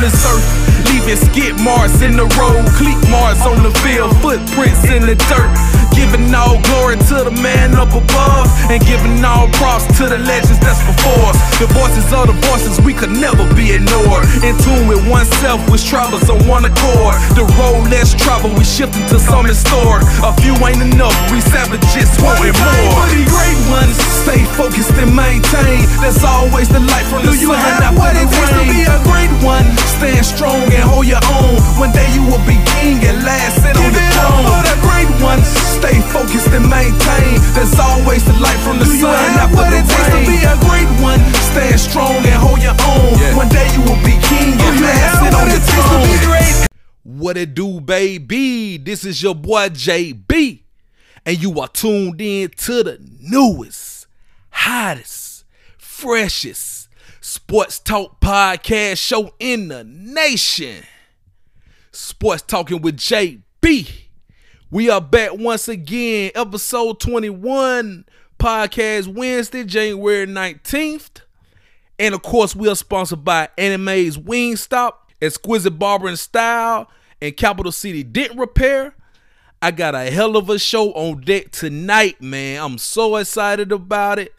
on 0.00 0.04
this 0.04 0.24
earth. 0.24 0.59
Leaving 1.10 1.26
skid 1.34 1.58
marks 1.64 2.02
in 2.02 2.14
the 2.14 2.22
road, 2.38 2.62
cleat 2.78 2.94
marks 3.10 3.42
on 3.42 3.64
the 3.66 3.74
field, 3.82 4.14
footprints 4.22 4.84
in 4.86 5.02
the 5.02 5.18
dirt. 5.26 5.50
Giving 5.90 6.30
all 6.30 6.62
glory 6.70 6.96
to 7.10 7.26
the 7.26 7.34
man 7.42 7.74
up 7.74 7.90
above, 7.90 8.46
and 8.70 8.78
giving 8.86 9.18
all 9.26 9.50
props 9.58 9.90
to 9.98 10.06
the 10.06 10.22
legends 10.22 10.62
that's 10.62 10.78
before 10.86 11.34
us. 11.34 11.36
The 11.58 11.66
voices 11.74 12.06
are 12.14 12.30
the 12.30 12.38
voices 12.46 12.78
we 12.86 12.94
could 12.94 13.10
never 13.10 13.42
be 13.58 13.74
ignored. 13.74 14.22
In 14.46 14.54
tune 14.62 14.86
with 14.86 15.02
oneself, 15.10 15.58
which 15.66 15.82
travels 15.82 16.30
on 16.30 16.46
one 16.46 16.64
accord. 16.64 17.18
The 17.34 17.42
road 17.58 17.90
less 17.90 18.14
travel, 18.14 18.54
we 18.54 18.62
shifting 18.62 19.02
to 19.10 19.18
some 19.18 19.50
historic. 19.50 20.06
A 20.22 20.30
few 20.38 20.54
ain't 20.62 20.78
enough, 20.78 21.16
we 21.34 21.42
savages 21.42 22.06
wanting 22.22 22.54
more. 22.54 23.02
For 23.02 23.10
the 23.10 23.26
great 23.26 23.60
ones, 23.66 23.98
stay 24.22 24.46
focused 24.54 24.94
and 24.94 25.10
maintain. 25.10 25.82
There's 25.98 26.22
always 26.22 26.70
the 26.70 26.80
light 26.80 27.04
from 27.10 27.26
the 27.26 27.34
Do 27.34 27.36
you 27.36 27.50
sun 27.50 27.82
have 27.82 27.98
what 27.98 28.14
it 28.14 28.30
takes 28.30 28.54
to 28.54 28.62
be 28.62 28.86
a 28.86 28.98
great 29.10 29.34
one? 29.42 29.66
Stand 29.98 30.24
strong 30.24 30.64
and 30.70 30.86
hold 30.86 30.99
your 31.04 31.22
own. 31.32 31.56
One 31.78 31.92
day 31.92 32.06
you 32.12 32.22
will 32.24 32.42
be 32.44 32.56
king 32.76 33.00
and 33.04 33.24
last 33.24 33.62
sit 33.62 33.76
on 33.76 33.92
the 33.92 34.04
throne. 34.12 34.44
for 34.48 34.62
the 34.64 34.76
great 34.84 35.10
ones. 35.22 35.46
Stay 35.78 35.96
focused 36.12 36.52
and 36.52 36.68
maintain. 36.68 37.40
There's 37.56 37.76
always 37.78 38.24
the 38.24 38.36
light 38.40 38.60
from 38.60 38.78
the 38.78 38.84
Do 38.84 39.00
sun 39.00 39.14
after 39.40 39.56
what 39.56 39.70
the 39.70 39.80
it 39.80 39.88
takes 39.88 40.10
to 40.12 40.20
be 40.28 40.38
a 40.44 40.56
great 40.66 40.90
one? 41.00 41.20
Stand 41.52 41.80
strong 41.80 42.16
and 42.24 42.38
hold 42.38 42.60
your 42.62 42.76
own. 42.84 43.18
Yeah. 43.18 43.36
One 43.36 43.48
day 43.48 43.68
you 43.72 43.80
will 43.82 44.00
be 44.04 44.16
king 44.28 44.56
and 44.56 44.76
last 44.80 45.20
sit 45.20 45.34
on 45.34 45.40
what 45.40 45.48
the 45.48 45.56
it 45.56 45.64
takes 45.64 45.88
to 45.88 45.98
be 46.04 46.14
throne. 46.24 46.66
What 47.02 47.36
it 47.36 47.54
do, 47.54 47.80
baby? 47.80 48.78
This 48.78 49.04
is 49.04 49.22
your 49.22 49.34
boy 49.34 49.68
JB, 49.68 50.62
and 51.26 51.42
you 51.42 51.60
are 51.60 51.68
tuned 51.68 52.20
in 52.20 52.50
to 52.50 52.82
the 52.82 52.98
newest, 53.20 54.06
hottest, 54.50 55.44
freshest 55.78 56.79
sports 57.20 57.78
talk 57.78 58.20
podcast 58.20 58.98
show 58.98 59.34
in 59.38 59.68
the 59.68 59.84
nation. 59.84 60.84
Sports 61.92 62.42
Talking 62.42 62.80
with 62.80 62.96
JB. 62.96 63.90
We 64.70 64.88
are 64.88 65.00
back 65.00 65.32
once 65.34 65.68
again, 65.68 66.30
episode 66.34 67.00
21, 67.00 68.06
podcast 68.38 69.08
Wednesday, 69.08 69.64
January 69.64 70.26
19th. 70.26 71.22
And 71.98 72.14
of 72.14 72.22
course, 72.22 72.56
we 72.56 72.68
are 72.68 72.76
sponsored 72.76 73.24
by 73.24 73.48
Anime's 73.58 74.16
Wingstop, 74.16 74.92
Exquisite 75.20 75.78
Barber 75.78 76.08
and 76.08 76.18
Style, 76.18 76.88
and 77.20 77.36
Capital 77.36 77.72
City 77.72 78.02
Dent 78.02 78.38
Repair. 78.38 78.94
I 79.60 79.72
got 79.72 79.94
a 79.94 80.10
hell 80.10 80.36
of 80.38 80.48
a 80.48 80.58
show 80.58 80.92
on 80.92 81.20
deck 81.20 81.50
tonight, 81.50 82.22
man. 82.22 82.62
I'm 82.62 82.78
so 82.78 83.16
excited 83.16 83.72
about 83.72 84.18
it. 84.18 84.32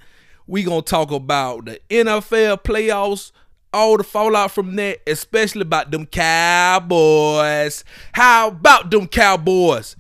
We 0.48 0.64
gonna 0.64 0.82
talk 0.82 1.12
about 1.12 1.66
the 1.66 1.80
NFL 1.90 2.64
playoffs, 2.64 3.32
all 3.74 3.98
the 3.98 4.04
fallout 4.04 4.52
from 4.52 4.76
that, 4.76 5.00
especially 5.08 5.62
about 5.62 5.92
them 5.92 6.06
Cowboys. 6.06 7.84
How 8.14 8.50
about 8.50 8.92
them 8.92 9.08
Cowboys? 9.08 9.96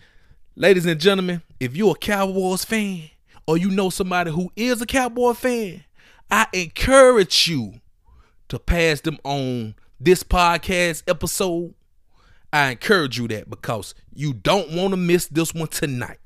Ladies 0.56 0.86
and 0.86 1.00
gentlemen, 1.00 1.42
if 1.59 1.75
you're 1.75 1.92
a 1.92 2.00
Cowboys 2.00 2.66
fan 2.66 3.09
or 3.47 3.58
you 3.58 3.69
know 3.69 3.89
somebody 3.89 4.31
who 4.31 4.52
is 4.56 4.81
a 4.81 4.86
Cowboy 4.86 5.34
fan, 5.34 5.84
I 6.30 6.47
encourage 6.53 7.47
you 7.47 7.73
to 8.50 8.59
pass 8.59 9.02
them 9.02 9.17
on 9.23 9.75
this 10.00 10.23
podcast 10.23 11.03
episode. 11.08 11.73
I 12.52 12.72
encourage 12.72 13.17
you 13.17 13.28
that 13.30 13.50
because 13.50 13.95
you 14.14 14.34
don't 14.34 14.72
want 14.72 14.92
to 14.92 14.97
miss 14.97 15.28
this 15.28 15.53
one 15.53 15.67
tonight. 15.67 16.17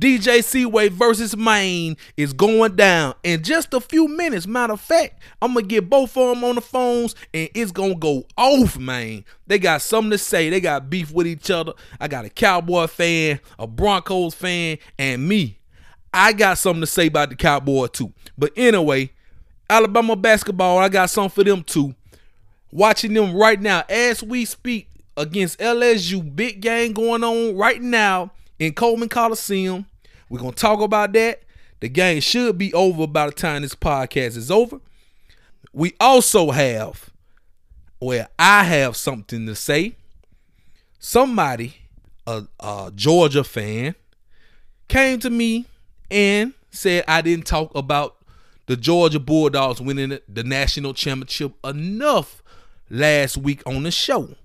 DJ 0.00 0.42
C-Way 0.42 0.88
versus 0.88 1.36
Mane 1.36 1.94
is 2.16 2.32
going 2.32 2.74
down 2.74 3.14
in 3.22 3.42
just 3.42 3.74
a 3.74 3.80
few 3.82 4.08
minutes. 4.08 4.46
Matter 4.46 4.72
of 4.72 4.80
fact, 4.80 5.20
I'm 5.42 5.52
gonna 5.52 5.66
get 5.66 5.90
both 5.90 6.16
of 6.16 6.30
them 6.30 6.42
on 6.42 6.54
the 6.54 6.62
phones 6.62 7.14
and 7.34 7.50
it's 7.54 7.70
gonna 7.70 7.94
go 7.94 8.24
off, 8.34 8.78
man. 8.78 9.26
They 9.46 9.58
got 9.58 9.82
something 9.82 10.12
to 10.12 10.16
say. 10.16 10.48
They 10.48 10.58
got 10.58 10.88
beef 10.88 11.12
with 11.12 11.26
each 11.26 11.50
other. 11.50 11.74
I 12.00 12.08
got 12.08 12.24
a 12.24 12.30
Cowboy 12.30 12.86
fan, 12.86 13.40
a 13.58 13.66
Broncos 13.66 14.32
fan, 14.32 14.78
and 14.98 15.28
me. 15.28 15.58
I 16.14 16.32
got 16.32 16.56
something 16.56 16.80
to 16.80 16.86
say 16.86 17.08
about 17.08 17.28
the 17.28 17.36
Cowboy 17.36 17.88
too. 17.88 18.14
But 18.38 18.52
anyway, 18.56 19.10
Alabama 19.68 20.16
basketball, 20.16 20.78
I 20.78 20.88
got 20.88 21.10
something 21.10 21.28
for 21.28 21.44
them 21.44 21.62
too. 21.62 21.94
Watching 22.72 23.12
them 23.12 23.36
right 23.36 23.60
now 23.60 23.84
as 23.90 24.22
we 24.22 24.46
speak 24.46 24.88
against 25.18 25.58
LSU. 25.58 26.34
Big 26.34 26.62
game 26.62 26.94
going 26.94 27.22
on 27.22 27.54
right 27.54 27.82
now 27.82 28.30
in 28.58 28.72
Coleman 28.72 29.10
Coliseum. 29.10 29.84
We're 30.30 30.38
gonna 30.38 30.52
talk 30.52 30.80
about 30.80 31.12
that. 31.14 31.42
The 31.80 31.88
game 31.88 32.20
should 32.20 32.56
be 32.56 32.72
over 32.72 33.06
by 33.06 33.26
the 33.26 33.32
time 33.32 33.62
this 33.62 33.74
podcast 33.74 34.36
is 34.36 34.50
over. 34.50 34.80
We 35.72 35.94
also 35.98 36.52
have, 36.52 37.10
well, 38.00 38.28
I 38.38 38.64
have 38.64 38.96
something 38.96 39.46
to 39.46 39.54
say. 39.54 39.96
Somebody, 41.00 41.74
a, 42.26 42.44
a 42.60 42.92
Georgia 42.94 43.42
fan, 43.42 43.96
came 44.88 45.18
to 45.20 45.30
me 45.30 45.66
and 46.10 46.54
said 46.70 47.04
I 47.08 47.22
didn't 47.22 47.46
talk 47.46 47.74
about 47.74 48.16
the 48.66 48.76
Georgia 48.76 49.18
Bulldogs 49.18 49.80
winning 49.80 50.18
the 50.28 50.44
national 50.44 50.94
championship 50.94 51.52
enough 51.64 52.42
last 52.88 53.36
week 53.36 53.62
on 53.66 53.82
the 53.82 53.90
show. 53.90 54.36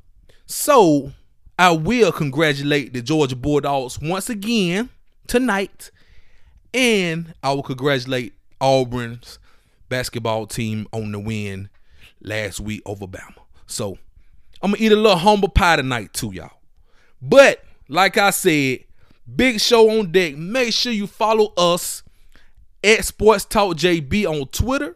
So 0.47 1.12
I 1.59 1.72
will 1.72 2.12
congratulate 2.12 2.94
the 2.94 3.01
Georgia 3.01 3.35
Bulldogs 3.35 4.00
once 4.00 4.29
again 4.29 4.90
tonight, 5.28 5.91
and 6.74 7.34
I 7.44 7.53
will 7.53 7.63
congratulate 7.63 8.34
Auburn's 8.59 9.40
basketball 9.90 10.47
team 10.47 10.88
on 10.91 11.12
the 11.12 11.19
win 11.19 11.69
last 12.22 12.59
week 12.59 12.81
over 12.86 13.08
Bama. 13.08 13.44
So 13.68 13.97
I'm 14.62 14.72
gonna 14.72 14.84
eat 14.84 14.91
a 14.91 14.96
little 14.96 15.18
humble 15.18 15.50
pie 15.50 15.78
tonight 15.78 16.13
too, 16.13 16.31
y'all. 16.34 16.52
But 17.22 17.63
like 17.88 18.18
I 18.18 18.31
said, 18.31 18.80
big 19.34 19.59
show 19.59 19.90
on 20.00 20.12
deck. 20.12 20.36
Make 20.36 20.74
sure 20.74 20.91
you 20.91 21.08
follow 21.08 21.53
us 21.57 22.03
at 22.84 23.06
Sports 23.06 23.46
Talk 23.46 23.78
JB 23.78 24.25
on 24.25 24.47
Twitter, 24.47 24.96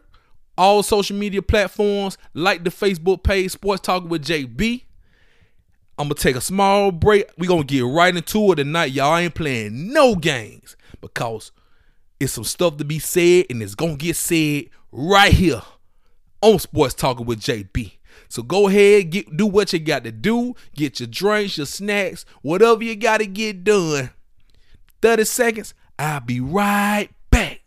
all 0.56 0.82
social 0.82 1.16
media 1.16 1.42
platforms, 1.42 2.18
like 2.34 2.64
the 2.64 2.70
Facebook 2.70 3.22
page 3.22 3.52
Sports 3.52 3.82
Talk 3.82 4.08
with 4.08 4.24
JB. 4.24 4.84
I'm 6.00 6.08
gonna 6.08 6.14
take 6.14 6.34
a 6.36 6.40
small 6.40 6.92
break. 6.92 7.26
we 7.36 7.46
gonna 7.46 7.62
get 7.62 7.84
right 7.84 8.16
into 8.16 8.52
it 8.52 8.56
tonight. 8.56 8.92
Y'all 8.92 9.18
ain't 9.18 9.34
playing 9.34 9.92
no 9.92 10.14
games 10.14 10.74
because 11.02 11.52
it's 12.18 12.32
some 12.32 12.44
stuff 12.44 12.78
to 12.78 12.86
be 12.86 12.98
said, 12.98 13.44
and 13.50 13.62
it's 13.62 13.74
gonna 13.74 13.96
get 13.96 14.16
said 14.16 14.70
right 14.90 15.30
here 15.30 15.60
on 16.40 16.58
Sports 16.58 16.94
Talking 16.94 17.26
with 17.26 17.40
JB. 17.40 17.98
So 18.30 18.42
go 18.42 18.68
ahead, 18.68 19.10
get 19.10 19.36
do 19.36 19.46
what 19.46 19.74
you 19.74 19.78
got 19.78 20.04
to 20.04 20.10
do. 20.10 20.54
Get 20.74 21.00
your 21.00 21.06
drinks, 21.06 21.58
your 21.58 21.66
snacks, 21.66 22.24
whatever 22.40 22.82
you 22.82 22.96
gotta 22.96 23.26
get 23.26 23.62
done. 23.62 24.08
30 25.02 25.24
seconds, 25.24 25.74
I'll 25.98 26.20
be 26.20 26.40
right 26.40 27.10
back. 27.30 27.60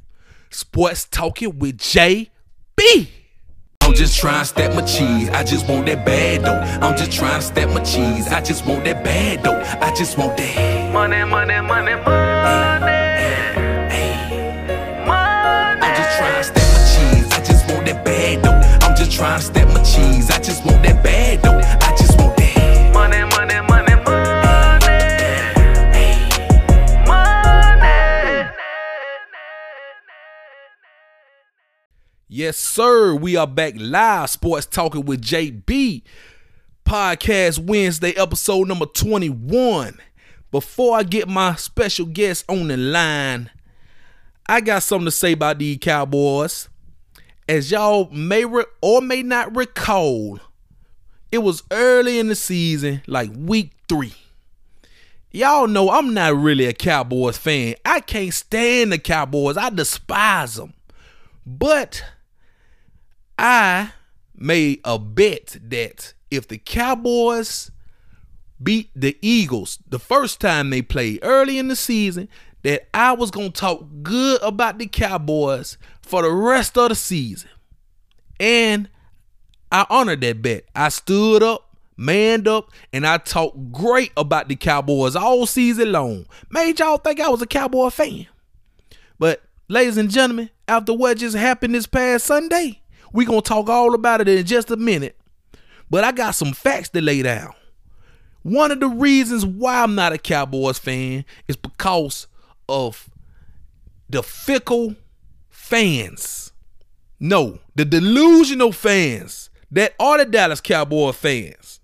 Sports 0.49 1.05
Talking 1.05 1.59
with 1.59 1.77
JB. 1.77 3.09
I'm 3.93 3.97
just 3.99 4.17
trying 4.19 4.39
to 4.41 4.45
stack 4.45 4.73
my 4.73 4.81
cheese. 4.81 5.29
I 5.29 5.43
just 5.43 5.69
want 5.69 5.85
that 5.85 6.03
bad 6.03 6.41
though. 6.41 6.59
I'm 6.83 6.97
just 6.97 7.11
trying 7.11 7.39
to 7.39 7.45
stack 7.45 7.69
my 7.69 7.83
cheese. 7.83 8.27
I 8.27 8.41
just 8.41 8.65
want 8.65 8.85
that 8.85 9.03
bad 9.03 9.43
though. 9.43 9.61
I 9.85 9.93
just 9.93 10.17
want 10.17 10.35
that. 10.35 10.91
Money, 10.91 11.23
money, 11.29 11.61
money, 11.61 11.93
money. 11.93 12.73
I'm 15.79 15.95
just 15.95 16.17
trying 16.17 16.41
to 16.41 16.43
stack 16.43 16.73
my 16.73 16.79
cheese. 16.89 17.31
I 17.33 17.43
just 17.45 17.69
want 17.69 17.85
that 17.85 18.03
bad 18.03 18.41
though. 18.41 18.87
I'm 18.87 18.95
just 18.97 19.11
trying 19.11 19.39
to 19.39 19.45
stack 19.45 19.67
my 19.67 19.83
cheese. 19.83 20.31
I 20.31 20.39
just 20.39 20.65
want 20.65 20.81
that 20.81 21.03
bad 21.03 21.43
though. 21.43 21.62
Yes, 32.35 32.57
sir. 32.57 33.13
We 33.13 33.35
are 33.35 33.45
back 33.45 33.75
live. 33.77 34.27
Sports 34.27 34.65
Talking 34.65 35.05
with 35.05 35.21
JB. 35.21 36.01
Podcast 36.83 37.59
Wednesday, 37.59 38.13
episode 38.13 38.67
number 38.67 38.87
21. 38.87 39.99
Before 40.49 40.97
I 40.97 41.03
get 41.03 41.27
my 41.27 41.53
special 41.53 42.07
guest 42.07 42.43
on 42.49 42.69
the 42.69 42.77
line, 42.77 43.51
I 44.47 44.61
got 44.61 44.81
something 44.81 45.05
to 45.05 45.11
say 45.11 45.33
about 45.33 45.59
these 45.59 45.77
Cowboys. 45.79 46.69
As 47.47 47.69
y'all 47.69 48.09
may 48.09 48.45
re- 48.45 48.65
or 48.81 48.99
may 48.99 49.21
not 49.21 49.55
recall, 49.55 50.39
it 51.31 51.37
was 51.37 51.61
early 51.69 52.17
in 52.17 52.29
the 52.29 52.35
season, 52.35 53.03
like 53.05 53.29
week 53.37 53.73
three. 53.87 54.15
Y'all 55.29 55.67
know 55.67 55.91
I'm 55.91 56.15
not 56.15 56.35
really 56.35 56.65
a 56.65 56.73
Cowboys 56.73 57.37
fan. 57.37 57.75
I 57.85 57.99
can't 57.99 58.33
stand 58.33 58.91
the 58.91 58.97
Cowboys. 58.97 59.55
I 59.55 59.69
despise 59.69 60.55
them. 60.55 60.73
But 61.45 62.03
I 63.37 63.91
made 64.35 64.81
a 64.83 64.99
bet 64.99 65.57
that 65.61 66.13
if 66.29 66.47
the 66.47 66.57
Cowboys 66.57 67.71
beat 68.61 68.89
the 68.95 69.17
Eagles 69.21 69.79
the 69.87 69.99
first 69.99 70.39
time 70.39 70.69
they 70.69 70.81
played 70.81 71.19
early 71.21 71.57
in 71.57 71.67
the 71.67 71.75
season, 71.75 72.29
that 72.63 72.87
I 72.93 73.11
was 73.11 73.29
going 73.29 73.51
to 73.51 73.59
talk 73.59 73.85
good 74.01 74.41
about 74.41 74.77
the 74.77 74.87
Cowboys 74.87 75.77
for 76.01 76.21
the 76.21 76.31
rest 76.31 76.77
of 76.77 76.89
the 76.89 76.95
season. 76.95 77.49
And 78.39 78.89
I 79.71 79.85
honored 79.89 80.21
that 80.21 80.41
bet. 80.41 80.65
I 80.75 80.89
stood 80.89 81.43
up, 81.43 81.75
manned 81.97 82.47
up, 82.47 82.71
and 82.93 83.05
I 83.05 83.17
talked 83.17 83.71
great 83.71 84.11
about 84.15 84.47
the 84.47 84.55
Cowboys 84.55 85.15
all 85.15 85.45
season 85.45 85.91
long. 85.91 86.25
Made 86.49 86.79
y'all 86.79 86.97
think 86.97 87.19
I 87.19 87.29
was 87.29 87.41
a 87.41 87.47
Cowboy 87.47 87.89
fan. 87.89 88.27
But, 89.19 89.41
ladies 89.67 89.97
and 89.97 90.09
gentlemen, 90.09 90.49
after 90.67 90.93
what 90.93 91.17
just 91.17 91.35
happened 91.35 91.75
this 91.75 91.87
past 91.87 92.25
Sunday, 92.25 92.81
we 93.13 93.25
going 93.25 93.41
to 93.41 93.47
talk 93.47 93.69
all 93.69 93.93
about 93.93 94.21
it 94.21 94.27
in 94.27 94.45
just 94.45 94.71
a 94.71 94.75
minute. 94.75 95.15
But 95.89 96.03
I 96.03 96.11
got 96.11 96.31
some 96.31 96.53
facts 96.53 96.89
to 96.89 97.01
lay 97.01 97.21
down. 97.21 97.53
One 98.41 98.71
of 98.71 98.79
the 98.79 98.89
reasons 98.89 99.45
why 99.45 99.83
I'm 99.83 99.95
not 99.95 100.11
a 100.11 100.17
Cowboys 100.17 100.77
fan 100.77 101.23
is 101.47 101.55
because 101.55 102.27
of 102.67 103.09
the 104.09 104.21
fickle 104.21 104.95
fans. 105.49 106.51
No, 107.19 107.59
the 107.75 107.85
delusional 107.85 108.73
fans 108.73 109.49
that 109.71 109.93
are 109.99 110.17
the 110.17 110.25
Dallas 110.25 110.59
Cowboy 110.59 111.13
fans. 111.13 111.79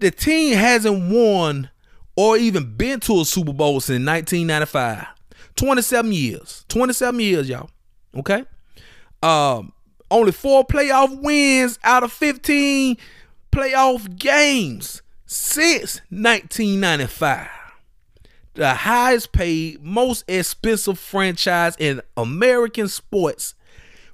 The 0.00 0.10
team 0.10 0.56
hasn't 0.56 1.12
won 1.12 1.70
or 2.16 2.36
even 2.36 2.76
been 2.76 2.98
to 3.00 3.20
a 3.20 3.24
Super 3.24 3.52
Bowl 3.52 3.80
since 3.80 4.04
1995. 4.04 5.06
27 5.54 6.12
years. 6.12 6.64
27 6.68 7.20
years, 7.20 7.48
y'all. 7.48 7.70
Okay? 8.16 8.44
Um, 9.22 9.72
only 10.12 10.32
four 10.32 10.64
playoff 10.66 11.20
wins 11.20 11.78
out 11.82 12.02
of 12.02 12.12
15 12.12 12.96
playoff 13.50 14.18
games 14.18 15.02
since 15.26 16.00
1995 16.10 17.48
the 18.54 18.74
highest 18.74 19.32
paid, 19.32 19.82
most 19.82 20.24
expensive 20.28 20.98
franchise 20.98 21.74
in 21.78 22.02
American 22.16 22.88
sports 22.88 23.54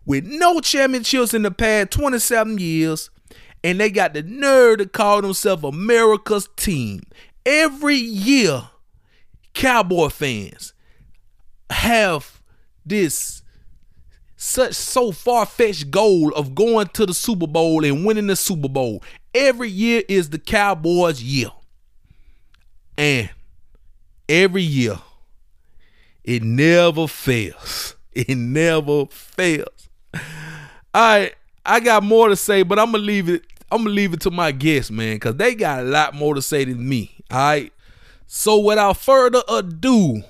with 0.06 0.25
no 0.27 0.61
championships 0.61 1.35
in 1.35 1.43
the 1.43 1.50
past 1.50 1.91
27 1.91 2.59
years. 2.59 3.11
And 3.65 3.81
they 3.81 3.91
got 3.91 4.15
the 4.15 4.23
nerve 4.23 4.79
to 4.79 4.87
call 4.87 5.21
themselves 5.21 5.65
America's 5.65 6.49
team. 6.56 7.03
Every 7.45 7.97
year, 7.97 8.69
Cowboy 9.53 10.11
fans 10.11 10.75
have 11.71 12.41
this 12.87 13.43
such 14.38 14.75
so 14.75 15.12
far-fetched 15.12 15.90
goal 15.90 16.32
of 16.32 16.55
going 16.55 16.87
to 16.94 17.05
the 17.05 17.12
Super 17.12 17.46
Bowl 17.46 17.85
and 17.85 18.06
winning 18.06 18.29
the 18.29 18.37
Super 18.37 18.69
Bowl. 18.69 19.02
Every 19.35 19.69
year 19.69 20.02
is 20.08 20.31
the 20.31 20.38
Cowboys' 20.38 21.23
year. 21.23 21.50
And 22.96 23.29
every 24.29 24.62
year. 24.62 24.99
It 26.25 26.43
never 26.43 27.06
fails. 27.06 27.94
It 28.19 28.37
never 28.37 29.06
fails. 29.06 29.88
Right, 30.93 31.32
I 31.64 31.79
got 31.79 32.02
more 32.02 32.29
to 32.29 32.35
say, 32.35 32.64
but 32.64 32.76
I'm 32.76 32.90
gonna 32.90 33.05
leave 33.05 33.29
it. 33.29 33.44
I'm 33.70 33.85
gonna 33.85 33.94
leave 33.94 34.12
it 34.12 34.20
to 34.23 34.32
my 34.32 34.50
guests, 34.50 34.90
man, 34.90 35.17
because 35.17 35.37
they 35.37 35.55
got 35.55 35.81
a 35.81 35.85
lot 35.85 36.14
more 36.14 36.35
to 36.35 36.43
say 36.43 36.64
than 36.64 36.88
me. 36.88 37.14
All 37.31 37.38
right. 37.38 37.73
So 38.26 38.58
without 38.58 38.96
further 38.96 39.43
ado, 39.49 40.25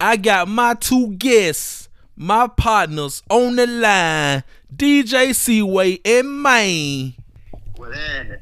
I 0.00 0.16
got 0.16 0.48
my 0.48 0.72
two 0.72 1.10
guests, 1.16 1.83
my 2.16 2.46
partners 2.48 3.22
on 3.28 3.56
the 3.56 3.66
line, 3.66 4.44
DJ 4.74 5.34
C-Way 5.34 6.00
and 6.04 6.42
Mane. 6.42 7.14
What 7.76 7.90
that? 7.90 8.40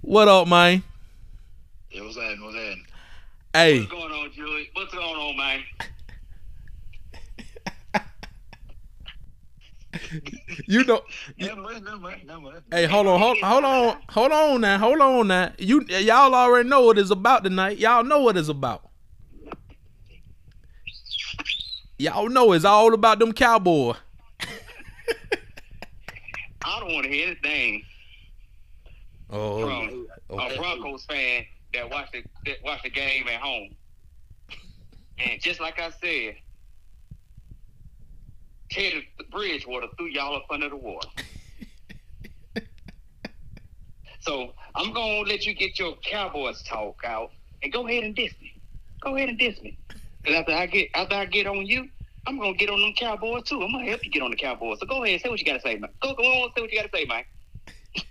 What 0.00 0.28
up, 0.28 0.46
man? 0.48 0.82
Yeah, 1.90 2.02
what's 2.02 2.16
that? 2.16 2.36
What's 2.40 2.54
that? 2.54 2.76
Hey, 3.52 3.78
What's 3.80 3.90
going 3.90 4.12
on, 4.12 4.32
Julie? 4.34 4.70
What's 4.74 4.94
going 4.94 5.04
on, 5.04 5.36
man? 5.36 5.62
you 10.66 10.84
know, 10.84 11.02
mind, 11.38 11.84
never 11.84 11.96
mind, 11.98 12.26
never 12.26 12.40
mind. 12.40 12.62
Hey, 12.70 12.86
hold 12.86 13.06
on, 13.06 13.20
hold, 13.20 13.38
hold 13.38 13.64
on, 13.64 13.96
hold 14.08 14.32
on 14.32 14.60
now, 14.60 14.78
hold 14.78 15.00
on 15.00 15.28
now. 15.28 15.52
You 15.58 15.84
y'all 15.88 16.34
already 16.34 16.68
know 16.68 16.82
what 16.82 16.98
it's 16.98 17.10
about 17.10 17.44
tonight. 17.44 17.78
Y'all 17.78 18.04
know 18.04 18.20
what 18.20 18.36
it's 18.36 18.48
about. 18.48 18.90
Y'all 21.98 22.28
know 22.28 22.52
it's 22.52 22.64
all 22.64 22.92
about 22.92 23.18
them 23.18 23.32
cowboy. 23.32 23.94
I 26.64 26.80
don't 26.80 26.92
want 26.92 27.04
to 27.04 27.10
hear 27.12 27.26
anything 27.28 27.82
Oh, 29.30 29.60
from 29.62 30.06
okay. 30.30 30.54
a 30.54 30.58
Broncos 30.58 31.04
fan 31.06 31.44
that 31.72 31.90
watched 31.90 32.12
the 32.12 32.22
that 32.46 32.56
watched 32.62 32.84
the 32.84 32.90
game 32.90 33.26
at 33.28 33.40
home. 33.40 33.74
And 35.18 35.40
just 35.40 35.60
like 35.60 35.80
I 35.80 35.90
said, 35.90 36.34
Teddy 38.70 39.08
Bridgewater 39.30 39.86
threw 39.96 40.06
y'all 40.06 40.36
up 40.36 40.46
under 40.50 40.68
the 40.68 40.76
water. 40.76 41.08
so 44.20 44.52
I'm 44.74 44.92
gonna 44.92 45.20
let 45.20 45.46
you 45.46 45.54
get 45.54 45.78
your 45.78 45.96
Cowboys 46.04 46.62
talk 46.62 47.00
out 47.04 47.30
and 47.62 47.72
go 47.72 47.86
ahead 47.88 48.04
and 48.04 48.14
diss 48.14 48.32
me. 48.40 48.60
Go 49.00 49.16
ahead 49.16 49.28
and 49.30 49.38
diss 49.38 49.60
me. 49.62 49.78
And 50.26 50.34
after 50.36 50.52
I 50.52 50.66
get 50.66 50.88
after 50.94 51.14
I 51.14 51.24
get 51.26 51.46
on 51.46 51.66
you, 51.66 51.88
I'm 52.26 52.38
gonna 52.38 52.54
get 52.54 52.70
on 52.70 52.80
them 52.80 52.92
Cowboys 52.98 53.44
too. 53.44 53.62
I'm 53.62 53.72
gonna 53.72 53.84
help 53.84 54.04
you 54.04 54.10
get 54.10 54.22
on 54.22 54.30
the 54.30 54.36
Cowboys. 54.36 54.78
So 54.80 54.86
go 54.86 55.04
ahead, 55.04 55.20
say 55.20 55.28
what 55.28 55.38
you 55.38 55.44
gotta 55.46 55.60
say, 55.60 55.76
man. 55.76 55.90
Go 56.00 56.14
go 56.14 56.22
on, 56.22 56.50
say 56.56 56.62
what 56.62 56.72
you 56.72 56.78
gotta 56.78 56.90
say, 56.94 57.04
man. 57.04 57.24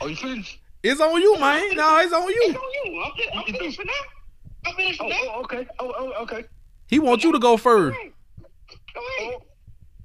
Oh, 0.00 0.06
you 0.06 0.14
finished? 0.14 0.60
It's 0.84 1.00
on 1.00 1.20
you, 1.20 1.36
man. 1.40 1.74
No, 1.74 1.98
it's 1.98 2.12
on 2.12 2.22
It's 2.28 2.52
you. 2.52 2.54
on 2.54 2.92
you. 2.92 3.02
I'm, 3.02 3.12
fi- 3.16 3.30
I'm 3.36 3.44
finished 3.52 3.80
for 3.80 3.84
now. 3.84 3.92
I'm 4.64 4.74
finished 4.76 4.98
for 4.98 5.06
oh, 5.06 5.08
now. 5.08 5.16
Oh, 5.24 5.40
okay. 5.42 5.66
Oh, 5.80 5.92
oh, 5.98 6.22
okay. 6.22 6.44
He 6.86 7.00
wants 7.00 7.24
you 7.24 7.32
to 7.32 7.40
go 7.40 7.56
first. 7.56 7.98
Go 8.94 9.00
ahead. 9.18 9.34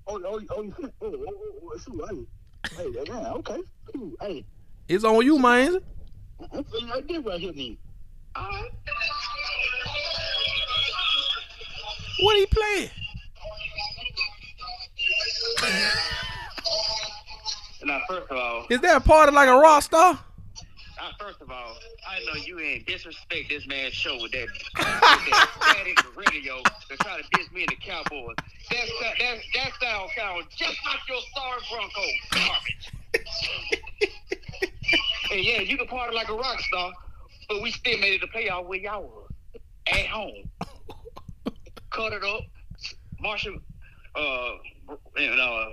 Oh, 0.07 0.19
oh, 0.19 0.21
oh, 0.25 0.39
oh, 0.49 0.57
oh, 0.57 0.73
oh, 0.79 0.89
oh, 1.03 1.25
oh, 1.27 1.59
oh, 1.63 1.77
shoot, 1.77 2.27
hey, 2.75 2.91
hey, 2.91 3.11
man, 3.11 3.25
okay. 3.33 3.59
Shoot, 3.93 4.17
hey, 4.19 4.45
It's 4.87 5.03
on 5.03 5.23
you, 5.23 5.37
man. 5.37 5.77
I'm 6.51 6.63
feeling 6.63 6.87
like 6.87 7.07
this 7.07 7.23
right 7.23 7.39
here, 7.39 7.53
man. 7.53 7.77
All 8.35 8.49
right. 8.49 8.69
What 12.23 12.37
he 12.37 12.45
playing? 12.45 12.89
Now, 17.83 17.99
first 18.07 18.31
of 18.31 18.37
all, 18.37 18.65
Is 18.69 18.79
that 18.79 19.03
part 19.03 19.27
of 19.27 19.35
like 19.35 19.49
a 19.49 19.57
rock 19.57 19.83
star? 19.83 20.13
uh, 20.13 21.11
first 21.19 21.41
of 21.41 21.51
all, 21.51 21.75
I 22.07 22.19
know 22.25 22.39
you 22.41 22.59
ain't 22.61 22.87
disrespect 22.87 23.49
this 23.49 23.67
man's 23.67 23.93
show 23.93 24.21
with 24.21 24.31
that, 24.31 24.47
with 24.47 24.61
that 24.77 25.49
static 25.59 26.15
radio 26.15 26.61
to 26.89 26.97
try 27.01 27.17
to 27.21 27.23
diss 27.33 27.51
me 27.51 27.63
and 27.63 27.69
the 27.71 27.75
Cowboys. 27.75 28.35
That 28.71 28.87
that 29.01 29.15
that, 29.19 29.37
that 29.55 29.71
sound 29.81 30.09
sound 30.17 30.45
just 30.55 30.77
like 30.85 30.99
your 31.09 31.19
sorry 31.35 31.59
Bronco 31.69 32.01
garbage. 32.31 32.91
and 35.33 35.43
yeah, 35.43 35.59
you 35.59 35.75
can 35.77 35.87
party 35.87 36.15
like 36.15 36.29
a 36.29 36.33
rock 36.35 36.61
star, 36.61 36.93
but 37.49 37.61
we 37.61 37.71
still 37.71 37.99
made 37.99 38.13
it 38.13 38.19
to 38.21 38.27
playoff 38.27 38.65
where 38.65 38.79
y'all 38.79 39.03
was 39.03 39.29
at 39.91 40.05
home. 40.07 40.49
Cut 41.93 42.11
it 42.11 42.23
up, 42.23 42.41
Marshall, 43.19 43.57
uh, 44.15 44.49
and 45.15 45.39
uh, 45.39 45.65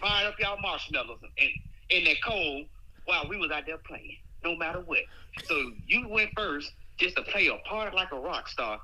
fire 0.00 0.28
up 0.28 0.34
y'all 0.38 0.60
marshmallows 0.60 1.20
in, 1.38 1.48
in 1.88 2.04
that 2.04 2.22
cold 2.22 2.66
while 3.06 3.26
we 3.28 3.38
was 3.38 3.50
out 3.50 3.64
there 3.66 3.78
playing, 3.78 4.18
no 4.44 4.54
matter 4.56 4.80
what. 4.80 5.00
So 5.44 5.72
you 5.86 6.06
went 6.08 6.30
first 6.36 6.72
just 6.98 7.16
to 7.16 7.22
play 7.22 7.46
a 7.46 7.56
part 7.66 7.94
like 7.94 8.12
a 8.12 8.20
rock 8.20 8.48
star. 8.48 8.80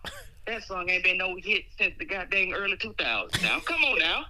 That 0.46 0.62
song 0.62 0.88
ain't 0.88 1.04
been 1.04 1.18
no 1.18 1.36
hit 1.36 1.64
since 1.78 1.92
the 1.98 2.06
goddamn 2.06 2.54
early 2.54 2.78
2000s. 2.78 3.42
Now, 3.42 3.60
come 3.60 3.84
on 3.84 3.98
now. 3.98 4.24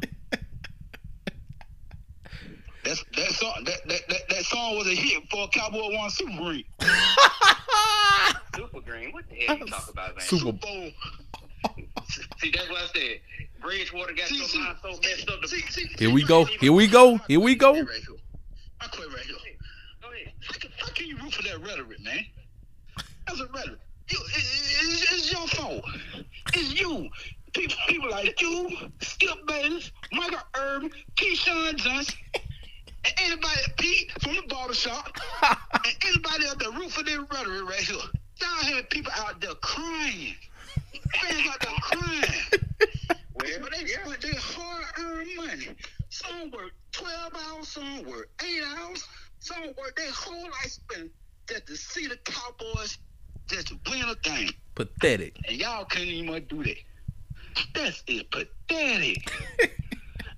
That's 2.83 3.05
that 3.15 3.31
song. 3.33 3.63
That, 3.67 3.87
that 3.87 4.09
that 4.09 4.29
that 4.31 4.45
song 4.45 4.79
was 4.79 4.87
a 4.89 4.95
hit 4.95 5.23
for 5.31 5.47
Cowboy 5.49 5.95
One 5.95 6.11
Super 6.11 6.43
Ring. 6.43 6.65
Super 8.57 8.81
Green, 8.81 9.13
what 9.13 9.29
the 9.29 9.37
hell 9.37 9.59
you 9.59 9.67
talk 9.67 9.91
about, 9.91 10.17
man? 10.17 10.25
Super 10.27 10.53
Bowl. 10.53 10.91
See, 12.39 12.51
that's 12.51 12.69
what 12.69 12.83
I 12.83 12.87
said. 12.95 13.21
Bridgewater 13.61 14.13
got 14.15 14.29
See, 14.29 14.37
your 14.37 14.47
see, 14.47 14.65
so 14.83 14.91
messed 15.03 15.31
up. 15.31 15.45
see, 15.47 15.61
see, 15.63 15.87
Here 15.99 16.11
we 16.13 16.23
go. 16.25 16.45
Here 16.45 16.73
we 16.73 16.87
go. 16.87 17.19
Here 17.29 17.41
we 17.41 17.55
go. 17.57 17.73
Right 17.73 17.85
here. 17.85 18.17
I 18.81 18.87
quit 18.87 19.09
right 19.09 19.25
here. 19.27 19.37
Go 20.01 20.09
ahead. 20.13 20.33
How 20.41 20.59
can, 20.59 20.71
how 20.79 20.89
can 20.93 21.07
you 21.07 21.17
root 21.19 21.35
for 21.35 21.43
that 21.43 21.61
rhetoric, 21.61 22.01
man? 22.01 22.25
That's 23.27 23.41
a 23.41 23.47
rhetoric. 23.47 23.81
You, 24.09 24.19
it, 24.19 24.37
it, 24.37 24.93
it's, 24.93 25.13
it's 25.13 25.33
your 25.33 25.47
fault. 25.49 25.85
It's 26.55 26.81
you. 26.81 27.09
People, 27.55 27.77
people 27.89 28.11
like 28.11 28.41
you, 28.41 28.71
Skip 29.01 29.47
Bayless, 29.47 29.91
Michael 30.13 30.39
Irvin, 30.57 30.91
Keyshawn 31.17 31.77
Johnson, 31.77 32.15
and 33.05 33.15
anybody, 33.19 33.61
Pete 33.79 34.13
from 34.23 34.35
the 34.37 34.43
barbershop, 34.49 35.11
and 35.43 35.97
anybody 36.07 36.45
else 36.47 36.57
that 36.57 36.73
root 36.79 36.91
for 36.91 37.03
that 37.03 37.27
rhetoric 37.33 37.69
right 37.69 37.81
here. 37.81 37.97
Y'all 38.41 38.75
had 38.75 38.89
people 38.91 39.11
out 39.17 39.41
there 39.41 39.55
crying. 39.57 40.35
Fans 41.21 41.49
out 41.49 41.61
there 41.61 41.75
crying. 41.81 42.25
Well, 43.35 43.59
But 43.61 43.73
they 43.73 43.87
spent 43.87 44.21
their 44.21 44.35
hard-earned 44.37 45.37
money. 45.37 45.69
Some 46.11 46.51
work 46.51 46.73
12 46.93 47.33
hours, 47.35 47.69
some 47.69 48.05
work 48.05 48.31
8 48.43 48.63
hours, 48.79 49.07
some 49.39 49.65
work 49.79 49.97
their 49.97 50.11
whole 50.11 50.45
life 50.45 50.71
spent 50.71 51.11
just 51.49 51.67
to 51.67 51.77
see 51.77 52.07
the 52.07 52.17
Cowboys 52.25 52.99
just 53.49 53.73
win 53.89 54.05
a 54.09 54.15
game. 54.17 54.51
Pathetic. 54.75 55.37
And 55.49 55.57
y'all 55.57 55.85
couldn't 55.85 56.09
even 56.09 56.45
do 56.45 56.65
that. 56.65 56.77
That's 57.75 58.03
it, 58.07 58.31
pathetic. 58.31 59.31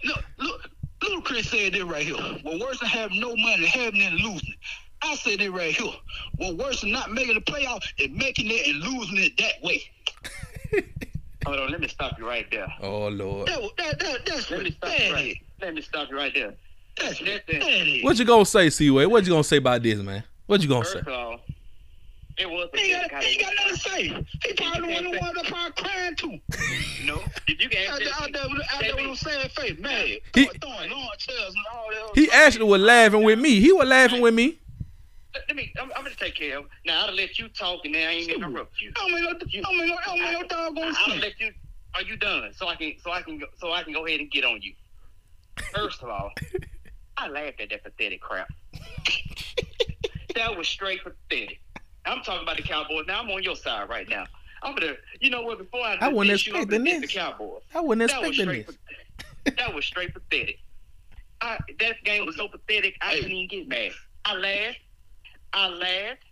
look, 0.05 0.25
look, 0.39 0.61
look 1.03 1.25
Ludacris 1.25 1.47
said 1.47 1.73
this 1.73 1.83
right 1.83 2.05
here. 2.05 2.17
Well, 2.45 2.59
worse 2.61 2.81
than 2.81 2.89
having 2.89 3.21
no 3.21 3.35
money, 3.37 3.67
having 3.67 4.01
it 4.01 4.13
and 4.13 4.21
losing 4.21 4.51
it. 4.51 4.59
I 5.03 5.15
said 5.15 5.41
it 5.41 5.51
right 5.51 5.75
here. 5.75 5.93
Well, 6.39 6.57
worse 6.57 6.83
than 6.83 6.93
not 6.93 7.11
making 7.11 7.35
the 7.35 7.41
playoff 7.41 7.83
is 7.99 8.11
making 8.11 8.51
it 8.51 8.67
and 8.67 8.83
losing 8.83 9.17
it 9.17 9.37
that 9.39 9.63
way. 9.63 9.83
Hold 11.47 11.59
on, 11.61 11.71
let 11.71 11.81
me 11.81 11.89
stop 11.89 12.19
you 12.19 12.27
right 12.27 12.47
there. 12.51 12.67
Oh 12.83 13.09
Lord. 13.09 13.49
That, 13.49 13.61
that, 13.79 13.99
that, 14.01 14.27
that's 14.27 14.51
Let 14.51 14.63
me 14.63 14.71
stop 14.73 14.99
you 14.99 15.13
right. 15.13 15.37
Let 15.61 15.75
me 15.75 15.81
stop 15.83 16.11
you 16.11 16.17
right 16.17 16.33
there. 16.35 16.55
That's 16.99 17.21
Listen. 17.21 17.41
pathetic. 17.47 18.05
What 18.05 18.19
you 18.19 18.25
gonna 18.25 18.45
say, 18.45 18.69
C-Way? 18.71 19.07
What 19.07 19.25
you 19.25 19.31
gonna 19.31 19.45
say 19.45 19.57
about 19.57 19.83
this, 19.83 19.99
man? 19.99 20.23
What 20.47 20.61
you 20.63 20.69
gonna 20.69 20.85
say? 20.85 20.95
First 20.99 21.09
of 21.09 21.15
all, 21.15 21.41
it 22.37 22.49
was 22.49 22.69
He 22.75 22.91
got, 22.93 23.23
he 23.23 23.39
got 23.43 23.53
nothing 23.57 23.73
to 23.75 23.79
say. 23.79 24.03
He 24.45 24.53
probably 24.55 24.95
the 24.95 25.03
one 25.03 25.13
that 25.13 25.23
wound 25.23 25.39
up 25.39 25.53
out 25.53 25.77
crying 25.77 26.15
too. 26.17 26.31
you 27.01 27.07
know. 27.07 27.23
If 27.47 27.61
you 27.63 27.69
can 27.69 27.87
Out 27.91 28.01
ask 28.03 28.05
there, 28.05 28.13
out 28.21 28.33
there, 28.33 28.49
with- 28.49 28.63
out 28.75 28.81
there 28.81 28.95
with 28.97 29.05
them 29.05 29.15
sad 29.17 29.51
face, 29.53 29.79
mad. 29.79 30.07
He- 30.07 30.21
Throwing- 30.33 30.59
throwing 30.61 30.91
lawn 30.91 31.09
chairs 31.19 31.55
and 31.55 31.65
all 31.75 31.87
that. 31.91 32.19
He 32.19 32.31
actually 32.31 32.65
was 32.65 32.81
laughing 32.83 33.23
with 33.23 33.39
me. 33.39 33.61
He 33.61 33.73
was 33.73 33.87
laughing 33.89 34.21
with 34.21 34.35
me. 34.35 34.59
Let, 35.35 35.57
me. 35.57 35.73
I'm, 35.81 35.91
I'm 35.97 36.03
gonna 36.05 36.15
take 36.19 36.35
care 36.35 36.59
of. 36.59 36.65
it. 36.65 36.71
Now 36.87 37.07
I'll 37.07 37.15
let 37.15 37.39
you 37.39 37.49
talk, 37.49 37.85
and 37.85 37.95
then 37.95 38.09
I 38.09 38.13
ain't 38.13 38.31
interrupt 38.31 38.81
you. 38.81 38.93
I 38.97 39.01
don't 39.01 39.15
mean 39.15 39.25
no, 39.25 39.31
I 39.31 39.33
don't 39.33 39.79
mean 39.79 39.89
no, 39.89 39.95
I 39.97 40.05
don't 40.07 40.19
mean 40.21 40.33
no 40.33 40.43
doggone 40.45 40.95
I'll 40.99 41.11
sense. 41.11 41.23
let 41.23 41.41
you. 41.41 41.53
Are 41.95 42.03
you 42.03 42.17
done? 42.17 42.51
So 42.55 42.69
I 42.69 42.77
can. 42.77 42.95
So 43.03 43.11
I 43.11 43.23
can. 43.23 43.39
Go, 43.39 43.47
so 43.59 43.73
I 43.73 43.83
can 43.83 43.93
go 43.93 44.07
ahead 44.07 44.21
and 44.21 44.31
get 44.31 44.45
on 44.45 44.61
you. 44.63 44.75
First 45.75 46.03
of 46.03 46.09
all, 46.09 46.33
I 47.17 47.29
laughed 47.29 47.61
at 47.61 47.71
that 47.71 47.83
pathetic 47.85 48.21
crap. 48.21 48.49
that 50.35 50.57
was 50.57 50.69
straight 50.69 51.01
pathetic. 51.03 51.61
I'm 52.07 52.23
talking 52.23 52.43
about 52.43 52.57
the 52.57 52.63
Cowboys. 52.63 53.05
Now 53.07 53.21
I'm 53.21 53.31
on 53.31 53.43
your 53.43 53.57
side 53.57 53.89
right 53.89 54.09
now. 54.09 54.25
I'm 54.63 54.75
gonna. 54.75 54.95
You 55.21 55.31
know 55.31 55.43
what? 55.43 55.59
Before 55.59 55.81
I, 55.81 55.97
I 56.01 56.09
wasn't 56.09 56.47
I'm 56.49 56.53
gonna 56.53 56.63
expecting 56.63 56.85
this. 56.85 57.01
The 57.01 57.19
Cowboys. 57.19 57.63
I 57.75 57.81
wasn't 57.81 58.11
That 58.11 58.21
was 58.21 58.31
expecting 58.31 58.65
straight. 58.65 58.79
this. 59.45 59.55
that 59.57 59.75
was 59.75 59.85
straight 59.85 60.15
pathetic. 60.15 60.59
I, 61.43 61.59
that 61.79 62.05
game 62.05 62.27
was 62.27 62.37
so 62.37 62.49
pathetic. 62.49 62.97
I 63.01 63.15
couldn't 63.17 63.33
even 63.33 63.49
get 63.49 63.69
mad. 63.69 63.93
I 64.27 64.35
laughed. 64.35 64.79
I 65.53 65.69
laughed. 65.69 66.25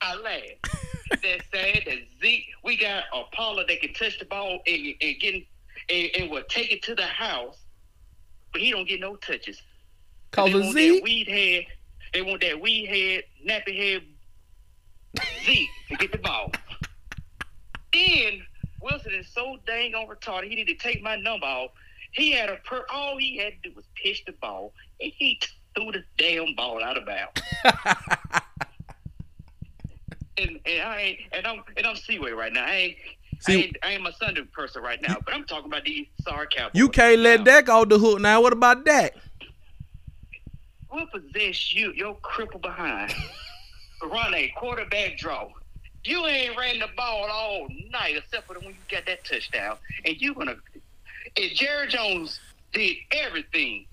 I 0.00 0.14
laughed. 0.16 1.22
That's 1.22 1.44
sad 1.52 1.82
that 1.86 1.98
Zeke. 2.20 2.46
We 2.64 2.76
got 2.76 3.04
a 3.12 3.22
Pollard 3.32 3.68
that 3.68 3.80
can 3.80 3.92
touch 3.94 4.18
the 4.18 4.24
ball 4.24 4.60
and, 4.66 4.94
and 5.00 5.20
get 5.20 5.34
and, 5.88 6.10
and 6.18 6.30
will 6.30 6.42
take 6.48 6.72
it 6.72 6.82
to 6.84 6.94
the 6.94 7.06
house, 7.06 7.58
but 8.52 8.60
he 8.60 8.70
don't 8.70 8.88
get 8.88 9.00
no 9.00 9.16
touches. 9.16 9.60
Cause 10.32 10.50
they 10.50 10.58
of 10.58 10.64
want 10.64 10.74
that 10.74 10.80
Zeke. 10.80 11.04
weed 11.04 11.28
head. 11.28 11.66
They 12.12 12.22
want 12.22 12.40
that 12.42 12.60
weed 12.60 12.86
head, 12.86 13.24
nappy 13.46 13.76
head 13.76 14.02
Zeke 15.44 15.68
to 15.88 15.96
get 15.96 16.12
the 16.12 16.18
ball. 16.18 16.50
Then 17.92 18.42
Wilson 18.82 19.12
is 19.14 19.28
so 19.32 19.56
dang 19.66 19.94
on 19.94 20.06
retarded. 20.06 20.48
He 20.48 20.54
need 20.54 20.68
to 20.68 20.74
take 20.74 21.02
my 21.02 21.16
number 21.16 21.46
off. 21.46 21.70
He 22.12 22.32
had 22.32 22.48
a 22.48 22.56
per. 22.56 22.84
All 22.92 23.16
he 23.16 23.36
had 23.36 23.54
to 23.62 23.70
do 23.70 23.76
was 23.76 23.84
pitch 23.94 24.24
the 24.26 24.32
ball, 24.32 24.72
and 25.00 25.12
he 25.16 25.40
threw 25.76 25.92
the 25.92 26.02
damn 26.18 26.54
ball 26.54 26.82
out 26.82 26.96
of 26.96 27.06
bounds. 27.06 27.42
and, 30.38 30.58
and 30.66 30.82
I 30.82 31.00
ain't 31.00 31.18
and 31.32 31.46
I'm 31.46 31.62
and 31.76 31.86
I'm 31.86 31.96
C-Way 31.96 32.32
right 32.32 32.52
now. 32.52 32.64
I 32.64 32.74
ain't. 32.74 32.96
I 33.46 33.52
See- 33.52 33.64
ain't, 33.64 33.76
I 33.82 33.92
ain't 33.92 34.02
my 34.02 34.12
Sunday 34.12 34.42
person 34.42 34.82
right 34.82 35.00
now, 35.02 35.16
but 35.24 35.34
I'm 35.34 35.44
talking 35.44 35.66
about 35.66 35.84
these 35.84 36.06
sorry 36.22 36.46
Cowboys. 36.50 36.72
You 36.74 36.88
can't 36.88 37.20
let 37.20 37.40
Now, 37.40 37.44
Dak 37.44 37.68
off 37.68 37.88
the 37.90 37.98
hook 37.98 38.18
now. 38.20 38.40
What 38.40 38.54
about 38.54 38.84
Dak? 38.86 39.14
What 40.88 41.12
possessed 41.12 41.74
you, 41.74 41.92
your 41.92 42.16
cripple 42.16 42.62
behind, 42.62 43.14
run 44.02 44.32
a 44.32 44.50
quarterback 44.56 45.18
draw? 45.18 45.48
You 46.04 46.24
ain't 46.26 46.56
ran 46.56 46.78
the 46.78 46.88
ball 46.96 47.28
all 47.30 47.68
night 47.90 48.16
except 48.16 48.46
for 48.46 48.54
when 48.54 48.68
you 48.70 48.74
got 48.90 49.04
that 49.06 49.24
touchdown. 49.24 49.76
And 50.06 50.18
you 50.18 50.32
gonna 50.32 50.56
and 51.36 51.50
Jerry 51.52 51.88
Jones 51.88 52.40
did 52.72 52.96
everything. 53.10 53.84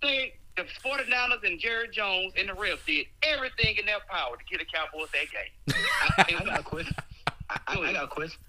They, 0.00 0.32
the 0.58 0.88
49ers 0.88 1.44
and 1.44 1.58
Jerry 1.58 1.88
Jones 1.88 2.32
and 2.38 2.48
the 2.48 2.52
refs 2.52 2.84
did 2.86 3.06
everything 3.22 3.76
in 3.78 3.86
their 3.86 4.00
power 4.08 4.36
to 4.36 4.44
get 4.44 4.60
the 4.60 4.66
Cowboys 4.66 5.08
that 5.12 5.26
game. 5.30 5.52
I, 6.18 6.36
I 6.40 6.44
got 6.44 6.60
a 6.60 6.62
question. 6.62 6.94
I, 7.48 7.58
I, 7.66 7.80
I 7.80 7.92
got 7.92 8.04
a 8.04 8.08
question. 8.08 8.40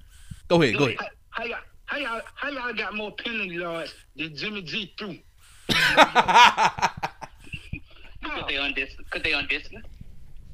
Go 0.48 0.62
ahead. 0.62 0.78
Go 0.78 0.86
ahead. 0.86 0.98
How, 1.00 1.08
how 1.30 1.46
y'all, 1.46 1.58
how 1.86 1.98
y'all, 1.98 2.22
how 2.36 2.50
y'all 2.50 2.74
got 2.74 2.96
more 2.96 3.12
penalty 3.12 3.56
yards 3.56 3.92
uh, 3.92 4.24
than 4.24 4.36
Jimmy 4.36 4.62
G 4.64 4.94
threw? 4.98 5.18
Because 8.22 8.46
they 8.48 8.58
undisciplined. 8.58 9.06
Because 9.06 9.24
they 9.24 9.34
undisciplined. 9.34 9.86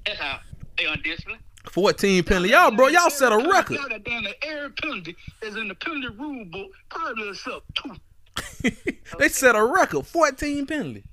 That's 0.05 0.19
how. 0.19 0.39
They 0.77 0.85
undisciplined. 0.85 1.41
14 1.69 2.23
penalty. 2.23 2.49
Y'all, 2.49 2.71
bro, 2.71 2.87
y'all 2.87 3.09
set 3.09 3.31
a 3.31 3.37
record. 3.37 3.77
Y'all 3.77 3.89
got 3.89 4.03
down 4.03 4.23
the 4.23 4.45
air 4.45 4.69
penalty 4.69 5.15
is 5.41 5.55
in 5.55 5.67
the 5.67 5.75
penalty 5.75 6.15
rule 6.15 6.45
book. 6.45 6.71
Probably 6.89 7.29
except 7.29 7.63
two. 7.75 8.71
they 9.19 9.29
set 9.29 9.55
a 9.55 9.65
record. 9.65 10.05
14 10.05 10.65
penalty. 10.65 11.03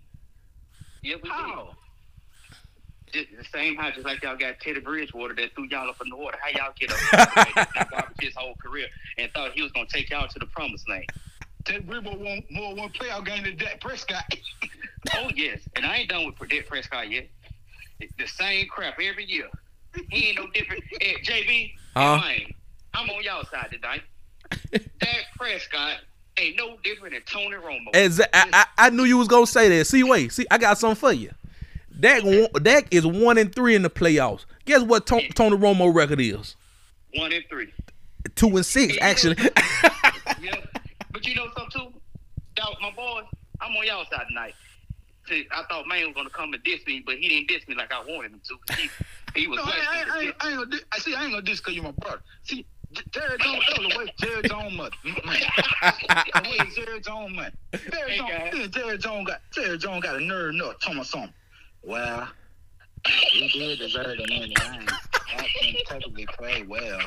Yeah, 1.03 1.17
we 1.17 1.23
did. 1.23 1.31
How? 1.33 1.75
Just 3.13 3.29
the 3.37 3.45
same 3.53 3.77
how 3.77 3.91
just 3.91 4.07
like 4.07 4.23
y'all 4.23 4.37
got 4.37 4.59
Teddy 4.61 4.81
Bridgewater 4.81 5.35
that 5.35 5.55
threw 5.55 5.67
y'all 5.71 5.91
up 5.91 6.01
in 6.03 6.09
the 6.09 6.17
water. 6.17 6.39
How 6.41 6.49
y'all 6.49 6.73
get 6.79 6.91
up 7.93 8.13
his 8.21 8.35
whole 8.35 8.55
career 8.55 8.87
and 9.19 9.31
thought 9.33 9.53
he 9.53 9.63
was 9.63 9.71
gonna 9.73 9.87
take 9.87 10.09
y'all 10.11 10.27
to 10.29 10.39
the 10.39 10.47
promised 10.47 10.89
land. 10.89 11.05
Ted 11.65 11.87
Ribble 11.89 12.17
won 12.19 12.43
more 12.51 12.75
one 12.75 12.89
playoff 12.91 13.27
game 13.27 13.43
than 13.45 13.57
Dak 13.57 13.81
Prescott. 13.81 14.25
Oh 15.17 15.29
yes, 15.35 15.59
and 15.75 15.85
I 15.85 15.97
ain't 15.97 16.11
done 16.11 16.25
with 16.27 16.49
Dak 16.49 16.69
Prescott 16.69 17.11
yet. 17.11 17.29
It's 17.99 18.15
the 18.19 18.27
same 18.29 18.69
crap 18.69 19.01
every 19.03 19.25
year. 19.25 19.49
He 20.11 20.29
ain't 20.29 20.39
no 20.39 20.47
different. 20.55 20.85
Hey, 21.01 21.17
JB, 21.25 21.73
Huh? 21.97 22.21
I'm 22.95 23.11
on 23.11 23.23
y'all 23.25 23.45
side 23.47 23.71
tonight. 23.73 24.03
Dak 25.01 25.25
Prescott 25.37 25.97
ain't 26.39 26.57
no 26.57 26.77
different 26.83 27.15
than 27.15 27.23
Tony 27.23 27.57
Romo. 27.57 27.93
Exa- 27.93 28.27
I, 28.33 28.49
I, 28.53 28.87
I 28.87 28.91
knew 28.91 29.05
you 29.05 29.19
was 29.19 29.29
gonna 29.29 29.47
say 29.47 29.69
that. 29.79 29.85
See, 29.87 30.03
wait, 30.03 30.33
see, 30.33 30.47
I 30.51 30.59
got 30.59 30.79
something 30.79 30.97
for 30.97 31.13
you. 31.13 31.31
Dak, 31.99 32.25
one- 32.25 32.49
Dak 32.63 32.87
is 32.91 33.07
one 33.07 33.39
and 33.39 33.55
three 33.55 33.75
in 33.75 33.83
the 33.83 33.91
playoffs. 33.91 34.45
Guess 34.65 34.83
what 34.83 35.07
To- 35.09 35.29
Tony 35.35 35.57
Romo 35.57 35.95
record 35.95 36.21
is? 36.21 36.57
One 37.15 37.33
and 37.33 37.45
three. 37.49 37.73
Two 38.37 38.57
and 38.57 38.65
six, 38.67 38.97
actually. 39.01 39.37
Yeah, 40.41 40.57
but 41.13 41.25
you 41.25 41.37
know 41.37 41.47
something 41.57 41.81
too, 41.93 42.01
Dog, 42.57 42.75
my 42.81 42.91
boys, 42.91 43.25
I'm 43.61 43.77
on 43.77 43.87
y'all 43.87 44.05
side 44.11 44.25
tonight. 44.29 44.55
See, 45.29 45.47
I 45.53 45.63
thought 45.69 45.87
man 45.87 46.07
was 46.07 46.15
gonna 46.17 46.31
come 46.31 46.53
and 46.53 46.61
diss 46.65 46.81
me, 46.85 47.01
but 47.07 47.17
he 47.19 47.29
didn't 47.29 47.47
diss 47.49 47.69
me 47.69 47.77
like 47.77 47.93
I 47.93 48.01
wanted 48.01 48.33
him 48.33 48.41
to. 48.49 48.75
He, 48.77 48.91
he 49.43 49.47
was 49.47 49.59
No, 49.59 49.63
I, 49.63 49.67
blessed 49.67 49.89
I, 49.89 49.93
I, 49.93 50.21
ain't- 50.23 50.35
I 50.41 50.49
ain't 50.49 50.57
gonna. 50.59 50.71
Dis- 50.71 50.85
I 50.93 50.99
see. 50.99 51.15
I 51.15 51.23
ain't 51.23 51.31
gonna 51.33 51.43
diss 51.43 51.61
because 51.61 51.75
you 51.77 51.83
my 51.83 51.93
brother. 51.93 52.23
See, 52.43 52.67
J- 52.93 53.03
Jerry 53.13 53.39
Jones, 53.39 53.65
that 53.69 53.79
was 53.79 53.95
a 53.95 53.99
waste. 53.99 54.13
Jerry 54.19 54.43
Jones 54.43 54.77
money. 54.77 54.97
Waste 56.51 56.77
Jerry 56.77 57.01
Jones 57.01 57.35
money. 57.35 57.51
Hey, 57.73 58.17
Jones, 58.19 58.31
guys. 58.31 58.69
yeah, 58.77 58.97
Jones 58.97 59.27
got 59.29 59.41
Jerry 59.55 59.79
Jones 59.79 60.03
got 60.03 60.17
a 60.17 60.25
nerve 60.25 60.55
enough. 60.55 60.79
Tell 60.81 60.95
me 60.95 61.05
something. 61.05 61.33
Well, 61.83 62.29
he 63.33 63.49
did 63.49 63.79
deserve 63.79 64.17
the 64.19 64.27
money. 64.39 64.55
I 64.61 64.77
ain't- 64.79 64.93
I 65.35 65.47
think 65.61 65.79
technically 65.87 66.27
played 66.39 66.69
well, 66.69 67.01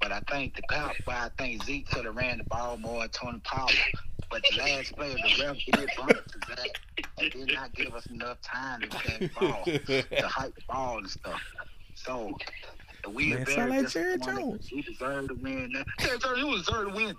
but 0.00 0.12
I 0.12 0.20
think 0.30 0.54
the 0.54 0.62
cop. 0.70 0.92
Why 1.06 1.24
I 1.26 1.30
think 1.36 1.64
Zeke 1.64 1.88
could 1.90 2.04
have 2.04 2.14
ran 2.16 2.38
the 2.38 2.44
ball 2.44 2.76
more 2.78 3.06
Tony 3.08 3.40
Pollard. 3.44 3.74
But 4.30 4.42
the 4.50 4.58
last 4.58 4.94
play, 4.96 5.12
the 5.14 5.44
ref 5.44 5.56
did 5.72 5.90
bump 5.96 6.10
to 6.10 6.38
that. 6.50 6.68
They 7.18 7.28
did 7.30 7.52
not 7.52 7.74
give 7.74 7.94
us 7.94 8.06
enough 8.06 8.40
time 8.42 8.82
to 8.82 8.86
get 8.88 9.20
the 9.20 9.28
ball, 9.40 9.64
to 9.64 10.28
hype 10.28 10.54
the 10.54 10.60
ball 10.68 10.98
and 10.98 11.10
stuff. 11.10 11.40
So, 11.94 12.36
we 13.14 13.34
Man, 13.34 13.46
sound 13.46 13.70
like 13.70 13.88
Jerry. 13.88 14.18
Jones. 14.18 14.68
He 14.68 14.82
deserved 14.82 15.28
to 15.28 15.34
win. 15.34 15.84
Jerry 15.98 16.18
Jones, 16.18 16.38
you 16.38 16.56
deserve 16.56 16.88
to 16.88 16.94
win. 16.94 17.16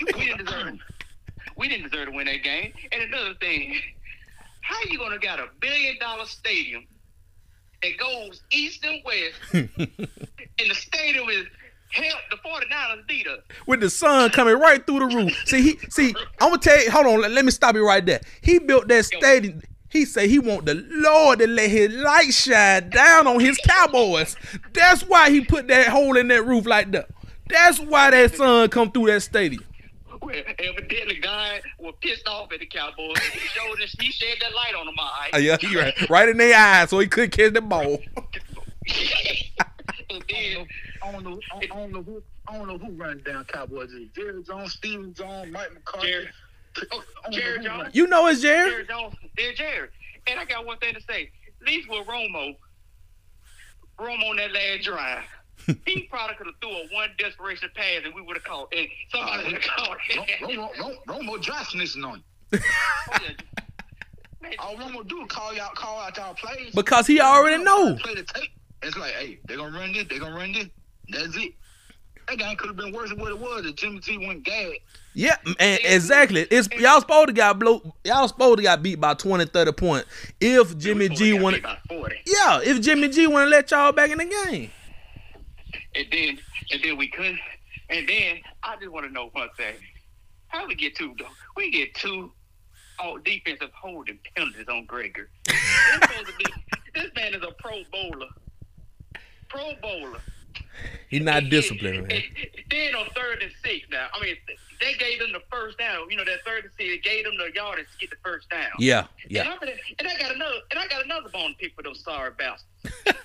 We 0.00 0.12
didn't 0.12 0.44
deserve 0.46 0.78
we 1.56 1.68
didn't 1.68 1.90
deserve 1.90 2.08
to 2.08 2.14
win 2.14 2.26
that 2.26 2.42
game. 2.42 2.72
And 2.92 3.02
another 3.02 3.34
thing, 3.34 3.74
how 4.62 4.78
you 4.88 4.98
gonna 4.98 5.18
got 5.18 5.38
a 5.38 5.48
billion 5.60 5.98
dollar 5.98 6.24
stadium 6.26 6.86
that 7.82 7.98
goes 7.98 8.42
east 8.50 8.84
and 8.84 9.02
west, 9.04 9.34
and 9.52 10.70
the 10.70 10.74
stadium 10.74 11.28
is 11.28 11.46
help 11.92 12.20
the 12.30 12.36
49ers 12.36 13.06
beat 13.08 13.26
us. 13.26 13.40
With 13.66 13.80
the 13.80 13.90
sun 13.90 14.30
coming 14.30 14.58
right 14.58 14.84
through 14.86 15.00
the 15.00 15.16
roof. 15.16 15.32
See, 15.46 15.62
he 15.62 15.78
see, 15.90 16.14
I'm 16.40 16.50
gonna 16.50 16.58
tell 16.58 16.82
you, 16.82 16.90
hold 16.90 17.06
on, 17.06 17.20
let, 17.22 17.30
let 17.32 17.44
me 17.44 17.50
stop 17.50 17.74
you 17.74 17.86
right 17.86 18.04
there. 18.04 18.20
He 18.42 18.58
built 18.58 18.88
that 18.88 19.04
stadium. 19.04 19.60
He 19.90 20.04
said 20.04 20.30
he 20.30 20.38
want 20.38 20.66
the 20.66 20.74
Lord 20.88 21.40
to 21.40 21.48
let 21.48 21.68
his 21.68 21.92
light 21.92 22.32
shine 22.32 22.90
down 22.90 23.26
on 23.26 23.40
his 23.40 23.58
cowboys. 23.58 24.36
That's 24.72 25.02
why 25.02 25.30
he 25.30 25.40
put 25.40 25.66
that 25.68 25.88
hole 25.88 26.16
in 26.16 26.28
that 26.28 26.46
roof 26.46 26.64
like 26.64 26.92
that. 26.92 27.08
That's 27.48 27.80
why 27.80 28.12
that 28.12 28.34
sun 28.36 28.68
come 28.68 28.92
through 28.92 29.06
that 29.06 29.20
stadium. 29.22 29.64
Well, 30.22 30.34
evidently, 30.58 31.16
God 31.16 31.62
was 31.78 31.94
pissed 32.00 32.28
off 32.28 32.52
at 32.52 32.60
the 32.60 32.66
Cowboys. 32.66 33.18
He 33.18 33.40
showed 33.48 33.80
us, 33.80 33.96
he 33.98 34.12
shed 34.12 34.36
that 34.40 34.54
light 34.54 34.74
on 34.78 34.86
them, 34.86 34.94
all 34.98 35.10
right. 35.18 35.34
Uh, 35.34 35.38
yeah, 35.38 35.56
he 35.58 35.76
right, 35.76 36.10
right 36.10 36.28
in 36.28 36.36
their 36.36 36.56
eyes, 36.56 36.90
so 36.90 36.98
he 36.98 37.06
couldn't 37.06 37.30
catch 37.30 37.54
the 37.54 37.62
ball. 37.62 37.98
and 40.10 40.22
then, 40.28 40.66
I 41.02 41.12
don't 41.12 41.24
know. 41.24 41.40
I 41.52 41.66
don't 41.66 41.92
know 41.92 42.02
who. 42.02 42.22
I 42.46 42.58
don't 42.58 42.68
know 42.68 42.78
who 42.78 42.92
runs 42.92 43.22
down 43.22 43.44
Cowboys. 43.44 43.90
Is 43.90 44.02
it 44.02 44.14
Jerry 44.14 44.42
Jones, 44.42 44.72
Stephen 44.72 45.14
Jones, 45.14 45.52
Mike 45.52 45.72
McCarthy? 45.72 46.08
Jerry, 46.08 46.28
I 46.76 46.82
don't 46.90 46.92
know 47.00 47.30
Jerry 47.30 47.58
who 47.58 47.64
Jones. 47.64 47.94
You 47.94 48.06
know 48.06 48.26
it's 48.26 48.40
Jerry. 48.40 48.70
Jerry 48.70 48.86
Jones, 48.86 49.14
they're 49.36 49.52
Jerry. 49.52 49.88
And 50.26 50.38
I 50.38 50.44
got 50.44 50.66
one 50.66 50.78
thing 50.78 50.94
to 50.94 51.00
say. 51.00 51.30
At 51.60 51.66
least 51.66 51.88
with 51.90 52.06
Romo, 52.06 52.56
Romo 53.98 54.30
on 54.30 54.36
that 54.36 54.52
last 54.52 54.84
drive, 54.84 55.24
he 55.86 56.02
probably 56.10 56.36
could 56.36 56.46
have 56.46 56.54
threw 56.60 56.70
a 56.70 56.86
one 56.94 57.10
desperation 57.18 57.68
pass 57.74 58.02
and 58.04 58.14
we 58.14 58.22
would 58.22 58.36
have 58.36 58.44
caught. 58.44 58.72
And 58.74 58.88
somebody 59.10 59.52
would 59.52 59.62
have 59.62 59.62
caught. 59.76 59.98
Romo, 60.10 60.40
Romo, 60.40 60.76
Romo, 60.76 61.04
Romo 61.06 61.40
Johnson 61.40 61.80
is 61.80 61.96
on. 61.96 62.22
Oh, 63.12 63.18
yeah. 63.22 64.56
All 64.58 64.76
I'm 64.80 65.06
do 65.06 65.20
is 65.22 65.28
call 65.28 65.54
y'all, 65.54 65.70
call 65.74 66.00
out 66.00 66.16
y'all 66.16 66.34
plays. 66.34 66.74
Because 66.74 67.06
he 67.06 67.20
already 67.20 67.62
know. 67.62 67.96
Play 67.96 68.14
the 68.14 68.22
tape. 68.22 68.50
It's 68.82 68.96
like, 68.96 69.12
hey, 69.12 69.38
they 69.46 69.56
gonna 69.56 69.76
run 69.76 69.92
this, 69.92 70.06
they 70.08 70.18
gonna 70.18 70.34
run 70.34 70.52
this. 70.52 70.66
That's 71.10 71.36
it. 71.36 71.52
That 72.26 72.38
game 72.38 72.56
could 72.56 72.68
have 72.68 72.76
been 72.76 72.92
worse 72.92 73.10
than 73.10 73.20
what 73.20 73.32
it 73.32 73.38
was 73.38 73.66
if 73.66 73.76
Jimmy 73.76 74.00
T 74.00 74.18
went 74.18 74.42
gag. 74.44 74.80
Yeah, 75.14 75.36
and 75.58 75.80
exactly. 75.82 76.46
It's 76.50 76.68
y'all 76.72 77.00
supposed 77.00 77.28
to 77.28 77.32
got 77.32 77.58
blow. 77.58 77.94
Y'all 78.04 78.28
supposed 78.28 78.58
to 78.58 78.62
got 78.62 78.82
beat 78.82 79.00
by 79.00 79.14
20, 79.14 79.46
30 79.46 79.72
points. 79.72 80.06
If 80.40 80.78
Jimmy 80.78 81.08
G 81.08 81.32
won 81.32 81.60
wanted, 81.90 82.18
yeah, 82.26 82.60
if 82.62 82.80
Jimmy 82.80 83.08
G 83.08 83.26
want 83.26 83.46
to 83.46 83.50
let 83.50 83.70
y'all 83.70 83.92
back 83.92 84.10
in 84.10 84.18
the 84.18 84.24
game. 84.24 84.70
and 85.94 86.06
then 86.12 86.38
and 86.70 86.82
then 86.82 86.96
we 86.96 87.08
couldn't. 87.08 87.38
And 87.88 88.08
then 88.08 88.38
I 88.62 88.76
just 88.76 88.90
want 88.90 89.06
to 89.06 89.12
know 89.12 89.30
one 89.32 89.48
thing: 89.56 89.74
how 90.46 90.66
we 90.66 90.76
get 90.76 90.94
two? 90.94 91.14
We 91.56 91.70
get 91.72 91.94
two 91.94 92.30
all 93.00 93.18
defensive 93.18 93.70
holding 93.74 94.18
penalties 94.36 94.66
on 94.68 94.84
Gregor. 94.84 95.28
This 95.46 95.56
supposed 95.94 96.26
to 96.26 96.32
be- 96.38 96.52
this 96.94 97.10
man 97.16 97.34
is 97.34 97.42
a 97.42 97.52
Pro 97.58 97.82
Bowler. 97.90 98.28
Pro 99.48 99.72
Bowler. 99.82 100.20
He's 101.08 101.22
not 101.22 101.48
disciplined, 101.50 102.08
man. 102.08 102.22
Then 102.70 102.94
on 102.94 103.06
third 103.16 103.42
and 103.42 103.52
six 103.64 103.86
now, 103.90 104.06
I 104.14 104.22
mean, 104.22 104.36
they 104.80 104.94
gave 104.94 105.18
them 105.18 105.32
the 105.32 105.42
first 105.50 105.78
down. 105.78 106.10
You 106.10 106.16
know, 106.16 106.24
that 106.24 106.44
third 106.44 106.64
and 106.64 106.72
six, 106.78 106.90
they 106.90 106.98
gave 106.98 107.24
them 107.24 107.36
the 107.36 107.50
yardage 107.54 107.86
to 107.92 107.98
get 107.98 108.10
the 108.10 108.16
first 108.24 108.48
down. 108.48 108.70
Yeah, 108.78 109.06
And, 109.24 109.32
yeah. 109.32 109.42
I'm 109.50 109.68
and 109.98 110.08
I 110.08 110.18
got 110.18 110.34
another, 110.34 110.56
and 110.70 110.78
I 110.78 110.86
got 110.88 111.04
another 111.04 111.28
bone 111.30 111.50
to 111.50 111.56
pick 111.56 111.74
for 111.74 111.82
those 111.82 112.02
sorry 112.04 112.30
bastards. 112.38 112.64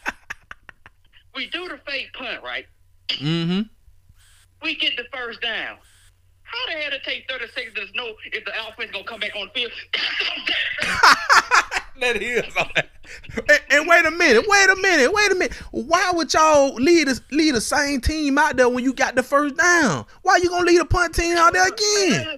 we 1.36 1.50
do 1.50 1.68
the 1.68 1.80
fake 1.86 2.14
punt, 2.14 2.44
right? 2.44 2.66
Mm-hmm. 3.10 3.62
We 4.64 4.76
get 4.76 4.98
the 4.98 5.06
first 5.14 5.42
down. 5.42 5.78
How 6.46 6.66
the 6.68 6.82
hell 6.82 6.94
it 6.94 7.02
take 7.04 7.30
30 7.30 7.48
seconds 7.54 7.92
to 7.92 7.98
know 7.98 8.14
if 8.32 8.46
the 8.46 8.52
offense 8.68 8.92
gonna 8.92 9.04
come 9.04 9.20
back 9.20 9.36
on 9.36 9.50
the 9.54 9.60
field? 9.60 9.72
That 12.00 12.18
is. 12.22 12.44
and, 13.38 13.60
and 13.70 13.88
wait 13.88 14.06
a 14.06 14.12
minute, 14.12 14.46
wait 14.48 14.70
a 14.70 14.76
minute, 14.76 15.14
wait 15.14 15.32
a 15.32 15.36
minute. 15.36 15.54
Why 15.72 16.12
would 16.14 16.34
y'all 16.34 16.74
lead 16.76 17.08
the, 17.08 17.22
lead 17.32 17.56
the 17.56 17.62
same 17.62 18.02
team 18.02 18.38
out 18.38 18.58
there 18.58 18.68
when 18.68 18.84
you 18.84 18.94
got 18.94 19.16
the 19.16 19.24
first 19.24 19.56
down? 19.56 20.06
Why 20.22 20.38
you 20.44 20.50
gonna 20.50 20.66
lead 20.66 20.82
a 20.82 20.86
punt 20.86 21.16
team 21.16 21.38
out 21.38 21.54
there 21.54 21.68
again? 21.68 22.38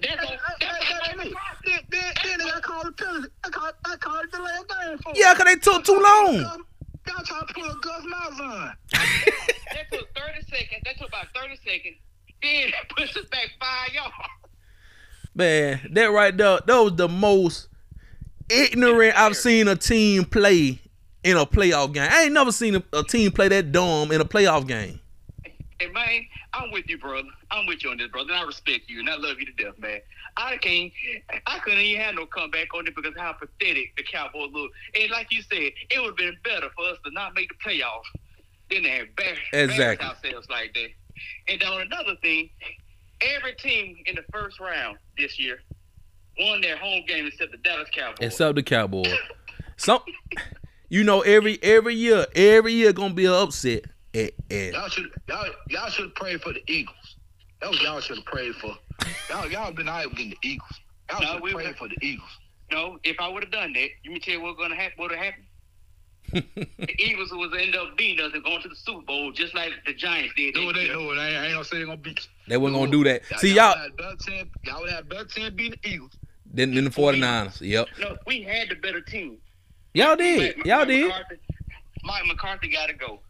Yeah, 5.14 5.34
cause 5.34 5.44
they 5.44 5.56
took 5.56 5.84
too 5.84 5.98
long. 5.98 6.34
Y'all 6.36 7.24
trying 7.24 7.46
to 7.46 7.54
pull 7.54 7.64
a 7.64 7.74
Gus 7.80 8.02
Malzahn. 8.02 8.74
That 8.92 9.90
took 9.90 10.08
30 10.14 10.42
seconds. 10.48 10.82
That 10.84 10.98
took 10.98 11.08
about 11.08 11.26
30 11.34 11.56
seconds. 11.64 11.96
Then 12.42 12.72
us 12.98 13.16
back 13.30 13.50
five 13.60 13.92
yards. 13.92 14.14
Man, 15.34 15.80
that 15.92 16.06
right 16.06 16.36
there, 16.36 16.58
that 16.66 16.78
was 16.78 16.96
the 16.96 17.08
most 17.08 17.68
ignorant 18.48 19.16
I've 19.16 19.36
seen 19.36 19.68
a 19.68 19.76
team 19.76 20.24
play 20.24 20.80
in 21.22 21.36
a 21.36 21.46
playoff 21.46 21.92
game. 21.92 22.08
I 22.10 22.24
ain't 22.24 22.32
never 22.32 22.52
seen 22.52 22.76
a, 22.76 22.82
a 22.92 23.04
team 23.04 23.30
play 23.30 23.48
that 23.48 23.72
dumb 23.72 24.10
in 24.12 24.20
a 24.20 24.24
playoff 24.24 24.66
game. 24.66 25.00
And 25.80 25.92
man, 25.92 26.26
I'm 26.54 26.72
with 26.72 26.88
you, 26.88 26.98
brother. 26.98 27.28
I'm 27.50 27.66
with 27.66 27.84
you 27.84 27.90
on 27.90 27.98
this, 27.98 28.08
brother. 28.08 28.32
And 28.32 28.40
I 28.40 28.44
respect 28.44 28.88
you 28.88 29.00
and 29.00 29.08
I 29.08 29.16
love 29.16 29.38
you 29.38 29.46
to 29.46 29.52
death, 29.52 29.78
man. 29.78 30.00
I 30.36 30.56
can't, 30.56 30.92
I 31.46 31.58
couldn't 31.60 31.80
even 31.80 32.00
have 32.02 32.14
no 32.14 32.26
comeback 32.26 32.74
on 32.74 32.86
it 32.86 32.94
because 32.96 33.14
how 33.16 33.32
pathetic 33.32 33.96
the 33.96 34.02
Cowboys 34.02 34.50
look. 34.52 34.70
And 35.00 35.10
like 35.10 35.32
you 35.32 35.42
said, 35.42 35.72
it 35.90 36.00
would 36.00 36.08
have 36.08 36.16
been 36.16 36.36
better 36.42 36.68
for 36.76 36.84
us 36.86 36.98
to 37.04 37.12
not 37.12 37.34
make 37.34 37.48
the 37.48 37.54
playoffs 37.56 38.06
than 38.70 38.82
to 38.82 38.88
have 38.90 39.06
embarrassed 39.08 39.40
Exactly. 39.52 40.06
ourselves 40.06 40.48
like 40.48 40.74
that. 40.74 40.88
And 41.48 41.62
on 41.64 41.80
another 41.82 42.14
thing, 42.22 42.50
every 43.20 43.54
team 43.54 43.96
in 44.06 44.14
the 44.16 44.24
first 44.32 44.60
round 44.60 44.98
this 45.16 45.38
year 45.38 45.58
won 46.40 46.60
their 46.60 46.76
home 46.76 47.02
game 47.06 47.26
except 47.26 47.52
the 47.52 47.58
Dallas 47.58 47.88
Cowboys. 47.94 48.18
Except 48.20 48.54
the 48.54 48.62
Cowboys. 48.62 49.12
Some, 49.76 50.00
you 50.88 51.04
know, 51.04 51.20
every 51.22 51.58
every 51.62 51.94
year, 51.94 52.26
every 52.34 52.72
year 52.72 52.92
gonna 52.92 53.14
be 53.14 53.26
an 53.26 53.32
upset. 53.32 53.84
And, 54.14 54.30
and 54.50 54.72
Y'all 54.72 54.88
should 54.88 55.10
y'all 55.28 55.46
y'all 55.68 55.90
should 55.90 56.14
pray 56.14 56.36
for 56.38 56.52
the 56.52 56.62
Eagles. 56.66 57.16
That 57.60 57.70
was 57.70 57.82
y'all 57.82 58.00
should 58.00 58.16
have 58.16 58.24
prayed 58.26 58.54
for. 58.56 58.74
Y'all 59.28 59.50
y'all 59.50 59.72
been 59.72 59.88
out 59.88 60.10
getting 60.14 60.30
the 60.30 60.38
Eagles. 60.48 60.80
Y'all 61.10 61.20
No, 61.20 61.32
should 61.34 61.42
we- 61.42 61.52
pray 61.52 61.72
for 61.74 61.88
the 61.88 61.96
Eagles. 62.02 62.28
No, 62.70 62.98
if 63.02 63.16
I 63.18 63.28
would 63.28 63.42
have 63.44 63.52
done 63.52 63.72
that, 63.72 63.88
you 64.02 64.10
me 64.10 64.20
tell 64.20 64.34
you 64.34 64.42
what's 64.42 64.58
gonna 64.58 64.74
happen. 64.74 64.92
What 64.96 65.10
would 65.10 65.18
happen? 65.18 65.42
The 66.32 66.94
Eagles 66.98 67.30
was 67.32 67.50
end 67.58 67.74
up 67.74 67.96
beating 67.96 68.24
us 68.24 68.32
and 68.34 68.44
going 68.44 68.60
to 68.62 68.68
the 68.68 68.76
Super 68.76 69.02
Bowl 69.02 69.32
just 69.32 69.54
like 69.54 69.72
the 69.86 69.94
Giants 69.94 70.34
did. 70.36 70.54
Do 70.54 70.66
what 70.66 70.74
this 70.74 70.88
they 70.88 70.94
year. 70.94 71.14
do. 71.14 71.18
I 71.18 71.28
ain't, 71.46 71.52
gonna 71.54 71.64
say 71.64 71.78
they 71.78 71.84
gonna 71.84 71.96
beat. 71.96 72.18
you. 72.20 72.26
they 72.48 72.56
wasn't 72.56 72.78
gonna 72.80 72.90
do 72.90 73.04
that. 73.04 73.22
See 73.38 73.54
y'all 73.54 73.74
y'all 73.74 73.76
had 73.78 73.96
better 73.96 74.16
team. 74.20 74.50
Y'all 74.64 74.80
would 74.82 74.90
have 74.90 75.08
better 75.08 75.24
team 75.24 75.54
beating 75.56 75.78
the 75.82 75.88
Eagles. 75.88 76.12
then 76.46 76.74
then 76.74 76.84
the 76.84 76.90
49ers. 76.90 77.60
Yep. 77.60 77.88
No, 78.00 78.16
we 78.26 78.42
had 78.42 78.68
the 78.68 78.74
better 78.76 79.00
team. 79.00 79.38
Y'all 79.94 80.16
did. 80.16 80.56
Mike- 80.58 80.66
Y'all 80.66 80.78
Mike 80.80 80.88
did. 80.88 81.04
McCarthy, 81.08 81.34
Mike 82.04 82.26
McCarthy 82.26 82.68
got 82.68 82.86
to 82.88 82.94
go. 82.94 83.20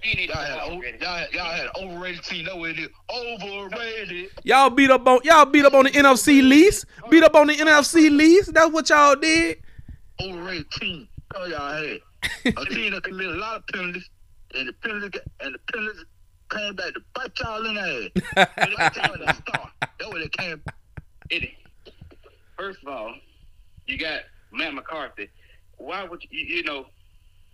He 0.00 0.14
need 0.14 0.28
to 0.28 0.32
Y'all 0.34 0.42
had, 0.44 0.54
go 0.58 0.60
o- 0.60 0.74
already. 0.76 0.98
y'all, 1.00 1.16
had, 1.16 1.32
y'all 1.32 1.44
had 1.52 1.64
an 1.66 1.70
overrated 1.76 2.22
team. 2.22 2.44
That 2.46 2.56
way 2.58 2.70
it 2.70 2.78
is. 2.78 2.88
Overrated. 3.10 4.30
Y'all 4.44 4.70
beat 4.70 4.90
up 4.90 5.06
on 5.06 5.20
y'all 5.24 5.44
beat 5.44 5.64
up 5.64 5.74
on 5.74 5.84
the 5.84 5.90
NFC 5.90 6.42
least. 6.42 6.86
Beat 7.10 7.22
up 7.24 7.34
on 7.34 7.48
the 7.48 7.54
NFC 7.54 8.10
least. 8.10 8.54
That's 8.54 8.70
what 8.70 8.88
y'all 8.90 9.16
did. 9.16 9.58
Overrated 10.20 10.70
team. 10.72 11.08
Oh 11.34 11.46
y'all 11.46 11.72
had 11.82 12.00
a 12.44 12.64
team 12.70 12.92
that 12.92 13.04
committed 13.04 13.36
a 13.36 13.38
lot 13.38 13.56
of 13.56 13.66
penalties, 13.68 14.08
and 14.54 14.68
the 14.68 14.72
penalties 14.74 15.20
and 15.40 15.54
the 15.54 15.72
penalties 15.72 16.04
came 16.50 16.74
back 16.74 16.94
to 16.94 17.00
bite 17.14 17.38
y'all 17.40 17.66
in 17.66 17.74
the 17.74 17.80
ass. 17.80 18.46
They 18.56 18.74
like 18.74 18.96
y'all 18.96 19.14
in 19.14 19.20
the 19.20 19.32
start. 19.34 19.70
That 19.80 20.10
way 20.10 20.20
they 20.20 20.28
came. 20.28 20.62
It, 21.30 21.50
first 22.56 22.82
of 22.82 22.88
all, 22.88 23.14
you 23.86 23.98
got 23.98 24.22
Matt 24.52 24.74
McCarthy. 24.74 25.28
Why 25.76 26.04
would 26.04 26.22
you? 26.30 26.44
You 26.44 26.62
know, 26.64 26.86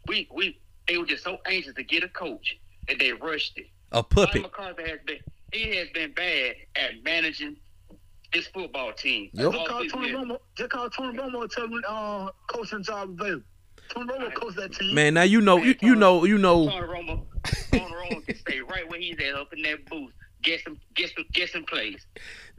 we 0.07 0.29
we 0.33 0.59
they 0.89 0.99
were 0.99 1.07
just 1.07 1.25
so 1.25 1.39
anxious 1.47 1.75
to 1.75 1.83
get 1.83 2.03
a 2.03 2.09
coach 2.09 2.59
that 2.89 2.99
they 2.99 3.13
rushed 3.13 3.59
it. 3.59 3.67
A 3.93 3.97
Mike 3.97 4.09
puppet. 4.11 4.43
McCarthy 4.43 4.89
has 4.89 5.01
been 5.07 5.19
he 5.53 5.77
has 5.77 5.89
been 5.95 6.13
bad 6.13 6.55
at 6.77 7.03
managing 7.05 7.57
this 8.33 8.47
football 8.49 8.93
team. 8.93 9.31
Yep. 9.33 9.53
Just 9.53 9.69
call. 9.69 9.87
Tony 9.87 10.13
Romo. 10.13 10.39
Just 10.57 10.71
call 10.71 10.91
Tony 10.91 11.19
Romo 11.19 11.43
and 11.43 11.51
tell 11.51 11.69
me 11.69 11.81
uh, 11.89 12.29
coaching 12.49 12.83
job 12.83 13.11
available. 13.11 13.45
Tony 13.91 14.13
Romo 14.13 14.35
coach 14.35 14.55
that 14.57 14.73
team. 14.73 14.95
Man, 14.95 15.15
now 15.15 15.23
you 15.23 15.41
know 15.41 15.57
you, 15.59 15.75
you 15.81 15.95
know 15.95 16.25
you 16.25 16.39
know 16.39 16.69
Tony 16.69 16.87
Romo, 16.87 17.23
Tony 17.71 17.95
Romo 17.95 18.27
can 18.27 18.37
stay 18.37 18.61
right 18.61 18.89
where 18.89 19.01
he's 19.01 19.17
at, 19.19 19.35
up 19.35 19.53
in 19.53 19.63
that 19.63 19.85
booth, 19.87 20.13
get 20.43 20.63
some, 20.65 20.79
get 20.95 21.13
some, 21.15 21.25
get 21.33 21.51
some 21.51 21.65
plays. 21.65 22.07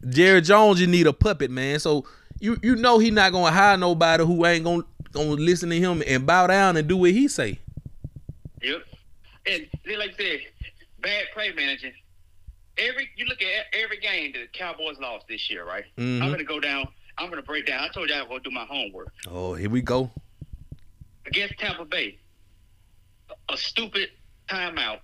Jerry 0.10 0.42
Jones, 0.42 0.80
you 0.80 0.88
need 0.88 1.08
a 1.08 1.14
puppet, 1.14 1.52
man. 1.52 1.80
So 1.80 2.06
you 2.40 2.58
you 2.62 2.76
know 2.76 3.00
he 3.00 3.12
not 3.12 3.32
gonna 3.32 3.52
hire 3.52 3.78
nobody 3.78 4.24
who 4.26 4.46
ain't 4.46 4.64
gonna 4.64 4.84
gonna 5.12 5.30
listen 5.32 5.70
to 5.70 5.80
him 5.80 6.04
and 6.06 6.26
bow 6.26 6.48
down 6.48 6.78
and 6.78 6.88
do 6.88 6.98
what 6.98 7.12
he 7.12 7.28
say. 7.28 7.60
Yep. 8.62 8.84
And 9.48 9.68
then, 9.86 10.00
like 10.00 10.14
I 10.14 10.18
said, 10.18 10.40
bad 11.02 11.26
play 11.34 11.52
managing. 11.54 11.94
Every 12.78 13.10
you 13.16 13.26
look 13.26 13.42
at 13.42 13.48
every 13.74 13.98
game 13.98 14.34
that 14.34 14.40
the 14.40 14.58
Cowboys 14.58 14.98
lost 15.00 15.28
this 15.30 15.50
year, 15.50 15.66
right? 15.66 15.86
Mhm. 15.98 16.22
I'm 16.22 16.32
gonna 16.32 16.44
go 16.44 16.60
down. 16.60 16.88
I'm 17.18 17.30
gonna 17.30 17.42
break 17.42 17.66
down. 17.66 17.82
I 17.84 17.88
told 17.90 18.10
you 18.10 18.16
I 18.16 18.20
was 18.22 18.28
gonna 18.28 18.42
do 18.42 18.52
my 18.52 18.66
homework 18.66 19.14
Oh, 19.30 19.54
here 19.54 19.70
we 19.70 19.82
go. 19.82 20.12
Against 21.28 21.58
Tampa 21.60 21.86
Bay. 21.86 22.18
A 23.50 23.58
stupid 23.58 24.10
timeout 24.50 25.00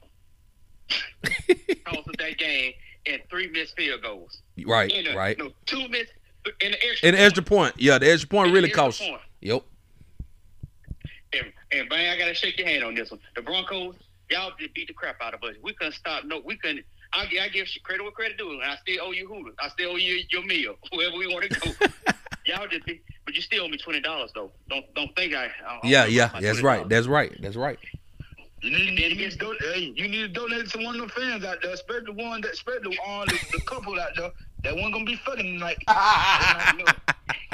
cost 1.85 2.09
that 2.19 2.37
game 2.37 2.73
and 3.05 3.21
three 3.29 3.49
missed 3.49 3.75
field 3.75 4.01
goals. 4.01 4.41
Right, 4.65 4.91
a, 4.91 5.15
right. 5.15 5.37
No, 5.37 5.51
two 5.65 5.87
missed 5.89 6.13
in 6.61 6.71
the 6.71 6.85
extra. 6.85 7.09
And 7.09 7.17
the 7.17 7.21
extra 7.21 7.43
point, 7.43 7.75
yeah, 7.77 7.97
the 7.97 8.11
extra 8.11 8.29
point 8.29 8.51
really 8.51 8.69
extra 8.69 8.83
costs. 8.83 9.01
point. 9.01 9.21
Yep. 9.41 9.63
And, 11.33 11.53
and 11.71 11.89
man, 11.89 12.09
I 12.09 12.17
gotta 12.17 12.33
shake 12.33 12.57
your 12.57 12.67
hand 12.67 12.83
on 12.83 12.95
this 12.95 13.09
one. 13.11 13.19
The 13.35 13.41
Broncos, 13.41 13.95
y'all 14.29 14.51
just 14.59 14.73
beat 14.73 14.87
the 14.87 14.93
crap 14.93 15.15
out 15.21 15.33
of 15.33 15.43
us. 15.43 15.55
We 15.63 15.73
couldn't 15.73 15.93
stop. 15.93 16.25
No, 16.25 16.41
we 16.43 16.57
couldn't. 16.57 16.85
I, 17.13 17.27
I 17.41 17.49
give 17.49 17.67
credit 17.83 18.03
what 18.03 18.13
credit 18.13 18.37
due, 18.37 18.51
and 18.51 18.63
I 18.63 18.75
still 18.77 19.05
owe 19.05 19.11
you 19.11 19.27
Hooters. 19.27 19.55
I 19.59 19.69
still 19.69 19.91
owe 19.91 19.95
you 19.95 20.23
your 20.29 20.45
meal, 20.45 20.75
wherever 20.93 21.17
we 21.17 21.27
want 21.27 21.49
to 21.49 21.59
go. 21.59 21.71
y'all 22.57 22.67
just, 22.67 22.85
be, 22.85 23.01
but 23.25 23.35
you 23.35 23.41
still 23.41 23.63
owe 23.63 23.67
me 23.67 23.77
twenty 23.77 24.01
dollars 24.01 24.31
though. 24.35 24.51
Don't 24.69 24.85
don't 24.93 25.15
think 25.15 25.33
I. 25.33 25.45
I 25.45 25.49
I 25.67 25.79
Yeah, 25.83 26.05
yeah, 26.05 26.29
that's 26.39 26.59
$20. 26.59 26.63
right. 26.63 26.89
That's 26.89 27.07
right. 27.07 27.35
That's 27.41 27.55
right. 27.55 27.77
You 28.63 28.69
need, 28.69 28.99
you, 28.99 29.15
need 29.15 29.31
to 29.31 29.37
do, 29.37 29.57
hey, 29.73 29.91
you 29.95 30.07
need 30.07 30.21
to 30.21 30.27
donate 30.27 30.69
to 30.69 30.77
one 30.83 30.99
of 30.99 31.01
the 31.01 31.07
fans 31.19 31.43
out 31.43 31.63
there, 31.63 31.75
spread 31.77 32.05
the 32.05 32.11
one 32.11 32.41
that, 32.41 32.51
especially 32.51 32.95
on 32.99 33.25
the, 33.27 33.39
the 33.53 33.61
couple 33.65 33.99
out 33.99 34.09
there 34.15 34.29
that 34.63 34.75
wasn't 34.75 34.93
gonna 34.93 35.05
be 35.05 35.15
fucking 35.15 35.53
tonight. 35.57 35.77
I 35.87 36.73
know, 36.77 36.85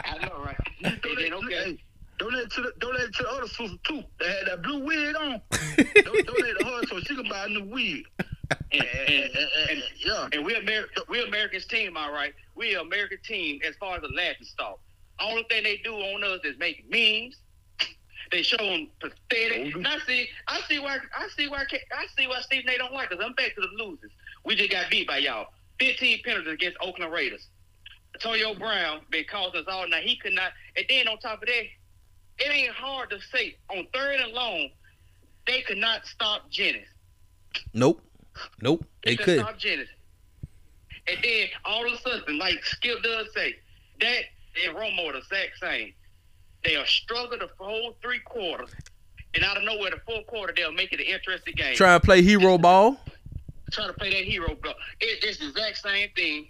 I 0.04 0.18
know, 0.28 0.44
right? 0.44 0.58
And 0.84 1.02
donate, 1.02 1.18
then, 1.32 1.34
okay, 1.36 1.64
hey, 1.64 1.84
donate 2.20 2.50
to 2.52 2.62
the 2.62 2.74
donate 2.80 3.14
to 3.14 3.24
the 3.24 3.30
other 3.30 3.48
sister 3.48 3.78
too. 3.86 4.04
That 4.20 4.28
had 4.28 4.48
that 4.48 4.62
blue 4.64 4.84
wig 4.84 5.16
on. 5.16 5.42
Don- 5.78 6.26
donate 6.26 6.60
to 6.60 6.66
her 6.66 6.86
so 6.88 7.00
she 7.00 7.16
can 7.16 7.30
buy 7.30 7.46
a 7.46 7.50
new 7.50 7.64
wig. 7.64 8.04
and, 8.20 8.52
And, 8.74 8.84
and, 9.08 9.24
and, 9.34 9.70
and, 9.70 9.84
yeah. 10.00 10.28
and 10.34 10.46
we're 10.46 10.58
Amer- 10.62 10.90
we're 11.08 11.26
America's 11.26 11.66
team, 11.66 11.96
all 11.96 12.12
right. 12.12 12.34
We're 12.56 12.80
American 12.82 13.20
team 13.24 13.62
as 13.66 13.76
far 13.78 13.96
as 13.96 14.02
the 14.02 14.10
laughing 14.10 14.46
stock. 14.46 14.80
Only 15.20 15.44
thing 15.50 15.64
they 15.64 15.78
do 15.78 15.94
on 15.96 16.24
us 16.24 16.40
is 16.44 16.58
make 16.60 16.86
memes. 16.90 17.38
They 18.30 18.42
show 18.42 18.58
them 18.58 18.90
pathetic. 19.00 19.74
Oh, 19.74 19.78
And 19.78 19.88
I 19.88 20.00
see, 20.06 20.28
I 20.50 20.60
see 20.68 20.80
why, 20.80 20.98
I 21.18 21.30
see 21.38 21.48
why, 21.48 21.64
I 21.94 22.06
see 22.18 22.28
why 22.28 22.42
Stephen 22.42 22.70
A. 22.70 22.78
don't 22.78 22.92
like 22.92 23.10
us. 23.14 23.20
I'm 23.24 23.32
back 23.34 23.56
to 23.56 23.62
the 23.62 23.82
losers. 23.82 24.12
We 24.44 24.56
just 24.56 24.70
got 24.70 24.90
beat 24.90 25.08
by 25.08 25.20
y'all. 25.20 25.48
15 25.80 26.24
penalties 26.24 26.52
against 26.54 26.78
Oakland 26.82 27.14
Raiders. 27.14 27.48
Antonio 28.16 28.54
Brown 28.54 29.00
been 29.12 29.24
costing 29.32 29.62
us 29.62 29.68
all 29.70 29.88
night. 29.88 30.04
He 30.04 30.18
could 30.18 30.34
not. 30.34 30.52
And 30.76 30.86
then 30.90 31.08
on 31.08 31.20
top 31.20 31.42
of 31.42 31.48
that, 31.48 31.64
it 32.40 32.52
ain't 32.52 32.74
hard 32.74 33.12
to 33.12 33.22
say 33.22 33.56
on 33.70 33.88
third 33.94 34.20
and 34.20 34.34
long, 34.34 34.70
they 35.46 35.62
could 35.62 35.78
not 35.78 36.06
stop 36.06 36.50
Jennings. 36.50 36.88
Nope. 37.74 38.02
Nope. 38.62 38.84
They 39.06 39.16
could 39.16 39.26
couldn't. 39.26 39.44
stop 39.46 39.58
Jennings. 39.58 39.90
And 41.08 41.18
then 41.24 41.48
all 41.64 41.86
of 41.86 41.94
a 41.94 41.98
sudden, 42.00 42.38
like 42.38 42.62
Skip 42.66 43.02
does 43.04 43.28
say, 43.34 43.56
that 44.02 44.24
and 44.66 44.76
Romo 44.76 45.12
the 45.12 45.20
exact 45.20 45.60
same. 45.62 45.94
They'll 46.64 46.86
struggle 46.86 47.38
the 47.38 47.50
whole 47.58 47.96
three 48.02 48.20
quarters. 48.20 48.70
And 49.36 49.44
out 49.44 49.58
of 49.58 49.64
nowhere, 49.64 49.92
the 49.92 50.02
fourth 50.06 50.26
quarter, 50.28 50.54
they'll 50.56 50.72
make 50.72 50.94
it 50.94 51.00
an 51.00 51.06
interesting 51.06 51.54
game. 51.56 51.76
Try 51.76 51.94
and 51.94 52.04
play 52.04 52.22
hero 52.22 52.58
ball. 52.58 53.00
Try 53.72 53.88
to 53.88 53.94
play 53.94 54.10
that 54.10 54.24
hero 54.24 54.56
ball. 54.56 54.74
It, 55.00 55.24
it's 55.24 55.38
the 55.40 55.50
exact 55.50 55.78
same 55.78 56.10
thing. 56.16 56.48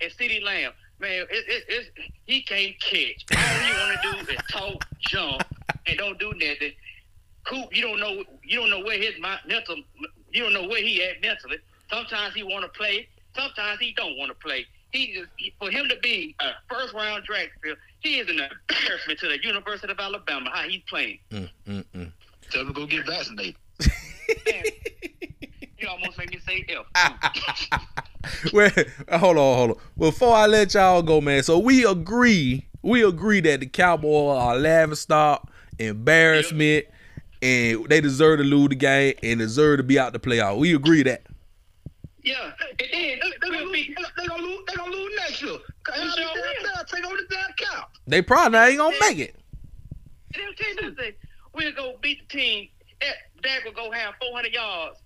And 0.00 0.10
CeeDee 0.12 0.42
Lamb, 0.42 0.72
man, 0.98 1.26
it, 1.30 1.44
it, 1.48 1.64
it's, 1.68 1.90
he 2.24 2.42
can't 2.42 2.78
catch. 2.80 3.26
All 3.36 3.42
he 3.42 3.72
want 3.72 4.00
to 4.00 4.24
do 4.24 4.32
is 4.32 4.40
talk, 4.50 4.86
jump, 5.00 5.42
and 5.86 5.98
don't 5.98 6.18
do 6.18 6.32
nothing. 6.32 6.72
Coop, 7.44 7.74
you 7.76 7.82
don't 7.82 8.00
know, 8.00 8.22
you 8.44 8.60
don't 8.60 8.70
know 8.70 8.84
where 8.84 8.98
his 8.98 9.14
mental, 9.46 9.76
you 10.32 10.42
don't 10.42 10.52
know 10.52 10.68
where 10.68 10.82
he 10.82 11.02
at 11.02 11.20
mentally. 11.20 11.58
Sometimes 11.90 12.34
he 12.34 12.42
want 12.42 12.62
to 12.64 12.70
play, 12.70 13.08
sometimes 13.34 13.80
he 13.80 13.92
don't 13.92 14.16
want 14.16 14.30
to 14.30 14.34
play. 14.36 14.66
He 14.92 15.14
just 15.14 15.28
for 15.58 15.70
him 15.70 15.88
to 15.88 15.96
be 16.02 16.34
a 16.40 16.50
first 16.68 16.94
round 16.94 17.24
draft 17.24 17.50
pick, 17.62 17.76
he 18.00 18.18
is 18.18 18.28
an 18.28 18.40
embarrassment 18.40 19.18
to 19.20 19.28
the 19.28 19.42
University 19.42 19.92
of 19.92 19.98
Alabama. 20.00 20.50
How 20.52 20.68
he's 20.68 20.82
playing. 20.88 21.18
Mm, 21.30 21.50
mm, 21.68 21.84
mm. 21.94 22.12
Tell 22.50 22.62
him 22.62 22.68
to 22.68 22.72
go 22.72 22.86
get 22.86 23.06
vaccinated. 23.06 23.56
You 25.80 25.88
almost 25.88 26.18
make 26.18 26.30
me 26.30 26.38
say 26.46 26.64
F. 26.68 27.80
Well, 28.52 28.70
hold 29.12 29.38
on, 29.38 29.56
hold 29.56 29.70
on. 29.70 29.76
Before 29.96 30.34
I 30.34 30.46
let 30.46 30.74
y'all 30.74 31.00
go, 31.00 31.22
man. 31.22 31.42
So 31.42 31.58
we 31.58 31.86
agree, 31.86 32.66
we 32.82 33.02
agree 33.02 33.40
that 33.40 33.60
the 33.60 33.66
Cowboys 33.66 34.36
are 34.36 34.58
laughing 34.58 34.94
stock, 34.94 35.50
embarrassment, 35.78 36.84
and 37.40 37.86
they 37.88 38.02
deserve 38.02 38.40
to 38.40 38.44
lose 38.44 38.68
the 38.68 38.74
game 38.74 39.14
and 39.22 39.40
deserve 39.40 39.78
to 39.78 39.82
be 39.82 39.98
out 39.98 40.12
the 40.12 40.20
playoff. 40.20 40.58
We 40.58 40.74
agree 40.74 41.02
that. 41.04 41.22
Yeah, 42.22 42.52
and 42.78 42.88
then 42.92 43.18
They're 43.40 43.50
gonna, 43.50 43.64
lose, 43.64 43.86
they, 44.16 44.26
gonna 44.26 44.42
lose, 44.42 44.60
they 44.68 44.74
gonna 44.74 44.92
lose 44.92 45.12
next 45.16 45.42
year. 45.42 45.56
Cause 45.84 45.94
We 45.96 46.02
y'all 46.02 46.10
sure 46.16 46.34
be 46.34 46.40
will. 46.40 46.52
damn 46.64 46.74
bad. 46.74 46.86
Take 46.88 47.04
over 47.06 47.16
the 47.16 47.26
damn 47.30 47.50
cow. 47.56 47.86
They 48.06 48.22
probably 48.22 48.58
ain't 48.58 48.78
gonna 48.78 48.96
make 49.00 49.18
it. 49.18 49.36
They'll 50.34 50.52
tell 50.54 50.68
you 50.68 50.90
this 50.94 50.94
thing. 51.04 51.12
We'll 51.54 51.72
go 51.72 51.94
beat 52.02 52.28
the 52.28 52.36
team. 52.38 52.68
Eh, 53.00 53.06
Dak 53.42 53.64
will 53.64 53.72
go 53.72 53.90
have 53.90 54.14
400 54.20 54.52
yards. 54.52 54.98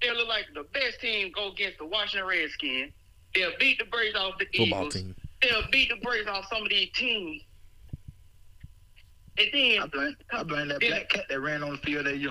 They'll 0.00 0.14
look 0.16 0.28
like 0.28 0.46
the 0.54 0.64
best 0.72 1.00
team 1.00 1.30
go 1.34 1.52
against 1.52 1.78
the 1.78 1.84
Washington 1.86 2.26
Redskins. 2.28 2.92
They'll 3.34 3.52
beat 3.60 3.78
the 3.78 3.84
brakes 3.84 4.16
off 4.18 4.34
the 4.38 4.46
Football 4.46 4.64
Eagles. 4.86 4.94
team. 4.94 5.14
They'll 5.42 5.68
beat 5.70 5.90
the 5.90 5.96
brakes 5.96 6.26
off 6.28 6.46
some 6.50 6.62
of 6.62 6.70
these 6.70 6.90
teams. 6.94 7.42
And 9.38 9.48
then, 9.52 9.82
I 9.82 9.86
blame, 9.86 10.16
I 10.32 10.42
blame 10.42 10.68
that 10.68 10.80
black 10.80 11.10
cat 11.10 11.24
that 11.28 11.40
ran 11.40 11.62
on 11.62 11.72
the 11.72 11.78
field 11.78 12.06
that 12.06 12.16
year. 12.16 12.30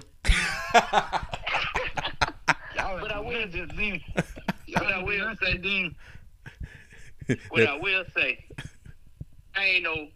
Y'all 2.76 3.00
But 3.02 3.12
I 3.12 3.20
will- 3.20 3.28
win 3.28 3.52
this 3.52 3.70
team. 3.78 4.02
But 4.74 4.88
I 4.94 5.04
will 5.04 5.36
say- 5.42 5.54
that 5.54 5.64
team. 5.64 5.96
what 7.50 7.68
I 7.68 7.78
will 7.78 8.04
say, 8.16 8.46
I 9.56 9.64
ain't 9.66 9.84
no 9.84 10.10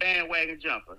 bandwagon 0.00 0.60
jumper. 0.60 0.98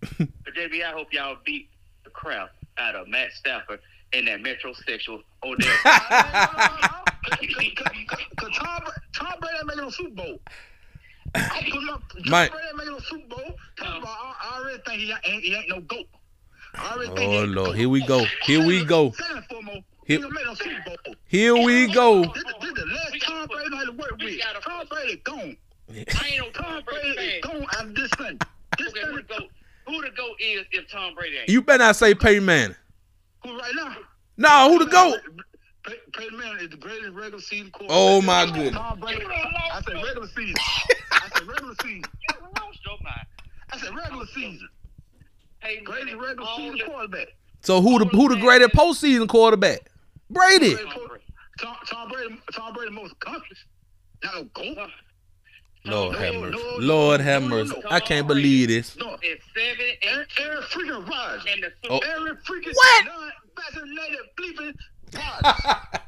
but 0.00 0.54
JB, 0.54 0.82
I 0.84 0.92
hope 0.92 1.12
y'all 1.12 1.36
beat 1.44 1.70
the 2.04 2.10
crap 2.10 2.50
out 2.78 2.94
of 2.94 3.08
Matt 3.08 3.32
Stafford 3.32 3.80
and 4.12 4.28
that 4.28 4.40
metrosexual 4.40 5.22
Odell. 5.44 5.76
Cause 8.36 8.50
Tom, 8.56 8.80
Tom 9.14 9.32
Brady 9.40 9.56
ain't 9.58 9.66
making 9.66 9.82
no 9.82 9.90
Super 9.90 10.10
Bowl. 10.14 10.40
I'm 11.34 11.64
putting 11.64 11.88
up. 11.90 12.02
Tom 12.12 12.22
Mike. 12.30 12.50
Brady 12.52 12.66
ain't 12.68 12.76
making 12.76 12.92
no 12.92 12.98
Super 13.00 13.28
Bowl. 13.28 13.56
Talking 13.76 14.02
about, 14.02 14.16
I, 14.16 14.34
I 14.42 14.58
already 14.60 14.82
think 14.86 15.00
he 15.00 15.12
ain't, 15.30 15.42
he 15.42 15.54
ain't 15.54 15.68
no 15.68 15.80
goat. 15.80 15.88
I 15.94 15.94
already 15.94 16.00
think 16.00 16.10
he 16.10 16.65
Oh 16.78 17.14
ain't 17.18 17.50
Lord, 17.52 17.76
here 17.76 17.88
we 17.88 18.04
go. 18.06 18.24
Here 18.44 18.64
we 18.64 18.84
go. 18.84 19.12
Second 19.12 19.36
and 19.38 19.46
foremost, 19.46 19.80
Here- 20.04 20.18
he 20.18 20.22
don't 20.22 20.32
make 20.32 20.44
no 20.44 20.54
Super 20.54 20.82
Bowl. 21.04 21.14
Here 21.26 21.54
we 21.56 21.92
go. 21.92 22.22
This, 22.22 22.44
this 22.60 22.72
the 22.74 22.84
last 22.86 23.22
Tom 23.22 23.46
Brady 23.48 23.76
had 23.76 23.84
to 23.86 23.92
work 23.92 24.16
with. 24.18 24.40
Tom 24.62 24.86
Brady 24.88 25.16
gone. 25.24 25.56
I 25.90 25.94
ain't 25.94 26.38
no 26.38 26.50
Tom 26.50 26.64
Tom 26.64 26.82
Brady 26.84 27.14
Brady 27.14 27.28
is 27.28 27.44
fan. 27.44 27.52
gone 27.60 27.66
out 27.78 27.94
this 27.94 28.10
thing. 28.12 28.38
This 28.78 28.88
Okay, 28.88 29.00
who 29.06 29.22
goat? 29.22 29.50
Who 29.86 30.02
the 30.02 30.10
goat 30.10 30.36
is 30.40 30.64
if 30.72 30.90
Tom 30.90 31.14
Brady 31.14 31.38
ain't? 31.38 31.48
You 31.48 31.62
better 31.62 31.78
not 31.84 31.96
say 31.96 32.14
Peyton 32.14 32.44
Manning. 32.44 32.76
who 33.44 33.56
right 33.58 33.72
now? 33.74 33.96
No, 34.36 34.70
who 34.72 34.84
the 34.84 34.90
goat? 34.90 35.18
Peyton 36.12 36.36
Manning 36.38 36.64
is 36.64 36.70
the 36.70 36.76
greatest 36.76 37.12
regular 37.14 37.40
season 37.40 37.70
quarterback. 37.70 37.96
Oh, 37.98 38.20
my 38.20 38.46
goodness. 38.46 38.74
Tom 38.74 38.98
Brady. 39.00 39.22
You 39.22 39.28
done 39.28 39.38
lost 39.54 39.72
I 39.72 39.80
said 39.82 40.02
regular 40.04 40.28
season. 40.28 40.54
I 41.12 41.28
said 41.34 41.46
regular 41.46 41.74
season. 41.82 42.02
You 42.28 42.36
lost 42.60 42.78
your 42.84 42.98
mind. 43.04 43.26
I 43.72 43.78
said 43.78 43.94
regular 43.94 44.26
season. 44.34 44.68
Hey, 45.66 45.80
Greatest 45.82 46.12
man, 46.12 46.18
regular 46.20 46.48
season 46.56 46.78
the- 46.78 46.84
quarterback. 46.84 47.28
So 47.62 47.80
who 47.82 47.98
the 47.98 48.04
who 48.06 48.28
the 48.28 48.36
greatest 48.40 48.70
postseason 48.74 49.28
quarterback? 49.28 49.90
Brady. 50.30 50.76
Tom, 51.60 51.76
Tom 51.86 52.08
Brady. 52.10 52.40
Tom 52.54 52.72
Brady 52.74 52.92
most 52.92 53.12
accomplished. 53.12 53.64
Now 54.22 54.42
go. 54.54 54.62
Lord 54.62 54.90
No, 55.84 56.10
have 56.18 56.34
no, 56.34 56.40
mercy. 56.40 56.56
no, 56.58 56.76
Lord 56.78 57.20
no, 57.20 57.24
have 57.24 57.42
no, 57.42 57.48
mercy. 57.48 57.74
no. 57.82 57.90
I 57.90 58.00
can't 58.00 58.26
believe 58.28 58.68
this. 58.68 58.96
No. 58.96 59.16
It's 59.22 59.44
seven 59.54 59.86
and 60.02 60.12
Aaron, 60.14 60.26
Aaron 60.40 60.62
freaking 60.64 61.08
Rodgers. 61.08 61.44
and 61.52 61.62
the 61.64 61.72
Oh. 61.90 61.98
Aaron 61.98 62.36
freaking 62.44 62.72
What? 62.74 63.04
non-vaccinated 63.04 64.18
bleeping 64.38 64.74
Rodgers. 65.14 66.00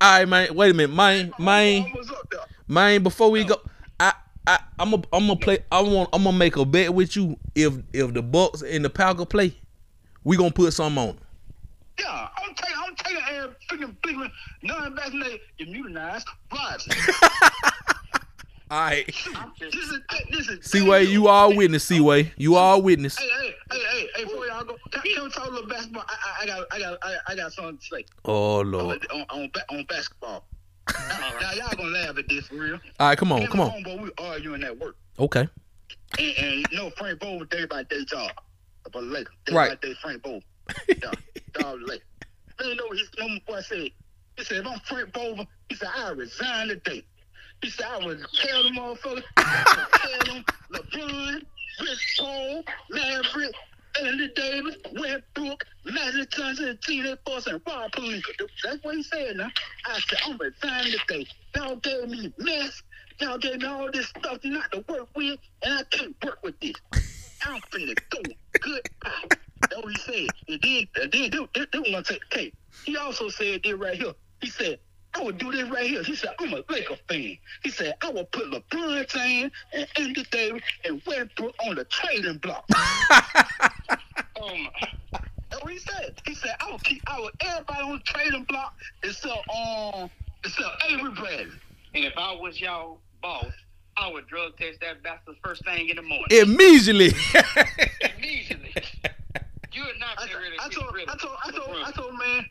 All 0.00 0.10
right, 0.18 0.28
man. 0.28 0.54
Wait 0.54 0.70
a 0.70 0.74
minute, 0.74 0.94
man. 0.94 1.32
Man, 1.38 1.92
was 1.94 2.10
up 2.10 2.28
there. 2.30 2.40
man. 2.68 3.02
Before 3.02 3.30
we 3.30 3.44
go, 3.44 3.60
I, 3.98 4.12
I, 4.50 4.58
I'm 4.80 4.90
gonna, 4.90 5.02
I'm 5.12 5.28
gonna 5.28 5.36
play. 5.36 5.58
I 5.70 5.80
want, 5.80 6.08
I'm 6.12 6.24
gonna 6.24 6.36
make 6.36 6.56
a 6.56 6.64
bet 6.64 6.92
with 6.92 7.14
you. 7.14 7.38
If, 7.54 7.74
if 7.92 8.12
the 8.12 8.20
Bucks 8.20 8.62
and 8.62 8.84
the 8.84 8.90
Falcons 8.90 9.28
play, 9.28 9.54
we 10.24 10.36
gonna 10.36 10.50
put 10.50 10.72
something 10.72 11.00
on. 11.00 11.18
Yeah, 12.00 12.28
I'm 12.36 12.54
taking, 12.54 12.76
I'm 12.76 12.94
taking 12.96 13.22
Aaron 13.30 13.54
freaking 13.70 13.96
bleeping 14.00 14.30
non-vaccinated 14.64 15.40
immunized 15.60 16.26
Rodgers. 16.52 16.88
All 18.72 18.80
right. 18.80 19.06
this 19.60 19.74
is, 19.76 20.00
this 20.32 20.48
is. 20.48 20.64
C-Way, 20.68 21.04
you 21.04 21.28
are 21.28 21.52
witness. 21.54 21.84
C-Way, 21.84 22.32
you 22.36 22.56
are 22.56 22.80
witness. 22.80 23.18
Hey, 23.18 23.28
hey, 23.40 23.54
hey, 23.70 23.78
hey, 23.78 24.08
hey, 24.16 24.24
before 24.24 24.46
y'all 24.46 24.64
go, 24.64 24.76
can, 24.90 25.02
can 25.02 25.24
we 25.24 25.30
talk 25.30 25.46
a 25.46 25.50
little 25.50 25.68
basketball? 25.68 26.04
I, 26.08 26.14
I, 26.24 26.42
I 26.42 26.46
got, 26.46 26.66
I 26.72 26.78
got, 26.80 26.98
I, 27.02 27.16
I 27.28 27.36
got 27.36 27.52
something 27.52 27.78
to 27.78 27.84
say 27.84 28.04
Oh 28.24 28.62
Lord. 28.62 29.06
on, 29.12 29.24
on, 29.30 29.50
on 29.70 29.84
basketball. 29.84 30.44
Now, 31.40 31.52
y'all 31.52 31.76
gonna 31.76 31.88
laugh 31.90 32.18
at 32.18 32.28
this 32.28 32.46
for 32.46 32.54
real. 32.56 32.78
All 32.98 33.08
right, 33.08 33.18
come 33.18 33.32
on, 33.32 33.40
Me 33.40 33.46
come 33.46 33.60
on. 33.60 33.70
Homeboy, 33.70 34.02
we 34.02 34.10
arguing 34.18 34.62
at 34.64 34.78
work, 34.78 34.96
Okay. 35.18 35.48
and, 36.18 36.36
and 36.38 36.66
you 36.70 36.76
know 36.78 36.90
Frank 36.90 37.20
Vogel, 37.20 37.46
they 37.50 37.62
about 37.62 37.88
their 37.90 38.04
job, 38.04 38.30
Lakers. 38.94 39.34
They 39.46 39.54
Right. 39.54 39.68
about 39.68 39.82
their 39.82 39.94
Frank 39.96 40.22
Vogel. 40.22 40.42
Dog 41.52 41.78
Lakers. 41.86 42.04
Then 42.58 42.68
you 42.68 42.74
know 42.76 42.86
what 42.86 42.98
his 42.98 43.10
number 43.18 43.40
boy 43.46 43.60
said? 43.62 43.90
He 44.36 44.44
said, 44.44 44.58
if 44.58 44.66
I'm 44.66 44.78
Frank 44.80 45.12
Vogel, 45.14 45.46
he 45.68 45.74
said, 45.74 45.88
I 45.96 46.10
resign 46.10 46.68
today. 46.68 47.04
He 47.62 47.70
said, 47.70 47.86
I 47.90 48.04
would 48.04 48.24
tell 48.34 48.62
them 48.62 48.74
motherfuckers, 48.76 49.22
I 49.36 49.76
would 49.76 50.24
tell 50.24 50.34
them 50.34 50.44
LeBron, 50.72 51.42
Rich 51.80 52.16
Paul, 52.18 52.64
Maverick, 52.90 53.54
Anthony 54.00 54.30
Davis, 54.36 54.76
Westbrook, 54.92 55.64
Magic 55.84 56.30
Johnson, 56.30 56.78
Tina 56.86 57.18
Boss, 57.26 57.46
and 57.48 57.60
Rob 57.66 57.90
Pelinka. 57.92 58.22
That's 58.64 58.82
what 58.84 58.94
he 58.96 59.02
said 59.02 59.36
now. 59.36 59.50
I 59.90 59.98
said, 59.98 60.18
I'm 60.24 60.38
resigning 60.38 60.98
today. 61.08 61.26
Y'all 61.56 61.76
gave 61.76 62.08
me 62.08 62.32
mess. 62.38 62.82
Y'all 63.20 63.38
gave 63.38 63.60
me 63.60 63.66
all 63.66 63.90
this 63.90 64.06
stuff 64.06 64.38
not 64.44 64.70
to 64.70 64.84
work 64.88 65.08
with, 65.16 65.40
and 65.62 65.80
I 65.80 65.82
can't 65.90 66.14
work 66.24 66.38
with 66.44 66.58
this. 66.60 66.74
I'm 67.42 67.60
finna 67.72 67.96
go. 68.10 68.20
Good. 68.60 68.88
That's 69.62 69.76
what 69.76 69.90
he 69.90 69.98
said. 69.98 70.28
And 70.48 70.60
then, 70.62 70.88
and 71.02 71.12
then 71.12 71.30
they, 71.30 71.60
they, 71.60 71.66
they 71.72 71.78
were 71.78 71.84
gonna 71.84 72.02
take 72.02 72.22
the. 72.30 72.52
He 72.84 72.96
also 72.96 73.28
said 73.28 73.62
this 73.64 73.74
right 73.74 73.96
here. 73.96 74.12
He 74.40 74.48
said, 74.48 74.78
I 75.14 75.22
would 75.24 75.38
do 75.38 75.50
this 75.50 75.68
right 75.70 75.88
here. 75.88 76.04
He 76.04 76.14
said, 76.14 76.30
I'm 76.38 76.52
a 76.52 76.62
Laker 76.68 76.96
fan. 77.08 77.36
He 77.64 77.70
said, 77.70 77.94
I 78.02 78.10
would 78.10 78.30
put 78.30 78.44
LeBron 78.50 79.08
James 79.08 79.52
and 79.72 79.88
Anthony 79.96 80.24
Davis 80.30 80.62
and 80.84 81.02
Westbrook 81.04 81.54
on 81.66 81.74
the 81.74 81.84
trading 81.84 82.38
block. 82.38 82.64
Oh 84.42 84.56
my. 84.56 85.20
That's 85.60 85.64
what 85.64 85.72
he 85.72 85.78
said. 85.78 86.14
He 86.26 86.34
said, 86.34 86.56
I 86.60 86.72
would 86.72 86.82
keep 86.84 87.02
I 87.06 87.20
would 87.20 87.32
everybody 87.40 87.82
on 87.82 87.92
the 87.92 88.02
trading 88.04 88.44
block 88.44 88.74
except 89.02 89.48
um 89.54 90.10
except 90.44 90.82
Avery 90.88 91.10
Bradley. 91.10 91.52
And 91.94 92.04
if 92.04 92.12
I 92.16 92.32
was 92.32 92.60
y'all 92.60 92.98
boss, 93.20 93.46
I 93.96 94.10
would 94.10 94.26
drug 94.26 94.56
test 94.56 94.80
that 94.80 95.02
bastard 95.02 95.36
first 95.44 95.64
thing 95.64 95.88
in 95.88 95.96
the 95.96 96.02
morning. 96.02 96.26
Immediately. 96.30 97.12
Immediately. 98.16 98.74
You 99.72 99.84
would 99.84 100.00
not 100.00 100.20
I, 100.20 100.26
get 100.26 100.36
rid 100.36 100.52
of 100.54 100.60
I 100.60 100.68
get 100.68 100.78
told 100.78 100.96
I 100.96 101.12
of 101.12 101.20
told 101.20 101.36
I 101.44 101.50
told 101.50 101.68
LeBron. 101.68 101.84
I 101.84 101.90
told 101.92 102.18
man, 102.18 102.46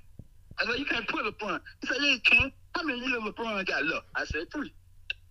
I 0.60 0.66
said 0.66 0.80
you 0.80 0.86
can't 0.86 1.08
put 1.08 1.26
LeBron. 1.26 1.60
He 1.82 1.88
said, 1.88 1.98
Yeah, 2.00 2.12
you 2.12 2.20
can. 2.20 2.52
How 2.76 2.84
many 2.84 3.00
years 3.00 3.24
LeBron 3.24 3.66
got 3.66 3.86
left? 3.86 4.06
I 4.16 4.26
said 4.26 4.52
three. 4.52 4.72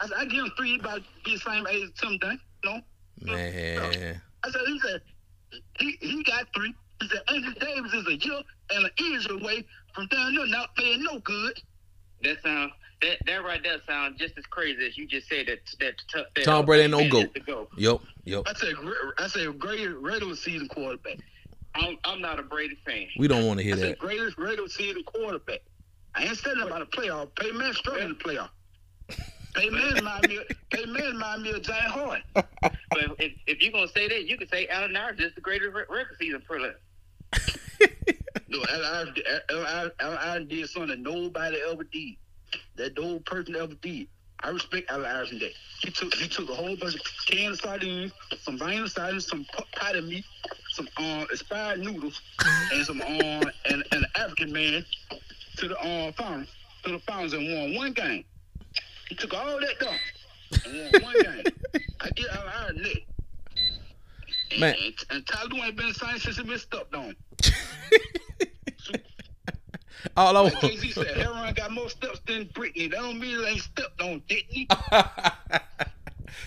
I 0.01 0.07
said, 0.07 0.17
I 0.19 0.25
give 0.25 0.45
him 0.45 0.53
three, 0.57 0.73
he 0.73 0.79
about 0.79 1.03
be 1.25 1.35
the 1.35 1.39
same 1.39 1.67
age 1.67 1.85
as 1.85 1.91
Tim 2.01 2.19
Duncan. 2.19 2.41
No. 2.65 2.81
Man. 3.21 4.21
I 4.45 4.51
said, 4.51 4.61
he 4.67 4.81
said, 4.81 5.01
he, 5.81 5.99
he 6.01 6.23
got 6.23 6.47
three. 6.55 6.75
He 7.01 7.09
said, 7.09 7.21
Anthony 7.29 7.55
Davis 7.61 7.93
is 7.95 8.07
a 8.07 8.17
year 8.17 8.41
and 8.71 8.85
an 8.85 8.91
easier 9.01 9.39
way 9.39 9.65
from 9.95 10.07
down 10.09 10.35
there 10.35 10.47
not 10.47 10.75
playing 10.77 11.03
no 11.05 11.19
good. 11.21 11.61
That 12.25 12.43
sound 12.43 12.73
That 13.03 13.19
that 13.27 13.45
right 13.45 13.63
there 13.63 13.79
sounds 13.87 14.19
just 14.19 14.37
as 14.37 14.45
crazy 14.47 14.85
as 14.87 14.99
you 14.99 15.07
just 15.07 15.29
said 15.29 15.47
that 15.47 15.59
that, 15.81 15.95
that, 16.15 16.27
that 16.35 16.45
Tom 16.45 16.67
Brady 16.67 16.83
ain't 16.85 16.91
no 16.91 16.99
man 16.99 17.09
goat. 17.11 17.25
is 17.27 17.33
the 17.35 17.41
GOAT. 17.41 17.69
Yep, 17.77 18.01
yep. 18.25 18.43
I 18.47 18.53
said, 18.55 18.75
I 19.19 19.27
said, 19.29 19.59
greatest 19.59 19.97
regular 20.01 20.35
season 20.35 20.67
quarterback. 20.69 21.19
I'm 21.77 21.97
I'm 22.05 22.21
not 22.21 22.41
a 22.41 22.43
Brady 22.43 22.77
fan. 22.85 23.07
We 23.19 23.29
don't 23.29 23.47
want 23.47 23.61
to 23.61 23.65
I 23.65 23.69
hear 23.69 23.77
said, 23.77 23.91
that. 23.93 23.99
greatest 23.99 24.37
regular 24.37 24.69
season 24.69 25.05
quarterback. 25.05 25.61
I 26.17 26.25
ain't 26.25 26.37
saying 26.39 26.61
about 26.61 26.83
a 26.83 26.87
playoff. 26.87 27.29
Peyton 27.37 27.57
Manning 27.57 27.75
struggled 27.75 28.03
in 28.03 28.09
the 28.11 28.15
playoff. 28.17 28.49
Peyton 29.55 29.75
Manning 29.75 29.95
remind 29.95 30.27
me, 30.29 30.41
Peyton 30.73 30.93
Manning 30.93 31.13
remind 31.13 31.43
me 31.43 31.51
of 31.53 31.63
Giant 31.63 31.93
Harden. 31.93 32.23
But 32.35 32.45
if, 33.21 33.33
if 33.47 33.63
you're 33.63 33.71
gonna 33.73 33.87
say 33.89 34.09
that, 34.09 34.25
you 34.27 34.37
can 34.37 34.49
say 34.49 34.67
Allen 34.67 34.97
Iverson 34.97 35.27
is 35.27 35.35
the 35.37 35.41
greatest 35.41 35.73
re- 35.73 35.83
regular 35.89 36.17
season 36.19 36.43
player. 36.49 36.75
No, 38.49 38.65
Allen 40.01 40.49
did 40.49 40.69
something 40.69 41.03
nobody 41.03 41.59
ever 41.71 41.85
did. 41.85 42.17
That 42.77 42.99
no 42.99 43.19
person 43.21 43.57
ever 43.57 43.75
did. 43.75 44.09
I 44.41 44.51
respect 44.51 44.91
Allen 44.91 45.03
that. 45.03 45.53
He 45.81 45.91
took 45.91 46.15
he 46.15 46.29
took 46.29 46.49
a 46.49 46.55
whole 46.55 46.77
bunch 46.77 46.95
of 46.95 47.01
canned 47.27 47.59
sardines, 47.59 48.13
some 48.41 48.59
vinyl 48.59 48.89
sardines, 48.89 49.27
some 49.27 49.45
pot- 49.53 49.67
potted 49.75 50.05
meat, 50.05 50.25
some 50.71 50.89
uh, 50.97 51.27
expired 51.31 51.81
noodles, 51.81 52.21
and 52.73 52.87
some 52.87 53.01
uh, 53.01 53.51
and, 53.67 53.85
an 53.93 54.05
African 54.15 54.53
man 54.53 54.85
to 55.57 55.69
the 55.69 55.79
uh, 55.79 56.13
farm 56.13 56.47
to 56.85 56.93
the 56.93 56.99
farms 57.01 57.33
and 57.33 57.53
won 57.53 57.75
one 57.75 57.93
game. 57.93 58.25
He 59.09 59.17
took 59.17 59.35
all 59.35 59.61
that 59.61 59.81
down 59.81 59.99
and 60.65 60.93
won 60.93 61.03
one 61.03 61.23
game. 61.23 61.45
I 62.01 62.11
get 62.11 62.29
Allen 62.31 62.83
that. 62.83 63.18
And, 64.51 64.61
Man. 64.61 64.75
and, 64.83 64.95
and 65.11 65.27
Tyler 65.27 65.65
ain't 65.65 65.77
been 65.77 65.93
signed 65.95 66.21
since 66.21 66.37
he 66.37 66.43
been 66.43 66.59
stepped 66.59 66.95
on. 66.95 67.15
All 70.17 70.37
over. 70.37 70.51
Like. 70.51 70.61
Jay-Z 70.61 70.93
said, 70.93 71.17
Heron 71.17 71.55
got 71.55 71.73
more 71.73 71.89
steps 71.89 72.21
than 72.27 72.47
Britney. 72.47 72.91
That 72.91 73.01
don't 73.01 73.19
mean 73.19 73.41
it 73.41 73.47
ain't 73.47 73.61
stepped 73.61 74.01
on, 74.01 74.23
didn't 74.29 74.47
he? 74.49 74.69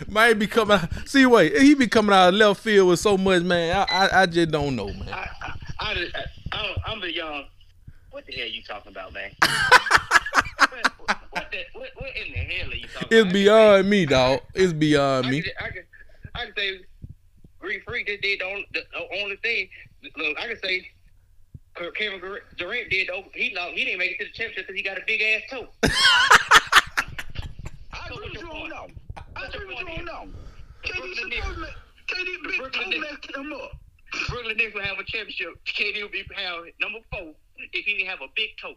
man 0.08 0.40
be 0.40 0.48
coming 0.48 0.78
out. 0.78 0.90
See, 1.08 1.26
wait, 1.26 1.58
he 1.62 1.74
be 1.74 1.88
coming 1.88 2.14
out 2.14 2.30
of 2.30 2.36
left 2.36 2.62
field 2.62 2.90
with 2.90 3.00
so 3.00 3.18
much, 3.18 3.44
man. 3.44 3.76
I, 3.76 3.84
I, 4.08 4.22
I 4.22 4.26
just 4.26 4.52
don't 4.52 4.76
know, 4.76 4.88
man. 4.88 5.10
I 5.10 5.28
I, 5.42 5.54
I, 5.80 5.92
I, 5.92 6.26
I 6.54 6.76
I'm 6.88 7.02
the 7.02 7.14
young. 7.14 7.46
What 8.12 8.26
the 8.26 8.34
hell 8.34 8.44
are 8.44 8.48
you 8.48 8.64
talking 8.64 8.92
about, 8.92 9.14
man? 9.14 9.32
what, 9.42 11.18
what, 11.32 11.52
the, 11.52 11.58
what, 11.74 11.90
what 11.96 12.10
in 12.16 12.34
the 12.34 12.40
hell 12.40 12.72
are 12.72 12.76
you 12.76 12.88
talking 12.88 13.08
It's 13.12 13.22
about? 13.22 13.34
beyond 13.34 13.90
me, 13.90 14.06
dog. 14.06 14.42
It's 14.54 14.74
beyond 14.74 15.28
I 15.28 15.32
me. 15.32 15.44
I 15.60 15.70
can, 15.70 15.84
I 16.36 16.46
can 16.46 16.54
say 16.58 16.80
Greek 17.62 17.84
Freak 17.86 18.08
just 18.08 18.22
did 18.22 18.40
the 18.40 18.46
only, 18.46 18.68
the 18.74 18.84
only 19.22 19.36
thing. 19.38 19.70
Look, 20.18 20.38
I 20.40 20.48
can 20.48 20.58
say 20.64 20.90
uh, 21.80 21.92
Kevin 21.96 22.20
Durant 22.58 22.90
did. 22.90 23.08
The, 23.08 23.24
he 23.34 23.54
lost. 23.56 23.74
He 23.74 23.86
didn't 23.86 24.00
make 24.00 24.12
it 24.12 24.20
to 24.20 24.26
the 24.26 24.32
championship 24.32 24.68
because 24.68 24.76
he 24.76 24.84
got 24.84 24.98
a 24.98 25.02
big 25.08 25.22
ass 25.22 25.42
toe. 25.50 25.68
I 27.94 28.08
agree 28.10 28.30
with 28.32 28.42
you 28.42 28.50
on 28.50 28.70
that. 28.70 28.82
one. 28.82 28.96
I 29.36 29.46
agree 29.46 29.68
with 29.68 29.80
you 29.80 29.88
on 29.88 30.06
that. 30.06 30.20
one. 30.20 30.34
KD 30.84 30.98
Brooklyn 30.98 31.16
supposed 31.16 31.30
Nets. 31.30 31.48
to 31.48 31.60
make- 31.62 31.70
KD 32.08 32.44
big 32.44 32.58
Brooklyn 32.60 32.84
toe 32.84 32.90
Nets. 32.90 33.02
messed 33.12 33.36
him 33.38 33.54
up. 33.54 33.72
Brooklyn 34.30 34.58
Nets 34.58 34.74
will 34.74 34.82
have 34.82 34.98
a 35.00 35.04
championship. 35.06 35.50
KD 35.66 36.02
will 36.02 36.10
be 36.10 36.24
have 36.36 36.64
number 36.82 37.00
four 37.12 37.34
if 37.74 37.86
he 37.86 37.94
didn't 37.98 38.08
have 38.10 38.20
a 38.22 38.28
big 38.36 38.50
toe. 38.62 38.76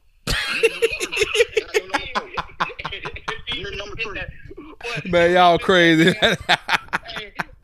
You're 3.54 3.76
number 3.76 3.96
three. 3.96 4.20
But- 4.94 5.06
Man, 5.10 5.32
y'all 5.32 5.58
crazy. 5.58 6.14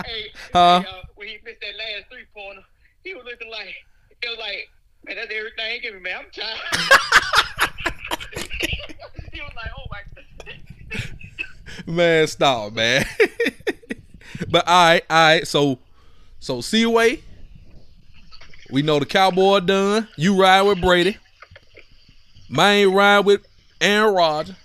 Hey, 0.07 0.27
Huh? 0.53 0.81
hey, 0.81 0.87
uh, 0.89 1.03
when 1.15 1.29
he 1.29 1.39
missed 1.45 1.61
that 1.61 1.77
last 1.77 2.11
three 2.11 2.25
pointer, 2.35 2.63
he 3.05 3.15
was 3.15 3.25
looking 3.25 3.51
like 3.51 3.75
it 4.23 4.29
was 4.29 4.39
like, 4.39 4.69
man, 5.05 5.17
that's 5.17 5.33
everything 5.33 5.73
he 5.73 5.81
give 5.81 5.95
me, 5.95 6.01
man. 6.01 6.19
I'm 6.19 6.31
tired. 6.31 6.59
he 9.33 9.41
was 9.41 9.53
like, 9.57 9.71
oh 9.79 9.87
my. 11.87 11.93
man, 11.93 12.27
stop, 12.27 12.73
man. 12.73 13.07
but 14.51 14.67
all 14.69 14.85
right, 14.85 15.05
all 15.09 15.17
right. 15.17 15.47
So, 15.47 15.79
so 16.39 16.61
C-Way, 16.61 17.23
we 18.71 18.83
know 18.83 18.99
the 18.99 19.07
Cowboy 19.07 19.61
done. 19.61 20.09
You 20.17 20.41
ride 20.41 20.63
with 20.63 20.81
Brady. 20.81 21.17
Mine 22.49 22.89
ride 22.89 23.21
with 23.21 23.47
Aaron 23.81 24.13
Rodgers. 24.13 24.57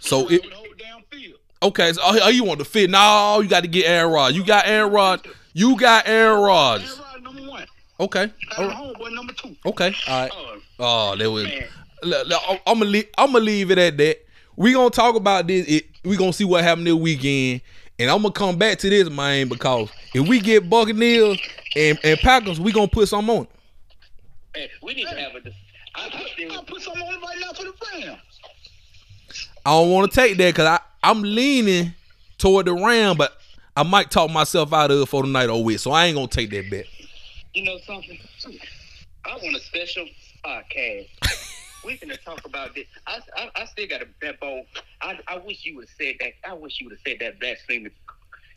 So 0.00 0.28
it 0.28 0.40
Over 0.40 0.48
the 0.48 0.54
whole 0.56 0.66
damn 0.76 1.02
field. 1.10 1.38
Okay. 1.62 1.92
So 1.92 2.00
oh, 2.04 2.18
oh, 2.22 2.28
you 2.28 2.44
want 2.44 2.58
to 2.58 2.64
fit? 2.64 2.90
No, 2.90 3.40
you 3.42 3.48
got 3.48 3.62
to 3.62 3.68
get 3.68 3.86
Aaron 3.86 4.12
Rodgers. 4.12 4.36
You 4.36 4.44
got 4.44 4.66
Aaron 4.66 4.92
Rodgers. 4.92 5.34
You 5.52 5.78
got 5.78 6.06
Aaron 6.06 6.32
Aaron 6.32 6.44
Rodgers. 6.44 6.98
Rodgers 6.98 7.22
number 7.22 7.50
one. 7.50 7.66
Okay. 8.00 8.32
All 8.56 8.68
Tyler. 8.68 8.72
Homeboy 8.72 9.14
number 9.14 9.32
two. 9.34 9.56
Okay. 9.66 9.94
All 10.08 10.20
right. 10.22 10.30
Uh, 10.30 10.34
oh, 10.34 10.52
Oh, 10.78 11.14
there 11.16 11.30
was. 11.30 11.46
I'm 12.66 12.78
gonna 12.78 12.84
leave, 12.86 13.08
I'm 13.16 13.32
gonna 13.32 13.44
leave 13.44 13.70
it 13.70 13.78
at 13.78 13.96
that. 13.98 14.26
We 14.56 14.72
gonna 14.72 14.90
talk 14.90 15.14
about 15.14 15.46
this. 15.46 15.66
It, 15.68 15.86
we 16.04 16.16
gonna 16.16 16.32
see 16.32 16.44
what 16.44 16.64
happened 16.64 16.88
this 16.88 16.94
weekend, 16.94 17.60
and 17.98 18.10
I'm 18.10 18.22
gonna 18.22 18.32
come 18.32 18.58
back 18.58 18.78
to 18.78 18.90
this, 18.90 19.08
man, 19.08 19.48
because 19.48 19.90
if 20.12 20.26
we 20.26 20.40
get 20.40 20.68
Buccaneers 20.68 21.38
and, 21.76 21.98
and 22.02 22.18
Packers, 22.18 22.58
we 22.58 22.72
gonna 22.72 22.88
put 22.88 23.08
some 23.08 23.30
on. 23.30 23.46
Hey, 24.54 24.68
we 24.82 24.94
need 24.94 25.04
to 25.04 25.16
have 25.16 25.36
a. 25.36 25.50
I, 25.94 26.06
I 26.06 26.28
still, 26.32 26.62
put 26.64 26.82
some 26.82 26.94
on 26.94 27.20
right 27.20 27.36
now 27.40 27.52
for 27.52 27.64
the 27.64 27.72
Rams. 27.94 28.31
I 29.64 29.70
don't 29.70 29.90
want 29.90 30.10
to 30.10 30.20
take 30.20 30.36
that 30.38 30.54
because 30.54 30.66
I 30.66 30.80
I'm 31.02 31.22
leaning 31.22 31.94
toward 32.38 32.66
the 32.66 32.74
Ram, 32.74 33.16
but 33.16 33.36
I 33.76 33.82
might 33.82 34.10
talk 34.10 34.30
myself 34.30 34.72
out 34.72 34.90
of 34.90 35.00
it 35.00 35.06
for 35.06 35.22
the 35.22 35.28
night 35.28 35.48
over 35.48 35.64
with, 35.64 35.80
so 35.80 35.90
I 35.92 36.06
ain't 36.06 36.16
gonna 36.16 36.28
take 36.28 36.50
that 36.50 36.70
bet. 36.70 36.86
you 37.54 37.64
know 37.64 37.78
something? 37.86 38.18
I 39.24 39.36
want 39.36 39.56
a 39.56 39.60
special 39.60 40.06
podcast. 40.44 41.08
we 41.84 41.96
can 41.96 42.10
talk 42.24 42.44
about 42.44 42.74
this. 42.74 42.86
I, 43.06 43.20
I, 43.36 43.50
I 43.56 43.64
still 43.66 43.86
got 43.88 44.02
a 44.02 44.08
that 44.20 44.40
bowl. 44.40 44.66
I, 45.00 45.18
I 45.28 45.38
wish 45.38 45.64
you 45.64 45.76
would 45.76 45.88
have 45.88 45.96
said 45.98 46.16
that. 46.20 46.32
I 46.48 46.54
wish 46.54 46.80
you 46.80 46.88
would 46.88 46.98
have 46.98 47.04
said 47.06 47.18
that 47.20 47.40
blasphemous 47.40 47.92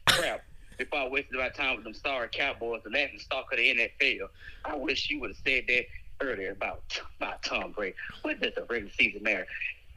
crap 0.07 0.43
before 0.77 0.99
I 0.99 1.07
wasted 1.07 1.37
my 1.37 1.49
time 1.49 1.77
with 1.77 1.85
them 1.85 1.93
sorry 1.93 2.29
Cowboys, 2.31 2.81
the 2.83 2.89
laughing 2.89 3.19
stock 3.19 3.51
of 3.51 3.57
the 3.57 3.75
NFL. 4.01 4.27
I 4.65 4.75
wish 4.75 5.09
you 5.09 5.19
would 5.21 5.31
have 5.31 5.39
said 5.45 5.65
that 5.67 5.85
earlier 6.21 6.51
about 6.51 6.81
about 7.19 7.43
Tom 7.43 7.71
Brady. 7.71 7.95
What 8.21 8.41
does 8.41 8.53
the 8.55 8.63
regular 8.63 8.91
season 8.97 9.23
matter? 9.23 9.47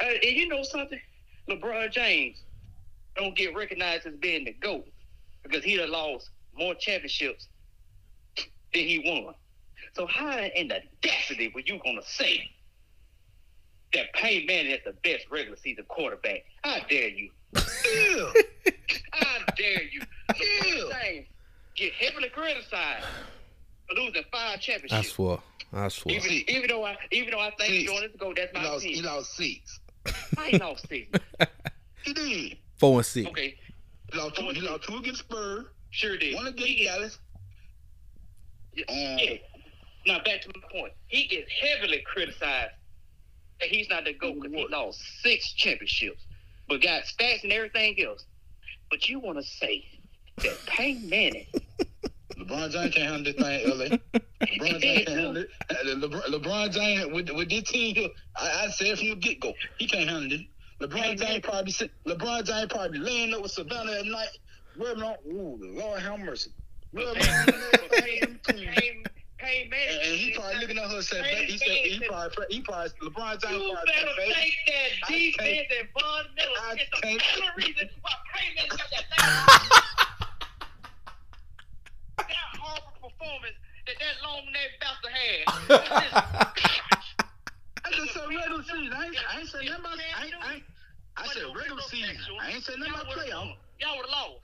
Uh, 0.02 0.06
and 0.22 0.36
you 0.36 0.48
know 0.48 0.62
something? 0.62 1.00
LeBron 1.48 1.90
James 1.92 2.38
don't 3.16 3.34
get 3.36 3.54
recognized 3.56 4.06
as 4.06 4.14
being 4.16 4.44
the 4.44 4.52
GOAT 4.52 4.86
because 5.42 5.64
he 5.64 5.76
done 5.76 5.90
lost 5.90 6.30
more 6.56 6.74
championships 6.74 7.48
than 8.36 8.46
he 8.72 9.02
won. 9.04 9.34
So 9.94 10.06
how 10.06 10.38
in 10.38 10.68
the 10.68 10.76
audacity 11.04 11.50
were 11.54 11.60
you 11.60 11.80
gonna 11.84 12.02
say 12.04 12.50
that 13.94 14.12
Payne 14.12 14.46
Manning 14.46 14.72
is 14.72 14.80
the 14.84 14.92
best 15.02 15.24
regular 15.30 15.56
season 15.56 15.84
quarterback? 15.88 16.44
How 16.62 16.78
dare 16.88 17.08
you? 17.08 17.30
Yeah. 17.54 18.32
How 19.12 19.38
dare 19.56 19.82
you? 19.84 20.02
Yeah. 20.38 20.98
James 21.02 21.26
get 21.74 21.92
heavily 21.94 22.28
criticized 22.28 23.06
for 23.88 23.94
losing 23.94 24.22
five 24.30 24.60
championships. 24.60 24.92
I 24.92 25.02
swear, 25.02 25.38
I 25.72 25.88
swear. 25.88 26.14
Even, 26.16 26.32
even 26.48 26.68
though 26.68 26.84
I 26.84 26.96
even 27.10 27.30
though 27.30 27.40
I 27.40 27.50
think 27.58 27.70
Six. 27.72 27.90
Jordan 27.90 28.12
to 28.12 28.18
go, 28.18 28.34
that's 28.36 28.52
He 28.52 28.58
my 28.62 28.68
lost, 28.68 28.84
he 28.84 28.90
opinion. 28.92 29.14
lost 29.14 29.36
six. 29.36 29.48
I 29.48 29.54
lost 29.54 29.76
six. 29.76 29.80
He 32.04 32.12
did. 32.14 32.58
Four 32.78 32.98
and 32.98 33.06
six. 33.06 33.28
Okay, 33.30 33.56
He 34.12 34.18
lost 34.18 34.36
two, 34.36 34.48
he 34.50 34.60
lost 34.60 34.84
two 34.84 34.96
against 34.96 35.20
Spurs, 35.20 35.66
sure 35.90 36.16
did. 36.16 36.34
one 36.34 36.46
against 36.46 36.66
He- 36.66 36.84
Dallas. 36.84 37.18
Yeah. 38.74 38.84
Um, 38.88 39.18
yeah. 39.18 39.34
Now 40.06 40.18
back 40.24 40.40
to 40.42 40.48
my 40.54 40.62
point. 40.80 40.92
He 41.08 41.26
gets 41.26 41.50
heavily 41.60 42.02
criticized 42.06 42.72
that 43.60 43.68
he's 43.68 43.88
not 43.88 44.04
the 44.04 44.12
GOAT 44.14 44.40
because 44.40 44.52
he 44.52 44.66
lost 44.70 45.00
six 45.22 45.52
championships, 45.54 46.22
but 46.68 46.80
got 46.80 47.02
stats 47.02 47.42
and 47.42 47.52
everything 47.52 48.00
else. 48.04 48.24
But 48.90 49.08
you 49.08 49.18
want 49.18 49.38
to 49.38 49.44
say 49.44 49.84
that 50.38 50.56
Payne 50.66 51.08
Manning, 51.10 51.46
LeBron 52.48 52.70
James 52.70 52.94
can't 52.94 53.08
handle 53.08 53.24
this 53.24 53.34
thing 53.34 53.78
LA. 53.78 54.20
LeBron 54.40 54.80
James 54.80 55.04
can't 55.04 55.08
handle 55.08 55.36
it. 55.36 55.48
Uh, 55.70 55.74
LeBron, 55.84 56.22
LeBron 56.22 56.72
James 56.72 57.12
with 57.12 57.30
with 57.30 57.50
this 57.50 57.64
team 57.64 58.10
I, 58.36 58.64
I 58.64 58.68
said 58.70 58.98
from 58.98 59.10
the 59.10 59.16
get 59.16 59.40
go, 59.40 59.52
he 59.78 59.86
can't 59.86 60.08
handle 60.08 60.32
it. 60.32 60.46
LeBron 60.80 61.18
James 61.18 61.40
probably 61.44 61.72
sit, 61.72 61.90
LeBron 62.06 62.44
James 62.44 62.72
probably 62.72 62.98
laying 63.00 63.34
up 63.34 63.42
with 63.42 63.50
Savannah 63.50 63.92
at 63.92 64.06
night, 64.06 64.28
rubbing 64.76 65.02
on. 65.02 65.16
Ooh, 65.30 65.58
Lord 65.60 66.00
have 66.00 66.20
mercy. 66.20 66.50
Rubbing 66.92 67.22
on 67.22 67.46
Payne, 67.90 68.40
everything. 68.44 68.74
Payne, 68.74 69.04
Payne 69.38 69.70
Manning, 69.70 69.98
And, 70.00 70.08
and 70.08 70.16
he 70.16 70.32
probably 70.34 70.60
looking 70.60 70.78
at 70.78 70.88
her 70.88 70.96
and 70.96 71.04
said, 71.04 71.24
he 71.24 71.58
said, 71.58 71.68
he 71.68 72.00
probably, 72.08 72.46
he 72.48 72.60
probably, 72.62 72.90
LeBron 73.02 73.42
James 73.42 73.54
You 73.54 73.74
probably 73.74 73.92
better 73.92 74.08
said, 74.16 74.34
take 75.06 75.36
that 75.36 75.46
defense 75.46 75.68
and 75.78 75.88
Von 75.92 76.24
Miller 76.36 76.50
I 76.62 76.74
the 77.02 77.66
reason 77.66 77.90
why 78.00 78.12
Payne 78.34 78.68
got 78.68 78.80
that 78.90 80.04
that 82.18 82.58
horrible 82.58 83.10
performance 83.10 83.56
that 83.86 83.96
that 83.98 84.16
long 84.22 84.44
neck 84.52 84.70
bastard 84.80 85.14
had. 85.14 85.44
I 87.84 87.90
just 87.92 88.12
said 88.12 88.28
regular 88.28 88.62
season. 88.62 88.92
I 88.92 89.06
ain't, 89.06 89.16
I 89.34 89.40
ain't 89.40 89.48
said 89.48 89.64
nothing 89.64 89.80
about, 89.80 89.98
I 89.98 90.24
ain't, 90.26 90.34
I 90.42 90.62
I 91.18 91.26
said 91.28 91.44
regular 91.54 91.82
season. 91.82 92.16
I 92.40 92.50
ain't 92.50 92.64
said 92.64 92.78
nothing 92.78 92.94
about 92.94 93.06
playoffs. 93.06 93.56
Y'all 93.80 93.96
would 93.96 94.06
have 94.06 94.10
lost. 94.10 94.40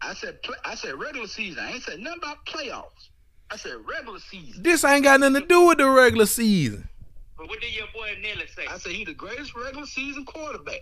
I 0.00 0.14
said 0.14 0.42
play, 0.42 0.56
I 0.64 0.74
said 0.74 0.94
regular 0.94 1.26
season. 1.26 1.64
I 1.64 1.72
ain't 1.72 1.82
said 1.82 2.00
nothing 2.00 2.20
about 2.22 2.44
playoffs. 2.46 3.08
I 3.50 3.56
said 3.56 3.76
regular 3.86 4.18
season. 4.20 4.62
This 4.62 4.84
ain't 4.84 5.04
got 5.04 5.20
nothing 5.20 5.42
to 5.42 5.46
do 5.46 5.66
with 5.66 5.78
the 5.78 5.88
regular 5.88 6.26
season. 6.26 6.88
But 7.36 7.44
But 7.44 7.50
what 7.50 7.60
did 7.60 7.74
your 7.74 7.86
boy 7.94 8.16
Nelly 8.22 8.46
say? 8.54 8.66
I 8.68 8.78
said 8.78 8.92
he 8.92 9.04
the 9.04 9.14
greatest 9.14 9.54
regular 9.54 9.86
season 9.86 10.24
quarterback. 10.24 10.80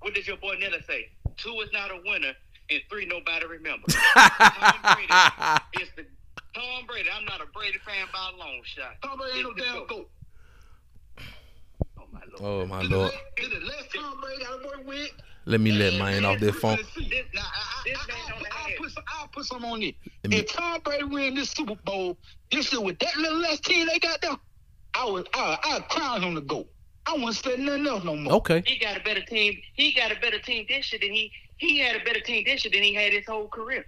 What 0.00 0.14
did 0.14 0.26
your 0.26 0.36
boy 0.36 0.56
Nelly 0.60 0.82
say? 0.86 1.08
Two 1.36 1.58
is 1.60 1.72
not 1.72 1.90
a 1.90 2.00
winner, 2.04 2.32
and 2.70 2.80
three 2.90 3.06
nobody 3.06 3.46
remember. 3.46 3.86
Tom 3.92 4.94
Brady 4.94 5.12
is 5.82 5.88
the 5.96 6.06
Tom 6.54 6.86
Brady. 6.86 7.08
I'm 7.14 7.24
not 7.24 7.40
a 7.40 7.46
Brady 7.46 7.78
fan 7.84 8.06
by 8.12 8.30
a 8.34 8.36
long 8.38 8.60
shot. 8.64 8.94
Tom 9.02 9.18
Brady 9.18 9.38
ain't 9.38 9.44
no 9.44 9.50
It's 9.50 9.58
the 9.60 9.64
damn 9.64 9.86
GOAT. 9.86 9.88
goat. 9.88 10.10
Oh 11.98 12.04
my 12.12 12.20
lord. 12.38 12.40
oh 12.40 12.66
my 12.66 12.80
This 12.80 12.88
the 12.90 12.96
lord. 12.96 13.10
last- 13.12 13.22
This 13.36 13.48
the 13.48 13.60
last 13.66 13.94
Tom 13.94 14.20
Brady 14.20 14.44
got 14.44 14.60
to 14.62 14.66
work 14.66 14.86
with. 14.86 15.10
Let 15.46 15.60
me 15.60 15.72
let 15.72 15.98
mine 15.98 16.24
off 16.24 16.40
that 16.40 16.54
phone. 16.54 16.76
This, 16.76 16.86
this 16.94 17.08
man 17.34 17.44
don't 18.30 18.46
have 18.46 18.66
i'll 18.66 18.76
put 18.78 18.90
some, 18.92 19.04
I'll 19.08 19.28
put 19.28 19.44
some 19.44 19.64
on 19.66 19.82
it. 19.82 19.94
Me- 20.26 20.38
If 20.38 20.46
Tom 20.52 20.80
Brady 20.82 21.04
win 21.04 21.34
this 21.34 21.50
Super 21.50 21.74
Bowl, 21.84 22.16
this 22.50 22.72
year 22.72 22.80
with 22.80 22.98
that 23.00 23.14
little 23.18 23.38
less 23.38 23.60
team 23.60 23.86
they 23.86 23.98
got 23.98 24.22
there, 24.22 24.36
I 24.94 25.04
would 25.10 25.28
I 25.34 25.58
I 25.62 25.80
crown 25.80 26.22
him 26.22 26.34
to 26.36 26.40
go. 26.40 26.66
I 27.06 27.12
wouldn't 27.12 27.34
say 27.34 27.56
nothing 27.58 27.86
else 27.86 28.04
no 28.04 28.16
more. 28.16 28.32
Okay. 28.34 28.62
He 28.64 28.78
got 28.78 28.96
a 28.96 29.00
better 29.00 29.20
team. 29.20 29.60
He 29.74 29.92
got 29.92 30.10
a 30.10 30.18
better 30.18 30.38
team 30.38 30.64
this 30.66 30.90
year 30.90 31.00
than 31.02 31.12
he 31.12 31.30
he 31.58 31.78
had 31.78 31.96
a 31.96 32.04
better 32.04 32.20
team 32.20 32.44
this 32.44 32.64
year 32.64 32.72
than 32.72 32.82
he 32.82 32.94
had 32.94 33.12
his 33.12 33.26
whole 33.26 33.48
career. 33.48 33.86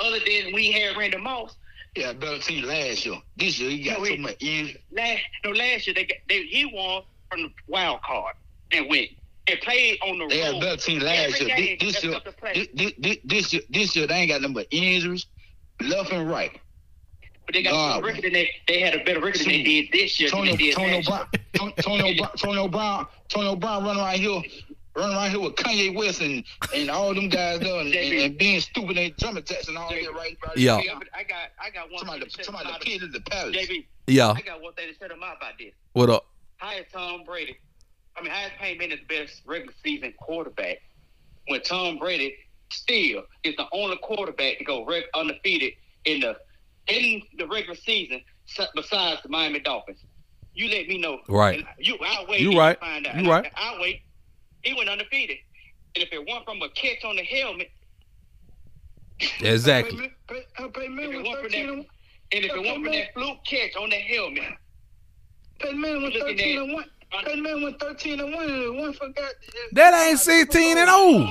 Other 0.00 0.18
than 0.18 0.52
we 0.52 0.72
had 0.72 0.96
Randy 0.96 1.16
Moss. 1.18 1.56
Yeah, 1.96 2.12
better 2.12 2.38
team 2.38 2.64
last 2.64 3.06
year. 3.06 3.16
This 3.36 3.58
year 3.58 3.70
he 3.70 3.82
got 3.84 3.98
No, 4.00 4.04
so 4.04 4.16
much 4.18 4.36
injury. 4.40 4.82
Last 4.92 5.22
no 5.44 5.50
last 5.52 5.86
year 5.86 5.94
they, 5.94 6.04
got, 6.04 6.18
they 6.28 6.42
he 6.42 6.66
won 6.66 7.02
from 7.30 7.42
the 7.44 7.50
wild 7.66 8.02
card 8.02 8.34
and 8.72 8.88
went 8.90 9.08
and 9.46 9.58
played 9.60 9.98
on 10.02 10.18
the 10.18 10.24
road. 10.24 10.30
They 10.30 10.40
had 10.40 10.54
a 10.56 10.60
better 10.60 10.76
team 10.76 11.00
last 11.00 11.40
year. 11.40 11.56
This, 11.56 11.94
this 11.94 12.04
year, 12.04 12.12
except 12.16 12.24
the 12.26 12.32
play. 12.32 12.68
this, 12.74 12.92
this, 12.98 13.16
this 13.24 13.52
year, 13.52 13.62
this 13.70 13.96
year 13.96 14.06
they 14.06 14.14
ain't 14.14 14.28
got 14.30 14.42
nothing 14.42 14.54
but 14.54 14.66
injuries, 14.70 15.26
left 15.80 16.12
and 16.12 16.28
right. 16.28 16.60
But 17.46 17.54
they 17.54 17.62
got 17.62 17.72
Nah, 17.72 17.98
a 17.98 18.02
record 18.02 18.24
than 18.24 18.32
they 18.32 18.50
they 18.66 18.80
had 18.80 18.94
a 18.94 19.04
better 19.04 19.20
record 19.20 19.40
than 19.40 19.48
they 19.48 19.62
did 19.62 19.86
this 19.92 20.18
year 20.20 20.28
than 20.30 20.44
they 20.46 20.56
did 20.56 20.74
Tony 20.74 20.96
last 20.96 21.08
year. 21.08 21.18
Brown, 21.54 21.72
Tony, 21.80 21.98
Tony, 22.02 22.18
Brown, 22.18 22.30
Tony 22.36 22.68
Brown, 22.68 23.06
Tony 23.28 23.56
Brown 23.56 23.84
running 23.84 24.02
around 24.02 24.18
here, 24.18 24.42
running 24.96 25.14
around 25.16 25.30
here 25.30 25.40
with 25.40 25.54
Kanye 25.54 25.94
West 25.94 26.20
and, 26.20 26.42
and 26.74 26.90
all 26.90 27.14
them 27.14 27.28
guys 27.28 27.60
there, 27.60 27.80
and, 27.80 27.92
and, 27.94 28.12
and 28.14 28.38
being 28.38 28.60
stupid 28.60 28.96
and 28.96 29.16
jumping 29.18 29.44
jacks 29.44 29.68
and 29.68 29.76
all 29.76 29.90
that 29.90 29.96
right. 30.12 30.36
right 30.44 30.56
Yeah. 30.56 30.80
Yeah, 30.82 30.94
but 30.98 31.08
I 31.14 31.22
got 31.22 31.50
I 31.60 31.70
got 31.70 31.90
one 31.90 31.98
Somebody, 31.98 32.20
thing 32.20 32.30
to 32.30 32.36
say 32.36 32.42
somebody 32.42 32.68
about 32.68 32.82
appealed 32.82 33.00
to 33.02 33.08
the 33.08 33.20
palace. 33.20 33.56
JB. 33.56 33.86
Yeah. 34.06 34.30
I 34.30 34.40
got 34.40 34.60
one 34.62 34.72
thing 34.74 34.88
to 34.92 34.98
say 34.98 35.06
about 35.06 35.58
this. 35.58 35.72
What 35.92 36.10
up? 36.10 36.26
How 36.56 36.72
is 36.72 36.86
Tom 36.92 37.24
Brady? 37.24 37.56
I 38.16 38.22
mean, 38.22 38.30
how 38.30 38.46
is 38.46 38.52
Peyton 38.58 38.78
Manning 38.78 38.98
the 39.06 39.14
best 39.14 39.42
regular 39.46 39.74
season 39.84 40.14
quarterback 40.18 40.78
when 41.48 41.60
Tom 41.62 41.98
Brady 41.98 42.34
still 42.72 43.24
is 43.44 43.54
the 43.56 43.66
only 43.72 43.98
quarterback 43.98 44.58
to 44.58 44.64
go 44.64 44.84
reg- 44.86 45.04
undefeated 45.14 45.74
in 46.06 46.20
the 46.20 46.36
in 46.88 47.20
the 47.36 47.46
regular 47.46 47.74
season 47.74 48.22
besides 48.74 49.22
the 49.22 49.28
Miami 49.28 49.60
Dolphins? 49.60 49.98
You 50.54 50.70
let 50.70 50.88
me 50.88 50.96
know. 50.96 51.20
Right. 51.28 51.58
And 51.58 51.66
you, 51.78 51.98
I'll 52.00 52.26
wait. 52.26 52.40
You 52.40 52.52
till 52.52 52.60
right. 52.60 52.80
Find 52.80 53.06
out. 53.06 53.14
You 53.14 53.20
And 53.20 53.28
right. 53.28 53.52
I, 53.54 53.72
will 53.72 53.80
wait. 53.82 54.00
He 54.66 54.74
went 54.74 54.88
undefeated, 54.88 55.36
and 55.94 56.02
if 56.02 56.12
it 56.12 56.26
weren't 56.26 56.44
from 56.44 56.60
a 56.60 56.68
catch 56.70 57.04
on 57.04 57.14
the 57.14 57.22
helmet, 57.22 57.70
Exactly. 59.40 59.96
Pay, 60.28 60.44
pay, 60.56 60.68
pay, 60.68 60.68
pay 60.68 60.86
if 60.86 61.14
it 61.14 61.22
weren't 61.22 61.36
for 61.36 61.48
13 61.48 61.66
that, 61.66 61.72
and, 61.72 61.86
and 62.32 62.44
if 62.44 62.52
it 62.52 62.60
weren't 62.60 62.84
for 62.84 62.90
that 62.92 63.14
fluke 63.14 63.44
catch 63.46 63.76
on 63.76 63.90
the 63.90 63.96
helmet, 63.96 64.42
pay 65.60 65.72
man 65.72 66.02
with 66.02 66.14
Looking 66.14 66.36
13 66.36 66.56
at- 66.56 66.62
and 66.64 66.72
1. 66.74 66.84
Pay 67.24 67.40
man 67.40 67.62
with 67.62 67.78
13 67.78 68.20
and 68.20 68.34
1 68.34 68.50
and 68.50 68.78
one 68.78 68.92
forgot. 68.92 69.30
That 69.72 69.94
ain't 70.08 70.18
16 70.18 70.78
and 70.78 70.88
oh. 70.90 71.30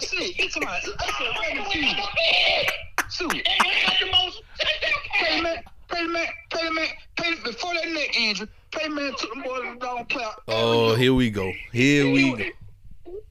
See, 0.00 0.34
it's 0.38 0.56
my, 0.60 0.80
that's 0.84 1.20
a 1.20 1.40
regular 1.40 1.70
season. 1.70 1.96
Shoot. 3.10 3.48
Pay 5.14 5.40
man, 5.40 5.64
pay 5.88 6.06
man, 6.06 6.26
pay 6.50 6.70
man, 6.70 6.86
before 7.42 7.72
that 7.74 7.88
neck 7.88 8.14
injury. 8.16 8.48
Pay 8.76 8.88
man 8.88 9.12
took 9.18 9.34
the 9.34 9.40
boy 9.42 9.62
to 9.62 9.74
the 9.74 9.78
dog 9.80 10.08
play. 10.08 10.24
Oh, 10.48 10.94
here 10.94 11.14
we 11.14 11.30
go. 11.30 11.52
Here 11.72 12.04
we 12.10 12.30
go. 12.32 12.44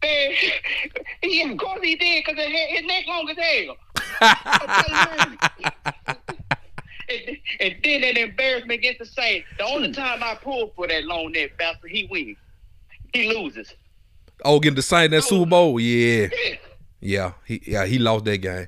Man, 0.01 0.31
yeah, 1.23 1.49
of 1.51 1.57
course 1.57 1.79
he 1.81 1.95
did, 1.95 2.23
because 2.25 2.43
his 2.45 2.85
neck 2.85 3.05
long 3.07 3.29
as 3.29 3.37
hell. 3.37 3.77
And, 7.09 7.37
and 7.59 7.75
then 7.83 8.01
that 8.01 8.17
embarrassment 8.17 8.71
against 8.79 8.99
the 8.99 9.05
Saints. 9.05 9.45
The 9.57 9.65
only 9.65 9.91
time 9.91 10.23
I 10.23 10.35
pull 10.35 10.71
for 10.75 10.87
that 10.87 11.03
long 11.03 11.33
neck 11.33 11.57
bastard, 11.57 11.91
he 11.91 12.07
wins. 12.09 12.37
He 13.13 13.27
loses. 13.31 13.73
Oh, 14.45 14.59
getting 14.59 14.75
the 14.77 14.81
sign 14.81 15.11
that 15.11 15.23
Super 15.23 15.45
Bowl. 15.49 15.79
Yeah. 15.81 16.27
Yeah, 16.31 16.55
Yeah. 17.01 17.31
He 17.45 17.61
yeah, 17.67 17.85
he 17.85 17.99
lost 17.99 18.23
that 18.25 18.37
game. 18.37 18.67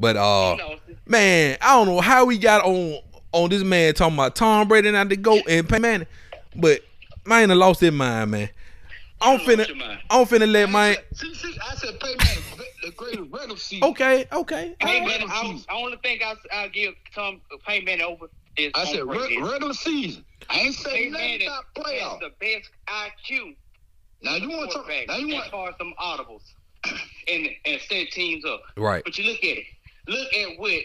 But 0.00 0.16
uh 0.16 0.56
he 0.56 0.62
lost 0.62 0.82
it. 0.88 0.98
man, 1.06 1.56
I 1.60 1.76
don't 1.76 1.86
know 1.86 2.00
how 2.00 2.24
we 2.26 2.38
got 2.38 2.64
on 2.64 3.00
on 3.32 3.50
this 3.50 3.62
man 3.62 3.94
talking 3.94 4.14
about 4.14 4.34
Tom 4.36 4.68
Brady 4.68 4.90
not 4.90 5.08
to 5.10 5.16
go 5.16 5.34
and 5.48 5.68
Peyton 5.68 5.82
Manning. 5.82 6.06
But 6.54 6.80
man 7.24 7.48
done 7.48 7.58
lost 7.58 7.80
his 7.80 7.92
mind, 7.92 8.30
man. 8.30 8.50
I'm 9.20 9.40
You 9.40 9.46
lost 9.46 9.50
finna 9.50 9.68
your 9.68 9.76
mind. 9.76 10.00
I'm 10.10 10.26
finna 10.26 10.50
let 10.50 10.70
my 10.70 10.98
See, 11.14 11.34
see, 11.34 11.56
I 11.70 11.74
said 11.76 11.98
pay 12.00 12.14
man 12.16 12.36
the 12.82 12.90
greatest 12.92 13.30
regular 13.32 13.56
season. 13.56 13.88
Okay, 13.90 14.26
okay. 14.32 14.76
Peyton 14.80 15.02
all 15.02 15.08
right. 15.08 15.20
Manning, 15.20 15.28
I, 15.30 15.52
was- 15.52 15.66
the 15.66 15.72
only 15.72 15.96
thing 15.98 16.20
I, 16.24 16.34
I'll 16.52 16.68
give 16.68 16.94
Tom 17.14 17.40
Peyton 17.66 17.84
Manning 17.84 18.02
over 18.04 18.26
is 18.56 18.72
I 18.74 18.84
said 18.84 19.04
Brady. 19.06 19.40
re- 19.40 19.50
regular 19.52 19.74
season. 19.74 20.24
I 20.48 20.60
ain't 20.60 20.74
saying 20.74 20.94
Peyton 20.96 21.12
nothing 21.12 21.26
Manning 21.28 21.46
about 21.48 21.64
playoff. 21.74 22.20
the 22.20 22.30
best 22.40 22.70
IQ 22.88 23.54
Now 24.22 24.36
you 24.36 24.48
want 24.50 24.70
to 24.70 24.76
talk? 24.78 24.88
Now 25.08 25.16
you 25.16 25.28
as 25.34 25.40
want? 25.40 25.50
far 25.50 25.68
as 25.70 25.74
some 25.78 25.94
audibles 26.00 26.42
and 27.28 27.48
and 27.64 27.80
set 27.88 28.10
teams 28.12 28.44
up. 28.44 28.62
Right. 28.76 29.02
But 29.04 29.18
you 29.18 29.24
look 29.24 29.38
at 29.38 29.58
it. 29.58 29.64
Look 30.06 30.32
at 30.34 30.58
what 30.60 30.80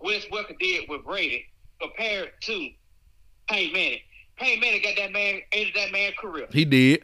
Wes 0.00 0.24
Welker 0.26 0.58
did 0.58 0.88
with 0.88 1.04
Brady 1.04 1.46
compared 1.80 2.30
to 2.42 2.68
Peyton 3.48 3.72
Manning. 3.72 4.00
Peyton 4.36 4.60
Manning 4.60 4.82
got 4.82 4.96
that 4.96 5.12
man 5.12 5.40
ended 5.52 5.74
that 5.74 5.92
man 5.92 6.12
career. 6.18 6.46
He 6.52 6.64
did. 6.64 7.02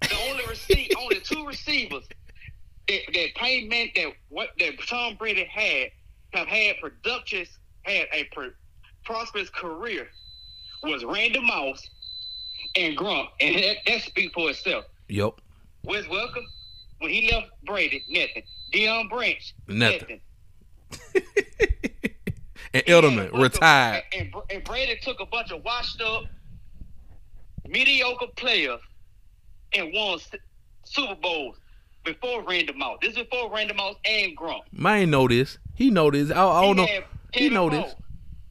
The 0.00 0.16
only 0.30 0.44
receive, 0.46 0.90
only 0.98 1.20
two 1.20 1.46
receivers 1.46 2.04
that, 2.88 3.00
that 3.12 3.34
Peyton 3.36 3.68
Manning 3.68 3.92
that 3.96 4.12
what 4.28 4.50
that 4.58 4.72
Tom 4.88 5.14
Brady 5.16 5.44
had 5.44 5.90
have 6.32 6.48
had 6.48 6.76
productive 6.80 7.48
had 7.82 8.06
a 8.12 8.24
pro, 8.32 8.50
prosperous 9.04 9.50
career 9.50 10.08
was 10.82 11.04
Randy 11.04 11.40
Moss 11.40 11.88
and 12.76 12.96
Gronk, 12.96 13.28
and 13.40 13.54
that, 13.56 13.76
that 13.86 14.02
speaks 14.02 14.32
for 14.32 14.50
itself. 14.50 14.84
Yep. 15.08 15.34
Wes 15.84 16.04
Welker, 16.06 16.42
when 16.98 17.10
he 17.10 17.30
left 17.30 17.48
Brady, 17.64 18.04
nothing. 18.08 18.42
Deion 18.72 19.08
Branch, 19.10 19.54
Nothing. 19.68 20.20
nothing. 20.90 21.22
And 22.74 22.84
Edelman 22.84 23.16
bunch 23.30 23.34
of- 23.34 23.40
retired. 23.40 24.02
and, 24.12 24.22
and, 24.34 24.34
and 24.50 24.64
Brady 24.64 24.98
took 25.02 25.20
a 25.20 25.26
bunch 25.26 25.50
of 25.52 25.62
washed 25.64 26.00
up, 26.00 26.24
mediocre 27.68 28.26
players 28.36 28.80
and 29.74 29.92
won 29.94 30.18
Super 30.84 31.14
Bowls 31.14 31.56
before 32.04 32.42
Randy 32.42 32.72
Moss. 32.72 32.98
This 33.00 33.12
is 33.12 33.18
before 33.24 33.50
Randy 33.52 33.74
Moss 33.74 33.94
and 34.04 34.36
Gronk. 34.36 34.62
Man 34.72 35.10
know 35.10 35.28
this. 35.28 35.58
He 35.74 35.90
know 35.90 36.10
this. 36.10 36.30
I, 36.30 36.44
I 36.46 36.62
don't 36.62 36.76
know. 36.76 36.86
He 36.86 37.00
Kevin 37.32 37.54
know 37.54 37.70
Moore. 37.70 37.82
this. 37.82 37.94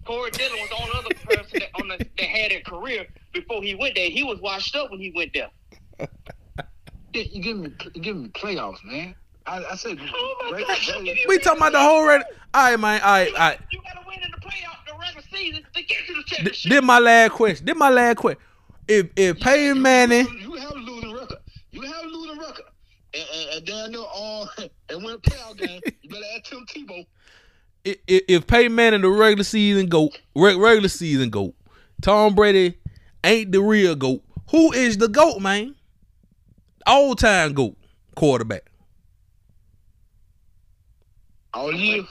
Corey 0.06 0.32
Dillon 0.32 0.54
was 0.60 0.70
the 0.70 0.76
only 0.82 0.92
other 0.98 1.16
person 1.36 1.60
that, 1.60 1.70
on 1.80 1.88
the, 1.90 1.98
that 1.98 2.26
had 2.26 2.52
a 2.52 2.62
career 2.62 3.06
before 3.34 3.62
he 3.62 3.76
went 3.76 3.94
there. 3.96 4.10
He 4.10 4.24
was 4.24 4.40
washed 4.42 4.76
up 4.76 4.90
when 4.90 5.00
he 5.00 5.12
went 5.16 5.32
there. 5.34 5.50
You 7.14 7.22
you 7.32 7.42
give 7.42 7.58
me, 7.58 7.72
you 7.94 8.02
give 8.02 8.16
me 8.16 8.30
playoffs, 8.30 8.84
man. 8.84 9.14
I, 9.48 9.64
I 9.72 9.76
said, 9.76 9.98
Oh 10.02 10.50
my 10.52 10.60
God. 10.60 10.68
that- 10.68 11.18
We 11.28 11.38
talking 11.40 11.58
about 11.60 11.72
the 11.74 11.80
whole 11.80 12.06
red. 12.06 12.22
All 12.54 12.64
right, 12.72 12.80
man. 12.80 13.02
All 13.02 13.12
right, 13.12 13.28
all 13.34 13.40
right. 13.40 13.60
You 13.72 13.80
gotta 13.84 14.06
win 14.08 14.20
in 14.24 14.32
the 14.32 14.38
playoff, 14.38 14.86
the 14.86 14.94
regular 15.00 15.24
season 15.32 15.64
to 15.74 15.84
get 15.84 15.98
to 16.08 16.14
the 16.14 16.24
championship. 16.26 16.70
This 16.72 16.84
my 16.84 17.00
last 17.00 17.32
question. 17.32 17.66
This 17.66 17.76
my 17.76 17.90
last 17.90 18.18
question. 18.18 18.42
If 18.88 19.08
if 19.16 19.40
Peyton 19.40 19.82
Manning, 19.82 20.28
You 20.42 20.54
have 20.56 20.72
a 20.72 20.76
losing 20.76 21.14
record. 21.14 21.38
You 21.72 21.82
have 21.82 22.04
a 22.04 22.08
losing 22.08 22.40
record. 22.40 22.66
And, 23.14 23.26
and, 23.36 23.50
and 23.58 23.66
down 23.66 23.92
there 23.92 24.02
on 24.02 24.48
uh, 24.58 24.68
and 24.90 25.04
win 25.04 25.16
a 25.16 25.18
playoff 25.18 25.58
game, 25.58 25.82
you 26.02 26.10
better 26.10 26.24
add 26.36 26.44
Tim 26.46 26.66
Tebow. 26.66 27.06
if, 27.84 27.98
if 28.08 28.48
Peyton 28.48 28.74
Manning 28.76 29.02
the 29.02 29.10
regular 29.10 29.44
season 29.44 29.88
goat, 29.88 30.18
reg- 30.36 30.58
regular 30.58 30.88
season 30.90 31.30
goat, 31.30 31.54
Tom 32.02 32.36
Brady 32.36 32.76
ain't 33.24 33.52
the 33.52 33.62
real 33.62 33.96
goat. 33.96 34.24
Who 34.52 34.72
is 34.74 34.98
the 34.98 35.08
goat, 35.08 35.40
man? 35.40 35.76
All 36.86 37.16
time 37.16 37.54
goat 37.54 37.76
quarterback. 38.16 38.71
All 41.54 41.74
year. 41.74 42.04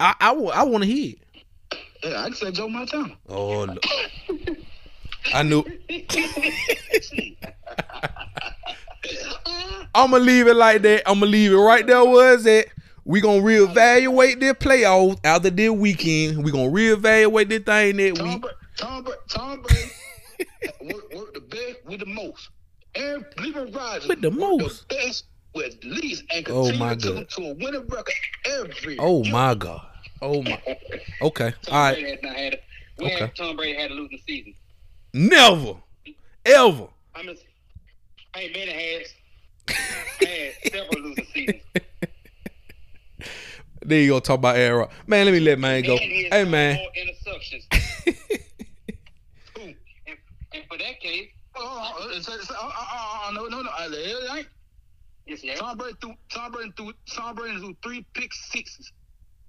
I 0.00 0.14
I, 0.20 0.32
I 0.32 0.62
want 0.64 0.84
to 0.84 0.90
hear. 0.90 1.14
it. 1.14 1.78
Yeah, 2.04 2.24
I'd 2.24 2.34
say 2.34 2.50
Joe 2.50 2.68
Montana. 2.68 3.16
Oh, 3.28 3.64
look. 3.64 3.84
I 5.32 5.42
knew. 5.42 5.64
I'm 9.94 10.10
gonna 10.10 10.18
leave 10.24 10.46
it 10.48 10.56
like 10.56 10.82
that. 10.82 11.02
I'm 11.08 11.20
gonna 11.20 11.30
leave 11.30 11.52
it 11.52 11.56
right 11.56 11.86
there. 11.86 12.04
Was 12.04 12.46
it? 12.46 12.68
We 13.04 13.20
gonna 13.20 13.42
reevaluate 13.42 14.40
their 14.40 14.54
playoffs 14.54 15.18
after 15.24 15.50
this 15.50 15.70
weekend. 15.70 16.42
We 16.44 16.50
gonna 16.50 16.70
reevaluate 16.70 17.48
this 17.48 17.62
thing 17.62 17.96
that 17.96 18.14
Tom, 18.16 18.28
week. 18.28 18.40
Bra- 18.42 18.50
Tom, 18.76 19.04
Bra- 19.04 19.14
Tom 19.28 19.62
Brady 19.62 19.90
worked 20.94 21.14
work 21.14 21.34
the 21.34 21.40
best 21.40 21.84
with 21.84 22.00
the 22.00 22.06
most. 22.06 22.48
And 22.94 23.24
Cleveland 23.36 23.74
Rodgers 23.74 24.06
With 24.08 24.20
the 24.20 24.30
most? 24.30 24.88
the 24.88 24.94
best 24.96 25.24
with 25.54 25.76
least 25.84 26.24
and 26.34 26.46
Oh, 26.50 26.72
my 26.76 26.94
to 26.94 27.12
God. 27.14 27.28
to 27.30 27.42
a 27.50 27.54
winning 27.54 27.86
record 27.88 28.14
every 28.46 28.98
Oh 28.98 29.22
year. 29.22 29.32
my 29.32 29.54
god. 29.54 29.86
Oh 30.20 30.42
my. 30.42 30.60
Okay. 31.20 31.46
All 31.46 31.52
Tom 31.62 31.74
right. 31.74 31.98
Brady 32.00 32.18
not 32.22 32.36
had 32.36 32.54
a, 32.54 32.58
When 32.96 33.12
Okay. 33.12 33.32
Tom 33.36 33.56
Brady 33.56 33.78
had 33.78 33.90
a 33.90 33.94
losing 33.94 34.18
season. 34.26 34.54
Never, 35.14 35.74
ever. 36.46 36.86
I'm 37.14 37.26
just, 37.26 37.44
hey, 38.34 38.48
man, 38.54 38.68
it 38.68 39.06
has 39.68 40.62
had 40.62 40.72
several 40.72 41.02
losing 41.02 41.26
seasons. 41.34 41.60
There 43.84 44.00
you 44.00 44.10
go. 44.10 44.20
Talk 44.20 44.38
about 44.38 44.56
Aaron. 44.56 44.88
Man, 45.08 45.26
let 45.26 45.32
me 45.32 45.40
let 45.40 45.58
man 45.58 45.82
go. 45.82 45.96
Hey 45.98 46.44
man. 46.44 46.78
And, 48.06 49.74
and 50.54 50.64
for 50.68 50.78
that 50.78 51.00
case, 51.00 51.28
Oh, 51.54 51.92
oh, 51.98 52.18
so- 52.20 52.38
so- 52.38 52.54
oh, 52.58 52.72
oh, 52.74 52.86
oh, 52.92 53.20
oh, 53.28 53.32
no, 53.34 53.46
no, 53.48 53.60
no. 53.62 53.70
It 55.26 55.30
ain't. 55.32 55.44
yes, 55.44 55.44
yeah. 55.44 55.54
Tom 55.56 55.78
Brady 55.78 55.96
threw 56.00 56.14
Tom 56.30 56.52
Brady 56.52 56.72
threw 56.76 56.92
Tom 57.14 57.34
Brady 57.34 57.58
threw 57.58 57.76
three 57.82 58.06
pick 58.14 58.32
sixes 58.32 58.92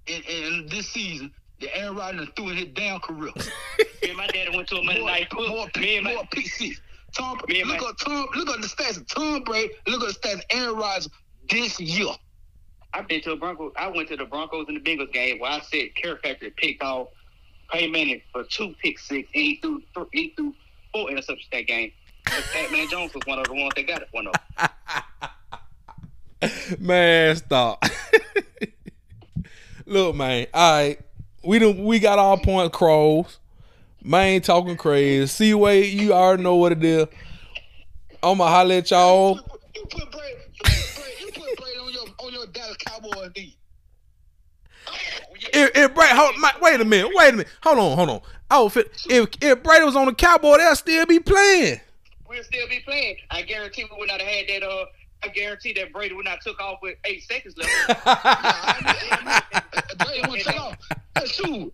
in, 0.06 0.22
in 0.22 0.66
this 0.70 0.88
season. 0.88 1.32
The 1.60 1.74
Aaron 1.76 1.96
Rodgers 1.96 2.28
threw 2.36 2.50
in 2.50 2.56
his 2.56 2.68
damn 2.74 3.00
career. 3.00 3.30
Me 4.02 4.08
and 4.08 4.16
my 4.16 4.26
daddy 4.26 4.54
went 4.54 4.68
to 4.68 4.76
a 4.76 4.82
Monday 4.82 5.00
more, 5.00 5.10
night 5.10 5.28
more, 5.32 5.44
football. 5.46 5.66
pick, 5.72 5.82
Me 5.82 5.96
and 5.96 6.04
my, 6.04 6.28
pick 6.30 6.46
six. 6.48 6.80
Tom, 7.16 7.40
Me 7.48 7.62
look 7.64 7.80
my- 7.80 7.88
at 7.88 7.98
Tom. 7.98 8.26
Look 8.34 8.50
at 8.50 8.60
the 8.60 8.66
stats. 8.66 8.96
of 8.98 9.06
Tom 9.08 9.44
Brady. 9.44 9.72
Look 9.86 10.02
at 10.02 10.08
the 10.20 10.28
stats. 10.28 10.34
of 10.34 10.42
Aaron 10.50 10.76
Rodgers 10.76 11.08
this 11.48 11.78
year. 11.80 12.08
I've 12.92 13.08
been 13.08 13.20
to 13.22 13.32
a 13.32 13.36
Broncos. 13.36 13.72
I 13.76 13.88
went 13.88 14.08
to 14.08 14.16
the 14.16 14.24
Broncos 14.24 14.66
and 14.68 14.76
the 14.76 14.80
Bengals 14.80 15.12
game 15.12 15.38
where 15.38 15.50
I 15.52 15.60
said 15.60 15.94
Care 15.96 16.16
Factory 16.18 16.50
picked 16.56 16.82
off 16.82 17.08
Peyton 17.72 17.90
Manning 17.92 18.20
for 18.32 18.44
two 18.44 18.74
pick 18.82 18.98
six, 18.98 19.28
and 19.32 19.42
he 19.42 19.56
threw 19.62 19.82
th- 19.94 20.06
he 20.12 20.32
threw 20.36 20.54
four 20.92 21.08
interceptions 21.08 21.48
that 21.52 21.66
game. 21.66 21.90
But 22.24 22.34
Pacman 22.52 22.88
Jones 22.90 23.12
was 23.14 23.22
one 23.26 23.38
of 23.38 23.46
the 23.46 23.54
ones 23.54 23.72
that 23.76 23.86
got 23.86 24.02
it. 24.02 24.08
One 24.12 24.26
of 24.28 24.34
them. 24.58 24.68
Man, 26.78 27.36
stop. 27.36 27.84
Look, 29.86 30.16
man. 30.16 30.46
All 30.54 30.72
right, 30.72 30.98
we 31.42 31.58
don't. 31.58 31.84
We 31.84 31.98
got 31.98 32.18
our 32.18 32.38
point 32.38 32.72
crows. 32.72 33.38
Man, 34.02 34.40
talking 34.40 34.76
crazy. 34.76 35.26
See, 35.26 35.54
wait, 35.54 35.92
you 35.92 36.12
already 36.12 36.42
know 36.42 36.56
what 36.56 36.72
it 36.72 36.82
is. 36.82 37.06
I'ma 38.22 38.48
holler 38.48 38.76
at 38.76 38.90
y'all. 38.90 39.36
You 39.74 39.82
put 39.90 40.10
Brady. 40.10 40.36
You 40.54 40.62
put 40.62 40.94
Brady, 40.96 41.14
you 41.20 41.26
put 41.26 41.56
Brady 41.58 41.78
on 41.78 41.92
your 41.92 42.04
on 42.18 42.32
your 42.32 42.46
Dallas 42.46 42.76
Cowboys 42.78 43.30
knee. 43.36 43.56
If, 45.52 45.70
if 45.74 45.94
Brady, 45.94 46.14
hold, 46.14 46.34
my, 46.38 46.52
wait 46.62 46.80
a 46.80 46.84
minute, 46.84 47.10
wait 47.14 47.34
a 47.34 47.36
minute, 47.36 47.52
hold 47.62 47.78
on, 47.78 47.96
hold 47.96 48.08
on. 48.08 48.20
I 48.50 48.60
would 48.60 48.72
fit, 48.72 48.90
if 49.10 49.28
if 49.42 49.62
Brady 49.62 49.84
was 49.84 49.96
on 49.96 50.06
the 50.06 50.14
Cowboy, 50.14 50.56
they'll 50.56 50.76
still 50.76 51.04
be 51.04 51.20
playing. 51.20 51.80
We'll 52.26 52.42
still 52.42 52.68
be 52.68 52.80
playing. 52.80 53.16
I 53.30 53.42
guarantee 53.42 53.84
we 53.90 53.98
would 53.98 54.08
not 54.08 54.20
have 54.20 54.28
had 54.28 54.46
that. 54.48 54.62
Uh, 54.62 54.86
I 55.24 55.28
guarantee 55.28 55.72
that 55.74 55.92
Brady 55.92 56.14
would 56.14 56.24
not 56.26 56.40
took 56.42 56.60
off 56.60 56.80
with 56.82 56.96
eight 57.04 57.22
seconds 57.24 57.56
left. 57.56 58.04
Brady 59.98 60.20
want 60.28 60.40
to 60.40 60.44
take 60.44 60.60
off. 60.60 60.76
Shoot. 61.26 61.72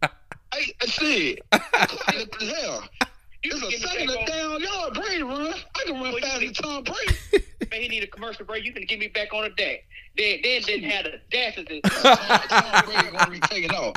Hey, 0.55 0.74
I 0.80 0.86
said, 0.86 1.38
the 2.38 2.55
hell? 2.61 2.84
You 3.42 3.53
It's 3.55 3.84
a 3.84 3.88
second 3.88 4.07
back 4.09 4.18
and 4.28 4.30
on- 4.30 4.61
down 4.61 4.61
yard. 4.62 4.94
Brady 4.94 5.22
run. 5.22 5.55
I 5.74 5.84
can 5.86 5.94
run 5.94 6.03
Well, 6.03 6.12
you 6.12 6.20
faster 6.20 6.38
than 6.38 6.46
need- 6.48 6.55
Tom 6.57 6.84
Brady. 6.84 7.46
Man, 7.70 7.80
he 7.82 7.88
need 7.88 8.03
a 8.03 8.07
commercial 8.07 8.44
break. 8.44 8.64
You 8.64 8.72
can 8.72 8.84
give 8.84 8.98
me 8.98 9.09
back 9.09 9.32
on 9.32 9.44
a 9.44 9.48
deck. 9.51 9.84
Then, 10.16 10.40
then 10.42 10.62
didn't 10.62 10.90
have 10.90 11.05
the 11.05 11.14
audacity. 11.14 11.80
Tom, 11.82 12.16
Tom 12.48 12.84
Brady 12.84 13.11
gonna 13.16 13.30
be 13.30 13.40
taking 13.40 13.70
off. 13.70 13.94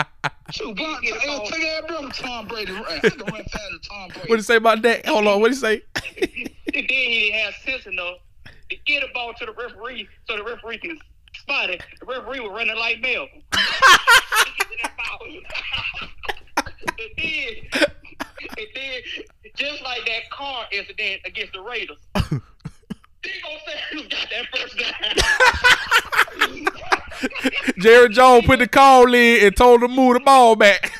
Shoot, 0.51 0.75
Bron, 0.77 1.01
Get 1.01 1.15
hey, 1.17 1.39
take 1.49 1.61
that 1.63 1.87
brother 1.87 2.09
Tom 2.09 2.47
Brady. 2.47 2.71
run. 2.71 2.85
I 2.87 2.99
can 2.99 3.19
run 3.19 3.43
faster 3.43 3.69
than 3.71 3.79
Tom 3.81 4.09
Brady. 4.09 4.29
What 4.29 4.35
you 4.37 4.41
say 4.43 4.55
about 4.55 4.81
that? 4.83 5.05
Hold 5.07 5.27
on, 5.27 5.41
what 5.41 5.49
you 5.51 5.55
say? 5.57 5.81
then 5.93 6.29
he 6.65 7.29
didn't 7.31 7.39
have 7.39 7.53
sense 7.55 7.85
enough 7.87 8.17
to 8.69 8.75
get 8.85 9.03
a 9.03 9.07
ball 9.13 9.33
to 9.33 9.45
the 9.45 9.51
referee 9.51 10.07
so 10.27 10.37
the 10.37 10.43
referee 10.43 10.77
can 10.79 10.97
spot 11.35 11.69
it. 11.69 11.83
The 11.99 12.05
referee 12.05 12.39
was 12.39 12.51
running 12.51 12.77
like 12.77 13.01
Mel. 13.01 13.27
and 16.99 17.09
then, 17.17 17.47
and 18.57 18.67
then, 18.75 19.01
just 19.55 19.81
like 19.83 20.05
that 20.05 20.29
car 20.31 20.65
incident 20.71 21.21
against 21.25 21.53
the 21.53 21.61
Raiders, 21.61 21.97
he 22.15 22.21
gonna 23.41 23.59
say 23.65 23.79
who 23.91 24.03
got 24.09 24.27
that 24.29 24.45
first 24.55 24.77
down. 24.77 24.93
Jerry 27.79 28.09
Jones 28.09 28.45
put 28.45 28.59
the 28.59 28.67
call 28.67 29.13
in 29.13 29.45
and 29.45 29.55
told 29.55 29.81
him 29.81 29.89
to 29.89 29.95
move 29.95 30.15
the 30.15 30.19
ball 30.19 30.55
back. 30.55 30.91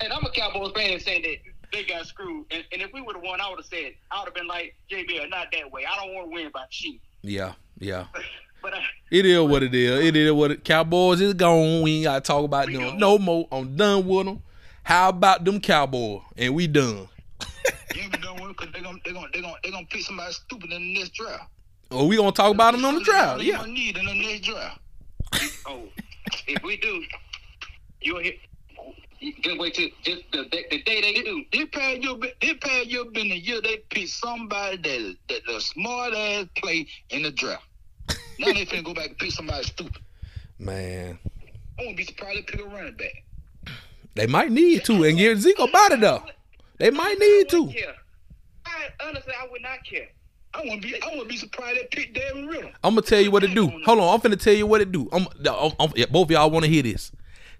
And 0.00 0.12
I'm 0.12 0.24
a 0.24 0.30
Cowboys 0.30 0.72
fan 0.72 0.92
and 0.92 1.02
saying 1.02 1.22
that 1.22 1.36
they 1.74 1.84
got 1.84 2.06
screwed. 2.06 2.46
And, 2.50 2.64
and 2.72 2.80
if 2.82 2.92
we 2.92 3.00
would 3.00 3.16
have 3.16 3.24
won, 3.24 3.40
I 3.40 3.48
would 3.50 3.58
have 3.58 3.66
said, 3.66 3.92
I 4.10 4.20
would 4.20 4.26
have 4.26 4.34
been 4.34 4.46
like, 4.46 4.74
JB, 4.90 5.28
not 5.30 5.48
that 5.52 5.70
way. 5.72 5.84
I 5.84 5.96
don't 6.04 6.14
want 6.14 6.30
to 6.30 6.34
win 6.34 6.50
by 6.52 6.64
cheat. 6.70 7.00
Yeah, 7.22 7.52
yeah. 7.78 8.06
But 8.62 8.72
I, 8.72 8.82
It 9.10 9.26
is 9.26 9.40
what 9.42 9.62
it 9.62 9.74
is. 9.74 10.00
It 10.06 10.16
is 10.16 10.32
what 10.32 10.50
it. 10.50 10.64
Cowboys 10.64 11.20
is 11.20 11.34
gone. 11.34 11.82
We 11.82 11.96
ain't 11.96 12.04
gotta 12.04 12.22
talk 12.22 12.46
about 12.46 12.64
them 12.64 12.76
gone. 12.80 12.98
no 12.98 13.18
more. 13.18 13.46
I'm 13.52 13.76
done 13.76 14.06
with 14.06 14.24
them. 14.24 14.42
How 14.82 15.10
about 15.10 15.44
them 15.44 15.60
Cowboys? 15.60 16.22
And 16.38 16.54
we 16.54 16.66
done. 16.66 17.06
You 17.94 18.00
ain't 18.04 18.22
done 18.22 18.36
with 18.40 18.56
because 18.56 18.72
they're 18.72 18.82
gonna 18.82 18.98
they 19.04 19.12
gonna 19.12 19.26
they 19.34 19.42
gonna 19.42 19.54
they 19.62 19.70
gonna 19.70 19.84
pick 19.90 20.00
somebody 20.00 20.32
stupid 20.32 20.72
in 20.72 20.80
the 20.80 20.94
next 20.98 21.10
draft. 21.12 21.44
Oh, 21.90 22.06
we 22.06 22.16
gonna 22.16 22.32
talk 22.32 22.54
about 22.54 22.72
them 22.72 22.86
on 22.86 22.94
the. 22.94 23.34
They 23.36 23.44
Yeah. 23.44 23.66
need 23.66 23.98
in 23.98 24.06
the 24.06 24.14
next 24.14 24.40
draft. 24.46 24.80
oh, 25.66 25.82
if 26.46 26.62
we 26.62 26.78
do, 26.78 27.02
you'll 28.00 28.20
hear. 28.20 28.32
Just 29.40 29.58
wait 29.58 29.74
till 29.74 29.88
just 30.02 30.22
the, 30.32 30.42
the, 30.50 30.64
the 30.70 30.82
day 30.82 31.00
they 31.00 31.22
do. 31.22 31.44
This 31.52 31.66
past 31.72 31.98
year, 32.02 32.14
this 32.40 32.54
past 32.60 32.86
year 32.86 33.04
been 33.12 33.32
a 33.32 33.36
year 33.36 33.60
they 33.62 33.78
picked 33.90 34.10
somebody 34.10 34.76
that 34.76 35.16
that 35.28 35.40
the 35.46 35.60
smart 35.60 36.12
ass 36.14 36.46
play 36.56 36.86
in 37.10 37.22
the 37.22 37.30
draft. 37.30 37.62
Now 38.38 38.46
they 38.52 38.66
finna 38.66 38.84
go 38.84 38.94
back 38.94 39.08
and 39.08 39.18
pick 39.18 39.30
somebody 39.30 39.64
stupid. 39.64 40.02
Man, 40.58 41.18
I 41.78 41.82
wouldn't 41.82 41.96
be 41.96 42.04
surprised 42.04 42.38
if 42.40 42.46
they 42.46 42.52
pick 42.58 42.66
a 42.66 42.68
running 42.68 42.94
back. 42.96 43.24
they 44.14 44.26
might 44.26 44.50
need 44.50 44.84
to 44.84 45.04
and 45.04 45.16
give 45.16 45.40
Zeke 45.40 45.58
a 45.58 45.66
body 45.68 45.96
though. 45.96 46.22
They 46.78 46.90
might 46.90 47.18
need 47.18 47.48
to. 47.50 47.68
care. 47.68 47.94
I, 48.66 49.06
honestly, 49.06 49.32
I 49.40 49.46
would 49.50 49.62
not 49.62 49.78
care. 49.88 50.08
I 50.52 50.60
wouldn't 50.60 50.82
be 50.82 51.00
I 51.02 51.06
wouldn't 51.08 51.28
be 51.28 51.36
surprised 51.36 51.78
they 51.80 51.86
picked 51.90 52.14
Devin 52.14 52.46
Ritter. 52.46 52.70
I'm 52.82 52.94
gonna 52.94 53.02
tell 53.02 53.20
you 53.20 53.30
what 53.30 53.40
to 53.40 53.48
do. 53.48 53.68
Hold 53.84 53.98
on, 54.00 54.14
I'm 54.14 54.20
finna 54.20 54.40
tell 54.40 54.52
you 54.54 54.66
what 54.66 54.78
to 54.78 54.84
do. 54.84 55.08
I'm, 55.12 55.26
I'm, 55.48 55.72
I'm- 55.80 55.92
yeah, 55.96 56.06
both 56.10 56.26
of 56.26 56.30
y'all 56.32 56.50
want 56.50 56.64
to 56.64 56.70
hear 56.70 56.82
this. 56.82 57.10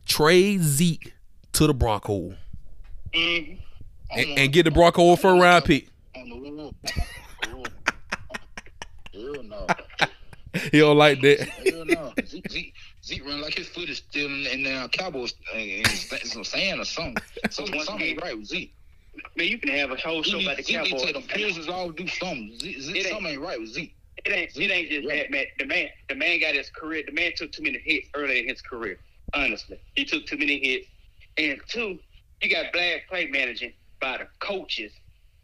Trade 0.06 0.60
Zeke 0.62 1.13
to 1.54 1.66
the 1.66 1.74
Broncos 1.74 2.34
Mm-hmm. 3.14 3.54
and, 4.18 4.38
and 4.38 4.52
get 4.52 4.64
the 4.64 4.70
Broncos 4.72 5.20
for 5.20 5.30
a 5.30 5.38
round 5.40 5.64
pick. 5.64 5.88
On 6.16 6.28
the 6.28 6.36
wall. 6.36 6.74
Hell 9.14 9.42
no. 9.44 9.66
He 10.72 10.78
don't 10.80 10.96
like 10.98 11.20
that. 11.22 11.40
Hell 11.48 11.84
no. 11.84 12.12
Zeke, 12.26 12.50
Zeke, 12.50 12.74
Zeke 13.04 13.24
run 13.24 13.40
like 13.40 13.54
his 13.56 13.68
foot 13.68 13.88
is 13.88 13.98
still 13.98 14.26
in, 14.26 14.46
in 14.46 14.62
the 14.64 14.88
Cowboys 14.92 15.34
uh, 15.54 15.58
in 15.58 15.84
some 16.24 16.42
sand 16.44 16.80
or 16.80 16.84
something. 16.84 17.16
Something, 17.50 17.80
something 17.82 18.04
ain't 18.06 18.22
right 18.22 18.36
with 18.36 18.46
Zeke. 18.48 18.74
Man, 19.36 19.46
you 19.46 19.58
can 19.58 19.70
have 19.76 19.92
a 19.92 19.96
whole 19.96 20.22
show 20.24 20.38
Zeke, 20.38 20.46
about 20.46 20.56
the 20.56 20.62
Zeke 20.64 20.76
need 20.82 20.84
to 20.86 20.90
Cowboys. 20.90 21.04
take 21.04 21.14
them 21.14 21.22
pills 21.22 21.68
off, 21.68 21.94
do 21.96 22.06
something. 22.08 22.58
Zeke, 22.60 22.80
Zeke, 22.80 22.96
It 22.96 22.98
ain't- 22.98 23.08
something 23.14 23.32
ain't 23.32 23.40
right 23.40 23.60
with 23.60 23.68
Zeke. 23.70 23.94
It 24.24 24.32
ain't. 24.32 24.56
It 24.56 24.70
ain't 24.70 24.90
just 24.90 25.08
that, 25.08 25.30
man. 25.30 25.44
The 25.58 25.66
man. 25.66 25.86
The 26.08 26.14
man 26.16 26.40
got 26.40 26.54
his 26.54 26.70
career. 26.70 27.02
The 27.06 27.12
man 27.12 27.32
took 27.36 27.52
too 27.52 27.62
many 27.62 27.78
hits 27.84 28.08
early 28.14 28.40
in 28.40 28.48
his 28.48 28.62
career. 28.62 28.98
Honestly, 29.34 29.78
he 29.96 30.04
took 30.04 30.24
too 30.26 30.36
many 30.38 30.58
hits. 30.60 30.86
And 31.36 31.60
two, 31.68 31.98
you 32.42 32.50
got 32.50 32.72
bad 32.72 33.02
play 33.08 33.26
managing 33.26 33.72
by 34.00 34.18
the 34.18 34.28
coaches 34.38 34.92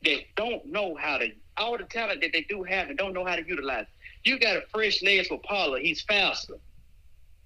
that 0.05 0.21
don't 0.37 0.65
know 0.67 0.95
how 0.95 1.19
to 1.19 1.31
all 1.57 1.77
the 1.77 1.85
talent 1.85 2.23
that 2.23 2.33
they 2.33 2.43
do 2.49 2.63
have 2.63 2.89
and 2.89 2.97
don't 2.97 3.13
know 3.13 3.25
how 3.25 3.37
to 3.37 3.47
utilize. 3.47 3.87
You 4.25 4.39
got 4.39 4.57
a 4.57 4.63
fresh 4.73 5.03
legs 5.03 5.29
for 5.29 5.39
Pollard. 5.41 5.83
He's 5.83 6.03
faster. 6.03 6.55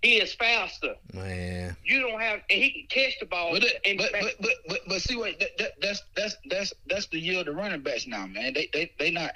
He 0.03 0.17
is 0.17 0.35
faster. 0.35 0.95
Man, 1.15 1.75
You 1.83 2.01
don't 2.01 2.21
have, 2.21 2.41
and 2.51 2.63
he 2.63 2.71
can 2.71 3.05
catch 3.05 3.19
the 3.19 3.27
ball. 3.27 3.53
But, 3.53 3.65
it, 3.65 3.81
and 3.87 3.97
but, 3.97 4.13
but 4.13 4.35
but 4.39 4.51
but 4.69 4.81
but 4.87 5.03
see 5.03 5.17
what 5.17 5.39
that, 5.41 5.57
that, 5.59 5.71
that's 5.81 6.03
that's 6.15 6.37
that's 6.51 6.73
that's 6.87 7.07
the 7.07 7.19
year 7.19 7.41
of 7.41 7.47
the 7.47 7.53
running 7.53 7.81
backs 7.81 8.07
now, 8.07 8.27
man. 8.27 8.53
They 8.53 8.69
they 8.73 8.93
they 8.99 9.11
not 9.11 9.33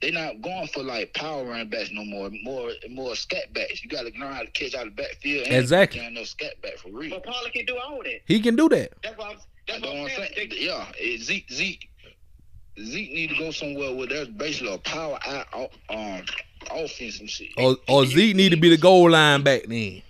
they 0.00 0.10
not 0.10 0.40
going 0.40 0.66
for 0.68 0.82
like 0.82 1.12
power 1.14 1.44
running 1.44 1.68
backs 1.68 1.90
no 1.92 2.04
more. 2.04 2.30
More 2.42 2.70
more 2.90 3.14
scat 3.16 3.52
backs. 3.52 3.82
You 3.82 3.90
got 3.90 4.02
to 4.02 4.12
learn 4.18 4.32
how 4.32 4.40
to 4.42 4.50
catch 4.50 4.74
out 4.74 4.86
of 4.86 4.96
the 4.96 5.02
backfield. 5.02 5.46
And 5.46 5.56
Exactly. 5.56 6.00
And 6.00 6.14
no 6.14 6.24
scat 6.24 6.60
back 6.62 6.78
for 6.78 6.88
real. 6.90 7.10
but 7.10 7.24
Pollard 7.24 7.52
can 7.52 7.66
do 7.66 7.76
all 7.78 8.02
that. 8.02 8.20
he 8.26 8.40
can 8.40 8.56
do 8.56 8.68
that. 8.70 8.92
That's 9.02 9.16
why 9.18 9.30
I'm. 9.30 9.36
That's 9.68 9.80
That's 9.80 9.82
what 9.82 9.90
what 9.90 9.96
I'm 9.98 10.04
I'm 10.04 10.10
saying. 10.34 10.50
saying. 10.50 10.50
Yeah, 10.52 11.18
Zeke 11.18 11.50
Zeke 11.52 11.88
Zeke 12.82 13.12
need 13.12 13.30
to 13.30 13.36
go 13.36 13.50
somewhere 13.50 13.94
where 13.94 14.06
there's 14.06 14.28
basically 14.28 14.72
a 14.74 14.78
power 14.78 15.18
out 15.26 15.70
um 15.90 16.22
offense 16.70 17.20
and 17.20 17.28
shit. 17.28 17.48
Or, 17.56 17.76
or 17.88 18.06
Zeke 18.06 18.34
need 18.36 18.50
to 18.50 18.56
be 18.56 18.70
the 18.70 18.76
goal 18.78 19.10
line 19.10 19.42
back 19.42 19.64
then. 19.66 20.02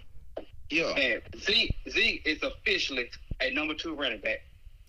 Yeah. 0.70 0.93
Man, 0.95 1.20
Zeke, 1.38 1.74
Zeke 1.88 2.22
is 2.24 2.43
officially 2.45 3.11
a 3.41 3.53
number 3.53 3.74
two 3.74 3.95
running 3.95 4.20
back. 4.20 4.43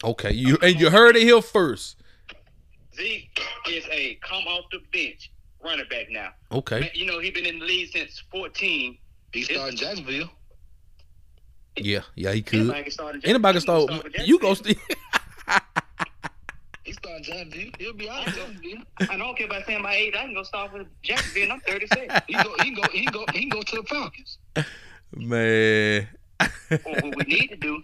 Okay, 0.03 0.31
you 0.31 0.57
and 0.61 0.79
you 0.79 0.89
heard 0.91 1.15
it 1.15 1.23
here 1.23 1.41
first. 1.41 1.97
Zeke 2.95 3.39
is 3.69 3.85
a 3.91 4.15
come 4.27 4.43
off 4.47 4.65
the 4.71 4.79
bench 4.91 5.31
running 5.63 5.85
back 5.89 6.07
now. 6.09 6.29
Man, 6.51 6.59
Okay, 6.59 6.91
you 6.93 7.05
know, 7.05 7.19
he's 7.19 7.31
been 7.33 7.45
in 7.45 7.59
the 7.59 7.65
league 7.65 7.89
since 7.91 8.21
14. 8.31 8.97
He 9.33 9.43
started 9.43 9.73
in 9.73 9.77
Jacksonville. 9.77 10.29
yeah, 11.77 12.01
yeah, 12.15 12.33
he 12.33 12.41
could. 12.41 12.59
Anybody 12.61 12.83
can 12.83 12.91
start. 12.91 13.15
in 13.15 13.25
Anybody 13.25 13.59
can 13.59 13.65
Jacksonville. 13.65 13.87
start. 13.87 14.03
with 14.03 14.27
You 14.27 14.39
go. 14.39 14.53
Jacksonville. 14.55 14.83
St- 15.47 15.61
He 16.83 16.93
started 16.93 17.17
in 17.19 17.23
Jacksonville. 17.23 17.71
He'll 17.79 17.93
be 17.93 18.09
out 18.09 18.27
in 18.27 18.83
I 19.09 19.15
don't 19.17 19.37
care 19.37 19.45
about 19.45 19.65
saying 19.65 19.81
my 19.83 19.93
age. 19.93 20.13
I 20.17 20.23
can 20.25 20.33
go 20.33 20.43
start 20.43 20.73
with 20.73 20.87
Jacksonville. 21.03 21.51
I'm 21.53 21.59
36. 21.61 22.13
He 22.27 22.33
go 22.33 22.55
he 22.63 22.71
go 22.71 22.81
he 22.91 23.05
go 23.05 23.25
he 23.33 23.39
can 23.41 23.49
go 23.49 23.61
to 23.61 23.75
the 23.77 23.83
Falcons. 23.83 24.37
Man, 25.15 26.07
or 26.71 26.77
what 27.01 27.15
we 27.15 27.23
need 27.23 27.47
to 27.49 27.55
do, 27.57 27.83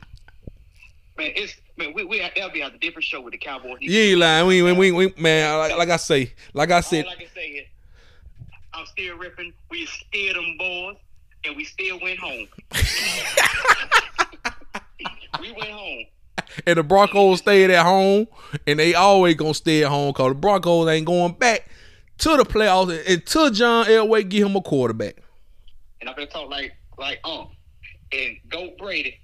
Man, 1.18 1.32
it's 1.36 1.56
man, 1.78 1.94
we 1.96 2.04
we 2.04 2.20
that'll 2.20 2.52
be 2.52 2.62
a 2.62 2.70
different 2.70 3.06
show 3.06 3.22
with 3.22 3.32
the 3.32 3.40
Cowboys. 3.40 3.78
You 3.82 4.00
ain't 4.00 4.20
lying. 4.20 4.48
We, 4.48 4.62
we, 4.62 4.74
we, 4.74 4.92
we 4.92 5.14
man, 5.18 5.58
like, 5.58 5.76
like 5.78 5.90
I 5.90 5.98
say, 5.98 6.34
like 6.54 6.70
I 6.70 6.82
said, 6.82 7.06
All 7.06 7.12
I 7.12 7.26
say, 7.34 7.68
I'm 8.74 8.86
still 8.86 9.18
ripping. 9.18 9.52
We 9.72 9.88
still 9.88 10.36
them 10.36 10.58
boys, 10.60 10.98
and 11.44 11.56
we 11.56 11.64
still 11.64 12.00
went 12.02 12.20
home. 12.20 12.48
we 15.42 15.52
went 15.54 15.72
home. 15.72 16.06
and 16.68 16.78
the 16.78 16.84
Broncos 16.84 17.40
stayed 17.40 17.72
at 17.72 17.84
home, 17.84 18.28
and 18.68 18.78
they 18.78 18.94
always 18.94 19.36
gonna 19.36 19.56
stay 19.56 19.84
at 19.84 19.90
home 19.90 20.10
because 20.10 20.34
the 20.34 20.36
Broncos 20.36 20.88
ain't 20.88 21.08
going 21.08 21.34
back 21.34 21.68
to 22.20 22.38
the 22.38 22.44
playoffs 22.44 23.12
until 23.12 23.50
John 23.50 23.86
Elway 23.86 24.30
give 24.30 24.48
him 24.48 24.56
a 24.56 24.62
quarterback. 24.62 25.16
And 26.00 26.10
I'm 26.10 26.16
gonna 26.16 26.28
talk 26.28 26.52
like 26.52 26.76
like 27.00 27.20
um, 27.24 27.48
and 28.12 28.38
Goat 28.50 28.78
Brady 28.78 29.20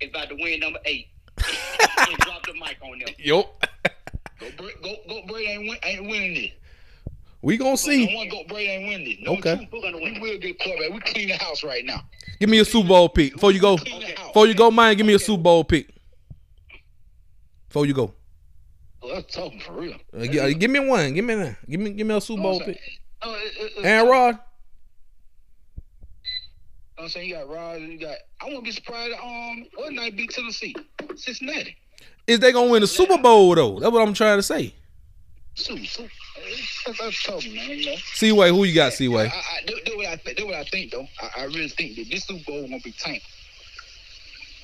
is 0.00 0.10
about 0.10 0.28
to 0.30 0.34
win 0.34 0.58
number 0.58 0.80
eight. 0.84 1.06
And 1.38 2.18
drop 2.18 2.44
the 2.46 2.52
mic 2.54 2.78
on 2.82 2.98
them. 2.98 3.08
Yup. 3.18 3.66
Go, 4.58 4.68
go, 4.82 4.94
go 5.08 5.22
Brady 5.26 5.46
ain't, 5.50 5.68
win, 5.68 5.78
ain't 5.82 6.02
winning 6.08 6.34
this. 6.34 6.50
We 7.42 7.56
gonna 7.56 7.76
see. 7.76 8.06
No 8.06 8.16
one 8.16 8.28
go 8.28 8.42
Brady 8.48 8.68
ain't 8.70 8.88
winning 8.88 9.04
this. 9.06 9.16
No 9.22 9.32
Okay. 9.38 9.68
two, 9.70 9.80
gonna 9.80 9.96
win? 9.98 10.20
We 10.20 10.32
will 10.32 10.38
get 10.38 10.58
quarterback. 10.58 10.92
We 10.92 11.00
clean 11.00 11.28
the 11.28 11.36
house 11.36 11.62
right 11.64 11.84
now. 11.84 12.02
Give 12.40 12.48
me 12.50 12.58
a 12.58 12.64
Super 12.64 12.88
Bowl 12.88 13.08
pick 13.08 13.32
before 13.34 13.52
you 13.52 13.60
go. 13.60 13.76
House. 13.76 13.86
Before 14.28 14.46
you 14.46 14.54
go, 14.54 14.70
man, 14.70 14.96
give 14.96 15.06
me 15.06 15.14
a 15.14 15.18
Super 15.18 15.42
Bowl 15.42 15.64
pick. 15.64 15.88
Before 17.68 17.86
you 17.86 17.94
go, 17.94 18.12
Oh, 19.02 19.14
that's 19.14 19.34
talking 19.34 19.60
for 19.60 19.72
real. 19.74 19.94
Uh, 20.16 20.26
gi- 20.26 20.40
uh, 20.40 20.48
give 20.58 20.70
me 20.70 20.80
one. 20.80 21.14
Give 21.14 21.24
me 21.24 21.34
that. 21.34 21.56
Give 21.68 21.78
me, 21.80 21.90
give 21.90 22.06
me 22.06 22.16
a 22.16 22.20
Super 22.20 22.42
Bowl 22.42 22.60
pick. 22.60 22.80
Oh, 23.22 23.32
it- 23.34 23.38
it- 23.58 23.72
it- 23.78 23.84
Aaron 23.84 24.08
Rod. 24.10 24.38
I'm 26.98 27.08
saying 27.08 27.28
you 27.28 27.34
got 27.34 27.48
Rod, 27.48 27.80
you 27.80 27.98
got. 27.98 28.16
I 28.40 28.46
won't 28.46 28.64
be 28.64 28.72
surprised. 28.72 29.14
Um, 29.22 29.66
what 29.74 29.92
night 29.92 30.16
beat 30.16 30.30
Tennessee, 30.30 30.74
Cincinnati. 31.16 31.76
Is 32.26 32.40
they 32.40 32.52
gonna 32.52 32.70
win 32.70 32.80
the 32.80 32.86
Super 32.86 33.18
Bowl 33.18 33.54
though? 33.54 33.78
That's 33.78 33.92
what 33.92 34.06
I'm 34.06 34.14
trying 34.14 34.38
to 34.38 34.42
say. 34.42 34.74
Super, 35.54 35.84
super. 35.84 36.08
That's, 36.86 36.98
that's 36.98 37.22
tough, 37.22 37.44
man. 37.46 37.70
You 37.70 37.86
know. 37.86 37.96
C-Way, 38.14 38.50
who 38.50 38.64
you 38.64 38.74
got? 38.74 38.88
I, 38.88 38.90
C-Way. 38.90 39.26
I, 39.26 39.28
I, 39.28 39.64
do, 39.66 39.78
do 39.86 39.96
what 39.96 40.06
I 40.06 40.16
think. 40.16 40.36
Do 40.36 40.46
what 40.46 40.54
I 40.54 40.64
think, 40.64 40.92
though. 40.92 41.06
I, 41.20 41.42
I 41.42 41.44
really 41.44 41.68
think 41.68 41.96
that 41.96 42.10
this 42.10 42.24
Super 42.24 42.44
Bowl 42.44 42.62
gonna 42.62 42.80
be 42.80 42.92
tank. 42.92 43.22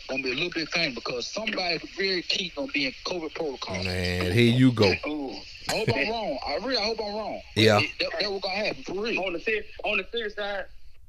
Gonna 0.08 0.22
be 0.22 0.32
a 0.32 0.34
little 0.34 0.50
bit 0.50 0.70
tank 0.70 0.94
because 0.94 1.26
somebody 1.26 1.78
very 1.96 2.22
key 2.22 2.52
gonna 2.54 2.70
be 2.72 2.86
in 2.86 2.92
COVID 3.04 3.34
protocol. 3.34 3.82
Man, 3.82 4.32
here 4.32 4.52
you 4.52 4.72
go. 4.72 4.92
Ooh. 5.06 5.36
I 5.70 5.76
hope 5.76 5.88
I'm 5.94 6.10
wrong. 6.10 6.38
I 6.46 6.56
really 6.56 6.76
I 6.76 6.84
hope 6.84 6.98
I'm 7.00 7.14
wrong. 7.14 7.40
Yeah. 7.54 7.80
That, 7.80 7.88
that, 8.00 8.20
that 8.20 8.32
was 8.32 8.40
gonna 8.42 8.54
happen 8.54 8.82
for 8.82 8.92
real. 8.94 9.22
On 9.22 9.32
the 9.32 9.40
ser- 9.40 9.64
on 9.84 9.98
the 9.98 10.06
serious 10.12 10.34
side, 10.34 10.64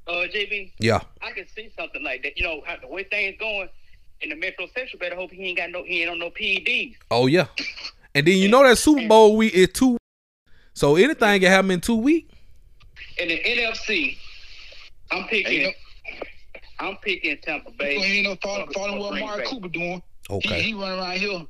uh, 0.06 0.26
JB, 0.32 0.72
Yeah. 0.78 1.00
I 1.22 1.32
can 1.32 1.46
see 1.54 1.72
something 1.78 2.02
like 2.02 2.22
that. 2.22 2.36
You 2.36 2.44
know 2.44 2.62
how 2.66 2.76
the 2.80 2.86
way 2.88 3.04
things 3.04 3.36
going 3.38 3.68
in 4.20 4.30
the 4.30 4.36
Metro 4.36 4.66
Central. 4.74 4.98
Better 4.98 5.16
hope 5.16 5.30
he 5.30 5.42
ain't 5.44 5.58
got 5.58 5.70
no 5.70 5.82
he 5.84 6.02
ain't 6.02 6.10
on 6.10 6.18
no 6.18 6.30
PEDs. 6.30 6.96
Oh 7.10 7.26
yeah. 7.26 7.46
And 8.16 8.24
then 8.24 8.36
you 8.36 8.46
know 8.48 8.62
that 8.62 8.78
Super 8.78 9.08
Bowl 9.08 9.36
week 9.36 9.52
is 9.54 9.70
two. 9.72 9.96
So 10.72 10.94
anything 10.94 11.40
can 11.40 11.50
happen 11.50 11.72
in 11.72 11.80
two 11.80 11.96
weeks. 11.96 12.32
In 13.18 13.26
the 13.26 13.42
NFC, 13.42 14.16
I'm 15.10 15.24
picking. 15.24 15.62
Ain't 15.62 15.76
I'm 16.78 16.96
picking 16.98 17.36
Tampa 17.38 17.72
Bay. 17.72 17.94
You 17.96 18.00
ain't 18.00 18.28
no 18.28 18.36
following, 18.40 18.72
following 18.72 19.00
what 19.00 19.18
Mark 19.18 19.38
Bay. 19.38 19.44
Cooper 19.46 19.68
doing. 19.68 20.02
Okay. 20.30 20.62
He, 20.62 20.68
he 20.68 20.74
running 20.74 21.00
around 21.00 21.16
here 21.18 21.46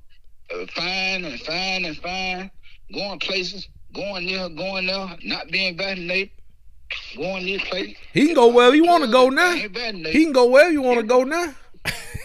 uh, 0.53 0.67
fine 0.75 1.25
and 1.25 1.41
fine 1.41 1.85
and 1.85 1.97
fine, 1.99 2.51
going 2.93 3.19
places, 3.19 3.69
going 3.93 4.27
there, 4.27 4.49
going 4.49 4.87
there, 4.87 5.17
not 5.25 5.49
being 5.49 5.77
vaccinated, 5.77 6.31
going 7.17 7.47
this 7.47 7.63
place. 7.65 7.97
He 8.13 8.27
can 8.27 8.35
go 8.35 8.49
wherever 8.49 8.75
you 8.75 8.85
want 8.85 9.05
to 9.05 9.11
go 9.11 9.29
now. 9.29 9.53
He 9.55 10.25
can 10.25 10.33
go 10.33 10.51
wherever 10.51 10.73
you 10.73 10.83
want 10.83 11.01
to 11.01 11.07
go 11.07 11.25
now. 11.25 11.55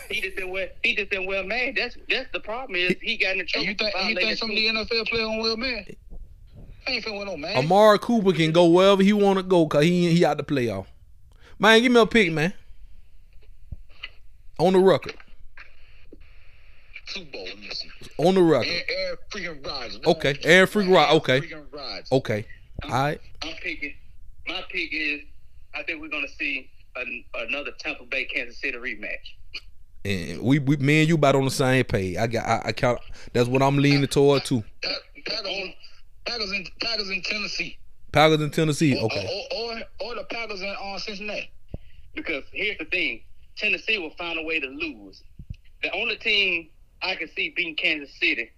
He 0.10 0.22
just 0.22 0.38
been 0.38 0.50
well. 0.50 0.68
He 0.84 0.96
just 0.96 1.12
been 1.12 1.26
well 1.28 1.44
man. 1.44 1.76
That's 1.76 1.96
that's 2.10 2.32
the 2.32 2.40
problem 2.40 2.76
is 2.76 2.96
he 3.02 3.18
got 3.18 3.34
in 3.34 3.40
the 3.40 3.44
trouble. 3.46 3.68
you 3.68 3.76
think 3.76 3.94
you 4.08 4.16
think 4.16 4.38
some 4.38 4.50
of 4.50 4.56
the 4.56 4.66
NFL 4.66 5.08
players 5.08 5.28
on 5.28 5.40
well 5.40 5.58
man? 5.58 5.86
I 6.88 6.92
ain't 6.92 7.04
feeling 7.04 7.26
no 7.26 7.38
man. 7.38 7.56
Amari 7.58 8.00
Cooper 8.00 8.34
can 8.34 8.52
go 8.52 8.68
wherever 8.68 9.04
he 9.04 9.14
want 9.14 9.38
to 9.38 9.44
go 9.44 9.66
because 9.66 9.84
he 9.84 10.12
he 10.12 10.26
out 10.26 10.38
the 10.38 10.44
playoff. 10.44 10.88
Man, 11.60 11.82
give 11.82 11.92
me 11.92 12.00
a 12.00 12.06
pick, 12.08 12.32
man. 12.32 12.54
On 14.58 14.74
the 14.74 14.80
record. 14.80 15.16
Super 17.06 17.32
Bowl, 17.32 17.48
listen. 17.62 17.90
On 18.18 18.34
the 18.36 18.42
record. 18.42 18.68
Aaron, 18.68 18.84
Aaron 18.90 19.18
freaking 19.32 19.66
Rodgers. 19.66 20.00
Okay, 20.06 20.36
air 20.44 20.68
freaking 20.68 20.94
Rod- 20.94 21.16
okay. 21.18 21.42
Freaking 21.42 21.66
Rodgers. 21.72 22.12
Okay. 22.12 22.46
All 22.84 22.90
right. 22.90 23.22
I'm 23.44 23.54
picking. 23.62 23.94
My 24.50 24.64
pick 24.70 24.90
is. 24.92 25.22
I 25.76 25.84
think 25.84 26.02
we're 26.02 26.10
gonna 26.10 26.28
see 26.28 26.70
an, 26.96 27.24
another 27.36 27.72
Tampa 27.80 28.04
Bay 28.06 28.26
Kansas 28.26 28.60
City 28.60 28.78
rematch. 28.78 29.16
And 30.04 30.42
we, 30.42 30.60
we 30.60 30.78
me 30.78 31.02
and 31.02 31.10
you 31.10 31.16
about 31.16 31.36
on 31.36 31.46
the 31.46 31.52
same 31.52 31.84
page. 31.86 32.18
I 32.18 32.28
got 32.28 32.48
I, 32.48 32.70
I 32.70 32.72
count 32.72 33.00
that's 33.34 33.48
what 33.48 33.62
I'm 33.62 33.78
leaning 33.78 34.08
toward 34.08 34.44
too. 34.46 34.64
Packers, 36.26 36.52
in 36.52 36.66
Packers 36.82 37.10
in 37.10 37.22
Tennessee. 37.22 37.78
Packers 38.12 38.42
in 38.42 38.50
Tennessee. 38.50 38.98
Or- 38.98 39.06
Okay. 39.06 39.46
Or, 39.54 39.72
or, 39.74 39.82
or 40.02 40.16
the 40.16 40.24
Packers 40.26 40.62
in 40.62 40.76
uh, 40.82 40.98
Cincinnati. 40.98 41.52
Because 42.16 42.44
here's 42.52 42.78
the 42.80 42.86
thing, 42.86 43.22
Tennessee 43.58 43.98
will 44.00 44.14
find 44.18 44.40
a 44.40 44.44
way 44.44 44.60
to 44.60 44.68
lose. 44.68 45.22
The 45.84 45.92
only 45.92 46.18
team 46.18 46.70
I 47.02 47.16
can 47.16 47.30
see 47.36 47.50
beating 47.56 47.76
Kansas 47.76 48.10
City 48.20 48.52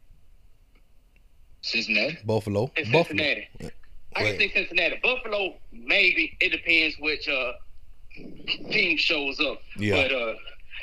Cincinnati. 1.61 2.17
Buffalo. 2.25 2.71
is 2.75 2.89
Buffalo. 2.89 3.23
I 4.15 4.23
can 4.23 4.37
see 4.39 4.51
Cincinnati. 4.53 4.99
Buffalo, 5.01 5.55
maybe 5.71 6.37
it 6.39 6.49
depends 6.49 6.95
which 6.99 7.27
uh, 7.29 7.53
team 8.71 8.97
shows 8.97 9.39
up. 9.39 9.61
Yeah. 9.77 10.03
But 10.03 10.11
uh, 10.11 10.33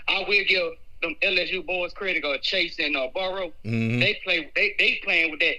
I 0.08 0.24
will 0.28 0.44
give 0.48 0.72
them 1.02 1.14
LSU 1.22 1.64
boys 1.64 1.92
credit. 1.92 2.24
Uh, 2.24 2.38
Chase 2.42 2.78
and 2.78 2.96
uh, 2.96 3.08
Burrow. 3.14 3.52
Mhm. 3.64 4.00
They 4.00 4.18
play. 4.24 4.50
They 4.54 4.74
they 4.78 5.00
playing 5.04 5.30
with 5.30 5.40
that 5.40 5.54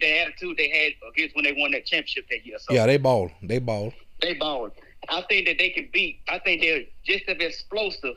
the 0.00 0.20
attitude 0.20 0.56
they 0.56 0.68
had 0.68 0.92
against 1.12 1.36
when 1.36 1.44
they 1.44 1.52
won 1.56 1.70
that 1.72 1.86
championship 1.86 2.26
that 2.30 2.44
year. 2.44 2.58
So 2.58 2.74
Yeah, 2.74 2.86
they 2.86 2.96
ball. 2.96 3.30
They 3.42 3.58
ball. 3.58 3.92
they 4.20 4.34
balling. 4.34 4.72
I 5.08 5.22
think 5.28 5.46
that 5.46 5.58
they 5.58 5.70
can 5.70 5.88
beat. 5.92 6.20
I 6.28 6.38
think 6.38 6.62
they're 6.62 6.82
just 7.04 7.28
as 7.28 7.36
explosive 7.38 8.14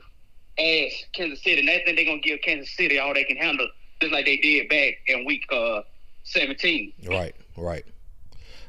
as 0.58 0.92
Kansas 1.14 1.44
City, 1.44 1.60
and 1.60 1.70
I 1.70 1.82
think 1.84 1.98
they're 1.98 2.06
gonna 2.06 2.20
give 2.20 2.42
Kansas 2.42 2.72
City 2.76 2.98
all 2.98 3.14
they 3.14 3.26
can 3.26 3.38
handle, 3.38 3.68
just 4.02 4.12
like 4.14 4.26
they 4.26 4.38
did 4.38 4.70
back 4.70 4.96
in 5.08 5.26
week 5.26 5.44
uh, 5.52 5.82
17. 6.24 6.94
Right, 7.06 7.36
right. 7.58 7.86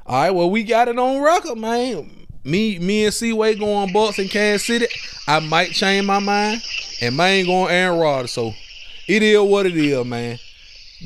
All 0.08 0.14
right, 0.14 0.30
well, 0.30 0.48
we 0.48 0.64
got 0.64 0.88
it 0.88 0.98
on 0.98 1.20
record, 1.20 1.58
man. 1.58 2.26
Me, 2.42 2.78
me 2.78 3.04
and 3.04 3.12
C-Way 3.12 3.56
going 3.56 3.92
Bucks 3.92 4.18
in 4.18 4.28
Kansas 4.28 4.66
City. 4.66 4.86
I 5.26 5.38
might 5.38 5.72
change 5.72 6.06
my 6.06 6.18
mind, 6.18 6.62
and 7.02 7.14
mine 7.14 7.44
going 7.44 7.70
Aaron 7.70 7.98
Rodgers. 7.98 8.32
So 8.32 8.54
it 9.06 9.22
is 9.22 9.38
what 9.38 9.66
it 9.66 9.76
is, 9.76 10.06
man. 10.06 10.38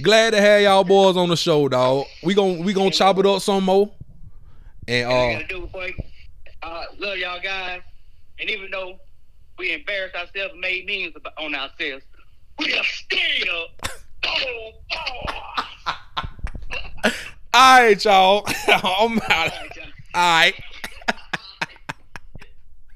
Glad 0.03 0.35
to 0.35 0.41
have 0.41 0.63
y'all 0.63 0.85
boys 0.85 1.17
on 1.17 1.31
the 1.31 1.37
show, 1.37 1.69
dog. 1.69 2.07
We 2.23 2.35
gon' 2.35 2.63
we 2.63 2.73
gonna 2.73 2.93
chop 2.93 3.19
it 3.19 3.27
up 3.27 3.43
some 3.43 3.65
more. 3.65 3.91
And 4.87 5.11
uh, 5.11 5.33
gotta 5.33 5.47
do. 5.49 5.69
Uh, 6.63 6.85
love 7.01 7.19
y'all 7.19 7.41
guys, 7.43 7.81
and 8.39 8.49
even 8.49 8.71
though 8.71 9.01
we 9.59 9.73
embarrassed 9.73 10.15
ourselves 10.15 10.55
made 10.61 10.87
memes 10.87 11.17
on 11.39 11.57
ourselves, 11.57 12.05
we 12.57 12.73
are 12.79 12.85
still. 12.85 13.67
all 17.55 17.81
right, 17.81 18.05
y'all. 18.05 18.45
I'm 18.69 19.21
out. 19.29 19.53
All 20.15 20.21
right. 20.21 20.55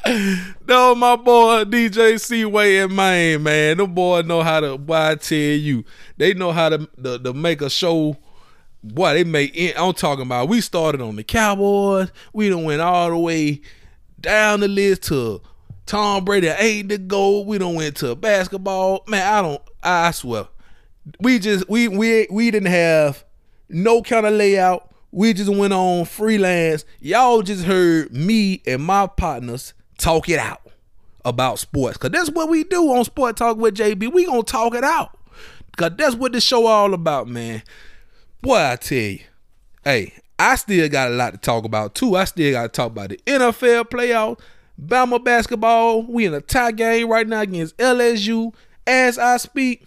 no, 0.68 0.94
my 0.94 1.16
boy 1.16 1.64
DJ 1.64 2.20
C-Way 2.20 2.78
and 2.78 2.94
Mane, 2.94 3.42
man. 3.42 3.76
Them 3.78 3.92
boys 3.92 4.24
know 4.24 4.42
how 4.42 4.60
to. 4.60 4.78
Boy, 4.78 4.94
I 4.94 5.14
tell 5.16 5.36
you, 5.36 5.84
they 6.16 6.32
know 6.32 6.52
how 6.52 6.70
to 6.70 6.88
to, 7.02 7.18
to 7.18 7.32
make 7.34 7.60
a 7.60 7.68
show. 7.68 8.16
Boy, 8.82 9.14
they 9.14 9.24
make. 9.24 9.74
I'm 9.76 9.92
talking 9.94 10.22
about. 10.22 10.48
We 10.48 10.60
started 10.60 11.00
on 11.00 11.16
the 11.16 11.24
Cowboys. 11.24 12.10
We 12.32 12.48
done 12.48 12.64
went 12.64 12.80
all 12.80 13.10
the 13.10 13.18
way 13.18 13.60
down 14.20 14.60
the 14.60 14.68
list 14.68 15.02
to 15.04 15.42
Tom 15.86 16.24
Brady 16.24 16.48
eight 16.48 16.88
to 16.90 16.98
go. 16.98 17.40
We 17.40 17.58
done 17.58 17.74
went 17.74 17.96
to 17.98 18.14
basketball. 18.14 19.02
Man, 19.08 19.26
I 19.26 19.42
don't. 19.42 19.62
I 19.82 20.10
swear, 20.12 20.46
we 21.20 21.40
just 21.40 21.68
we 21.68 21.88
we 21.88 22.26
we 22.30 22.50
didn't 22.50 22.70
have 22.70 23.25
no 23.68 24.02
kind 24.02 24.26
of 24.26 24.34
layout. 24.34 24.90
We 25.12 25.32
just 25.32 25.50
went 25.50 25.72
on 25.72 26.04
freelance. 26.04 26.84
Y'all 27.00 27.42
just 27.42 27.64
heard 27.64 28.12
me 28.12 28.62
and 28.66 28.82
my 28.82 29.06
partners 29.06 29.72
talk 29.98 30.28
it 30.28 30.38
out 30.38 30.62
about 31.24 31.58
sports. 31.58 31.96
Cause 31.96 32.10
that's 32.10 32.30
what 32.30 32.48
we 32.48 32.64
do 32.64 32.92
on 32.92 33.04
Sport 33.04 33.36
Talk 33.36 33.56
with 33.56 33.76
JB. 33.76 34.12
We 34.12 34.26
gonna 34.26 34.42
talk 34.42 34.74
it 34.74 34.84
out. 34.84 35.16
Cause 35.76 35.92
that's 35.96 36.14
what 36.14 36.32
the 36.32 36.40
show 36.40 36.66
all 36.66 36.94
about, 36.94 37.28
man. 37.28 37.62
Boy, 38.42 38.56
I 38.56 38.76
tell 38.76 38.98
you. 38.98 39.20
Hey, 39.82 40.14
I 40.38 40.56
still 40.56 40.88
got 40.88 41.10
a 41.10 41.14
lot 41.14 41.32
to 41.32 41.38
talk 41.38 41.64
about 41.64 41.94
too. 41.94 42.16
I 42.16 42.24
still 42.24 42.52
got 42.52 42.62
to 42.62 42.68
talk 42.68 42.92
about 42.92 43.08
the 43.10 43.16
NFL 43.26 43.84
playoffs, 43.84 44.40
Bama 44.80 45.22
basketball. 45.22 46.02
We 46.02 46.26
in 46.26 46.34
a 46.34 46.40
tie 46.40 46.72
game 46.72 47.08
right 47.08 47.26
now 47.26 47.40
against 47.40 47.76
LSU 47.78 48.52
as 48.86 49.18
I 49.18 49.38
speak. 49.38 49.86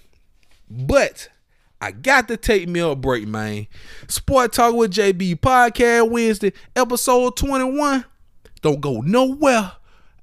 But 0.70 1.30
I 1.82 1.92
got 1.92 2.28
to 2.28 2.36
take 2.36 2.68
me 2.68 2.82
a 2.82 2.94
break, 2.94 3.26
man. 3.28 3.68
Sport 4.10 4.52
Talk 4.52 4.76
with 4.76 4.92
JB 4.92 5.40
Podcast 5.40 6.10
Wednesday, 6.10 6.52
episode 6.76 7.38
21. 7.38 8.04
Don't 8.62 8.82
go 8.82 9.00
nowhere. 9.00 9.72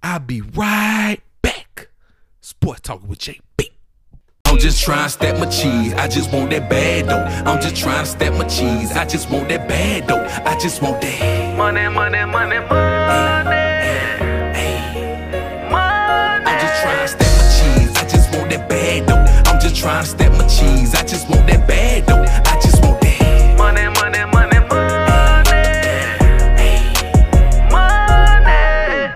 I'll 0.02 0.18
be 0.18 0.42
right 0.42 1.18
back. 1.40 1.88
Sport 2.42 2.82
Talk 2.82 3.08
with 3.08 3.20
JB. 3.20 3.40
I'm 4.44 4.58
just 4.58 4.82
trying 4.82 5.04
to 5.04 5.10
step 5.10 5.38
my 5.38 5.46
cheese. 5.46 5.94
I 5.94 6.08
just 6.08 6.30
want 6.30 6.50
that 6.50 6.68
bad 6.68 7.06
though. 7.06 7.50
I'm 7.50 7.60
just 7.60 7.76
trying 7.76 8.04
to 8.04 8.10
step 8.10 8.34
my 8.34 8.44
cheese. 8.44 8.92
I 8.92 9.06
just 9.06 9.30
want 9.30 9.48
that 9.48 9.66
bad 9.66 10.06
though. 10.06 10.24
I 10.44 10.58
just 10.58 10.82
want 10.82 11.00
that. 11.00 11.56
Money, 11.56 11.88
money, 11.88 12.24
money, 12.30 12.58
money. 12.58 13.56
I'm 16.48 16.60
just 16.60 16.82
trying 16.82 17.00
to 17.00 17.08
stack 17.08 17.32
my 17.32 17.44
cheese. 17.56 17.96
I 17.96 18.08
just 18.08 18.36
want 18.36 18.50
that 18.50 18.68
bad 18.68 19.06
though. 19.06 19.50
I'm 19.50 19.60
just 19.60 19.76
trying 19.76 20.04
to 20.04 20.10
stack 20.10 20.35
I 20.94 21.02
just 21.02 21.28
want 21.28 21.46
that 21.48 21.66
bad 21.66 22.06
though. 22.06 22.22
I 22.22 22.60
just 22.60 22.80
want 22.82 23.00
that. 23.00 23.56
Money, 23.58 23.88
money, 23.88 24.24
money, 24.30 24.58
money. 24.68 24.96
Money. 27.72 29.14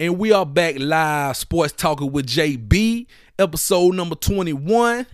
And 0.00 0.18
we 0.18 0.32
are 0.32 0.46
back 0.46 0.76
live, 0.78 1.36
Sports 1.36 1.74
Talking 1.74 2.12
with 2.12 2.26
JB, 2.26 3.06
episode 3.38 3.94
number 3.94 4.14
21. 4.14 5.06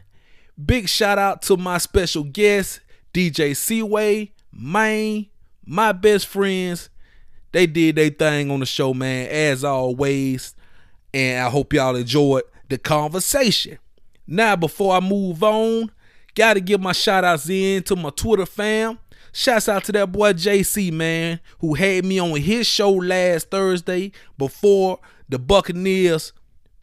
Big 0.65 0.89
shout 0.89 1.19
out 1.19 1.43
to 1.43 1.57
my 1.57 1.79
special 1.79 2.23
guest, 2.23 2.79
DJ 3.13 3.57
C-Way, 3.57 4.33
Mane, 4.53 5.27
my 5.67 5.91
best 5.91 6.29
friends. 6.29 6.91
They 7.51 7.67
did 7.67 7.97
their 7.97 8.11
thing 8.11 8.53
on 8.53 8.61
the 8.61 8.67
show, 8.67 8.95
man, 8.95 9.29
as 9.29 9.65
always. 9.65 10.55
And 11.13 11.45
I 11.45 11.51
hope 11.51 11.73
y'all 11.73 11.97
enjoyed 11.97 12.45
the 12.69 12.79
conversation. 12.79 13.79
Now, 14.27 14.57
before 14.57 14.95
I 14.95 15.01
move 15.01 15.43
on, 15.43 15.91
gotta 16.35 16.61
give 16.61 16.81
my 16.81 16.93
shout 16.93 17.25
outs 17.25 17.49
in 17.49 17.83
to 17.85 17.97
my 17.97 18.11
Twitter 18.11 18.47
fam. 18.47 18.99
Shouts 19.33 19.69
out 19.69 19.85
to 19.85 19.93
that 19.93 20.13
boy 20.13 20.35
JC, 20.35 20.93
man, 20.93 21.41
who 21.61 21.75
had 21.75 22.05
me 22.05 22.19
on 22.19 22.39
his 22.39 22.67
show 22.67 22.91
last 22.91 23.51
Thursday 23.51 24.13
before 24.37 25.01
the 25.29 25.39
Buccaneers 25.39 26.33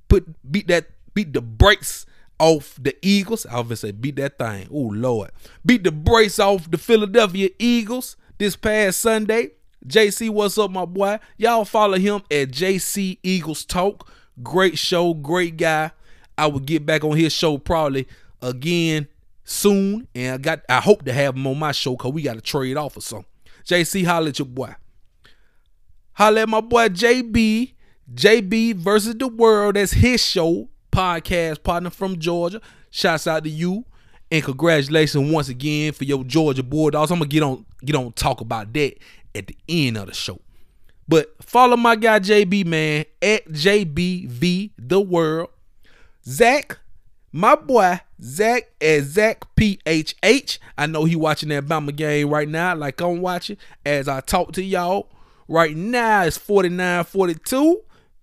put 0.08 0.28
beat 0.52 0.68
that 0.68 0.88
beat 1.14 1.34
the 1.34 1.42
brakes 1.42 2.06
off 2.40 2.78
the 2.82 2.96
Eagles. 3.02 3.46
I 3.46 3.62
gonna 3.62 3.76
say 3.76 3.92
beat 3.92 4.16
that 4.16 4.40
thing. 4.40 4.68
Oh 4.72 4.90
Lord. 4.94 5.32
Beat 5.66 5.84
the 5.84 5.92
brakes 5.92 6.40
off 6.40 6.70
the 6.70 6.78
Philadelphia 6.78 7.50
Eagles 7.60 8.18
this 8.40 8.56
past 8.56 9.00
Sunday. 9.00 9.52
JC, 9.86 10.30
what's 10.30 10.58
up, 10.58 10.72
my 10.72 10.86
boy? 10.86 11.20
Y'all 11.38 11.66
follow 11.66 11.98
him 11.98 12.22
at 12.32 12.50
JC 12.50 13.20
Eagles 13.24 13.64
Talk. 13.64 14.10
Great 14.42 14.78
show, 14.78 15.14
great 15.14 15.58
guy. 15.58 15.92
I 16.38 16.48
will 16.48 16.60
get 16.60 16.86
back 16.86 17.04
on 17.04 17.18
his 17.18 17.34
show 17.34 17.58
probably 17.58 18.08
again 18.42 19.08
soon. 19.44 20.08
And 20.16 20.36
I 20.36 20.38
got 20.38 20.62
I 20.70 20.80
hope 20.80 21.04
to 21.06 21.14
have 21.14 21.36
him 21.36 21.48
on 21.48 21.60
my 21.60 21.72
show 21.72 21.96
because 21.96 22.14
we 22.14 22.22
got 22.22 22.36
to 22.36 22.42
trade 22.42 22.78
off 22.78 22.98
or 22.98 23.02
something. 23.02 23.26
JC, 23.66 24.06
holla 24.06 24.30
at 24.30 24.40
your 24.40 24.46
boy. 24.46 24.74
Holla 26.14 26.42
at 26.42 26.50
my 26.50 26.62
boy 26.62 26.90
JB. 26.90 27.74
JB 28.14 28.76
versus 28.76 29.16
the 29.16 29.28
world. 29.28 29.76
That's 29.76 29.92
his 29.92 30.24
show. 30.24 30.70
Podcast 30.92 31.62
partner 31.62 31.90
from 31.92 32.18
Georgia. 32.18 32.62
Shouts 32.90 33.28
out 33.28 33.44
to 33.44 33.50
you. 33.50 33.86
And 34.32 34.44
congratulations 34.44 35.32
once 35.32 35.50
again 35.50 35.92
for 35.92 36.04
your 36.04 36.24
Georgia 36.24 36.64
Bulldogs. 36.64 37.12
I'm 37.12 37.20
gonna 37.20 37.30
get 37.30 37.44
on 37.44 37.66
get 37.84 37.96
on 37.96 38.12
talk 38.14 38.42
about 38.42 38.74
that 38.74 38.96
at 39.36 39.48
the 39.48 39.58
end 39.68 39.98
of 39.98 40.08
the 40.08 40.14
show. 40.14 40.40
But 41.10 41.34
follow 41.42 41.76
my 41.76 41.96
guy 41.96 42.20
JB 42.20 42.68
man 42.68 43.04
at 43.20 43.48
JBV 43.48 44.70
the 44.78 45.02
world. 45.02 45.50
Zach, 46.24 46.78
my 47.32 47.56
boy 47.56 48.00
Zach 48.22 48.70
at 48.80 49.02
Zach 49.02 49.44
PHH. 49.56 50.60
I 50.78 50.86
know 50.86 51.06
he 51.06 51.16
watching 51.16 51.50
that 51.50 51.66
Bama 51.66 51.96
game 51.96 52.30
right 52.30 52.48
now, 52.48 52.76
like 52.76 53.02
I'm 53.02 53.22
watching. 53.22 53.58
As 53.84 54.08
I 54.08 54.22
talk 54.22 54.52
to 54.54 54.64
y'all, 54.64 55.10
right 55.48 55.76
now 55.76 56.26
it's 56.26 56.38
49-42. 56.38 57.78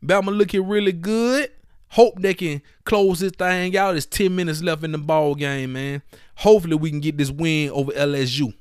Bama 0.04 0.36
looking 0.36 0.68
really 0.68 0.92
good. 0.92 1.50
Hope 1.88 2.22
they 2.22 2.34
can 2.34 2.62
close 2.84 3.18
this 3.18 3.32
thing 3.32 3.76
out. 3.76 3.96
It's 3.96 4.06
10 4.06 4.36
minutes 4.36 4.62
left 4.62 4.84
in 4.84 4.92
the 4.92 4.98
ball 4.98 5.34
game, 5.34 5.72
man. 5.72 6.02
Hopefully 6.36 6.76
we 6.76 6.90
can 6.90 7.00
get 7.00 7.18
this 7.18 7.32
win 7.32 7.70
over 7.70 7.90
LSU. 7.90 8.54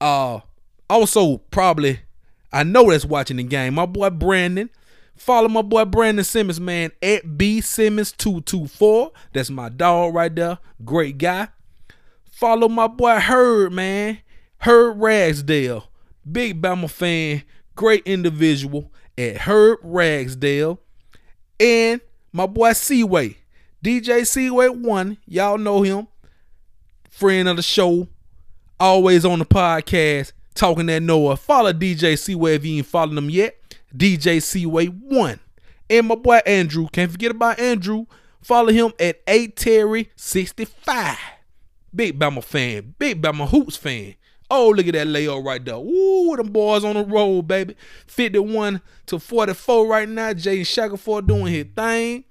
Uh 0.00 0.38
also 0.88 1.38
probably 1.50 1.98
I 2.52 2.64
know 2.64 2.90
that's 2.90 3.04
watching 3.04 3.38
the 3.38 3.44
game. 3.44 3.74
My 3.74 3.86
boy 3.86 4.10
Brandon. 4.10 4.70
Follow 5.14 5.48
my 5.48 5.62
boy 5.62 5.84
Brandon 5.84 6.24
Simmons, 6.24 6.60
man, 6.60 6.90
at 7.02 7.36
B 7.38 7.60
Simmons224. 7.60 9.10
That's 9.32 9.50
my 9.50 9.68
dog 9.68 10.14
right 10.14 10.34
there. 10.34 10.58
Great 10.84 11.18
guy. 11.18 11.48
Follow 12.30 12.68
my 12.68 12.88
boy 12.88 13.18
Herb, 13.18 13.72
man. 13.72 14.18
Herb 14.58 15.00
Ragsdale. 15.00 15.88
Big 16.30 16.60
Bama 16.60 16.90
fan. 16.90 17.42
Great 17.76 18.04
individual 18.06 18.90
at 19.16 19.38
Herb 19.38 19.78
Ragsdale. 19.82 20.80
And 21.60 22.00
my 22.32 22.46
boy 22.46 22.72
C-Way. 22.72 23.36
DJ 23.84 24.26
C-Way 24.26 24.70
1. 24.70 25.18
Y'all 25.26 25.58
know 25.58 25.82
him. 25.82 26.08
Friend 27.10 27.48
of 27.48 27.56
the 27.56 27.62
show. 27.62 28.08
Always 28.80 29.24
on 29.24 29.38
the 29.38 29.44
podcast. 29.44 30.32
Talking 30.54 30.86
that 30.86 31.02
Noah. 31.02 31.36
Follow 31.36 31.72
DJ 31.72 32.18
C-Way 32.18 32.56
if 32.56 32.64
you 32.64 32.78
ain't 32.78 32.86
following 32.86 33.18
him 33.18 33.30
yet. 33.30 33.56
DJ 33.96 34.42
C-Way 34.42 34.86
1. 34.86 35.40
And 35.90 36.06
my 36.06 36.14
boy 36.14 36.40
Andrew. 36.46 36.88
Can't 36.92 37.10
forget 37.10 37.30
about 37.30 37.58
Andrew. 37.58 38.06
Follow 38.40 38.72
him 38.72 38.92
at 38.98 39.20
A 39.26 39.48
Terry 39.48 40.10
65. 40.16 41.16
Big 41.94 42.18
Bama 42.18 42.42
fan. 42.42 42.94
Big 42.98 43.22
Bama 43.22 43.48
Hoops 43.48 43.76
fan. 43.76 44.14
Oh, 44.50 44.68
look 44.68 44.86
at 44.86 44.92
that 44.92 45.06
layout 45.06 45.44
right 45.44 45.64
there. 45.64 45.76
Ooh, 45.76 46.34
them 46.36 46.48
boys 46.48 46.84
on 46.84 46.94
the 46.94 47.04
road, 47.04 47.48
baby. 47.48 47.74
51 48.06 48.82
to 49.06 49.18
44 49.18 49.86
right 49.86 50.08
now. 50.08 50.34
Jay 50.34 50.62
Shackelford 50.62 51.26
doing 51.26 51.46
his 51.46 51.66
thing. 51.74 52.24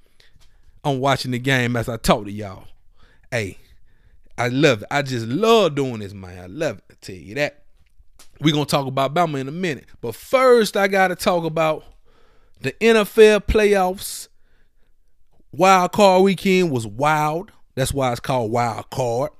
I'm 0.83 0.99
watching 0.99 1.31
the 1.31 1.39
game 1.39 1.75
as 1.75 1.89
I 1.89 1.97
talk 1.97 2.25
to 2.25 2.31
y'all. 2.31 2.67
Hey, 3.31 3.57
I 4.37 4.49
love 4.49 4.81
it. 4.81 4.87
I 4.91 5.01
just 5.01 5.27
love 5.27 5.75
doing 5.75 5.99
this, 5.99 6.13
man. 6.13 6.43
I 6.43 6.47
love 6.47 6.77
it. 6.77 6.83
I 6.91 6.93
tell 7.01 7.15
you 7.15 7.35
that. 7.35 7.60
We're 8.41 8.53
going 8.53 8.65
to 8.65 8.71
talk 8.71 8.87
about 8.87 9.13
Bama 9.13 9.39
in 9.39 9.47
a 9.47 9.51
minute. 9.51 9.85
But 10.01 10.15
first, 10.15 10.75
I 10.75 10.87
got 10.87 11.09
to 11.09 11.15
talk 11.15 11.45
about 11.45 11.83
the 12.61 12.71
NFL 12.73 13.45
playoffs. 13.45 14.27
Wild 15.51 15.91
card 15.91 16.23
weekend 16.23 16.71
was 16.71 16.87
wild. 16.87 17.51
That's 17.75 17.93
why 17.93 18.11
it's 18.11 18.19
called 18.19 18.51
wild 18.51 18.89
card. 18.89 19.31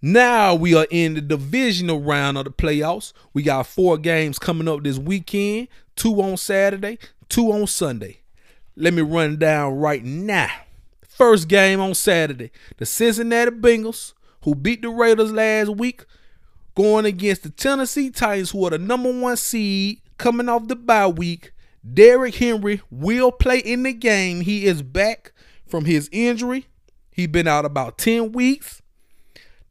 Now 0.00 0.54
we 0.54 0.74
are 0.74 0.86
in 0.90 1.14
the 1.14 1.20
divisional 1.20 2.00
round 2.00 2.38
of 2.38 2.44
the 2.44 2.50
playoffs. 2.50 3.12
We 3.32 3.42
got 3.42 3.66
four 3.66 3.98
games 3.98 4.38
coming 4.38 4.68
up 4.68 4.82
this 4.84 4.98
weekend 4.98 5.68
two 5.96 6.20
on 6.20 6.36
Saturday, 6.36 6.98
two 7.28 7.52
on 7.52 7.66
Sunday. 7.66 8.20
Let 8.76 8.94
me 8.94 9.02
run 9.02 9.38
down 9.38 9.74
right 9.76 10.04
now. 10.04 10.50
First 11.08 11.48
game 11.48 11.80
on 11.80 11.94
Saturday 11.94 12.50
the 12.78 12.86
Cincinnati 12.86 13.50
Bengals, 13.50 14.14
who 14.42 14.54
beat 14.54 14.82
the 14.82 14.88
Raiders 14.88 15.32
last 15.32 15.70
week, 15.70 16.04
going 16.74 17.04
against 17.04 17.42
the 17.42 17.50
Tennessee 17.50 18.10
Titans, 18.10 18.50
who 18.50 18.64
are 18.66 18.70
the 18.70 18.78
number 18.78 19.12
one 19.12 19.36
seed 19.36 20.00
coming 20.18 20.48
off 20.48 20.68
the 20.68 20.76
bye 20.76 21.06
week. 21.06 21.52
Derrick 21.92 22.36
Henry 22.36 22.80
will 22.90 23.30
play 23.30 23.58
in 23.58 23.82
the 23.82 23.92
game. 23.92 24.40
He 24.40 24.66
is 24.66 24.82
back 24.82 25.32
from 25.66 25.84
his 25.84 26.08
injury. 26.12 26.66
He's 27.10 27.28
been 27.28 27.46
out 27.46 27.64
about 27.64 27.98
10 27.98 28.32
weeks. 28.32 28.80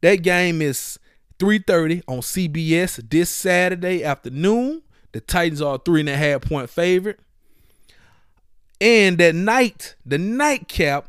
That 0.00 0.16
game 0.16 0.62
is 0.62 0.98
3:30 1.38 2.02
on 2.06 2.20
CBS 2.20 3.00
this 3.10 3.30
Saturday 3.30 4.04
afternoon. 4.04 4.82
The 5.12 5.20
Titans 5.20 5.60
are 5.60 5.76
a 5.76 5.78
three 5.78 6.00
and 6.00 6.08
a 6.08 6.16
half 6.16 6.42
point 6.42 6.70
favorite. 6.70 7.20
And 8.80 9.18
that 9.18 9.34
night, 9.34 9.94
the 10.04 10.18
nightcap 10.18 11.08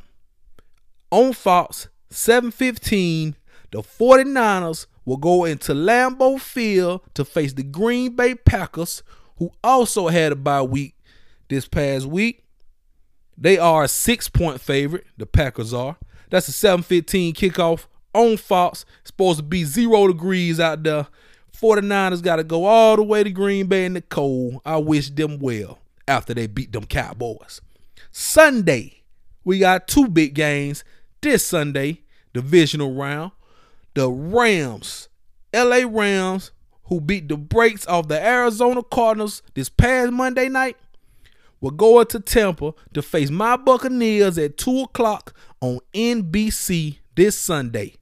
on 1.11 1.33
Fox, 1.33 1.87
7:15, 2.09 3.35
the 3.71 3.81
49ers 3.81 4.87
will 5.05 5.17
go 5.17 5.45
into 5.45 5.73
Lambeau 5.73 6.39
Field 6.39 7.01
to 7.13 7.23
face 7.23 7.53
the 7.53 7.63
Green 7.63 8.15
Bay 8.15 8.35
Packers, 8.35 9.03
who 9.37 9.51
also 9.63 10.07
had 10.07 10.31
a 10.31 10.35
bye 10.35 10.61
week 10.61 10.95
this 11.47 11.67
past 11.67 12.05
week. 12.05 12.43
They 13.37 13.57
are 13.57 13.83
a 13.83 13.87
six 13.87 14.29
point 14.29 14.61
favorite. 14.61 15.05
The 15.17 15.25
Packers 15.25 15.73
are. 15.73 15.97
That's 16.29 16.47
a 16.47 16.51
7:15 16.51 17.33
kickoff 17.33 17.87
on 18.13 18.37
Fox. 18.37 18.85
It's 19.01 19.09
supposed 19.09 19.39
to 19.39 19.43
be 19.43 19.63
zero 19.63 20.07
degrees 20.07 20.59
out 20.59 20.83
there. 20.83 21.07
49ers 21.55 22.21
got 22.21 22.37
to 22.37 22.43
go 22.43 22.65
all 22.65 22.95
the 22.95 23.03
way 23.03 23.23
to 23.23 23.29
Green 23.29 23.67
Bay 23.67 23.85
in 23.85 23.93
the 23.93 24.01
cold. 24.01 24.61
I 24.65 24.77
wish 24.77 25.09
them 25.09 25.39
well 25.39 25.79
after 26.07 26.33
they 26.33 26.47
beat 26.47 26.71
them 26.71 26.85
Cowboys. 26.85 27.61
Sunday, 28.11 29.03
we 29.43 29.59
got 29.59 29.87
two 29.87 30.07
big 30.07 30.33
games 30.33 30.83
this 31.21 31.45
Sunday, 31.45 32.01
divisional 32.33 32.93
round. 32.93 33.31
The 33.95 34.09
Rams, 34.09 35.07
LA 35.53 35.81
Rams, 35.87 36.51
who 36.85 37.01
beat 37.01 37.29
the 37.29 37.37
brakes 37.37 37.87
off 37.87 38.07
the 38.07 38.23
Arizona 38.23 38.83
Cardinals 38.83 39.41
this 39.53 39.69
past 39.69 40.11
Monday 40.11 40.49
night, 40.49 40.77
will 41.61 41.71
go 41.71 42.03
to 42.03 42.19
Tampa 42.19 42.73
to 42.93 43.01
face 43.01 43.29
my 43.29 43.55
Buccaneers 43.55 44.37
at 44.37 44.57
2 44.57 44.81
o'clock 44.81 45.33
on 45.61 45.79
NBC 45.93 46.99
this 47.15 47.37
Sunday. 47.37 47.95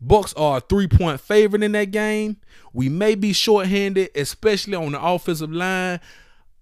Bucks 0.00 0.32
are 0.34 0.58
a 0.58 0.60
three-point 0.60 1.20
favorite 1.20 1.62
in 1.62 1.72
that 1.72 1.90
game. 1.90 2.38
We 2.72 2.88
may 2.88 3.16
be 3.16 3.32
shorthanded, 3.32 4.10
especially 4.14 4.76
on 4.76 4.92
the 4.92 5.02
offensive 5.02 5.52
line. 5.52 6.00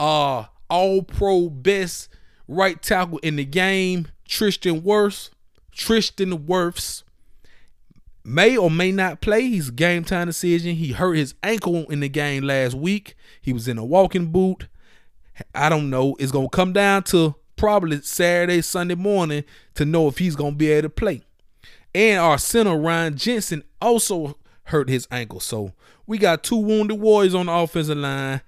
Uh 0.01 0.47
all 0.71 1.03
pro 1.03 1.49
best 1.49 2.09
right 2.47 2.81
tackle 2.83 3.19
in 3.19 3.37
the 3.37 3.45
game, 3.45 4.09
Tristan 4.27 4.83
Wirfs. 4.83 5.31
Tristan 5.73 6.47
Wirfs 6.47 7.05
may 8.29 8.57
or 8.57 8.71
may 8.71 8.93
not 8.93 9.21
play. 9.21 9.43
He's 9.43 9.71
a 9.71 9.73
game 9.73 10.05
time 10.05 10.27
decision. 10.27 10.77
He 10.77 10.93
hurt 10.93 11.15
his 11.15 11.35
ankle 11.43 11.87
in 11.91 12.01
the 12.01 12.09
game 12.09 12.45
last 12.45 12.75
week. 12.75 13.17
He 13.41 13.53
was 13.53 13.67
in 13.67 13.79
a 13.79 13.85
walking 13.85 14.27
boot. 14.27 14.69
I 15.55 15.69
don't 15.69 15.91
know. 15.91 16.17
It's 16.19 16.33
gonna 16.33 16.49
come 16.49 16.73
down 16.73 17.05
to 17.05 17.35
probably 17.57 18.01
Saturday, 18.03 18.61
Sunday 18.61 18.95
morning 18.95 19.45
to 19.75 19.85
know 19.85 20.09
if 20.09 20.19
he's 20.19 20.37
gonna 20.37 20.57
be 20.57 20.71
able 20.71 20.83
to 20.83 20.91
play. 20.91 21.23
And 21.95 22.21
our 22.21 22.39
center 22.39 22.77
Ryan 22.77 23.17
Jensen 23.17 23.65
also 23.81 24.37
hurt 24.65 24.89
his 24.89 25.09
ankle. 25.11 25.41
So 25.41 25.73
we 26.07 26.19
got 26.19 26.45
two 26.45 26.57
wounded 26.57 27.01
warriors 27.01 27.35
on 27.35 27.47
the 27.47 27.53
offensive 27.53 27.97
line. 27.97 28.43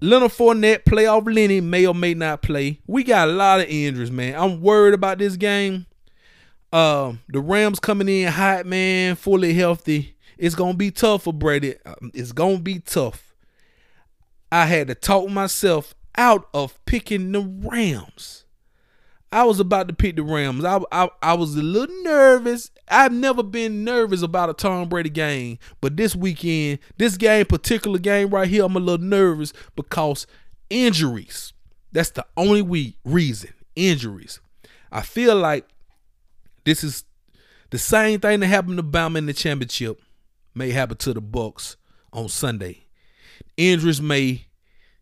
Leonard 0.00 0.30
Fournette, 0.30 0.84
playoff 0.84 1.32
Lenny, 1.32 1.60
may 1.60 1.84
or 1.86 1.94
may 1.94 2.14
not 2.14 2.42
play. 2.42 2.80
We 2.86 3.02
got 3.02 3.28
a 3.28 3.32
lot 3.32 3.60
of 3.60 3.66
injuries, 3.68 4.12
man. 4.12 4.40
I'm 4.40 4.60
worried 4.60 4.94
about 4.94 5.18
this 5.18 5.36
game. 5.36 5.86
Um, 6.72 7.20
the 7.28 7.40
Rams 7.40 7.80
coming 7.80 8.08
in 8.08 8.28
hot, 8.28 8.66
man, 8.66 9.16
fully 9.16 9.54
healthy. 9.54 10.16
It's 10.36 10.54
gonna 10.54 10.74
be 10.74 10.90
tough 10.90 11.24
for 11.24 11.32
Brady. 11.32 11.74
Um, 11.84 12.10
It's 12.14 12.32
gonna 12.32 12.58
be 12.58 12.78
tough. 12.80 13.34
I 14.52 14.66
had 14.66 14.88
to 14.88 14.94
talk 14.94 15.28
myself 15.28 15.94
out 16.16 16.48
of 16.54 16.82
picking 16.84 17.32
the 17.32 17.40
Rams. 17.40 18.44
I 19.30 19.44
was 19.44 19.60
about 19.60 19.88
to 19.88 19.94
pick 19.94 20.16
the 20.16 20.22
Rams. 20.22 20.64
I, 20.64 20.80
I 20.90 21.10
I 21.22 21.34
was 21.34 21.54
a 21.54 21.62
little 21.62 21.94
nervous. 22.02 22.70
I've 22.88 23.12
never 23.12 23.42
been 23.42 23.84
nervous 23.84 24.22
about 24.22 24.48
a 24.48 24.54
Tom 24.54 24.88
Brady 24.88 25.10
game, 25.10 25.58
but 25.80 25.96
this 25.96 26.16
weekend, 26.16 26.78
this 26.96 27.16
game, 27.18 27.44
particular 27.44 27.98
game 27.98 28.30
right 28.30 28.48
here, 28.48 28.64
I'm 28.64 28.76
a 28.76 28.80
little 28.80 29.04
nervous 29.04 29.52
because 29.76 30.26
injuries. 30.70 31.52
That's 31.92 32.10
the 32.10 32.24
only 32.36 32.62
we 32.62 32.96
reason. 33.04 33.52
Injuries. 33.76 34.40
I 34.90 35.02
feel 35.02 35.36
like 35.36 35.66
this 36.68 36.84
is 36.84 37.04
the 37.70 37.78
same 37.78 38.20
thing 38.20 38.40
that 38.40 38.46
happened 38.46 38.76
to 38.76 38.82
Bama 38.82 39.18
in 39.18 39.26
the 39.26 39.32
championship 39.32 40.00
may 40.54 40.70
happen 40.70 40.96
to 40.98 41.14
the 41.14 41.20
Bucks 41.20 41.76
on 42.12 42.28
Sunday. 42.28 42.84
Injuries 43.56 44.02
may 44.02 44.46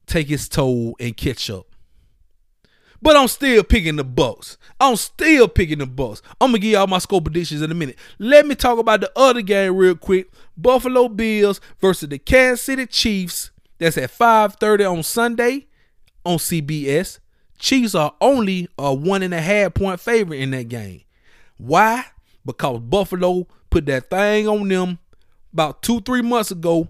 take 0.07 0.31
its 0.31 0.49
toll 0.49 0.97
and 1.01 1.17
catch 1.17 1.51
up. 1.51 1.67
But 3.03 3.17
I'm 3.17 3.29
still 3.29 3.63
picking 3.63 3.97
the 3.97 4.05
Bucks. 4.05 4.57
I'm 4.81 4.97
still 4.97 5.49
picking 5.49 5.79
the 5.79 5.87
Bucks. 5.87 6.23
I'm 6.41 6.49
gonna 6.51 6.59
give 6.59 6.73
y'all 6.73 6.87
my 6.87 6.99
score 6.99 7.21
predictions 7.21 7.63
in 7.63 7.71
a 7.71 7.75
minute. 7.75 7.99
Let 8.19 8.47
me 8.47 8.55
talk 8.55 8.79
about 8.79 9.01
the 9.01 9.11
other 9.17 9.43
game 9.43 9.77
real 9.77 9.97
quick. 9.97 10.31
Buffalo 10.57 11.09
Bills 11.09 11.61
versus 11.81 12.09
the 12.09 12.19
Kansas 12.19 12.63
City 12.63 12.87
Chiefs. 12.87 13.51
That's 13.79 13.99
at 13.99 14.11
5:30 14.11 14.85
on 14.85 15.03
Sunday 15.03 15.67
on 16.25 16.39
CBS. 16.39 17.19
Chiefs 17.59 17.95
are 17.95 18.15
only 18.21 18.69
a 18.79 18.95
one 18.95 19.23
and 19.23 19.35
a 19.35 19.41
half 19.41 19.75
point 19.75 20.01
favorite 20.01 20.41
in 20.41 20.51
that 20.53 20.69
game. 20.69 21.03
Why? 21.59 22.05
Because 22.45 22.81
Buffalo 22.81 23.47
put 23.71 23.87
that 23.87 24.11
thing 24.11 24.49
on 24.49 24.69
them 24.69 24.99
about 25.53 25.83
two, 25.83 26.01
three 26.01 26.23
months 26.23 26.51
ago 26.51 26.89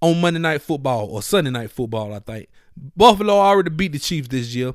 on 0.00 0.20
Monday 0.20 0.40
Night 0.40 0.62
Football 0.62 1.08
or 1.10 1.22
Sunday 1.22 1.50
Night 1.50 1.70
Football, 1.70 2.14
I 2.14 2.18
think. 2.18 2.48
Buffalo 2.96 3.34
already 3.34 3.70
beat 3.70 3.92
the 3.92 3.98
Chiefs 3.98 4.28
this 4.28 4.54
year. 4.54 4.74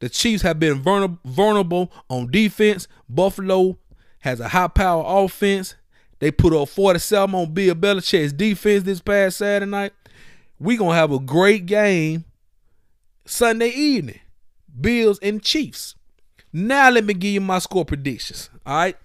The 0.00 0.08
Chiefs 0.08 0.42
have 0.42 0.58
been 0.58 0.82
vulnerable 0.82 1.92
on 2.10 2.30
defense. 2.30 2.88
Buffalo 3.08 3.78
has 4.20 4.40
a 4.40 4.48
high 4.48 4.68
power 4.68 5.04
offense. 5.06 5.76
They 6.18 6.30
put 6.30 6.52
up 6.52 6.68
47 6.68 7.34
on 7.34 7.52
Bill 7.52 7.74
Belichick's 7.74 8.32
defense 8.32 8.82
this 8.82 9.00
past 9.00 9.38
Saturday 9.38 9.70
night. 9.70 9.92
We're 10.58 10.78
going 10.78 10.90
to 10.90 10.96
have 10.96 11.12
a 11.12 11.18
great 11.18 11.66
game 11.66 12.24
Sunday 13.26 13.68
evening. 13.68 14.20
Bills 14.78 15.18
and 15.20 15.42
Chiefs. 15.42 15.94
Now 16.58 16.88
let 16.88 17.04
me 17.04 17.12
give 17.12 17.34
you 17.34 17.42
my 17.42 17.58
score 17.58 17.84
predictions. 17.84 18.48
All 18.64 18.76
right. 18.76 18.96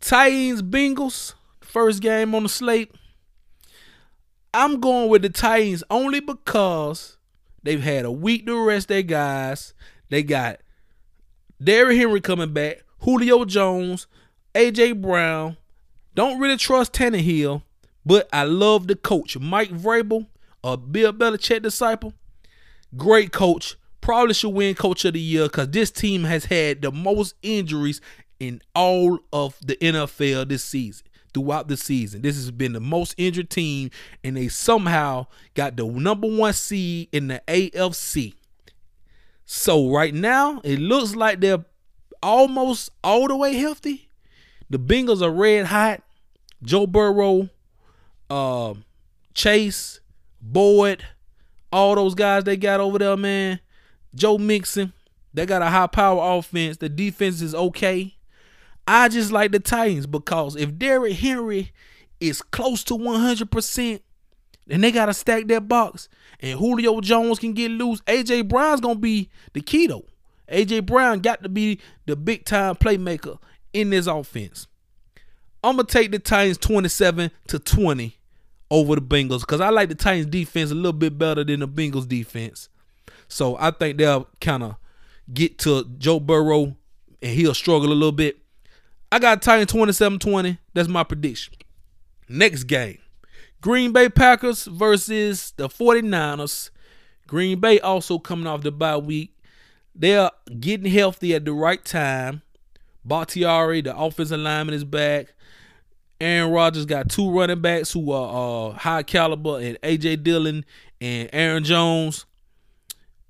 Titans 0.00 0.62
Bengals. 0.62 1.34
First 1.60 2.00
game 2.00 2.36
on 2.36 2.44
the 2.44 2.48
slate. 2.48 2.92
I'm 4.54 4.78
going 4.78 5.08
with 5.08 5.22
the 5.22 5.28
Titans 5.28 5.82
only 5.90 6.20
because 6.20 7.16
they've 7.64 7.82
had 7.82 8.04
a 8.04 8.12
week 8.12 8.46
to 8.46 8.64
rest 8.64 8.86
their 8.86 9.02
guys. 9.02 9.74
They 10.08 10.22
got 10.22 10.60
Derrick 11.60 11.98
Henry 11.98 12.20
coming 12.20 12.52
back, 12.52 12.84
Julio 13.00 13.44
Jones, 13.44 14.06
AJ 14.54 15.02
Brown. 15.02 15.56
Don't 16.14 16.38
really 16.38 16.56
trust 16.56 16.92
Tannehill, 16.92 17.62
but 18.06 18.28
I 18.32 18.44
love 18.44 18.86
the 18.86 18.94
coach, 18.94 19.36
Mike 19.36 19.70
Vrabel, 19.70 20.28
a 20.62 20.76
Bill 20.76 21.12
Belichick 21.12 21.60
disciple. 21.60 22.14
Great 22.96 23.32
coach. 23.32 23.74
Probably 24.08 24.32
should 24.32 24.54
win 24.54 24.74
coach 24.74 25.04
of 25.04 25.12
the 25.12 25.20
year 25.20 25.42
because 25.42 25.68
this 25.68 25.90
team 25.90 26.24
has 26.24 26.46
had 26.46 26.80
the 26.80 26.90
most 26.90 27.34
injuries 27.42 28.00
in 28.40 28.62
all 28.74 29.18
of 29.34 29.58
the 29.62 29.76
NFL 29.76 30.48
this 30.48 30.64
season. 30.64 31.06
Throughout 31.34 31.68
the 31.68 31.76
season, 31.76 32.22
this 32.22 32.36
has 32.36 32.50
been 32.50 32.72
the 32.72 32.80
most 32.80 33.14
injured 33.18 33.50
team, 33.50 33.90
and 34.24 34.38
they 34.38 34.48
somehow 34.48 35.26
got 35.52 35.76
the 35.76 35.84
number 35.84 36.26
one 36.26 36.54
seed 36.54 37.10
in 37.12 37.28
the 37.28 37.42
AFC. 37.46 38.32
So 39.44 39.90
right 39.90 40.14
now, 40.14 40.62
it 40.64 40.78
looks 40.78 41.14
like 41.14 41.40
they're 41.40 41.66
almost 42.22 42.88
all 43.04 43.28
the 43.28 43.36
way 43.36 43.56
healthy. 43.56 44.08
The 44.70 44.78
Bengals 44.78 45.20
are 45.20 45.30
red 45.30 45.66
hot. 45.66 46.02
Joe 46.62 46.86
Burrow, 46.86 47.50
uh, 48.30 48.72
Chase, 49.34 50.00
Boyd, 50.40 51.04
all 51.70 51.94
those 51.94 52.14
guys 52.14 52.44
they 52.44 52.56
got 52.56 52.80
over 52.80 52.98
there, 52.98 53.14
man. 53.14 53.60
Joe 54.14 54.38
Mixon, 54.38 54.92
they 55.34 55.46
got 55.46 55.62
a 55.62 55.66
high 55.66 55.86
power 55.86 56.38
offense. 56.38 56.78
The 56.78 56.88
defense 56.88 57.40
is 57.40 57.54
okay. 57.54 58.16
I 58.86 59.08
just 59.08 59.32
like 59.32 59.52
the 59.52 59.60
Titans 59.60 60.06
because 60.06 60.56
if 60.56 60.78
Derrick 60.78 61.14
Henry 61.14 61.72
is 62.20 62.42
close 62.42 62.82
to 62.84 62.94
100%, 62.94 64.00
then 64.66 64.80
they 64.80 64.90
got 64.90 65.06
to 65.06 65.14
stack 65.14 65.46
that 65.48 65.68
box. 65.68 66.08
And 66.40 66.58
Julio 66.58 67.00
Jones 67.00 67.38
can 67.38 67.52
get 67.52 67.70
loose. 67.70 68.00
AJ 68.02 68.48
Brown's 68.48 68.80
going 68.80 68.96
to 68.96 69.00
be 69.00 69.30
the 69.52 69.60
key, 69.60 69.86
though. 69.86 70.04
AJ 70.50 70.86
Brown 70.86 71.20
got 71.20 71.42
to 71.42 71.48
be 71.48 71.80
the 72.06 72.16
big 72.16 72.44
time 72.44 72.76
playmaker 72.76 73.38
in 73.72 73.90
this 73.90 74.06
offense. 74.06 74.66
I'm 75.62 75.76
going 75.76 75.86
to 75.86 75.92
take 75.92 76.10
the 76.10 76.18
Titans 76.18 76.58
27 76.58 77.30
to 77.48 77.58
20 77.58 78.16
over 78.70 78.94
the 78.94 79.02
Bengals 79.02 79.40
because 79.40 79.60
I 79.60 79.70
like 79.70 79.88
the 79.88 79.94
Titans 79.94 80.26
defense 80.26 80.70
a 80.70 80.74
little 80.74 80.92
bit 80.92 81.18
better 81.18 81.44
than 81.44 81.60
the 81.60 81.68
Bengals 81.68 82.06
defense. 82.06 82.68
So 83.28 83.56
I 83.58 83.70
think 83.70 83.98
they'll 83.98 84.26
kind 84.40 84.62
of 84.62 84.76
get 85.32 85.58
to 85.60 85.84
Joe 85.98 86.20
Burrow 86.20 86.76
and 87.22 87.36
he'll 87.36 87.54
struggle 87.54 87.92
a 87.92 87.94
little 87.94 88.12
bit. 88.12 88.38
I 89.10 89.18
got 89.18 89.42
Titans 89.42 89.70
27 89.70 90.18
20. 90.18 90.58
That's 90.74 90.88
my 90.88 91.04
prediction. 91.04 91.54
Next 92.28 92.64
game 92.64 92.98
Green 93.60 93.92
Bay 93.92 94.08
Packers 94.08 94.64
versus 94.64 95.52
the 95.56 95.68
49ers. 95.68 96.70
Green 97.26 97.60
Bay 97.60 97.80
also 97.80 98.18
coming 98.18 98.46
off 98.46 98.62
the 98.62 98.70
bye 98.72 98.96
week. 98.96 99.34
They're 99.94 100.30
getting 100.60 100.90
healthy 100.90 101.34
at 101.34 101.44
the 101.44 101.52
right 101.52 101.84
time. 101.84 102.42
Bakhtiari, 103.04 103.80
the 103.82 103.96
offensive 103.96 104.38
lineman, 104.38 104.74
is 104.74 104.84
back. 104.84 105.34
Aaron 106.20 106.52
Rodgers 106.52 106.84
got 106.84 107.08
two 107.08 107.30
running 107.30 107.60
backs 107.60 107.92
who 107.92 108.12
are 108.12 108.70
uh, 108.70 108.72
high 108.74 109.02
caliber, 109.02 109.58
and 109.58 109.80
AJ 109.82 110.22
Dillon 110.22 110.64
and 111.00 111.28
Aaron 111.32 111.64
Jones. 111.64 112.26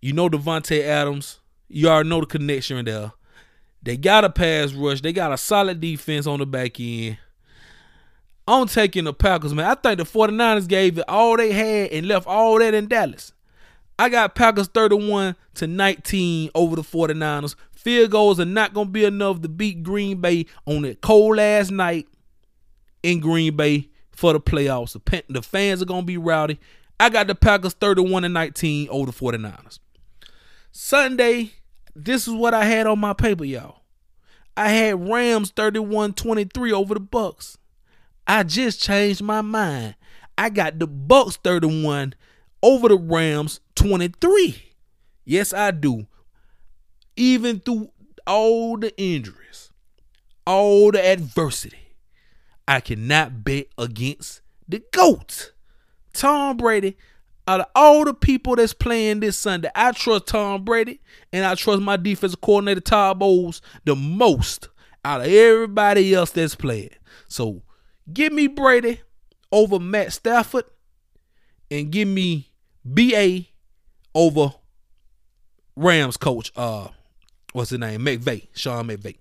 You 0.00 0.12
know 0.12 0.28
Davante 0.28 0.82
Adams. 0.82 1.40
You 1.68 1.88
already 1.88 2.08
know 2.08 2.20
the 2.20 2.26
connection 2.26 2.84
there. 2.84 3.12
They 3.82 3.96
got 3.96 4.24
a 4.24 4.30
pass 4.30 4.72
rush. 4.72 5.00
They 5.00 5.12
got 5.12 5.32
a 5.32 5.38
solid 5.38 5.80
defense 5.80 6.26
on 6.26 6.38
the 6.38 6.46
back 6.46 6.80
end. 6.80 7.18
I'm 8.46 8.66
taking 8.66 9.04
the 9.04 9.12
Packers, 9.12 9.52
man. 9.52 9.66
I 9.66 9.74
think 9.74 9.98
the 9.98 10.04
49ers 10.04 10.66
gave 10.66 10.98
it 10.98 11.04
all 11.08 11.36
they 11.36 11.52
had 11.52 11.90
and 11.92 12.08
left 12.08 12.26
all 12.26 12.58
that 12.58 12.72
in 12.72 12.88
Dallas. 12.88 13.32
I 13.98 14.08
got 14.08 14.34
Packers 14.34 14.68
31 14.68 15.36
to 15.54 15.66
19 15.66 16.50
over 16.54 16.76
the 16.76 16.82
49ers. 16.82 17.56
Field 17.72 18.10
goals 18.10 18.40
are 18.40 18.44
not 18.44 18.72
going 18.72 18.86
to 18.86 18.92
be 18.92 19.04
enough 19.04 19.42
to 19.42 19.48
beat 19.48 19.82
Green 19.82 20.20
Bay 20.20 20.46
on 20.66 20.82
that 20.82 21.00
cold 21.00 21.38
ass 21.38 21.70
night 21.70 22.08
in 23.02 23.20
Green 23.20 23.54
Bay 23.54 23.88
for 24.12 24.32
the 24.32 24.40
playoffs. 24.40 24.96
The 25.28 25.42
fans 25.42 25.82
are 25.82 25.86
going 25.86 26.02
to 26.02 26.06
be 26.06 26.16
rowdy. 26.16 26.58
I 26.98 27.10
got 27.10 27.26
the 27.26 27.34
Packers 27.34 27.74
31 27.74 28.22
to 28.22 28.28
19 28.28 28.88
over 28.88 29.10
the 29.10 29.16
49ers. 29.16 29.78
Sunday, 30.80 31.54
this 31.96 32.28
is 32.28 32.34
what 32.34 32.54
I 32.54 32.64
had 32.64 32.86
on 32.86 33.00
my 33.00 33.12
paper, 33.12 33.44
y'all. 33.44 33.80
I 34.56 34.68
had 34.68 35.10
Rams 35.10 35.50
31-23 35.50 36.72
over 36.72 36.94
the 36.94 37.00
Bucks. 37.00 37.58
I 38.28 38.44
just 38.44 38.80
changed 38.80 39.20
my 39.20 39.40
mind. 39.40 39.96
I 40.38 40.50
got 40.50 40.78
the 40.78 40.86
Bucks 40.86 41.36
31 41.38 42.14
over 42.62 42.88
the 42.88 42.96
Rams 42.96 43.58
23. 43.74 44.70
Yes, 45.24 45.52
I 45.52 45.72
do. 45.72 46.06
Even 47.16 47.58
through 47.58 47.90
all 48.24 48.76
the 48.76 48.96
injuries, 48.96 49.72
all 50.46 50.92
the 50.92 51.04
adversity, 51.04 51.96
I 52.68 52.78
cannot 52.78 53.42
bet 53.42 53.66
against 53.76 54.42
the 54.68 54.84
GOAT. 54.92 55.54
Tom 56.12 56.56
Brady, 56.56 56.96
out 57.48 57.60
of 57.60 57.66
all 57.74 58.04
the 58.04 58.12
people 58.12 58.56
that's 58.56 58.74
playing 58.74 59.20
this 59.20 59.38
Sunday, 59.38 59.70
I 59.74 59.92
trust 59.92 60.26
Tom 60.26 60.64
Brady 60.64 61.00
and 61.32 61.46
I 61.46 61.54
trust 61.54 61.80
my 61.80 61.96
defensive 61.96 62.42
coordinator 62.42 62.82
Todd 62.82 63.18
Bowles 63.18 63.62
the 63.84 63.96
most 63.96 64.68
out 65.02 65.22
of 65.22 65.28
everybody 65.28 66.12
else 66.14 66.30
that's 66.30 66.54
playing. 66.54 66.90
So 67.26 67.62
give 68.12 68.34
me 68.34 68.48
Brady 68.48 69.00
over 69.50 69.80
Matt 69.80 70.12
Stafford 70.12 70.64
and 71.70 71.90
give 71.90 72.06
me 72.06 72.50
BA 72.84 73.46
over 74.14 74.52
Rams 75.74 76.18
coach, 76.18 76.52
uh, 76.54 76.88
what's 77.52 77.70
his 77.70 77.78
name? 77.78 78.02
McVay, 78.02 78.48
Sean 78.54 78.88
McVay. 78.88 79.16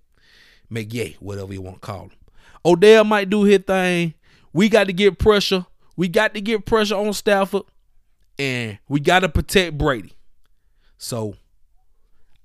McYay, 0.69 1.15
whatever 1.21 1.53
you 1.53 1.61
want 1.61 1.81
to 1.81 1.85
call 1.85 2.01
him. 2.03 2.11
Odell 2.65 3.05
might 3.05 3.29
do 3.29 3.43
his 3.43 3.59
thing. 3.59 4.15
We 4.51 4.67
got 4.67 4.87
to 4.87 4.93
get 4.93 5.17
pressure. 5.17 5.65
We 5.95 6.09
got 6.09 6.33
to 6.33 6.41
get 6.41 6.65
pressure 6.65 6.95
on 6.95 7.13
Stafford. 7.13 7.63
And 8.39 8.77
we 8.87 8.99
got 8.99 9.19
to 9.19 9.29
protect 9.29 9.77
Brady. 9.77 10.13
So 10.97 11.35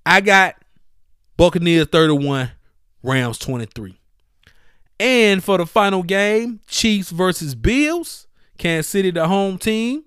I 0.05 0.21
got 0.21 0.57
Buccaneers 1.37 1.89
31, 1.89 2.51
Rams 3.03 3.39
23. 3.39 3.99
And 5.01 5.43
for 5.43 5.59
the 5.59 5.67
final 5.67 6.03
game, 6.03 6.61
Chiefs 6.67 7.11
versus 7.11 7.55
Bills, 7.55 8.27
Kansas 8.59 8.89
City, 8.91 9.11
the 9.11 9.27
home 9.27 9.59
team. 9.59 10.05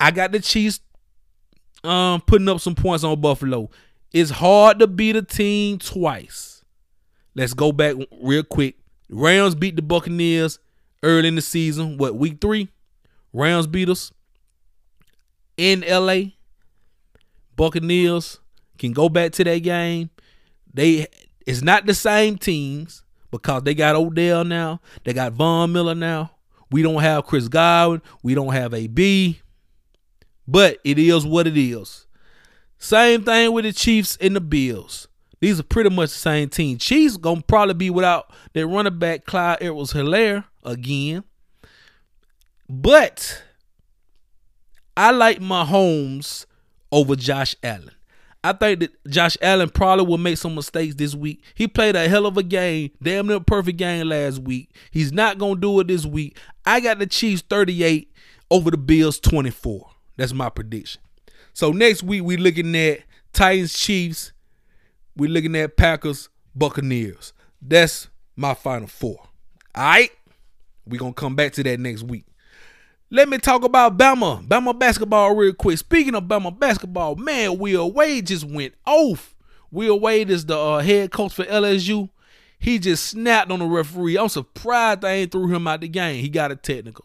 I 0.00 0.10
got 0.10 0.32
the 0.32 0.40
Chiefs 0.40 0.80
um 1.84 2.20
putting 2.22 2.48
up 2.48 2.60
some 2.60 2.74
points 2.74 3.04
on 3.04 3.20
Buffalo. 3.20 3.70
It's 4.12 4.30
hard 4.30 4.78
to 4.78 4.86
beat 4.86 5.16
a 5.16 5.22
team 5.22 5.78
twice. 5.78 6.64
Let's 7.34 7.52
go 7.52 7.70
back 7.70 7.96
real 8.20 8.42
quick. 8.42 8.76
Rams 9.10 9.54
beat 9.54 9.76
the 9.76 9.82
Buccaneers 9.82 10.58
early 11.02 11.28
in 11.28 11.34
the 11.34 11.42
season. 11.42 11.98
What 11.98 12.16
week 12.16 12.40
three? 12.40 12.68
Rams 13.32 13.66
beat 13.66 13.90
us 13.90 14.10
in 15.56 15.84
LA. 15.88 16.32
Buccaneers 17.56 18.38
can 18.78 18.92
go 18.92 19.08
back 19.08 19.32
to 19.32 19.44
that 19.44 19.58
game. 19.58 20.10
They 20.72 21.06
it's 21.46 21.62
not 21.62 21.86
the 21.86 21.94
same 21.94 22.36
teams 22.36 23.02
because 23.30 23.62
they 23.62 23.74
got 23.74 23.96
Odell 23.96 24.44
now. 24.44 24.80
They 25.04 25.12
got 25.12 25.32
Von 25.32 25.72
Miller 25.72 25.94
now. 25.94 26.32
We 26.70 26.82
don't 26.82 27.00
have 27.00 27.24
Chris 27.26 27.48
Godwin. 27.48 28.02
We 28.22 28.34
don't 28.34 28.52
have 28.52 28.74
AB. 28.74 29.40
But 30.48 30.78
it 30.84 30.98
is 30.98 31.24
what 31.24 31.46
it 31.46 31.56
is. 31.56 32.06
Same 32.78 33.24
thing 33.24 33.52
with 33.52 33.64
the 33.64 33.72
Chiefs 33.72 34.18
and 34.20 34.36
the 34.36 34.40
Bills. 34.40 35.08
These 35.40 35.60
are 35.60 35.64
pretty 35.64 35.90
much 35.90 36.10
the 36.10 36.18
same 36.18 36.48
team. 36.48 36.78
Chiefs 36.78 37.16
gonna 37.16 37.42
probably 37.42 37.74
be 37.74 37.90
without 37.90 38.32
their 38.52 38.66
running 38.66 38.98
back 38.98 39.24
Clyde 39.26 39.58
Edwards 39.60 39.92
Hilaire 39.92 40.44
again. 40.64 41.24
But 42.68 43.42
I 44.96 45.10
like 45.10 45.40
Mahomes 45.40 46.46
over 46.90 47.16
Josh 47.16 47.54
Allen. 47.62 47.90
I 48.42 48.52
think 48.52 48.80
that 48.80 49.10
Josh 49.10 49.36
Allen 49.42 49.68
probably 49.70 50.06
will 50.06 50.18
make 50.18 50.38
some 50.38 50.54
mistakes 50.54 50.94
this 50.94 51.14
week. 51.14 51.42
He 51.54 51.66
played 51.66 51.96
a 51.96 52.08
hell 52.08 52.26
of 52.26 52.36
a 52.36 52.42
game, 52.42 52.90
damn 53.02 53.26
near 53.26 53.40
perfect 53.40 53.76
game 53.76 54.08
last 54.08 54.38
week. 54.38 54.70
He's 54.92 55.12
not 55.12 55.38
gonna 55.38 55.60
do 55.60 55.80
it 55.80 55.88
this 55.88 56.06
week. 56.06 56.38
I 56.64 56.80
got 56.80 56.98
the 57.00 57.06
Chiefs 57.06 57.42
38 57.42 58.12
over 58.50 58.70
the 58.70 58.76
Bills 58.76 59.18
24. 59.18 59.90
That's 60.16 60.32
my 60.32 60.48
prediction. 60.48 61.02
So 61.54 61.72
next 61.72 62.02
week 62.04 62.22
we're 62.22 62.38
looking 62.38 62.74
at 62.76 63.00
Titans 63.32 63.74
Chiefs. 63.76 64.32
We're 65.16 65.30
looking 65.30 65.56
at 65.56 65.76
Packers 65.76 66.28
Buccaneers. 66.54 67.32
That's 67.60 68.08
my 68.36 68.54
final 68.54 68.86
four. 68.86 69.18
All 69.74 69.84
right, 69.84 70.10
we 70.86 70.98
gonna 70.98 71.12
come 71.12 71.34
back 71.34 71.52
to 71.54 71.62
that 71.64 71.80
next 71.80 72.04
week. 72.04 72.26
Let 73.08 73.28
me 73.28 73.38
talk 73.38 73.62
about 73.62 73.96
Bama. 73.96 74.46
Bama 74.46 74.76
basketball 74.76 75.34
real 75.36 75.52
quick. 75.52 75.78
Speaking 75.78 76.16
of 76.16 76.24
Bama 76.24 76.58
basketball, 76.58 77.14
man, 77.14 77.56
Will 77.58 77.90
Wade 77.92 78.26
just 78.26 78.44
went 78.44 78.74
off. 78.84 79.34
Will 79.70 80.00
Wade 80.00 80.28
is 80.28 80.46
the 80.46 80.58
uh, 80.58 80.80
head 80.80 81.12
coach 81.12 81.34
for 81.34 81.44
LSU. 81.44 82.10
He 82.58 82.80
just 82.80 83.06
snapped 83.06 83.52
on 83.52 83.60
the 83.60 83.66
referee. 83.66 84.18
I'm 84.18 84.28
surprised 84.28 85.02
they 85.02 85.22
ain't 85.22 85.30
threw 85.30 85.46
him 85.46 85.68
out 85.68 85.82
the 85.82 85.88
game. 85.88 86.20
He 86.20 86.28
got 86.28 86.50
a 86.50 86.56
technical. 86.56 87.04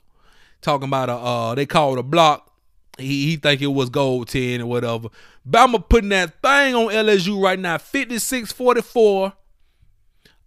Talking 0.61 0.87
about 0.87 1.09
a 1.09 1.13
uh, 1.13 1.55
they 1.55 1.65
called 1.67 1.99
a 1.99 2.03
block. 2.03 2.51
He 2.97 3.25
he 3.27 3.35
think 3.35 3.61
it 3.61 3.67
was 3.67 3.89
goaltend 3.91 4.61
or 4.61 4.65
whatever. 4.65 5.09
Bama 5.47 5.87
putting 5.87 6.09
that 6.09 6.41
thing 6.41 6.73
on 6.73 6.87
LSU 6.87 7.41
right 7.41 7.59
now, 7.59 7.77
56-44. 7.77 9.33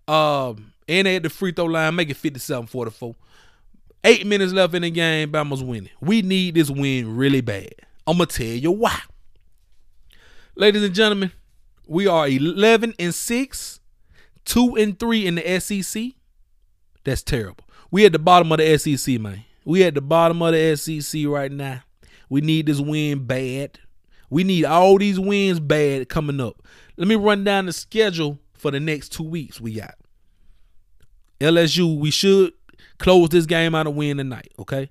Um, 0.06 0.72
and 0.88 1.06
they 1.06 1.16
at 1.16 1.22
the 1.22 1.30
free 1.30 1.52
throw 1.52 1.64
line, 1.66 1.94
make 1.94 2.10
it 2.10 2.16
57-44. 2.16 3.14
Eight 4.06 4.26
minutes 4.26 4.52
left 4.52 4.74
in 4.74 4.82
the 4.82 4.90
game, 4.90 5.32
Bama's 5.32 5.62
winning. 5.62 5.88
We 6.00 6.20
need 6.20 6.56
this 6.56 6.70
win 6.70 7.16
really 7.16 7.40
bad. 7.40 7.74
I'm 8.06 8.18
gonna 8.18 8.26
tell 8.26 8.46
you 8.46 8.70
why. 8.70 9.00
Ladies 10.56 10.82
and 10.82 10.94
gentlemen, 10.94 11.32
we 11.86 12.06
are 12.06 12.28
11 12.28 12.94
and 12.98 13.14
6, 13.14 13.80
2 14.44 14.76
and 14.76 14.98
3 14.98 15.26
in 15.26 15.34
the 15.36 15.60
SEC. 15.60 16.12
That's 17.04 17.22
terrible. 17.22 17.64
We 17.90 18.04
at 18.04 18.12
the 18.12 18.18
bottom 18.18 18.52
of 18.52 18.58
the 18.58 18.78
SEC, 18.78 19.18
man. 19.18 19.44
We 19.64 19.82
at 19.84 19.94
the 19.94 20.02
bottom 20.02 20.42
of 20.42 20.52
the 20.52 20.76
SEC 20.76 21.22
right 21.26 21.50
now. 21.50 21.82
We 22.28 22.42
need 22.42 22.66
this 22.66 22.80
win 22.80 23.24
bad. 23.24 23.78
We 24.28 24.44
need 24.44 24.66
all 24.66 24.98
these 24.98 25.18
wins 25.18 25.60
bad 25.60 26.10
coming 26.10 26.40
up. 26.40 26.62
Let 26.98 27.08
me 27.08 27.14
run 27.14 27.42
down 27.44 27.66
the 27.66 27.72
schedule 27.72 28.38
for 28.52 28.70
the 28.70 28.80
next 28.80 29.12
two 29.12 29.22
weeks 29.22 29.60
we 29.60 29.74
got. 29.74 29.94
LSU, 31.40 31.98
we 31.98 32.10
should 32.10 32.52
close 33.04 33.28
this 33.28 33.44
game 33.44 33.74
out 33.74 33.86
and 33.86 33.94
win 33.96 34.16
tonight, 34.16 34.50
okay? 34.58 34.88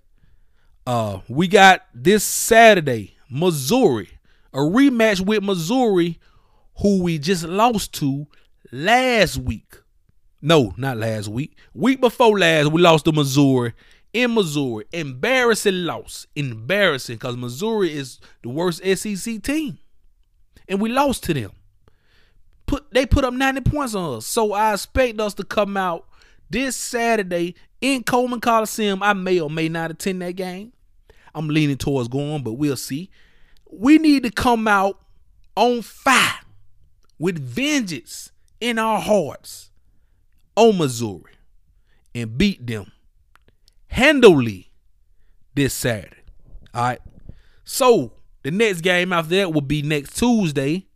Uh, 0.86 1.22
we 1.28 1.48
got 1.48 1.82
this 1.96 2.24
Saturday, 2.24 3.16
Missouri, 3.28 4.08
a 4.54 4.60
rematch 4.60 5.20
with 5.20 5.42
Missouri, 5.42 6.20
who 6.78 7.02
we 7.02 7.18
just 7.18 7.44
lost 7.44 7.92
to 7.94 8.28
last 8.72 9.38
week. 9.38 9.78
No, 10.44 10.76
not 10.78 10.98
last 10.98 11.28
week. 11.28 11.58
Week 11.74 12.00
before 12.00 12.38
last, 12.38 12.72
we 12.72 12.84
lost 12.84 13.06
to 13.06 13.12
Missouri 13.12 13.74
in 14.14 14.36
Missouri. 14.36 14.86
Embarrassing 14.94 15.86
loss. 15.86 16.28
Embarrassing 16.36 17.16
because 17.16 17.36
Missouri 17.36 17.92
is 17.92 18.20
the 18.44 18.50
worst 18.50 18.84
SEC 18.86 19.42
team. 19.42 19.80
And 20.70 20.80
we 20.80 20.90
lost 20.90 21.24
to 21.24 21.34
them. 21.34 21.52
Put 22.68 22.92
they 22.92 23.08
put 23.08 23.26
up 23.26 23.34
90 23.34 23.62
points 23.62 23.96
on 23.96 24.18
us. 24.18 24.28
So 24.28 24.54
I 24.54 24.74
expect 24.74 25.20
us 25.20 25.34
to 25.36 25.44
come 25.44 25.78
out 25.78 26.06
this 26.54 26.76
Saturday 26.76 27.56
in 27.84 28.02
Coleman 28.02 28.40
Coliseum. 28.40 29.04
I 29.04 29.12
may 29.12 29.42
or 29.42 29.50
may 29.50 29.68
not 29.68 29.92
attend 29.92 30.22
that 30.22 30.38
game. 30.38 30.72
I'm 31.36 31.50
leaning 31.50 31.78
towards 31.78 32.08
going, 32.08 32.42
but 32.42 32.54
we'll 32.54 32.78
see. 32.78 33.12
We 33.70 33.98
need 33.98 34.24
to 34.24 34.32
come 34.32 34.68
out 34.68 35.00
on 35.58 35.82
fire 35.82 36.40
with 37.20 37.38
vengeance 37.38 38.32
in 38.62 38.80
our 38.80 39.02
hearts 39.02 39.70
on 40.56 40.78
Missouri 40.78 41.34
and 42.16 42.38
beat 42.38 42.66
them 42.66 42.92
handily 43.88 44.72
this 45.54 45.74
Saturday. 45.74 46.24
All 46.74 46.84
right. 46.84 47.02
So 47.66 48.14
the 48.44 48.52
next 48.52 48.80
game 48.80 49.12
after 49.12 49.36
that 49.36 49.52
will 49.52 49.62
be 49.62 49.82
next 49.82 50.18
Tuesday 50.18 50.88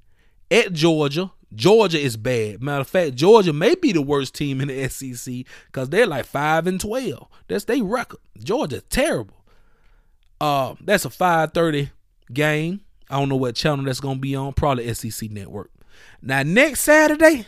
at 0.49 0.71
Georgia. 0.71 1.31
Georgia 1.57 1.99
is 1.99 2.15
bad. 2.17 2.61
Matter 2.61 2.81
of 2.81 2.87
fact, 2.87 3.15
Georgia 3.15 3.51
may 3.51 3.73
be 3.73 3.91
the 3.91 4.01
worst 4.01 4.35
team 4.35 4.61
in 4.61 4.67
the 4.67 4.87
SEC 4.87 5.43
because 5.65 5.89
they're 5.89 6.05
like 6.05 6.25
five 6.25 6.67
and 6.67 6.79
twelve. 6.79 7.27
That's 7.47 7.65
their 7.65 7.83
record. 7.83 8.19
Georgia's 8.37 8.83
terrible. 8.89 9.43
Uh, 10.39 10.75
that's 10.79 11.03
a 11.03 11.09
five 11.09 11.53
thirty 11.53 11.89
game. 12.31 12.81
I 13.09 13.19
don't 13.19 13.27
know 13.27 13.35
what 13.35 13.55
channel 13.55 13.85
that's 13.85 13.99
gonna 13.99 14.19
be 14.19 14.35
on. 14.35 14.53
Probably 14.53 14.93
SEC 14.93 15.31
Network. 15.31 15.71
Now 16.21 16.43
next 16.43 16.81
Saturday, 16.81 17.47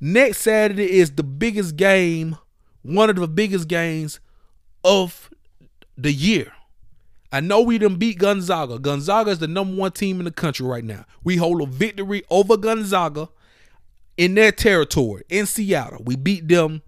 next 0.00 0.38
Saturday 0.38 0.92
is 0.92 1.10
the 1.10 1.24
biggest 1.24 1.76
game, 1.76 2.36
one 2.82 3.10
of 3.10 3.16
the 3.16 3.26
biggest 3.26 3.66
games 3.66 4.20
of 4.84 5.30
the 5.98 6.12
year. 6.12 6.52
I 7.32 7.40
know 7.40 7.62
we 7.62 7.78
done 7.78 7.96
beat 7.96 8.18
Gonzaga. 8.18 8.78
Gonzaga 8.78 9.30
is 9.30 9.38
the 9.38 9.48
number 9.48 9.74
one 9.74 9.92
team 9.92 10.18
in 10.20 10.26
the 10.26 10.30
country 10.30 10.66
right 10.66 10.84
now. 10.84 11.06
We 11.24 11.36
hold 11.36 11.62
a 11.62 11.66
victory 11.66 12.22
over 12.28 12.58
Gonzaga 12.58 13.30
in 14.18 14.34
their 14.34 14.52
territory 14.52 15.22
in 15.30 15.46
Seattle. 15.46 16.02
We 16.04 16.14
beat 16.14 16.46
them 16.46 16.82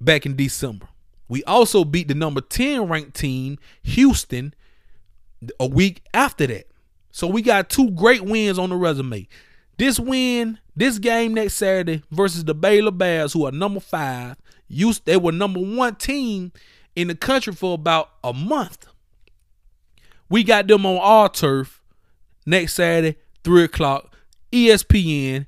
back 0.00 0.24
in 0.24 0.36
December. 0.36 0.86
We 1.28 1.42
also 1.44 1.84
beat 1.84 2.08
the 2.08 2.14
number 2.14 2.40
10 2.40 2.88
ranked 2.88 3.14
team, 3.14 3.58
Houston, 3.82 4.54
a 5.58 5.66
week 5.66 6.02
after 6.14 6.46
that. 6.46 6.68
So 7.10 7.26
we 7.26 7.42
got 7.42 7.70
two 7.70 7.90
great 7.90 8.22
wins 8.22 8.58
on 8.58 8.70
the 8.70 8.76
resume. 8.76 9.26
This 9.78 9.98
win, 9.98 10.58
this 10.76 10.98
game 10.98 11.34
next 11.34 11.54
Saturday 11.54 12.02
versus 12.10 12.44
the 12.44 12.54
Baylor 12.54 12.90
Bears, 12.90 13.32
who 13.32 13.46
are 13.46 13.52
number 13.52 13.80
five. 13.80 14.36
Used 14.68 15.06
they 15.06 15.16
were 15.16 15.32
number 15.32 15.58
one 15.58 15.96
team 15.96 16.52
in 16.94 17.08
the 17.08 17.16
country 17.16 17.52
for 17.52 17.74
about 17.74 18.10
a 18.22 18.32
month. 18.32 18.86
We 20.30 20.44
got 20.44 20.68
them 20.68 20.86
on 20.86 20.96
our 20.98 21.28
turf 21.28 21.82
next 22.46 22.74
Saturday, 22.74 23.18
3 23.44 23.64
o'clock, 23.64 24.16
ESPN. 24.52 25.46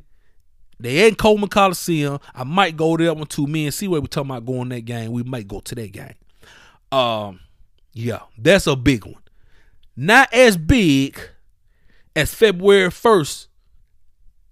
They 0.81 1.07
in 1.07 1.15
Coleman 1.15 1.49
Coliseum. 1.49 2.19
I 2.35 2.43
might 2.43 2.77
go 2.77 2.97
there 2.97 3.15
one 3.15 3.27
two 3.27 3.47
me 3.47 3.67
and 3.67 3.73
see 3.75 3.87
where 3.87 4.01
we 4.01 4.09
talking 4.09 4.33
about 4.33 4.45
going 4.45 4.69
that 4.71 4.81
game. 4.81 5.13
We 5.13 5.23
might 5.23 5.47
go 5.47 5.61
to 5.61 5.75
that 5.77 5.93
game. 5.93 6.15
Um, 6.91 7.39
yeah, 7.93 8.21
that's 8.37 8.67
a 8.67 8.75
big 8.75 9.05
one. 9.05 9.23
not 9.97 10.33
as 10.35 10.57
big 10.57 11.19
as 12.17 12.35
February 12.35 12.89
1st, 12.89 13.47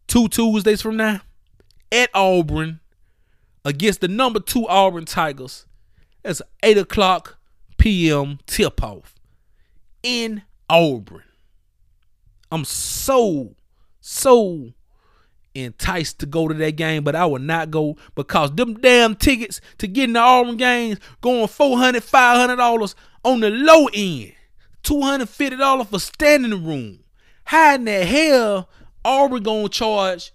two 0.06 0.28
Tuesdays 0.28 0.80
from 0.80 0.96
now, 0.96 1.20
at 1.90 2.10
Auburn 2.14 2.78
against 3.64 4.00
the 4.00 4.08
number 4.08 4.38
two 4.38 4.68
Auburn 4.68 5.06
Tigers. 5.06 5.66
That's 6.22 6.40
8 6.62 6.78
o'clock 6.78 7.38
p.m. 7.76 8.38
tip 8.46 8.82
off 8.84 9.19
in 10.02 10.42
Auburn. 10.68 11.22
I'm 12.52 12.64
so, 12.64 13.54
so 14.00 14.72
enticed 15.54 16.20
to 16.20 16.26
go 16.26 16.48
to 16.48 16.54
that 16.54 16.76
game, 16.76 17.04
but 17.04 17.16
I 17.16 17.26
will 17.26 17.40
not 17.40 17.70
go 17.70 17.96
because 18.14 18.52
them 18.52 18.74
damn 18.74 19.14
tickets 19.14 19.60
to 19.78 19.86
get 19.86 20.04
in 20.04 20.12
the 20.14 20.20
Auburn 20.20 20.56
games 20.56 20.98
going 21.20 21.46
$400, 21.46 21.96
$500 22.00 22.94
on 23.24 23.40
the 23.40 23.50
low 23.50 23.88
end. 23.92 24.32
$250 24.82 25.86
for 25.86 25.98
standing 25.98 26.64
room. 26.64 27.00
How 27.44 27.74
in 27.74 27.84
the 27.84 28.04
hell 28.04 28.68
Auburn 29.04 29.42
gonna 29.42 29.68
charge 29.68 30.32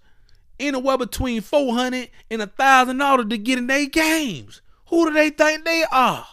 anywhere 0.58 0.98
between 0.98 1.42
$400 1.42 2.10
and 2.30 2.42
$1,000 2.42 3.30
to 3.30 3.38
get 3.38 3.58
in 3.58 3.66
their 3.66 3.86
games? 3.86 4.62
Who 4.88 5.06
do 5.06 5.12
they 5.12 5.30
think 5.30 5.64
they 5.64 5.84
are? 5.90 6.26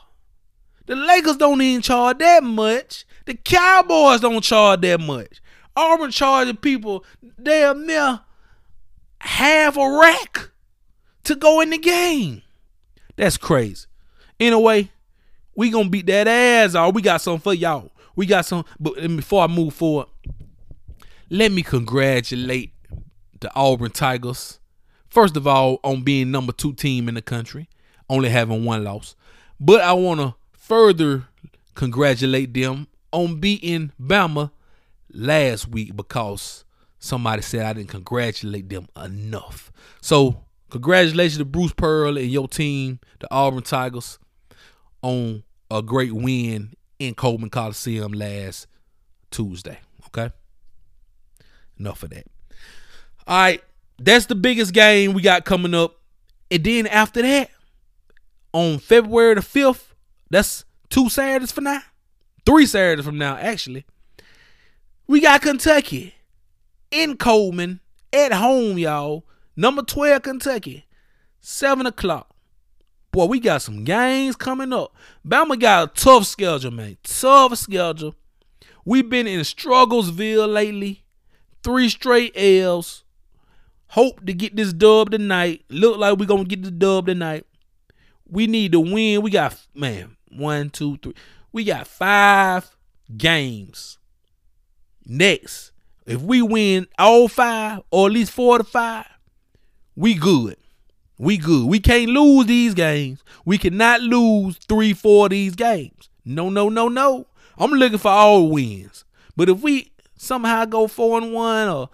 The 0.86 0.96
Lakers 0.96 1.38
don't 1.38 1.62
even 1.62 1.82
charge 1.82 2.20
that 2.20 2.44
much. 2.44 3.06
The 3.26 3.36
Cowboys 3.36 4.20
don't 4.20 4.44
charge 4.44 4.82
that 4.82 5.00
much. 5.00 5.42
Auburn 5.76 6.12
charging 6.12 6.58
people 6.58 7.04
damn 7.42 7.88
near 7.88 8.22
half 9.20 9.78
a 9.78 10.00
rack 10.00 10.52
to 11.24 11.36
go 11.36 11.62
in 11.62 11.70
the 11.70 11.78
game. 11.78 12.42
That's 13.16 13.38
crazy. 13.38 13.88
Anyway, 14.40 14.92
we 15.56 15.70
gonna 15.70 15.90
beat 15.90 16.08
that 16.08 16.28
ass. 16.28 16.76
Or 16.76 16.92
we 16.92 17.02
got 17.02 17.22
something 17.22 17.42
for 17.42 17.54
y'all. 17.54 17.92
We 18.16 18.26
got 18.26 18.46
some. 18.46 18.66
But 18.80 18.96
before 18.96 19.44
I 19.44 19.48
move 19.48 19.74
forward, 19.74 20.08
let 21.30 21.52
me 21.52 21.64
congratulate 21.64 22.74
the 23.40 23.54
Auburn 23.56 23.92
Tigers. 23.92 24.60
First 25.10 25.38
of 25.38 25.48
all, 25.48 25.80
on 25.84 26.02
being 26.02 26.32
number 26.32 26.52
two 26.52 26.74
team 26.74 27.08
in 27.08 27.16
the 27.16 27.22
country, 27.22 27.70
only 28.10 28.30
having 28.30 28.66
one 28.66 28.84
loss. 28.84 29.16
But 29.60 29.82
I 29.82 29.94
want 29.94 30.20
to 30.20 30.36
further 30.52 31.26
congratulate 31.76 32.54
them 32.54 32.88
on 33.14 33.40
beating 33.40 33.94
Bama 34.02 34.52
last 35.10 35.70
week 35.70 35.96
because 35.96 36.66
somebody 37.00 37.42
said 37.42 37.66
I 37.66 37.74
didn't 37.74 37.90
congratulate 37.90 38.68
them 38.70 38.88
enough. 39.02 39.72
So, 40.02 40.44
congratulations 40.70 41.38
to 41.38 41.46
Bruce 41.46 41.74
Pearl 41.74 42.18
and 42.18 42.30
your 42.30 42.48
team, 42.48 43.00
the 43.20 43.32
Auburn 43.32 43.64
Tigers, 43.64 44.20
on 45.02 45.44
a 45.72 45.82
great 45.82 46.14
win 46.14 46.74
in 47.00 47.14
Coleman 47.14 47.50
Coliseum 47.50 48.12
last 48.12 48.68
Tuesday. 49.32 49.80
Okay? 50.08 50.34
Enough 51.80 52.04
of 52.04 52.10
that. 52.10 52.26
All 53.28 53.38
right. 53.38 53.64
That's 54.00 54.26
the 54.26 54.36
biggest 54.36 54.74
game 54.74 55.14
we 55.14 55.22
got 55.22 55.46
coming 55.46 55.74
up. 55.76 56.00
And 56.50 56.64
then 56.64 56.88
after 56.88 57.22
that, 57.22 57.50
on 58.52 58.80
February 58.80 59.36
the 59.36 59.42
5th, 59.42 59.94
that's 60.30 60.66
two 60.90 61.10
Saturdays 61.10 61.52
for 61.52 61.62
now. 61.62 61.82
Three 62.46 62.66
Saturdays 62.66 63.06
from 63.06 63.18
now, 63.18 63.38
actually. 63.38 63.86
We 65.08 65.22
got 65.22 65.42
Kentucky 65.42 66.16
in 66.92 67.18
Coleman 67.18 67.80
at 68.12 68.34
home, 68.34 68.78
y'all. 68.78 69.26
Number 69.56 69.82
12, 69.82 70.22
Kentucky. 70.22 70.86
7 71.42 71.86
o'clock. 71.86 72.30
Boy, 73.12 73.26
we 73.26 73.40
got 73.40 73.62
some 73.62 73.84
games 73.84 74.36
coming 74.36 74.74
up. 74.74 74.96
Bama 75.26 75.60
got 75.60 75.90
a 75.90 75.94
tough 75.94 76.26
schedule, 76.26 76.72
man. 76.72 76.98
Tough 77.04 77.58
schedule. 77.58 78.16
We've 78.86 79.08
been 79.08 79.28
in 79.28 79.42
Strugglesville 79.42 80.52
lately. 80.52 81.04
Three 81.64 81.90
straight 81.90 82.34
L's. 82.36 83.04
Hope 83.90 84.26
to 84.26 84.34
get 84.34 84.56
this 84.56 84.74
dub 84.74 85.12
tonight. 85.12 85.64
Look 85.70 85.98
like 85.98 86.18
we're 86.18 86.26
going 86.26 86.46
to 86.46 86.56
get 86.56 86.64
the 86.64 86.72
dub 86.72 87.06
tonight. 87.06 87.46
We 88.28 88.48
need 88.48 88.72
to 88.72 88.80
win. 88.80 89.22
We 89.22 89.30
got, 89.30 89.56
man, 89.76 90.18
one, 90.30 90.72
two, 90.72 90.98
three. 90.98 91.14
We 91.54 91.64
got 91.64 91.88
five 91.88 92.76
games. 93.16 94.00
Next, 95.06 95.72
if 96.06 96.22
we 96.22 96.42
win 96.42 96.88
all 96.98 97.28
five 97.28 97.82
or 97.92 98.08
at 98.08 98.14
least 98.14 98.32
four 98.32 98.58
to 98.58 98.64
five, 98.64 99.06
we 99.96 100.16
good. 100.16 100.58
We 101.20 101.38
good. 101.38 101.68
We 101.68 101.80
can't 101.80 102.10
lose 102.10 102.48
these 102.48 102.74
games. 102.74 103.24
We 103.46 103.60
cannot 103.60 104.02
lose 104.02 104.58
three, 104.58 104.94
four 104.94 105.28
of 105.28 105.30
these 105.30 105.56
games. 105.56 106.10
No, 106.26 106.50
no, 106.50 106.70
no, 106.70 106.88
no. 106.88 107.28
I'm 107.58 107.72
looking 107.72 108.00
for 108.00 108.10
all 108.10 108.50
wins. 108.50 109.06
But 109.36 109.48
if 109.48 109.62
we 109.62 109.92
somehow 110.18 110.66
go 110.66 110.88
four 110.88 111.20
and 111.20 111.34
one 111.34 111.68
or 111.68 111.90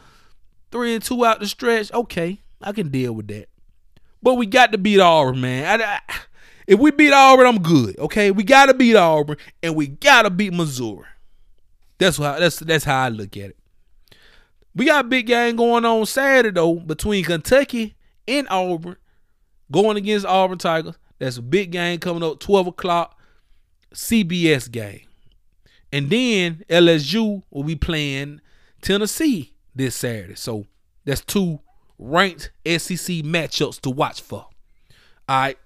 three 0.71 0.95
and 0.95 1.03
two 1.03 1.25
out 1.25 1.41
the 1.41 1.47
stretch, 1.47 1.91
okay, 1.91 2.39
I 2.61 2.71
can 2.71 2.89
deal 2.89 3.13
with 3.13 3.27
that. 3.27 3.49
But 4.23 4.35
we 4.35 4.45
got 4.45 4.71
to 4.71 4.77
beat 4.77 4.99
Auburn, 4.99 5.41
man. 5.41 5.81
I, 5.81 5.85
I, 5.85 6.19
if 6.69 6.79
we 6.79 6.91
beat 6.91 7.11
Auburn, 7.11 7.47
I'm 7.47 7.63
good. 7.63 7.97
Okay, 7.97 8.29
we 8.29 8.43
got 8.43 8.67
to 8.67 8.75
beat 8.75 8.95
Auburn, 8.95 9.37
and 9.63 9.75
we 9.75 9.87
got 9.87 10.21
to 10.21 10.29
beat 10.29 10.53
Missouri. 10.53 11.07
That's 11.97 12.17
how 12.17 12.37
that's 12.37 12.59
that's 12.59 12.85
how 12.85 13.05
I 13.05 13.09
look 13.09 13.35
at 13.37 13.49
it. 13.49 13.57
We 14.75 14.85
got 14.85 15.05
a 15.05 15.07
big 15.07 15.25
game 15.25 15.55
going 15.55 15.83
on 15.83 16.05
Saturday 16.05 16.51
though 16.51 16.75
between 16.75 17.25
Kentucky 17.25 17.95
and 18.27 18.47
Auburn, 18.51 18.97
going 19.71 19.97
against 19.97 20.27
Auburn 20.27 20.59
Tigers. 20.59 20.93
That's 21.17 21.37
a 21.37 21.41
big 21.41 21.71
game 21.71 21.97
coming 21.97 22.21
up, 22.21 22.39
12 22.39 22.67
o'clock, 22.67 23.19
CBS 23.95 24.71
game. 24.71 25.07
And 25.91 26.11
then 26.11 26.63
LSU 26.69 27.41
will 27.49 27.63
be 27.63 27.75
playing 27.75 28.41
Tennessee 28.83 29.55
this 29.75 29.95
Saturday. 29.95 30.35
So 30.35 30.67
that's 31.03 31.21
two 31.21 31.61
ranked 31.97 32.51
SEC 32.63 33.23
matchups 33.25 33.81
to 33.81 33.89
watch 33.89 34.21
for. 34.21 34.45
All 35.27 35.39
right. 35.41 35.57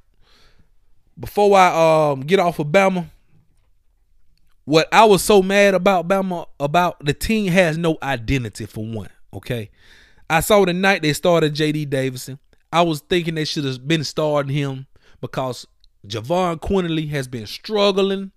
Before 1.20 1.58
I 1.58 2.12
um 2.12 2.22
get 2.22 2.40
off 2.40 2.60
of 2.60 2.68
Bama, 2.68 3.10
what 4.66 4.88
I 4.92 5.06
was 5.06 5.24
so 5.24 5.42
mad 5.42 5.74
about 5.74 6.08
Bama 6.08 6.48
about 6.60 7.04
the 7.04 7.14
team 7.14 7.52
has 7.52 7.78
no 7.78 7.98
identity 8.02 8.66
for 8.66 8.86
one. 8.86 9.10
Okay. 9.34 9.70
I 10.30 10.40
saw 10.40 10.66
the 10.66 10.74
night 10.74 11.02
they 11.02 11.14
started 11.14 11.54
JD 11.54 11.90
Davison. 11.90 12.40
I 12.72 12.82
was 12.82 13.02
thinking 13.02 13.36
they 13.36 13.46
should 13.46 13.66
have 13.66 13.88
been 13.88 14.04
starting 14.04 14.54
him 14.54 14.88
because 15.22 15.68
Jahvon 16.08 16.60
Quinerly 16.60 17.10
has 17.10 17.28
been 17.28 17.46
struggling 17.46 18.32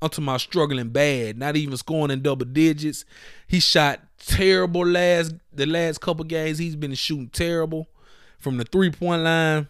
unto 0.00 0.20
my 0.20 0.36
struggling 0.36 0.88
bad, 0.88 1.38
not 1.38 1.56
even 1.56 1.76
scoring 1.76 2.10
in 2.10 2.22
double 2.22 2.46
digits. 2.46 3.04
He 3.46 3.60
shot 3.60 4.00
terrible 4.18 4.86
last 4.86 5.34
the 5.52 5.66
last 5.66 6.00
couple 6.00 6.24
games. 6.24 6.58
He's 6.58 6.76
been 6.76 6.94
shooting 6.94 7.28
terrible 7.28 7.88
from 8.38 8.56
the 8.56 8.64
three 8.64 8.90
point 8.90 9.22
line. 9.22 9.68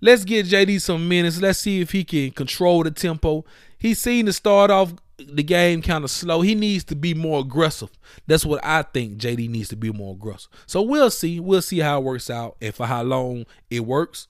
Let's 0.00 0.24
get 0.24 0.46
JD 0.46 0.80
some 0.80 1.08
minutes. 1.08 1.40
Let's 1.40 1.60
see 1.60 1.80
if 1.80 1.92
he 1.92 2.04
can 2.04 2.30
control 2.32 2.82
the 2.82 2.90
tempo. 2.90 3.44
He 3.78 3.94
seemed 3.94 4.26
to 4.26 4.32
start 4.32 4.70
off 4.70 4.94
the 5.16 5.42
game 5.42 5.82
kind 5.82 6.04
of 6.04 6.10
slow. 6.10 6.40
He 6.40 6.54
needs 6.54 6.84
to 6.84 6.96
be 6.96 7.14
more 7.14 7.40
aggressive. 7.40 7.90
That's 8.26 8.44
what 8.44 8.64
I 8.64 8.82
think 8.82 9.18
JD 9.18 9.48
needs 9.48 9.68
to 9.68 9.76
be 9.76 9.92
more 9.92 10.14
aggressive. 10.14 10.50
So 10.66 10.82
we'll 10.82 11.10
see. 11.10 11.40
We'll 11.40 11.62
see 11.62 11.78
how 11.78 11.98
it 11.98 12.04
works 12.04 12.30
out 12.30 12.56
and 12.60 12.74
for 12.74 12.86
how 12.86 13.02
long 13.02 13.46
it 13.70 13.80
works. 13.80 14.26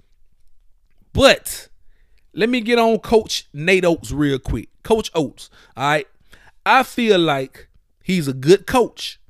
But 1.12 1.68
let 2.32 2.48
me 2.48 2.60
get 2.60 2.78
on 2.78 2.98
Coach 2.98 3.48
Nate 3.52 3.84
Oats 3.84 4.10
real 4.10 4.38
quick. 4.38 4.68
Coach 4.82 5.10
Oats, 5.14 5.48
all 5.76 5.84
right. 5.84 6.08
I 6.66 6.82
feel 6.82 7.18
like 7.18 7.68
he's 8.02 8.26
a 8.26 8.32
good 8.32 8.66
coach. 8.66 9.20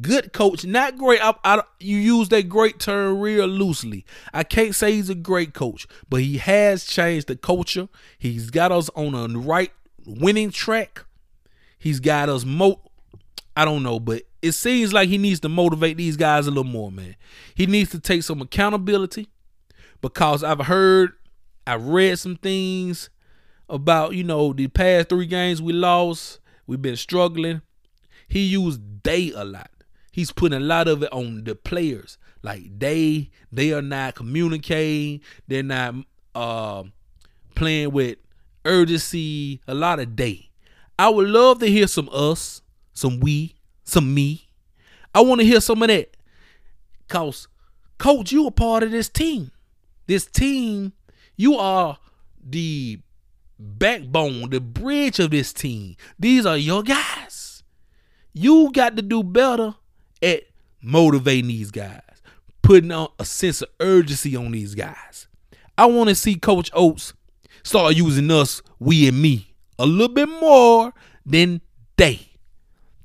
Good 0.00 0.32
coach, 0.32 0.64
not 0.64 0.98
great. 0.98 1.20
I, 1.22 1.34
I, 1.44 1.62
you 1.78 1.96
use 1.96 2.28
that 2.30 2.48
great 2.48 2.80
term 2.80 3.20
real 3.20 3.46
loosely. 3.46 4.04
I 4.32 4.42
can't 4.42 4.74
say 4.74 4.92
he's 4.92 5.08
a 5.08 5.14
great 5.14 5.54
coach, 5.54 5.86
but 6.08 6.20
he 6.20 6.38
has 6.38 6.84
changed 6.84 7.28
the 7.28 7.36
culture. 7.36 7.88
He's 8.18 8.50
got 8.50 8.72
us 8.72 8.90
on 8.96 9.14
a 9.14 9.38
right 9.38 9.70
winning 10.04 10.50
track. 10.50 11.04
He's 11.78 12.00
got 12.00 12.28
us 12.28 12.44
mo 12.44 12.80
I 13.56 13.64
don't 13.64 13.84
know, 13.84 14.00
but 14.00 14.22
it 14.42 14.52
seems 14.52 14.92
like 14.92 15.08
he 15.08 15.18
needs 15.18 15.40
to 15.40 15.48
motivate 15.48 15.96
these 15.96 16.16
guys 16.16 16.46
a 16.46 16.50
little 16.50 16.64
more, 16.64 16.90
man. 16.90 17.14
He 17.54 17.66
needs 17.66 17.90
to 17.90 18.00
take 18.00 18.24
some 18.24 18.40
accountability 18.40 19.28
because 20.00 20.42
I've 20.42 20.66
heard, 20.66 21.12
I've 21.66 21.84
read 21.86 22.18
some 22.18 22.36
things 22.36 23.10
about, 23.68 24.14
you 24.14 24.24
know, 24.24 24.52
the 24.52 24.66
past 24.66 25.08
three 25.08 25.26
games 25.26 25.62
we 25.62 25.72
lost. 25.72 26.40
We've 26.66 26.82
been 26.82 26.96
struggling. 26.96 27.62
He 28.26 28.40
used 28.40 28.80
they 29.04 29.30
a 29.30 29.44
lot. 29.44 29.70
He's 30.14 30.30
putting 30.30 30.56
a 30.56 30.64
lot 30.64 30.86
of 30.86 31.02
it 31.02 31.12
on 31.12 31.42
the 31.42 31.56
players. 31.56 32.18
Like 32.40 32.78
they, 32.78 33.30
they 33.50 33.72
are 33.72 33.82
not 33.82 34.14
communicating. 34.14 35.22
They're 35.48 35.64
not 35.64 35.96
uh, 36.36 36.84
playing 37.56 37.90
with 37.90 38.18
urgency. 38.64 39.60
A 39.66 39.74
lot 39.74 39.98
of 39.98 40.14
they. 40.14 40.50
I 41.00 41.08
would 41.08 41.26
love 41.26 41.58
to 41.58 41.66
hear 41.66 41.88
some 41.88 42.08
us, 42.12 42.62
some 42.92 43.18
we, 43.18 43.56
some 43.82 44.14
me. 44.14 44.46
I 45.12 45.20
want 45.20 45.40
to 45.40 45.46
hear 45.48 45.60
some 45.60 45.82
of 45.82 45.88
that. 45.88 46.16
Cause 47.08 47.48
coach, 47.98 48.30
you 48.30 48.46
a 48.46 48.52
part 48.52 48.84
of 48.84 48.92
this 48.92 49.08
team. 49.08 49.50
This 50.06 50.26
team, 50.26 50.92
you 51.36 51.56
are 51.56 51.98
the 52.40 53.00
backbone, 53.58 54.50
the 54.50 54.60
bridge 54.60 55.18
of 55.18 55.32
this 55.32 55.52
team. 55.52 55.96
These 56.20 56.46
are 56.46 56.56
your 56.56 56.84
guys. 56.84 57.64
You 58.32 58.70
got 58.70 58.94
to 58.94 59.02
do 59.02 59.24
better 59.24 59.74
at 60.24 60.44
motivating 60.82 61.48
these 61.48 61.70
guys, 61.70 62.00
putting 62.62 62.90
on 62.90 63.08
a 63.18 63.24
sense 63.24 63.62
of 63.62 63.68
urgency 63.80 64.34
on 64.36 64.52
these 64.52 64.74
guys. 64.74 65.26
I 65.76 65.86
want 65.86 66.08
to 66.08 66.14
see 66.14 66.36
Coach 66.36 66.70
Oats 66.72 67.14
start 67.62 67.96
using 67.96 68.30
us, 68.30 68.62
we 68.78 69.08
and 69.08 69.20
me, 69.20 69.54
a 69.78 69.86
little 69.86 70.14
bit 70.14 70.28
more 70.28 70.92
than 71.26 71.60
they. 71.96 72.20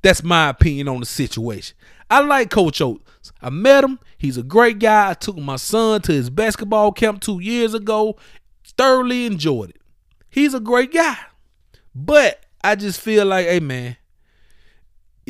That's 0.02 0.22
my 0.22 0.48
opinion 0.48 0.88
on 0.88 1.00
the 1.00 1.06
situation. 1.06 1.76
I 2.08 2.20
like 2.20 2.50
Coach 2.50 2.80
Oats. 2.80 3.32
I 3.42 3.50
met 3.50 3.84
him. 3.84 3.98
He's 4.18 4.36
a 4.36 4.42
great 4.42 4.78
guy. 4.78 5.10
I 5.10 5.14
took 5.14 5.36
my 5.36 5.56
son 5.56 6.00
to 6.02 6.12
his 6.12 6.30
basketball 6.30 6.92
camp 6.92 7.20
two 7.20 7.40
years 7.40 7.74
ago. 7.74 8.16
Thoroughly 8.76 9.26
enjoyed 9.26 9.70
it. 9.70 9.82
He's 10.30 10.54
a 10.54 10.60
great 10.60 10.92
guy. 10.92 11.16
But 11.94 12.44
I 12.62 12.76
just 12.76 13.00
feel 13.00 13.26
like, 13.26 13.46
hey 13.46 13.60
man, 13.60 13.96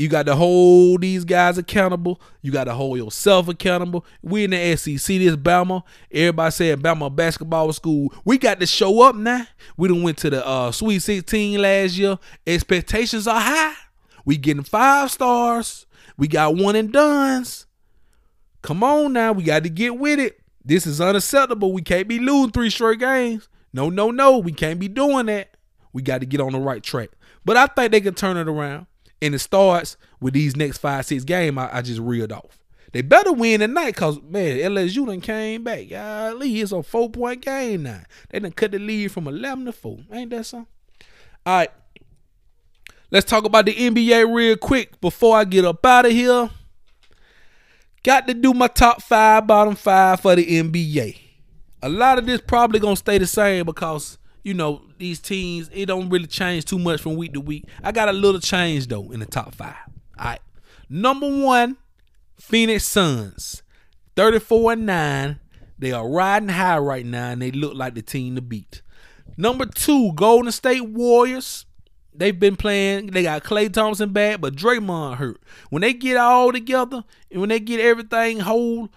you 0.00 0.08
got 0.08 0.24
to 0.24 0.34
hold 0.34 1.02
these 1.02 1.26
guys 1.26 1.58
accountable. 1.58 2.22
You 2.40 2.50
got 2.50 2.64
to 2.64 2.72
hold 2.72 2.96
yourself 2.96 3.48
accountable. 3.48 4.06
We 4.22 4.44
in 4.44 4.52
the 4.52 4.74
SEC, 4.74 5.18
this 5.18 5.36
Bama. 5.36 5.82
Everybody 6.10 6.50
saying 6.52 6.78
Bama 6.78 7.14
basketball 7.14 7.70
school. 7.74 8.10
We 8.24 8.38
got 8.38 8.60
to 8.60 8.66
show 8.66 9.02
up 9.02 9.14
now. 9.14 9.46
We 9.76 9.88
done 9.88 10.02
went 10.02 10.16
to 10.18 10.30
the 10.30 10.46
uh, 10.46 10.72
Sweet 10.72 11.00
16 11.00 11.60
last 11.60 11.98
year. 11.98 12.18
Expectations 12.46 13.26
are 13.26 13.42
high. 13.42 13.74
We 14.24 14.38
getting 14.38 14.62
five 14.62 15.10
stars. 15.10 15.84
We 16.16 16.28
got 16.28 16.56
one 16.56 16.76
and 16.76 16.90
duns. 16.90 17.66
Come 18.62 18.82
on 18.82 19.12
now. 19.12 19.32
We 19.32 19.42
got 19.42 19.64
to 19.64 19.68
get 19.68 19.98
with 19.98 20.18
it. 20.18 20.40
This 20.64 20.86
is 20.86 21.02
unacceptable. 21.02 21.74
We 21.74 21.82
can't 21.82 22.08
be 22.08 22.18
losing 22.18 22.52
three 22.52 22.70
straight 22.70 23.00
games. 23.00 23.50
No, 23.74 23.90
no, 23.90 24.10
no. 24.10 24.38
We 24.38 24.52
can't 24.52 24.80
be 24.80 24.88
doing 24.88 25.26
that. 25.26 25.58
We 25.92 26.00
got 26.00 26.20
to 26.20 26.26
get 26.26 26.40
on 26.40 26.52
the 26.52 26.58
right 26.58 26.82
track. 26.82 27.10
But 27.44 27.58
I 27.58 27.66
think 27.66 27.92
they 27.92 28.00
can 28.00 28.14
turn 28.14 28.38
it 28.38 28.48
around. 28.48 28.86
And 29.22 29.34
it 29.34 29.40
starts 29.40 29.96
with 30.20 30.34
these 30.34 30.56
next 30.56 30.78
five, 30.78 31.06
six 31.06 31.24
game 31.24 31.58
I, 31.58 31.78
I 31.78 31.82
just 31.82 32.00
reeled 32.00 32.32
off. 32.32 32.60
They 32.92 33.02
better 33.02 33.32
win 33.32 33.60
tonight 33.60 33.94
because, 33.94 34.20
man, 34.22 34.56
LSU 34.58 35.06
done 35.06 35.20
came 35.20 35.62
back. 35.62 35.88
Golly, 35.90 36.60
it's 36.60 36.72
a 36.72 36.82
four 36.82 37.08
point 37.08 37.42
game 37.42 37.84
now. 37.84 38.02
They 38.30 38.40
done 38.40 38.52
cut 38.52 38.72
the 38.72 38.78
lead 38.78 39.12
from 39.12 39.28
11 39.28 39.66
to 39.66 39.72
4. 39.72 39.98
Ain't 40.12 40.30
that 40.30 40.46
something? 40.46 40.66
All 41.46 41.58
right. 41.58 41.70
Let's 43.12 43.26
talk 43.26 43.44
about 43.44 43.66
the 43.66 43.74
NBA 43.74 44.32
real 44.32 44.56
quick 44.56 45.00
before 45.00 45.36
I 45.36 45.44
get 45.44 45.64
up 45.64 45.84
out 45.84 46.06
of 46.06 46.12
here. 46.12 46.50
Got 48.02 48.26
to 48.28 48.34
do 48.34 48.54
my 48.54 48.68
top 48.68 49.02
five, 49.02 49.46
bottom 49.46 49.74
five 49.74 50.20
for 50.20 50.34
the 50.34 50.46
NBA. 50.46 51.18
A 51.82 51.88
lot 51.88 52.18
of 52.18 52.26
this 52.26 52.40
probably 52.40 52.78
gonna 52.78 52.96
stay 52.96 53.18
the 53.18 53.26
same 53.26 53.66
because 53.66 54.18
you 54.42 54.54
know 54.54 54.82
these 54.98 55.20
teams 55.20 55.70
it 55.72 55.86
don't 55.86 56.08
really 56.08 56.26
change 56.26 56.64
too 56.64 56.78
much 56.78 57.00
from 57.00 57.16
week 57.16 57.32
to 57.34 57.40
week. 57.40 57.64
I 57.82 57.92
got 57.92 58.08
a 58.08 58.12
little 58.12 58.40
change 58.40 58.86
though 58.88 59.10
in 59.10 59.20
the 59.20 59.26
top 59.26 59.54
five. 59.54 59.76
All 60.18 60.26
right, 60.26 60.40
number 60.88 61.28
one, 61.28 61.76
Phoenix 62.38 62.84
Suns, 62.84 63.62
thirty-four 64.16 64.72
and 64.72 64.86
nine. 64.86 65.40
They 65.78 65.92
are 65.92 66.06
riding 66.06 66.50
high 66.50 66.78
right 66.78 67.06
now, 67.06 67.30
and 67.30 67.40
they 67.40 67.50
look 67.50 67.74
like 67.74 67.94
the 67.94 68.02
team 68.02 68.34
to 68.34 68.42
beat. 68.42 68.82
Number 69.36 69.64
two, 69.64 70.12
Golden 70.12 70.52
State 70.52 70.82
Warriors. 70.82 71.64
They've 72.12 72.38
been 72.38 72.56
playing. 72.56 73.06
They 73.12 73.22
got 73.22 73.44
Klay 73.44 73.72
Thompson 73.72 74.12
back, 74.12 74.40
but 74.40 74.54
Draymond 74.54 75.16
hurt. 75.16 75.40
When 75.70 75.80
they 75.80 75.94
get 75.94 76.18
all 76.18 76.52
together 76.52 77.04
and 77.30 77.40
when 77.40 77.48
they 77.48 77.60
get 77.60 77.80
everything 77.80 78.40
whole, 78.40 78.90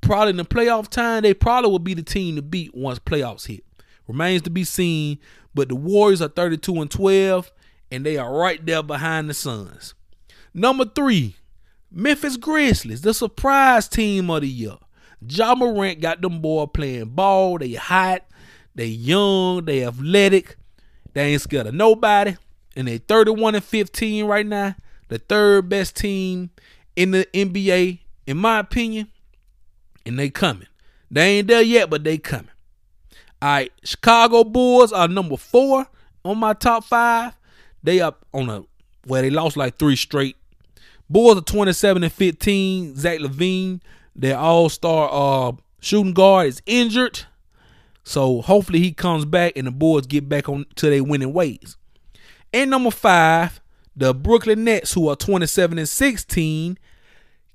probably 0.00 0.30
in 0.30 0.38
the 0.38 0.44
playoff 0.44 0.88
time, 0.88 1.22
they 1.22 1.34
probably 1.34 1.70
will 1.70 1.78
be 1.78 1.94
the 1.94 2.02
team 2.02 2.34
to 2.36 2.42
beat 2.42 2.74
once 2.74 2.98
playoffs 2.98 3.46
hit. 3.46 3.64
Remains 4.08 4.42
to 4.42 4.50
be 4.50 4.64
seen. 4.64 5.18
But 5.54 5.68
the 5.68 5.76
Warriors 5.76 6.22
are 6.22 6.28
32 6.28 6.80
and 6.80 6.90
12, 6.90 7.52
and 7.92 8.04
they 8.04 8.16
are 8.16 8.34
right 8.34 8.64
there 8.64 8.82
behind 8.82 9.30
the 9.30 9.34
Suns. 9.34 9.94
Number 10.52 10.84
three, 10.84 11.36
Memphis 11.90 12.36
Grizzlies, 12.36 13.02
the 13.02 13.14
surprise 13.14 13.88
team 13.88 14.30
of 14.30 14.40
the 14.42 14.48
year. 14.48 14.76
Ja 15.26 15.54
Morant 15.54 16.00
got 16.00 16.20
them 16.20 16.40
boy 16.40 16.66
playing 16.66 17.10
ball. 17.10 17.58
They 17.58 17.72
hot, 17.72 18.24
they 18.74 18.86
young, 18.86 19.64
they 19.64 19.84
athletic. 19.84 20.56
They 21.14 21.32
ain't 21.32 21.42
scared 21.42 21.66
of 21.66 21.74
nobody. 21.74 22.36
And 22.76 22.86
they 22.86 22.98
31 22.98 23.56
and 23.56 23.64
15 23.64 24.24
right 24.26 24.46
now. 24.46 24.76
The 25.08 25.18
third 25.18 25.68
best 25.68 25.96
team 25.96 26.50
in 26.94 27.10
the 27.10 27.26
NBA, 27.34 28.00
in 28.26 28.36
my 28.36 28.60
opinion. 28.60 29.08
And 30.06 30.18
they 30.18 30.30
coming. 30.30 30.68
They 31.10 31.38
ain't 31.38 31.48
there 31.48 31.62
yet, 31.62 31.90
but 31.90 32.04
they 32.04 32.18
coming. 32.18 32.50
All 33.40 33.48
right, 33.48 33.72
Chicago 33.84 34.42
Bulls 34.44 34.92
are 34.92 35.06
number 35.06 35.36
four 35.36 35.86
on 36.24 36.38
my 36.38 36.54
top 36.54 36.84
five. 36.84 37.34
They 37.82 38.00
up 38.00 38.24
on 38.34 38.48
a 38.50 38.64
well, 39.06 39.22
they 39.22 39.30
lost 39.30 39.56
like 39.56 39.78
three 39.78 39.96
straight. 39.96 40.36
Bulls 41.08 41.38
are 41.38 41.42
27 41.42 42.02
and 42.02 42.12
15. 42.12 42.96
Zach 42.96 43.18
LaVine, 43.20 43.80
their 44.14 44.36
all-star 44.36 45.08
uh, 45.10 45.52
shooting 45.80 46.12
guard, 46.12 46.48
is 46.48 46.62
injured. 46.66 47.20
So 48.04 48.42
hopefully 48.42 48.80
he 48.80 48.92
comes 48.92 49.24
back 49.24 49.54
and 49.56 49.66
the 49.66 49.70
Bulls 49.70 50.06
get 50.06 50.28
back 50.28 50.48
on 50.48 50.66
to 50.76 50.90
their 50.90 51.04
winning 51.04 51.32
ways. 51.32 51.76
And 52.52 52.70
number 52.70 52.90
five, 52.90 53.60
the 53.96 54.14
Brooklyn 54.14 54.64
Nets, 54.64 54.92
who 54.92 55.08
are 55.08 55.16
27 55.16 55.78
and 55.78 55.88
16. 55.88 56.78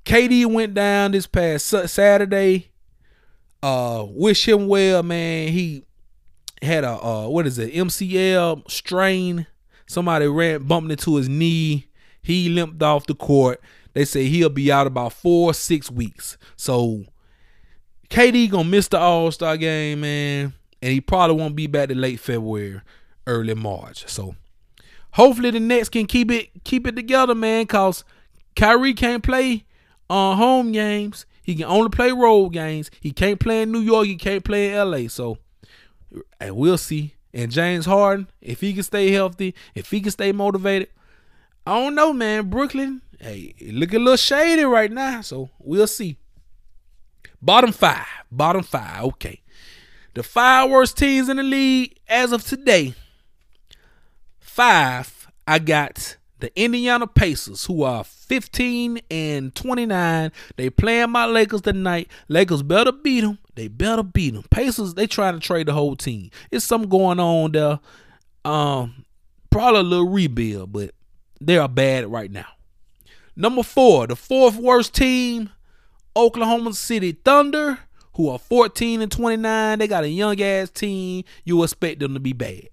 KD 0.06 0.46
went 0.46 0.74
down 0.74 1.12
this 1.12 1.28
past 1.28 1.68
Saturday. 1.68 2.70
Uh, 3.64 4.06
wish 4.10 4.46
him 4.46 4.68
well, 4.68 5.02
man. 5.04 5.48
He 5.48 5.86
had 6.62 6.84
a 6.84 7.02
uh, 7.02 7.28
what 7.30 7.48
is 7.48 7.58
it, 7.58 7.74
MCL 7.74 8.70
strain. 8.70 9.48
Somebody 9.88 10.28
ran 10.28 10.64
bumped 10.64 10.92
into 10.92 11.16
his 11.16 11.30
knee. 11.30 11.88
He 12.22 12.50
limped 12.50 12.84
off 12.84 13.08
the 13.08 13.16
court. 13.16 13.62
They 13.94 14.04
say 14.04 14.26
he'll 14.26 14.50
be 14.50 14.70
out 14.70 14.86
about 14.86 15.14
four 15.14 15.54
six 15.54 15.90
weeks. 15.90 16.38
So 16.58 17.06
KD 18.10 18.52
gonna 18.52 18.66
miss 18.66 18.90
the 18.90 19.00
All 19.00 19.32
Star 19.32 19.56
game, 19.56 20.02
man, 20.02 20.54
and 20.82 20.92
he 20.92 21.00
probably 21.00 21.38
won't 21.38 21.56
be 21.56 21.68
back 21.68 21.88
to 21.88 21.96
late 21.96 22.20
February, 22.20 22.82
early 23.28 23.56
March. 23.56 24.10
So 24.10 24.36
hopefully 25.12 25.52
the 25.52 25.62
Nets 25.62 25.88
can 25.88 26.06
keep 26.06 26.30
it 26.30 26.66
keep 26.66 26.86
it 26.86 26.98
together, 26.98 27.34
man. 27.34 27.66
Cause 27.68 28.04
Kyrie 28.58 28.94
can't 28.94 29.24
play 29.24 29.64
on 30.10 30.36
home 30.36 30.74
games. 30.74 31.26
He 31.44 31.56
can 31.56 31.66
only 31.66 31.90
play 31.90 32.12
road 32.12 32.50
games. 32.54 32.90
He 33.00 33.12
can't 33.12 33.40
play 33.40 33.62
in 33.62 33.72
New 33.72 33.80
York. 33.80 34.08
He 34.08 34.16
can't 34.16 34.44
play 34.44 34.74
in 34.74 34.92
LA. 34.92 35.08
So 35.10 35.38
and 36.40 36.56
we'll 36.56 36.78
see. 36.78 37.16
And 37.34 37.52
James 37.52 37.86
Harden, 37.86 38.28
if 38.42 38.62
he 38.62 38.74
can 38.74 38.84
stay 38.84 39.12
healthy, 39.12 39.56
if 39.74 39.90
he 39.90 40.02
can 40.02 40.12
stay 40.12 40.32
motivated, 40.32 40.90
I 41.66 41.80
don't 41.80 41.96
know, 41.96 42.14
man. 42.14 42.50
Brooklyn, 42.50 43.02
hey, 43.20 43.56
look 43.62 43.94
a 43.94 44.00
little 44.00 44.18
shady 44.18 44.64
right 44.64 44.92
now. 44.92 45.22
So 45.22 45.50
we'll 45.60 45.88
see. 45.88 46.18
Bottom 47.42 47.72
five. 47.72 48.06
Bottom 48.32 48.64
five. 48.64 49.04
Okay. 49.04 49.42
The 50.14 50.24
five 50.24 50.70
worst 50.70 50.98
teams 50.98 51.28
in 51.28 51.38
the 51.38 51.44
league 51.44 51.98
as 52.08 52.32
of 52.32 52.46
today. 52.46 52.94
Five, 54.40 55.28
I 55.48 55.58
got 55.58 56.18
the 56.44 56.62
Indiana 56.62 57.08
Pacers, 57.08 57.64
who 57.64 57.84
are 57.84 58.04
15 58.04 59.00
and 59.10 59.56
29. 59.56 60.30
They 60.58 60.70
playing 60.70 61.10
my 61.10 61.26
Lakers 61.26 61.62
tonight. 61.62 62.10
Lakers 62.28 62.62
better 62.62 62.92
beat 62.92 63.22
them. 63.22 63.40
They 63.56 63.70
better 63.70 64.04
beat 64.04 64.34
them. 64.34 64.44
Pacers, 64.52 64.94
they 64.94 65.08
trying 65.08 65.36
to 65.36 65.40
trade 65.40 65.68
the 65.68 65.74
whole 65.74 65.96
team. 65.96 66.32
It's 66.52 66.66
something 66.66 66.90
going 66.90 67.22
on 67.22 67.54
there. 67.54 67.80
Um, 68.44 69.06
probably 69.52 69.80
a 69.80 69.84
little 69.84 70.10
rebuild, 70.10 70.74
but 70.74 70.92
they 71.40 71.58
are 71.58 71.70
bad 71.70 72.12
right 72.12 72.30
now. 72.30 72.48
Number 73.38 73.64
four, 73.64 74.08
the 74.08 74.18
fourth 74.18 74.58
worst 74.58 74.94
team, 74.94 75.50
Oklahoma 76.14 76.74
City 76.74 77.14
Thunder, 77.14 77.80
who 78.16 78.28
are 78.28 78.38
14 78.38 79.02
and 79.02 79.10
29. 79.10 79.80
They 79.80 79.88
got 79.88 80.04
a 80.04 80.10
young 80.10 80.42
ass 80.42 80.70
team. 80.72 81.24
You 81.46 81.64
expect 81.64 82.02
them 82.02 82.14
to 82.16 82.20
be 82.20 82.34
bad. 82.34 82.68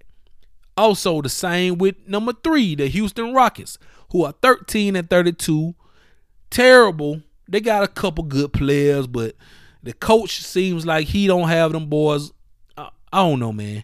Also, 0.77 1.21
the 1.21 1.29
same 1.29 1.77
with 1.77 1.95
number 2.07 2.33
three, 2.43 2.75
the 2.75 2.87
Houston 2.87 3.33
Rockets, 3.33 3.77
who 4.11 4.23
are 4.25 4.33
13 4.41 4.95
and 4.95 5.09
32. 5.09 5.75
Terrible. 6.49 7.21
They 7.47 7.59
got 7.59 7.83
a 7.83 7.87
couple 7.87 8.23
good 8.23 8.53
players, 8.53 9.07
but 9.07 9.35
the 9.83 9.93
coach 9.93 10.41
seems 10.41 10.85
like 10.85 11.07
he 11.07 11.27
don't 11.27 11.49
have 11.49 11.71
them 11.71 11.87
boys. 11.87 12.31
I, 12.77 12.89
I 13.11 13.17
don't 13.19 13.39
know, 13.39 13.51
man. 13.51 13.83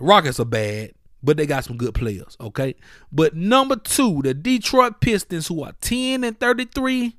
Rockets 0.00 0.40
are 0.40 0.44
bad, 0.44 0.92
but 1.22 1.36
they 1.36 1.46
got 1.46 1.64
some 1.64 1.76
good 1.76 1.94
players, 1.94 2.36
okay? 2.40 2.74
But 3.12 3.34
number 3.34 3.76
two, 3.76 4.22
the 4.22 4.34
Detroit 4.34 5.00
Pistons, 5.00 5.46
who 5.46 5.62
are 5.62 5.74
10 5.80 6.24
and 6.24 6.38
33, 6.38 7.16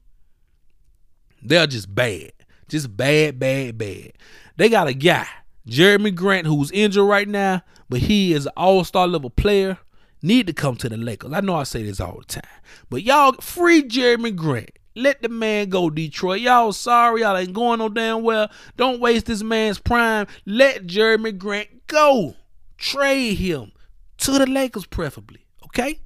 they're 1.44 1.68
just 1.68 1.94
bad. 1.94 2.32
Just 2.68 2.96
bad, 2.96 3.40
bad, 3.40 3.78
bad. 3.78 4.14
They 4.58 4.70
got 4.70 4.88
a 4.88 4.94
guy, 4.94 5.28
Jerami 5.68 6.14
Grant, 6.14 6.48
who's 6.48 6.72
injured 6.72 7.08
right 7.08 7.28
now, 7.28 7.62
but 7.90 8.00
he 8.00 8.34
is 8.34 8.46
an 8.46 8.54
all-star 8.58 9.08
level 9.08 9.30
player. 9.30 9.78
Need 10.22 10.48
to 10.48 10.54
come 10.54 10.76
to 10.78 10.90
the 10.90 10.98
Lakers. 10.98 11.32
I 11.32 11.42
know 11.42 11.56
I 11.56 11.64
say 11.64 11.84
this 11.84 12.00
all 12.00 12.20
the 12.20 12.26
time. 12.26 12.62
But 12.90 13.04
y'all 13.04 13.34
free 13.34 13.84
Jerami 13.84 14.36
Grant. 14.36 14.72
Let 14.96 15.22
the 15.22 15.30
man 15.30 15.70
go, 15.70 15.92
Detroit. 15.92 16.42
Y'all 16.42 16.74
sorry, 16.74 17.22
y'all 17.22 17.38
ain't 17.38 17.54
going 17.54 17.78
no 17.78 17.88
damn 17.88 18.24
well. 18.24 18.50
Don't 18.78 19.00
waste 19.00 19.28
this 19.28 19.44
man's 19.44 19.78
prime. 19.78 20.26
Let 20.46 20.88
Jerami 20.88 21.38
Grant 21.38 21.86
go. 21.86 22.36
Trade 22.78 23.36
him 23.36 23.72
to 24.18 24.32
the 24.32 24.48
Lakers, 24.48 24.88
preferably. 24.88 25.46
Okay? 25.66 26.00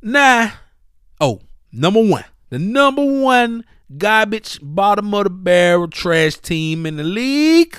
Now, 0.00 0.52
Oh, 1.20 1.40
number 1.72 2.02
one. 2.02 2.24
The 2.50 2.58
number 2.58 3.04
one 3.04 3.64
garbage, 3.96 4.58
bottom 4.62 5.12
of 5.14 5.24
the 5.24 5.30
barrel 5.30 5.88
trash 5.88 6.36
team 6.36 6.86
in 6.86 6.96
the 6.96 7.04
league. 7.04 7.76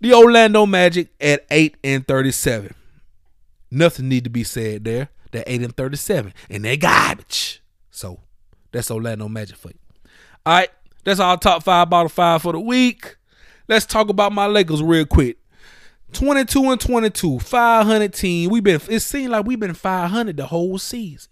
The 0.00 0.14
Orlando 0.14 0.66
Magic 0.66 1.08
at 1.20 1.44
8 1.50 1.76
and 1.82 2.06
37. 2.06 2.74
Nothing 3.70 4.08
need 4.08 4.24
to 4.24 4.30
be 4.30 4.44
said 4.44 4.84
there. 4.84 5.08
They're 5.32 5.44
8 5.46 5.62
and 5.62 5.76
37. 5.76 6.32
And 6.48 6.64
they're 6.64 6.76
garbage. 6.76 7.62
So 7.90 8.20
that's 8.72 8.90
Orlando 8.90 9.28
Magic 9.28 9.56
for 9.56 9.68
you. 9.68 9.78
All 10.46 10.54
right. 10.54 10.70
That's 11.04 11.20
our 11.20 11.38
top 11.38 11.62
five 11.62 11.88
bottle 11.88 12.08
five 12.08 12.42
for 12.42 12.52
the 12.52 12.60
week. 12.60 13.16
Let's 13.66 13.86
talk 13.86 14.08
about 14.08 14.32
my 14.32 14.46
Lakers 14.46 14.82
real 14.82 15.06
quick. 15.06 15.38
22 16.12 16.70
and 16.70 16.80
22, 16.80 17.38
500 17.38 18.12
team. 18.12 18.50
We've 18.50 18.62
been 18.62 18.80
it 18.88 19.00
seemed 19.00 19.30
like 19.30 19.46
we've 19.46 19.60
been 19.60 19.74
500 19.74 20.36
the 20.36 20.46
whole 20.46 20.78
season. 20.78 21.30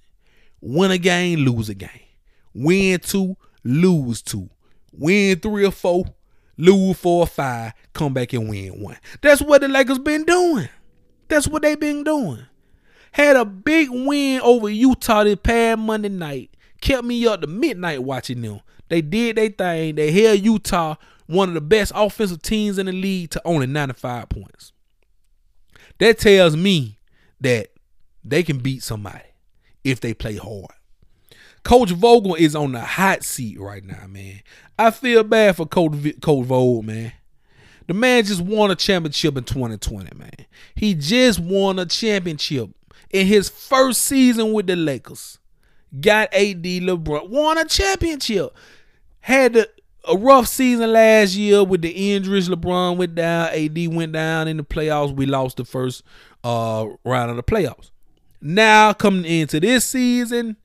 Win 0.60 0.90
a 0.90 0.98
game, 0.98 1.40
lose 1.40 1.68
a 1.68 1.74
game. 1.74 1.90
Win 2.54 2.98
two, 3.00 3.36
lose 3.64 4.22
two. 4.22 4.48
Win 4.92 5.38
three 5.40 5.64
or 5.64 5.70
four, 5.70 6.06
lose 6.56 6.96
four 6.96 7.20
or 7.22 7.26
five, 7.26 7.72
come 7.92 8.14
back 8.14 8.32
and 8.32 8.48
win 8.48 8.80
one. 8.80 8.96
That's 9.22 9.42
what 9.42 9.60
the 9.60 9.68
Lakers 9.68 9.98
been 9.98 10.24
doing. 10.24 10.68
That's 11.28 11.48
what 11.48 11.62
they 11.62 11.74
been 11.74 12.04
doing. 12.04 12.46
Had 13.12 13.36
a 13.36 13.44
big 13.44 13.88
win 13.90 14.40
over 14.42 14.68
Utah 14.68 15.24
this 15.24 15.38
past 15.42 15.78
Monday 15.78 16.08
night. 16.08 16.50
Kept 16.80 17.04
me 17.04 17.26
up 17.26 17.40
to 17.40 17.46
midnight 17.46 18.02
watching 18.02 18.42
them. 18.42 18.60
They 18.88 19.00
did 19.00 19.36
their 19.36 19.48
thing. 19.48 19.94
They 19.96 20.12
held 20.12 20.40
Utah, 20.40 20.96
one 21.26 21.48
of 21.48 21.54
the 21.54 21.60
best 21.60 21.92
offensive 21.94 22.42
teams 22.42 22.78
in 22.78 22.86
the 22.86 22.92
league, 22.92 23.30
to 23.30 23.42
only 23.44 23.66
95 23.66 24.28
points. 24.28 24.72
That 25.98 26.18
tells 26.18 26.56
me 26.56 26.98
that 27.40 27.68
they 28.22 28.42
can 28.42 28.58
beat 28.58 28.82
somebody 28.82 29.24
if 29.82 30.00
they 30.00 30.14
play 30.14 30.36
hard. 30.36 30.66
Coach 31.66 31.90
Vogel 31.90 32.36
is 32.36 32.54
on 32.54 32.70
the 32.70 32.80
hot 32.80 33.24
seat 33.24 33.58
right 33.58 33.84
now, 33.84 34.06
man. 34.06 34.40
I 34.78 34.92
feel 34.92 35.24
bad 35.24 35.56
for 35.56 35.66
Coach, 35.66 35.94
V- 35.94 36.12
Coach 36.12 36.46
Vogel, 36.46 36.82
man. 36.82 37.12
The 37.88 37.94
man 37.94 38.22
just 38.22 38.40
won 38.40 38.70
a 38.70 38.76
championship 38.76 39.36
in 39.36 39.42
2020, 39.42 40.16
man. 40.16 40.30
He 40.76 40.94
just 40.94 41.40
won 41.40 41.80
a 41.80 41.84
championship 41.84 42.70
in 43.10 43.26
his 43.26 43.48
first 43.48 44.02
season 44.02 44.52
with 44.52 44.68
the 44.68 44.76
Lakers. 44.76 45.40
Got 46.00 46.32
AD 46.32 46.62
LeBron, 46.62 47.30
won 47.30 47.58
a 47.58 47.64
championship. 47.64 48.54
Had 49.18 49.56
a, 49.56 49.66
rough 50.16 50.46
season 50.46 50.92
last 50.92 51.34
year 51.34 51.64
with 51.64 51.82
the 51.82 52.14
injuries. 52.14 52.48
LeBron 52.48 52.96
went 52.96 53.16
down, 53.16 53.48
AD 53.48 53.92
went 53.92 54.12
down 54.12 54.46
in 54.46 54.56
the 54.56 54.62
playoffs. 54.62 55.12
We 55.12 55.26
lost 55.26 55.56
the 55.56 55.64
first 55.64 56.04
uh, 56.44 56.86
round 57.04 57.30
of 57.30 57.36
the 57.36 57.42
playoffs. 57.42 57.90
Now 58.40 58.92
coming 58.92 59.24
into 59.24 59.58
this 59.58 59.84
season, 59.84 60.58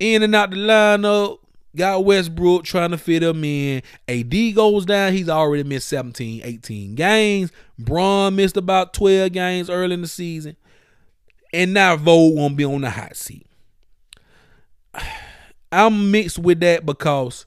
in 0.00 0.24
and 0.24 0.34
out 0.34 0.50
the 0.50 0.56
lineup. 0.56 1.38
Got 1.76 2.04
Westbrook 2.04 2.64
trying 2.64 2.90
to 2.90 2.98
fit 2.98 3.22
him 3.22 3.44
in. 3.44 3.82
AD 4.08 4.54
goes 4.56 4.84
down. 4.84 5.12
He's 5.12 5.28
already 5.28 5.62
missed 5.62 5.86
17, 5.88 6.40
18 6.42 6.96
games. 6.96 7.52
Bron 7.78 8.34
missed 8.34 8.56
about 8.56 8.92
12 8.92 9.30
games 9.30 9.70
early 9.70 9.94
in 9.94 10.02
the 10.02 10.08
season. 10.08 10.56
And 11.52 11.72
now 11.72 11.94
Vogue 11.94 12.34
won't 12.34 12.56
be 12.56 12.64
on 12.64 12.80
the 12.80 12.90
hot 12.90 13.16
seat. 13.16 13.46
I'm 15.72 16.10
mixed 16.10 16.40
with 16.40 16.58
that 16.60 16.84
because 16.84 17.46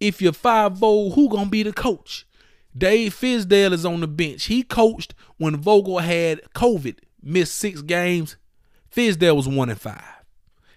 if 0.00 0.20
you're 0.20 0.32
five 0.32 0.72
Vogue, 0.72 1.14
who 1.14 1.28
gonna 1.28 1.48
be 1.48 1.62
the 1.62 1.72
coach? 1.72 2.26
Dave 2.76 3.14
Fizdale 3.14 3.72
is 3.72 3.84
on 3.84 4.00
the 4.00 4.08
bench. 4.08 4.44
He 4.44 4.62
coached 4.62 5.14
when 5.36 5.56
Vogel 5.56 5.98
had 5.98 6.40
COVID, 6.54 6.98
missed 7.22 7.54
six 7.54 7.82
games. 7.82 8.36
Fizdale 8.94 9.36
was 9.36 9.48
one 9.48 9.70
and 9.70 9.80
five. 9.80 10.19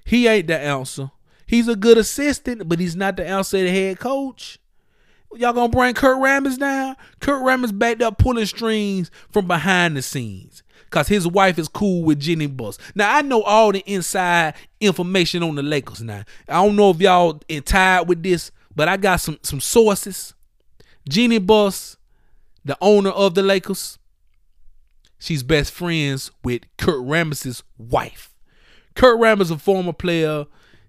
He 0.05 0.27
ain't 0.27 0.47
the 0.47 0.57
answer. 0.57 1.11
He's 1.45 1.67
a 1.67 1.75
good 1.75 1.97
assistant, 1.97 2.67
but 2.67 2.79
he's 2.79 2.95
not 2.95 3.17
the 3.17 3.27
answer 3.27 3.59
the 3.59 3.69
head 3.69 3.99
coach. 3.99 4.59
Y'all 5.35 5.53
gonna 5.53 5.69
bring 5.69 5.93
Kurt 5.93 6.17
Rambis 6.17 6.59
down? 6.59 6.95
Kurt 7.19 7.41
Rambis 7.43 7.77
backed 7.77 8.01
up 8.01 8.17
pulling 8.17 8.45
strings 8.45 9.09
from 9.31 9.47
behind 9.47 9.97
the 9.97 10.01
scenes. 10.01 10.63
Cause 10.89 11.07
his 11.07 11.27
wife 11.27 11.57
is 11.57 11.67
cool 11.67 12.03
with 12.03 12.19
Jeanie 12.19 12.45
Buss. 12.45 12.77
Now 12.93 13.15
I 13.15 13.23
know 13.23 13.41
all 13.41 13.71
the 13.71 13.83
inside 13.87 14.53
information 14.79 15.41
on 15.41 15.55
the 15.55 15.63
Lakers 15.63 16.01
now. 16.01 16.23
I 16.47 16.63
don't 16.63 16.75
know 16.75 16.91
if 16.91 17.01
y'all 17.01 17.41
tied 17.65 18.07
with 18.07 18.21
this, 18.21 18.51
but 18.75 18.87
I 18.87 18.97
got 18.97 19.17
some 19.17 19.39
some 19.41 19.59
sources. 19.59 20.35
Jeanie 21.09 21.39
Buss, 21.39 21.97
the 22.63 22.77
owner 22.79 23.09
of 23.09 23.33
the 23.33 23.41
Lakers, 23.41 23.97
she's 25.17 25.41
best 25.41 25.71
friends 25.73 26.31
with 26.43 26.61
Kurt 26.77 26.99
Rambis' 26.99 27.63
wife. 27.77 28.32
Kurt 28.95 29.19
Rambis 29.19 29.51
a 29.51 29.57
former 29.57 29.93
player, 29.93 30.45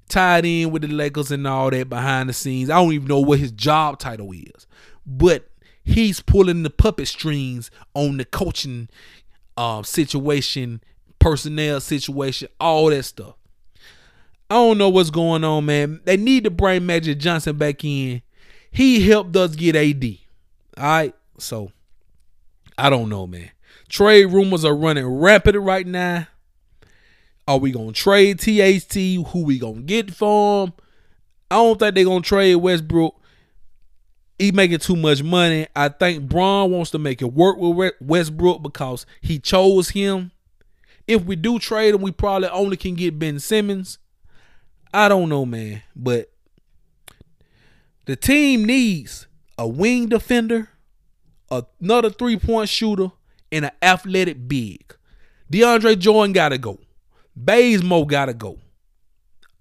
tied 0.08 0.44
in 0.44 0.70
with 0.70 0.82
the 0.82 0.88
Lakers 0.88 1.30
and 1.30 1.46
all 1.46 1.70
that 1.70 1.88
behind 1.88 2.28
the 2.28 2.32
scenes. 2.32 2.70
I 2.70 2.76
don't 2.76 2.92
even 2.92 3.08
know 3.08 3.20
what 3.20 3.38
his 3.38 3.52
job 3.52 3.98
title 3.98 4.32
is, 4.32 4.66
but 5.06 5.48
he's 5.82 6.20
pulling 6.20 6.62
the 6.62 6.70
puppet 6.70 7.08
strings 7.08 7.70
on 7.94 8.16
the 8.16 8.24
coaching 8.24 8.88
um, 9.56 9.84
situation, 9.84 10.82
personnel 11.18 11.80
situation, 11.80 12.48
all 12.60 12.90
that 12.90 13.04
stuff. 13.04 13.34
I 14.50 14.54
don't 14.54 14.78
know 14.78 14.90
what's 14.90 15.10
going 15.10 15.42
on, 15.42 15.66
man. 15.66 16.00
They 16.04 16.16
need 16.16 16.44
to 16.44 16.50
bring 16.50 16.86
Magic 16.86 17.18
Johnson 17.18 17.56
back 17.56 17.84
in. 17.84 18.22
He 18.70 19.08
helped 19.08 19.34
us 19.36 19.56
get 19.56 19.76
AD. 19.76 20.04
All 20.76 20.84
right, 20.84 21.14
so 21.38 21.70
I 22.76 22.90
don't 22.90 23.08
know, 23.08 23.26
man. 23.26 23.50
Trade 23.88 24.26
rumors 24.26 24.64
are 24.64 24.74
running 24.74 25.06
rapid 25.06 25.56
right 25.56 25.86
now. 25.86 26.26
Are 27.46 27.58
we 27.58 27.72
gonna 27.72 27.92
trade 27.92 28.38
THT? 28.38 28.94
Who 29.28 29.44
we 29.44 29.58
gonna 29.58 29.82
get 29.82 30.14
for 30.14 30.66
him? 30.66 30.72
I 31.50 31.56
don't 31.56 31.78
think 31.78 31.94
they're 31.94 32.04
gonna 32.04 32.22
trade 32.22 32.54
Westbrook. 32.56 33.14
He 34.38 34.50
making 34.50 34.78
too 34.78 34.96
much 34.96 35.22
money. 35.22 35.66
I 35.76 35.88
think 35.88 36.28
Bron 36.28 36.70
wants 36.70 36.90
to 36.92 36.98
make 36.98 37.22
it 37.22 37.32
work 37.32 37.56
with 37.58 37.94
Westbrook 38.00 38.62
because 38.62 39.06
he 39.20 39.38
chose 39.38 39.90
him. 39.90 40.32
If 41.06 41.24
we 41.24 41.36
do 41.36 41.58
trade 41.58 41.94
him, 41.94 42.00
we 42.00 42.10
probably 42.10 42.48
only 42.48 42.76
can 42.76 42.94
get 42.94 43.18
Ben 43.18 43.38
Simmons. 43.38 43.98
I 44.92 45.08
don't 45.08 45.28
know, 45.28 45.44
man, 45.44 45.82
but 45.94 46.30
the 48.06 48.16
team 48.16 48.64
needs 48.64 49.26
a 49.58 49.68
wing 49.68 50.08
defender, 50.08 50.70
another 51.50 52.10
three 52.10 52.38
point 52.38 52.68
shooter, 52.68 53.10
and 53.52 53.66
an 53.66 53.70
athletic 53.82 54.48
big. 54.48 54.94
DeAndre 55.52 55.98
Jordan 55.98 56.32
gotta 56.32 56.58
go. 56.58 56.78
Bazemore 57.36 58.06
gotta 58.06 58.34
go. 58.34 58.58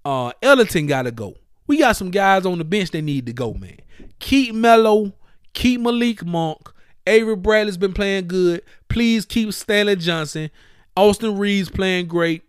Uh, 0.05 0.31
Ellington 0.41 0.87
gotta 0.87 1.11
go. 1.11 1.35
We 1.67 1.77
got 1.77 1.95
some 1.95 2.11
guys 2.11 2.45
on 2.45 2.57
the 2.57 2.63
bench 2.63 2.91
that 2.91 3.01
need 3.01 3.25
to 3.25 3.33
go, 3.33 3.53
man. 3.53 3.77
Keep 4.19 4.55
Melo, 4.55 5.13
keep 5.53 5.81
Malik 5.81 6.25
Monk. 6.25 6.71
Avery 7.05 7.35
Bradley's 7.35 7.77
been 7.77 7.93
playing 7.93 8.27
good. 8.27 8.61
Please 8.87 9.25
keep 9.25 9.53
Stanley 9.53 9.95
Johnson. 9.95 10.49
Austin 10.95 11.37
Reaves 11.37 11.69
playing 11.69 12.07
great. 12.07 12.43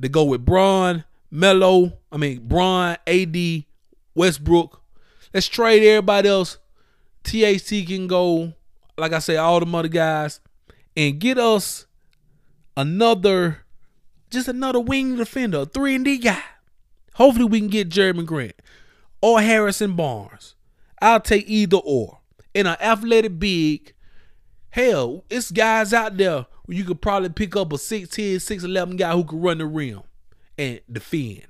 To 0.00 0.08
go 0.08 0.24
with 0.24 0.44
Bron, 0.46 1.04
Melo, 1.30 1.92
I 2.10 2.16
mean 2.16 2.46
Bron, 2.46 2.96
AD, 3.06 3.64
Westbrook. 4.14 4.82
Let's 5.34 5.46
trade 5.46 5.82
everybody 5.82 6.28
else. 6.28 6.58
THT 7.22 7.86
can 7.86 8.06
go, 8.06 8.54
like 8.96 9.12
I 9.12 9.18
say, 9.18 9.36
all 9.36 9.60
the 9.60 9.76
other 9.76 9.88
guys, 9.88 10.40
and 10.96 11.18
get 11.18 11.38
us 11.38 11.86
another, 12.76 13.58
just 14.30 14.48
another 14.48 14.80
wing 14.80 15.16
defender, 15.16 15.60
a 15.60 15.66
three 15.66 15.94
and 15.94 16.04
D 16.04 16.18
guy. 16.18 16.42
Hopefully 17.14 17.44
we 17.44 17.60
can 17.60 17.68
get 17.68 17.90
Jerami 17.90 18.24
Grant 18.24 18.54
or 19.20 19.40
Harrison 19.40 19.94
Barnes. 19.94 20.54
I'll 21.00 21.20
take 21.20 21.48
either 21.48 21.78
or. 21.78 22.18
In 22.52 22.66
an 22.66 22.76
athletic 22.80 23.38
big, 23.38 23.94
hell, 24.70 25.24
it's 25.30 25.50
guys 25.50 25.92
out 25.92 26.16
there 26.16 26.46
where 26.64 26.76
you 26.76 26.84
could 26.84 27.00
probably 27.00 27.28
pick 27.28 27.54
up 27.56 27.72
a 27.72 27.76
6'10, 27.76 28.36
6'11 28.36 28.96
guy 28.96 29.12
who 29.12 29.24
could 29.24 29.42
run 29.42 29.58
the 29.58 29.66
rim 29.66 30.02
and 30.58 30.80
defend. 30.90 31.46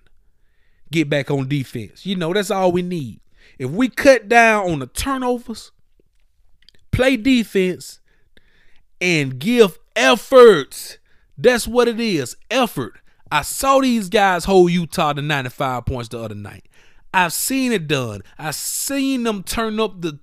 Get 0.91 1.09
back 1.09 1.31
on 1.31 1.49
defense. 1.49 2.05
You 2.05 2.17
know, 2.17 2.33
that's 2.33 2.51
all 2.51 2.73
we 2.73 2.83
need. 2.83 3.21
If 3.59 3.71
we 3.71 3.89
cut 3.89 4.29
down 4.29 4.71
on 4.71 4.79
the 4.81 4.87
turnovers, 4.87 5.73
play 6.91 7.17
defense, 7.17 8.01
and 9.01 9.39
give 9.39 9.79
efforts, 9.97 10.99
that's 11.43 11.67
what 11.67 11.89
it 11.89 12.01
is. 12.01 12.37
Effort. 12.51 13.01
I 13.33 13.43
saw 13.43 13.81
these 13.81 14.09
guys 14.09 14.45
hold 14.45 14.73
Utah 14.73 15.13
to 15.13 15.23
95 15.23 15.87
points 15.87 16.09
the 16.09 16.19
other 16.19 16.35
night. 16.35 16.67
I've 17.15 17.33
seen 17.33 17.73
it 17.73 17.87
done. 17.87 18.23
I've 18.39 18.55
seen 18.55 19.23
them 19.23 19.43
turn 19.43 19.79
up 19.81 20.01
the 20.01 20.19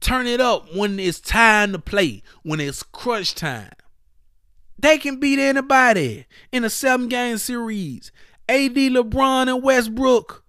turn 0.00 0.26
it 0.26 0.40
up 0.40 0.74
when 0.74 1.00
it's 1.00 1.20
time 1.20 1.72
to 1.72 1.78
play, 1.78 2.22
when 2.42 2.60
it's 2.60 2.82
crunch 2.82 3.34
time. 3.34 3.72
They 4.78 4.98
can 4.98 5.18
beat 5.18 5.40
anybody 5.40 6.26
in 6.52 6.64
a 6.64 6.70
seven 6.70 7.08
game 7.08 7.38
series. 7.38 8.12
AD 8.48 8.74
LeBron 8.74 9.52
and 9.52 9.62
Westbrook 9.62 10.44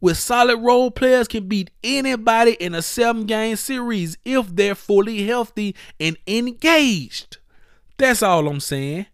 with 0.00 0.16
solid 0.16 0.58
role 0.58 0.90
players 0.90 1.28
can 1.28 1.46
beat 1.46 1.70
anybody 1.84 2.52
in 2.52 2.74
a 2.74 2.82
seven 2.82 3.26
game 3.26 3.56
series 3.56 4.18
if 4.24 4.54
they're 4.54 4.74
fully 4.74 5.26
healthy 5.26 5.76
and 6.00 6.16
engaged. 6.26 7.38
That's 7.96 8.22
all 8.22 8.48
I'm 8.48 8.60
saying. 8.60 9.06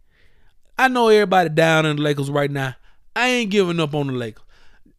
I 0.78 0.89
know 0.89 1.09
everybody 1.09 1.48
down 1.48 1.86
in 1.86 1.97
the 1.97 2.03
Lakers 2.03 2.31
right 2.31 2.51
now. 2.51 2.74
I 3.15 3.28
ain't 3.28 3.51
giving 3.51 3.81
up 3.81 3.94
on 3.94 4.09
the 4.09 4.12
Lakers. 4.12 4.44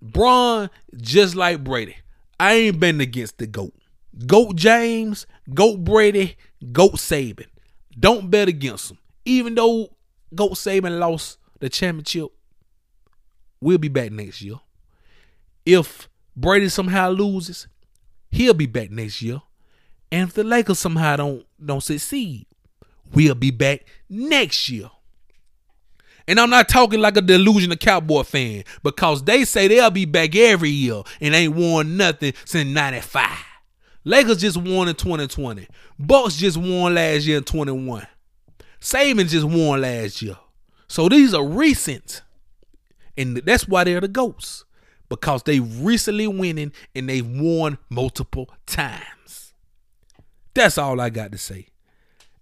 Bron, 0.01 0.69
just 0.95 1.35
like 1.35 1.63
Brady, 1.63 1.95
I 2.39 2.53
ain't 2.53 2.79
been 2.79 3.01
against 3.01 3.37
the 3.37 3.47
GOAT. 3.47 3.73
GOAT 4.25 4.55
James, 4.55 5.27
GOAT 5.53 5.83
Brady, 5.83 6.37
GOAT 6.71 6.93
Saban. 6.93 7.47
Don't 7.99 8.29
bet 8.29 8.47
against 8.47 8.89
them. 8.89 8.97
Even 9.25 9.55
though 9.55 9.89
GOAT 10.33 10.53
Saban 10.53 10.99
lost 10.99 11.37
the 11.59 11.69
championship, 11.69 12.29
we'll 13.59 13.77
be 13.77 13.87
back 13.87 14.11
next 14.11 14.41
year. 14.41 14.59
If 15.65 16.09
Brady 16.35 16.69
somehow 16.69 17.09
loses, 17.09 17.67
he'll 18.29 18.53
be 18.53 18.67
back 18.67 18.91
next 18.91 19.21
year. 19.21 19.41
And 20.11 20.29
if 20.29 20.33
the 20.35 20.43
Lakers 20.43 20.79
somehow 20.79 21.17
don't 21.17 21.45
don't 21.63 21.83
succeed, 21.83 22.47
we'll 23.13 23.35
be 23.35 23.51
back 23.51 23.85
next 24.09 24.69
year. 24.69 24.89
And 26.27 26.39
I'm 26.39 26.49
not 26.49 26.67
talking 26.67 26.99
like 26.99 27.15
a 27.15 27.21
delusional 27.21 27.77
cowboy 27.77 28.23
fan 28.23 28.63
because 28.83 29.23
they 29.23 29.45
say 29.45 29.67
they'll 29.67 29.89
be 29.89 30.05
back 30.05 30.35
every 30.35 30.69
year 30.69 31.01
and 31.21 31.33
ain't 31.33 31.55
won 31.55 31.95
nothing 31.95 32.33
since 32.43 32.69
95. 32.69 33.29
Lakers 34.03 34.37
just 34.37 34.57
won 34.57 34.87
in 34.87 34.95
2020. 34.95 35.67
Bucks 35.99 36.35
just 36.35 36.57
won 36.57 36.95
last 36.95 37.25
year 37.25 37.37
in 37.37 37.43
21. 37.43 38.07
Saban 38.81 39.27
just 39.27 39.45
won 39.45 39.81
last 39.81 40.21
year. 40.21 40.37
So 40.87 41.09
these 41.09 41.33
are 41.33 41.45
recent. 41.45 42.21
And 43.17 43.37
that's 43.37 43.67
why 43.67 43.83
they're 43.83 44.01
the 44.01 44.07
GOATs. 44.07 44.65
Because 45.09 45.43
they 45.43 45.59
recently 45.59 46.27
winning 46.27 46.73
and 46.93 47.09
they've 47.09 47.27
won 47.27 47.77
multiple 47.89 48.49
times. 48.65 49.53
That's 50.53 50.77
all 50.77 50.99
I 50.99 51.09
got 51.09 51.31
to 51.31 51.37
say. 51.37 51.67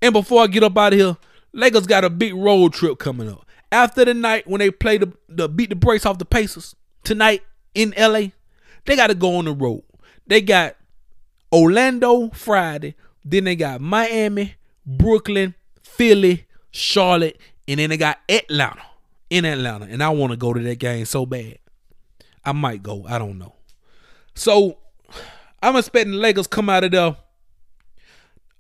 And 0.02 0.14
before 0.14 0.44
I 0.44 0.48
get 0.48 0.64
up 0.64 0.78
out 0.78 0.94
of 0.94 1.00
here, 1.00 1.18
Lakers 1.54 1.88
got 1.88 2.04
a 2.04 2.10
big 2.10 2.34
road 2.36 2.74
trip 2.74 3.00
coming 3.00 3.30
up. 3.30 3.45
After 3.72 4.06
the 4.06 4.14
night 4.14 4.48
when 4.48 4.60
they 4.60 4.72
play 4.72 4.98
the, 4.98 5.12
the 5.28 5.50
beat 5.50 5.70
the 5.70 5.76
brakes 5.76 6.06
off 6.06 6.18
the 6.18 6.26
Pacers 6.26 6.76
tonight 7.04 7.44
in 7.74 7.94
LA, 7.98 8.28
they 8.86 8.96
got 8.96 9.08
to 9.08 9.16
go 9.16 9.36
on 9.38 9.46
the 9.46 9.54
road. 9.54 9.84
They 10.28 10.42
got 10.42 10.76
Orlando 11.52 12.30
Friday, 12.30 12.96
then 13.24 13.44
they 13.44 13.56
got 13.56 13.82
Miami, 13.82 14.56
Brooklyn, 14.86 15.56
Philly, 15.84 16.46
Charlotte, 16.72 17.40
and 17.68 17.80
then 17.80 17.90
they 17.90 17.98
got 17.98 18.20
Atlanta 18.30 18.82
in 19.30 19.46
Atlanta. 19.46 19.86
And 19.86 20.04
I 20.04 20.10
want 20.10 20.32
to 20.32 20.38
go 20.38 20.54
to 20.54 20.60
that 20.62 20.80
game 20.80 21.06
so 21.06 21.26
bad. 21.26 21.60
I 22.44 22.52
might 22.52 22.84
go. 22.84 23.06
I 23.08 23.18
don't 23.18 23.40
know. 23.40 23.56
So 24.36 24.78
I'm 25.62 25.76
expecting 25.76 26.12
the 26.12 26.20
Lakers 26.20 26.48
come 26.48 26.70
out 26.70 26.84
of 26.84 26.92
there 26.92 27.18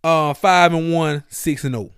uh 0.03 0.33
five 0.33 0.73
and 0.73 0.93
one, 0.93 1.23
six 1.27 1.63
and 1.63 1.75
oh. 1.75 1.91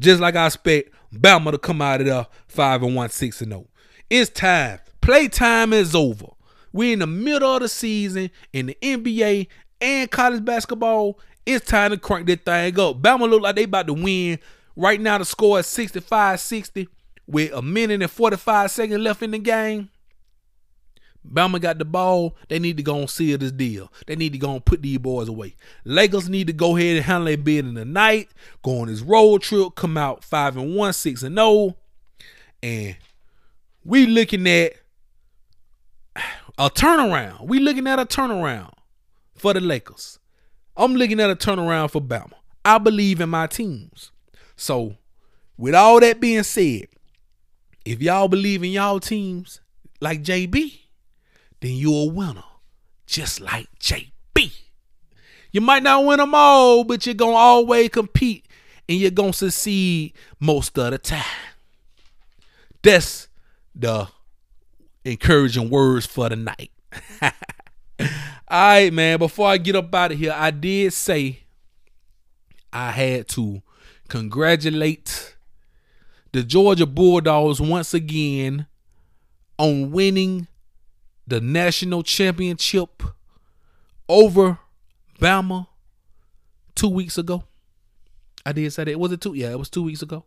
Just 0.00 0.20
like 0.20 0.34
I 0.36 0.46
expect 0.46 0.90
Bama 1.12 1.52
to 1.52 1.58
come 1.58 1.82
out 1.82 2.00
of 2.00 2.06
there 2.06 2.26
five 2.48 2.82
and 2.82 2.94
one, 2.94 3.10
six 3.10 3.40
and 3.42 3.52
oh. 3.52 3.66
It's 4.08 4.30
time. 4.30 4.78
Playtime 5.00 5.72
is 5.72 5.94
over. 5.94 6.26
We're 6.72 6.94
in 6.94 7.00
the 7.00 7.06
middle 7.06 7.54
of 7.54 7.62
the 7.62 7.68
season 7.68 8.30
in 8.52 8.66
the 8.66 8.78
NBA 8.82 9.48
and 9.80 10.10
college 10.10 10.44
basketball. 10.44 11.18
It's 11.44 11.66
time 11.66 11.90
to 11.90 11.98
crank 11.98 12.26
that 12.28 12.44
thing 12.44 12.78
up. 12.78 13.02
Bama 13.02 13.28
look 13.28 13.42
like 13.42 13.56
they 13.56 13.64
about 13.64 13.86
to 13.88 13.94
win. 13.94 14.38
Right 14.76 15.00
now 15.00 15.18
the 15.18 15.24
score 15.24 15.58
is 15.60 15.66
65-60 15.66 16.88
with 17.26 17.52
a 17.52 17.60
minute 17.60 18.00
and 18.00 18.10
45 18.10 18.70
seconds 18.70 19.00
left 19.00 19.22
in 19.22 19.32
the 19.32 19.38
game. 19.38 19.90
Bama 21.30 21.60
got 21.60 21.78
the 21.78 21.84
ball. 21.84 22.36
They 22.48 22.58
need 22.58 22.76
to 22.78 22.82
go 22.82 22.98
and 22.98 23.10
seal 23.10 23.38
this 23.38 23.52
deal. 23.52 23.92
They 24.06 24.16
need 24.16 24.32
to 24.32 24.38
go 24.38 24.52
and 24.52 24.64
put 24.64 24.82
these 24.82 24.98
boys 24.98 25.28
away. 25.28 25.54
Lakers 25.84 26.28
need 26.28 26.48
to 26.48 26.52
go 26.52 26.76
ahead 26.76 26.96
and 26.96 27.04
handle 27.04 27.26
their 27.26 27.36
bid 27.36 27.64
in 27.64 27.74
the 27.74 27.84
night. 27.84 28.28
Go 28.62 28.80
on 28.80 28.88
this 28.88 29.00
road 29.00 29.42
trip. 29.42 29.74
Come 29.74 29.96
out 29.96 30.24
five 30.24 30.56
and 30.56 30.74
one, 30.74 30.92
six 30.92 31.22
and 31.22 31.36
zero, 31.36 31.76
and 32.62 32.96
we 33.84 34.06
looking 34.06 34.46
at 34.48 34.74
a 36.58 36.70
turnaround. 36.70 37.46
We 37.46 37.58
looking 37.60 37.86
at 37.86 37.98
a 37.98 38.06
turnaround 38.06 38.72
for 39.34 39.52
the 39.54 39.60
Lakers. 39.60 40.18
I'm 40.76 40.94
looking 40.94 41.20
at 41.20 41.30
a 41.30 41.36
turnaround 41.36 41.90
for 41.90 42.00
Bama. 42.00 42.32
I 42.64 42.78
believe 42.78 43.20
in 43.20 43.28
my 43.28 43.46
teams. 43.46 44.10
So, 44.56 44.96
with 45.56 45.74
all 45.74 46.00
that 46.00 46.20
being 46.20 46.44
said, 46.44 46.86
if 47.84 48.00
y'all 48.00 48.28
believe 48.28 48.62
in 48.62 48.70
y'all 48.70 49.00
teams 49.00 49.60
like 50.00 50.22
JB, 50.22 50.81
then 51.62 51.74
you're 51.74 52.10
a 52.10 52.12
winner, 52.12 52.42
just 53.06 53.40
like 53.40 53.68
JB. 53.78 54.52
You 55.52 55.60
might 55.60 55.84
not 55.84 56.04
win 56.04 56.18
them 56.18 56.34
all, 56.34 56.82
but 56.82 57.06
you're 57.06 57.14
going 57.14 57.34
to 57.34 57.38
always 57.38 57.88
compete 57.88 58.46
and 58.88 58.98
you're 58.98 59.12
going 59.12 59.30
to 59.30 59.38
succeed 59.38 60.12
most 60.40 60.76
of 60.76 60.90
the 60.90 60.98
time. 60.98 61.22
That's 62.82 63.28
the 63.76 64.08
encouraging 65.04 65.70
words 65.70 66.04
for 66.04 66.28
the 66.28 66.36
night. 66.36 66.72
all 67.22 67.30
right, 68.50 68.92
man. 68.92 69.20
Before 69.20 69.46
I 69.46 69.56
get 69.58 69.76
up 69.76 69.94
out 69.94 70.10
of 70.10 70.18
here, 70.18 70.34
I 70.36 70.50
did 70.50 70.92
say 70.92 71.44
I 72.72 72.90
had 72.90 73.28
to 73.28 73.62
congratulate 74.08 75.36
the 76.32 76.42
Georgia 76.42 76.86
Bulldogs 76.86 77.60
once 77.60 77.94
again 77.94 78.66
on 79.58 79.92
winning 79.92 80.48
the 81.26 81.40
national 81.40 82.02
championship 82.02 83.02
over 84.08 84.58
Bama 85.20 85.66
two 86.74 86.88
weeks 86.88 87.18
ago. 87.18 87.44
I 88.44 88.52
did 88.52 88.72
say 88.72 88.84
that. 88.84 88.98
Was 88.98 89.12
it 89.12 89.20
two? 89.20 89.34
Yeah, 89.34 89.50
it 89.50 89.58
was 89.58 89.70
two 89.70 89.84
weeks 89.84 90.02
ago. 90.02 90.24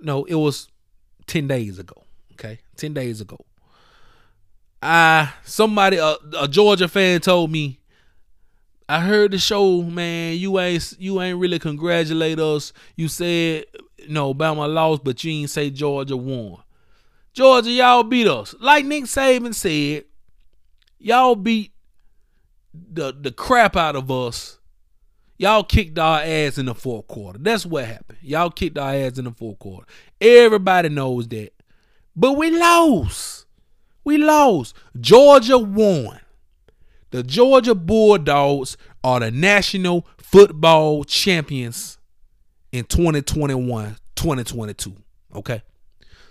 No, 0.00 0.24
it 0.24 0.34
was 0.34 0.68
10 1.26 1.46
days 1.46 1.78
ago. 1.78 2.02
Okay. 2.32 2.58
10 2.76 2.92
days 2.94 3.20
ago. 3.20 3.38
I 4.84 5.32
somebody 5.44 5.98
a, 5.98 6.16
a 6.40 6.48
Georgia 6.48 6.88
fan 6.88 7.20
told 7.20 7.52
me 7.52 7.78
I 8.88 9.00
heard 9.00 9.30
the 9.30 9.38
show, 9.38 9.82
man. 9.82 10.36
You 10.36 10.58
ain't 10.58 10.94
you 10.98 11.22
ain't 11.22 11.38
really 11.38 11.60
congratulate 11.60 12.40
us. 12.40 12.72
You 12.96 13.06
said 13.06 13.66
no, 14.08 14.34
Bama 14.34 14.72
lost, 14.72 15.04
but 15.04 15.22
you 15.22 15.30
ain't 15.32 15.50
say 15.50 15.70
Georgia 15.70 16.16
won. 16.16 16.58
Georgia, 17.32 17.70
y'all 17.70 18.02
beat 18.02 18.26
us. 18.26 18.54
Like 18.60 18.84
Nick 18.84 19.04
Saban 19.04 19.54
said, 19.54 20.04
y'all 21.02 21.34
beat 21.34 21.72
the 22.74 23.12
the 23.12 23.32
crap 23.32 23.76
out 23.76 23.96
of 23.96 24.10
us. 24.10 24.58
Y'all 25.38 25.64
kicked 25.64 25.98
our 25.98 26.20
ass 26.20 26.56
in 26.56 26.66
the 26.66 26.74
fourth 26.74 27.08
quarter. 27.08 27.38
That's 27.38 27.66
what 27.66 27.84
happened. 27.84 28.18
Y'all 28.22 28.50
kicked 28.50 28.78
our 28.78 28.94
ass 28.94 29.18
in 29.18 29.24
the 29.24 29.32
fourth 29.32 29.58
quarter. 29.58 29.86
Everybody 30.20 30.88
knows 30.88 31.26
that. 31.28 31.50
But 32.14 32.34
we 32.34 32.50
lost. 32.50 33.46
We 34.04 34.18
lost. 34.18 34.76
Georgia 35.00 35.58
won. 35.58 36.20
The 37.10 37.22
Georgia 37.22 37.74
Bulldogs 37.74 38.76
are 39.02 39.20
the 39.20 39.30
national 39.30 40.06
football 40.16 41.04
champions 41.04 41.98
in 42.70 42.84
2021, 42.84 43.96
2022. 44.14 44.94
Okay. 45.34 45.62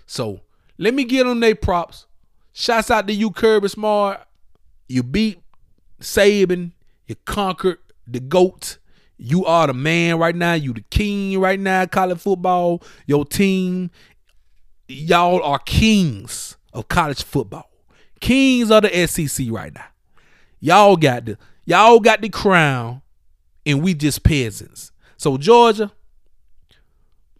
So 0.06 0.40
let 0.78 0.94
me 0.94 1.04
get 1.04 1.26
on 1.26 1.40
their 1.40 1.54
props. 1.54 2.06
Shouts 2.52 2.90
out 2.90 3.06
to 3.08 3.12
you, 3.12 3.30
Kirby 3.30 3.68
Smart. 3.68 4.22
You 4.92 5.02
beat 5.02 5.40
Saban. 6.02 6.72
You 7.06 7.14
conquered 7.24 7.78
the 8.06 8.20
GOAT. 8.20 8.76
You 9.16 9.46
are 9.46 9.66
the 9.66 9.72
man 9.72 10.18
right 10.18 10.36
now. 10.36 10.52
You 10.52 10.74
the 10.74 10.82
king 10.90 11.40
right 11.40 11.58
now, 11.58 11.86
college 11.86 12.18
football. 12.18 12.82
Your 13.06 13.24
team, 13.24 13.90
y'all 14.88 15.42
are 15.42 15.58
kings 15.60 16.58
of 16.74 16.88
college 16.88 17.22
football. 17.22 17.70
Kings 18.20 18.70
of 18.70 18.82
the 18.82 19.06
SEC 19.06 19.46
right 19.50 19.72
now. 19.72 19.86
Y'all 20.60 20.96
got 20.96 21.24
the 21.24 21.38
y'all 21.64 21.98
got 21.98 22.20
the 22.20 22.28
crown, 22.28 23.00
and 23.64 23.82
we 23.82 23.94
just 23.94 24.22
peasants. 24.22 24.92
So 25.16 25.38
Georgia, 25.38 25.90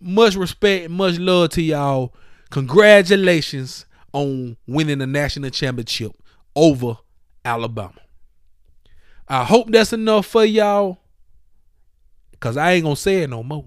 much 0.00 0.36
respect, 0.36 0.88
much 0.88 1.18
love 1.18 1.50
to 1.50 1.60
y'all. 1.62 2.14
Congratulations 2.48 3.84
on 4.14 4.56
winning 4.66 5.00
the 5.00 5.06
national 5.06 5.50
championship 5.50 6.12
over 6.56 6.96
Alabama. 7.44 8.00
I 9.28 9.44
hope 9.44 9.70
that's 9.70 9.92
enough 9.92 10.26
for 10.26 10.44
y'all. 10.44 10.98
Cause 12.40 12.56
I 12.56 12.72
ain't 12.72 12.84
gonna 12.84 12.96
say 12.96 13.22
it 13.22 13.30
no 13.30 13.42
more. 13.42 13.66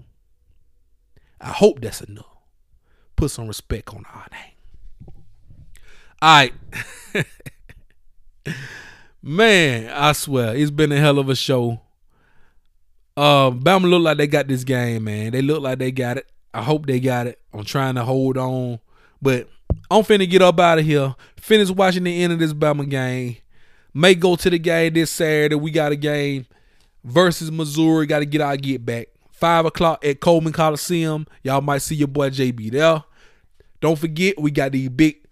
I 1.40 1.48
hope 1.48 1.80
that's 1.80 2.02
enough. 2.02 2.26
Put 3.16 3.30
some 3.30 3.48
respect 3.48 3.88
on 3.88 4.04
our 4.12 4.26
name. 4.30 4.52
All 6.22 6.36
right. 6.36 6.52
Man, 9.22 9.90
I 9.92 10.12
swear, 10.12 10.54
it's 10.54 10.70
been 10.70 10.92
a 10.92 10.98
hell 10.98 11.18
of 11.18 11.28
a 11.28 11.34
show. 11.34 11.80
Uh, 13.16 13.50
Bama 13.50 13.88
look 13.88 14.02
like 14.02 14.18
they 14.18 14.26
got 14.26 14.46
this 14.46 14.62
game, 14.62 15.04
man. 15.04 15.32
They 15.32 15.40
look 15.42 15.62
like 15.62 15.78
they 15.78 15.90
got 15.90 16.18
it. 16.18 16.30
I 16.52 16.62
hope 16.62 16.86
they 16.86 17.00
got 17.00 17.26
it. 17.26 17.40
I'm 17.52 17.64
trying 17.64 17.94
to 17.96 18.04
hold 18.04 18.36
on. 18.36 18.78
But 19.20 19.48
I'm 19.90 20.02
finna 20.02 20.28
get 20.30 20.42
up 20.42 20.60
out 20.60 20.78
of 20.78 20.84
here. 20.84 21.14
Finish 21.40 21.70
watching 21.70 22.04
the 22.04 22.22
end 22.22 22.34
of 22.34 22.38
this 22.38 22.52
Bama 22.52 22.88
game. 22.88 23.38
May 23.96 24.14
go 24.14 24.36
to 24.36 24.50
the 24.50 24.58
game 24.58 24.92
this 24.92 25.10
Saturday. 25.10 25.54
We 25.54 25.70
got 25.70 25.90
a 25.90 25.96
game 25.96 26.44
versus 27.02 27.50
Missouri. 27.50 28.04
Got 28.04 28.18
to 28.18 28.26
get 28.26 28.42
our 28.42 28.58
get 28.58 28.84
back. 28.84 29.08
Five 29.30 29.64
o'clock 29.64 30.04
at 30.04 30.20
Coleman 30.20 30.52
Coliseum. 30.52 31.26
Y'all 31.42 31.62
might 31.62 31.80
see 31.80 31.94
your 31.94 32.08
boy 32.08 32.28
JB 32.28 32.72
there. 32.72 33.04
Don't 33.80 33.98
forget, 33.98 34.38
we 34.38 34.50
got 34.50 34.72
these 34.72 34.90
big 34.90 35.26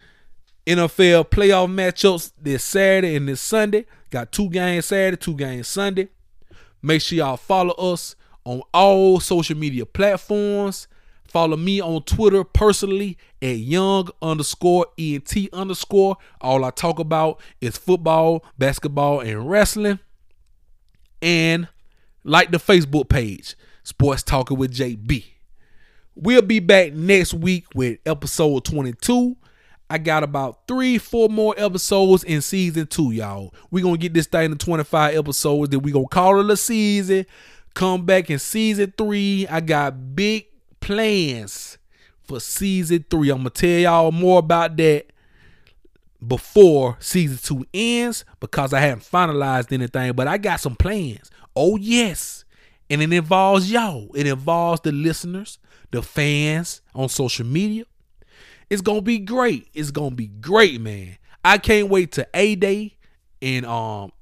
NFL 0.66 1.28
playoff 1.28 1.70
matchups 1.70 2.32
this 2.40 2.64
Saturday 2.64 3.16
and 3.16 3.28
this 3.28 3.42
Sunday. 3.42 3.84
Got 4.08 4.32
two 4.32 4.48
games 4.48 4.86
Saturday, 4.86 5.18
two 5.18 5.36
games 5.36 5.68
Sunday. 5.68 6.08
Make 6.80 7.02
sure 7.02 7.18
y'all 7.18 7.36
follow 7.36 7.74
us 7.74 8.16
on 8.46 8.62
all 8.72 9.20
social 9.20 9.58
media 9.58 9.84
platforms. 9.84 10.88
Follow 11.34 11.56
me 11.56 11.82
on 11.82 12.00
Twitter 12.04 12.44
personally 12.44 13.18
at 13.42 13.56
young 13.56 14.08
underscore 14.22 14.86
ENT 14.96 15.34
underscore. 15.52 16.16
All 16.40 16.64
I 16.64 16.70
talk 16.70 17.00
about 17.00 17.40
is 17.60 17.76
football, 17.76 18.44
basketball, 18.56 19.18
and 19.18 19.50
wrestling. 19.50 19.98
And 21.20 21.66
like 22.22 22.52
the 22.52 22.58
Facebook 22.58 23.08
page, 23.08 23.56
Sports 23.82 24.22
Talking 24.22 24.58
with 24.58 24.72
JB. 24.72 25.24
We'll 26.14 26.40
be 26.40 26.60
back 26.60 26.92
next 26.92 27.34
week 27.34 27.66
with 27.74 27.98
episode 28.06 28.64
22. 28.64 29.36
I 29.90 29.98
got 29.98 30.22
about 30.22 30.68
three, 30.68 30.98
four 30.98 31.28
more 31.28 31.56
episodes 31.58 32.22
in 32.22 32.42
season 32.42 32.86
two, 32.86 33.10
y'all. 33.10 33.52
we 33.72 33.82
going 33.82 33.96
to 33.96 34.00
get 34.00 34.14
this 34.14 34.28
thing 34.28 34.50
to 34.50 34.56
25 34.56 35.16
episodes. 35.16 35.70
Then 35.70 35.82
we 35.82 35.90
going 35.90 36.04
to 36.04 36.14
call 36.14 36.38
it 36.38 36.48
a 36.48 36.56
season. 36.56 37.26
Come 37.74 38.06
back 38.06 38.30
in 38.30 38.38
season 38.38 38.94
three. 38.96 39.48
I 39.48 39.60
got 39.60 40.14
big 40.14 40.46
plans 40.84 41.78
for 42.24 42.40
season 42.40 43.04
three. 43.08 43.30
I'm 43.30 43.42
to 43.44 43.50
tell 43.50 43.70
y'all 43.70 44.12
more 44.12 44.38
about 44.38 44.76
that 44.76 45.06
before 46.26 46.98
season 47.00 47.38
two 47.42 47.66
ends 47.72 48.26
because 48.38 48.74
I 48.74 48.80
haven't 48.80 49.04
finalized 49.04 49.72
anything, 49.72 50.12
but 50.12 50.28
I 50.28 50.36
got 50.36 50.60
some 50.60 50.76
plans. 50.76 51.30
Oh, 51.56 51.76
yes. 51.76 52.44
And 52.90 53.00
it 53.00 53.12
involves 53.12 53.72
y'all, 53.72 54.10
it 54.14 54.26
involves 54.26 54.82
the 54.82 54.92
listeners, 54.92 55.58
the 55.90 56.02
fans 56.02 56.82
on 56.94 57.08
social 57.08 57.46
media. 57.46 57.84
It's 58.68 58.82
gonna 58.82 59.00
be 59.00 59.18
great. 59.18 59.68
It's 59.72 59.90
gonna 59.90 60.14
be 60.14 60.26
great, 60.26 60.80
man. 60.82 61.16
I 61.42 61.56
can't 61.58 61.88
wait 61.88 62.12
to 62.12 62.28
A 62.34 62.56
Day 62.56 62.96
in 63.40 63.64
um 63.64 64.12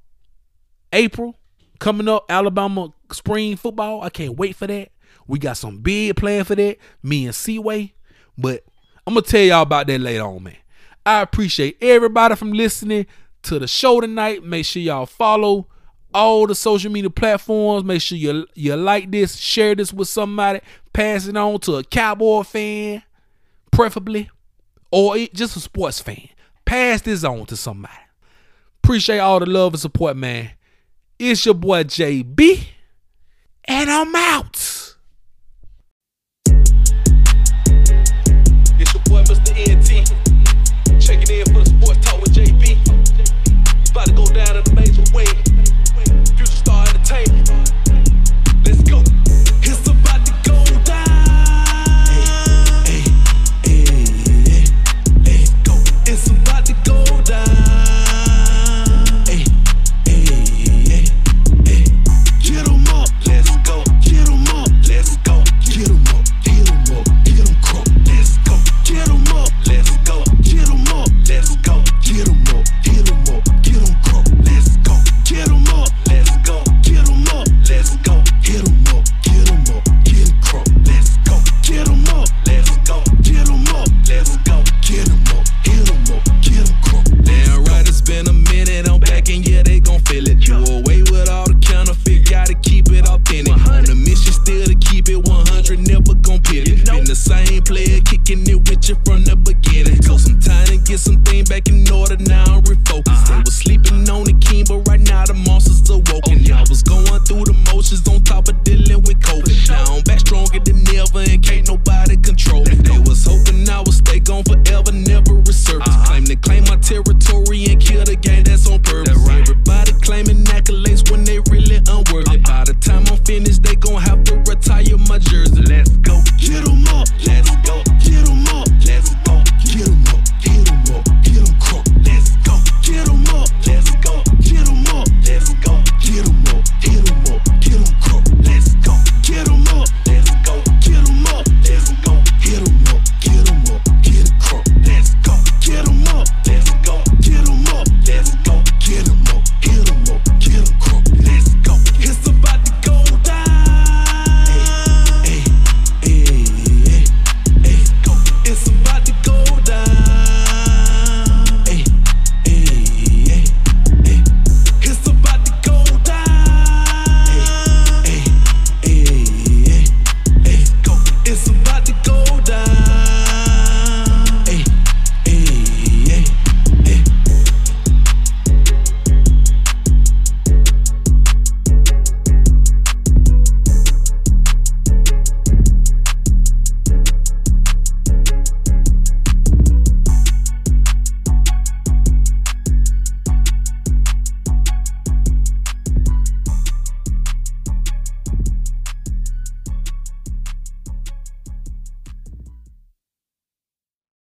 April 0.93 1.37
coming 1.81 2.07
up, 2.07 2.27
Alabama 2.29 2.93
spring 3.11 3.57
football. 3.57 4.03
I 4.03 4.11
can't 4.11 4.37
wait 4.37 4.55
for 4.55 4.69
that. 4.69 4.91
We 5.33 5.39
got 5.39 5.57
some 5.57 5.79
big 5.79 6.15
plan 6.17 6.45
for 6.45 6.55
that. 6.55 6.77
Me 7.03 7.25
and 7.25 7.35
C-Way. 7.35 7.95
But 8.37 8.65
I'm 9.07 9.15
gonna 9.15 9.25
tell 9.25 9.41
y'all 9.41 9.63
about 9.63 9.87
that 9.87 9.99
later 9.99 10.25
on, 10.25 10.43
man. 10.43 10.59
I 11.07 11.23
appreciate 11.23 11.79
everybody 11.81 12.37
from 12.37 12.53
listening 12.53 13.07
to 13.45 13.59
the 13.59 13.67
show 13.67 14.03
tonight. 14.03 14.45
Make 14.45 14.67
sure 14.67 14.83
y'all 14.83 15.07
follow 15.07 15.69
all 16.13 16.47
the 16.47 16.55
social 16.55 16.93
media 16.93 17.09
platforms. 17.09 17.83
Make 17.83 18.03
sure 18.03 18.19
you 18.19 18.47
you 18.55 18.77
like 18.77 19.11
this, 19.11 19.37
share 19.37 19.75
this 19.75 19.91
with 19.91 20.09
somebody, 20.09 20.61
pass 20.93 21.27
it 21.27 21.35
on 21.35 21.59
to 21.61 21.77
a 21.77 21.85
cowboy 21.85 22.43
fan, 22.43 23.03
preferably, 23.71 24.29
or 24.91 25.17
just 25.33 25.57
a 25.57 25.61
sports 25.61 25.99
fan. 25.99 26.29
Pass 26.67 27.01
this 27.01 27.25
on 27.25 27.47
to 27.47 27.57
somebody. 27.57 27.95
Appreciate 28.85 29.21
all 29.21 29.41
the 29.41 29.47
love 29.47 29.73
and 29.73 29.81
support, 29.81 30.15
man. 30.15 30.51
It's 31.19 31.47
your 31.47 31.55
boy 31.55 31.85
JB, 31.85 32.67
and 33.65 33.91
I'm 33.91 34.15
out. 34.15 34.82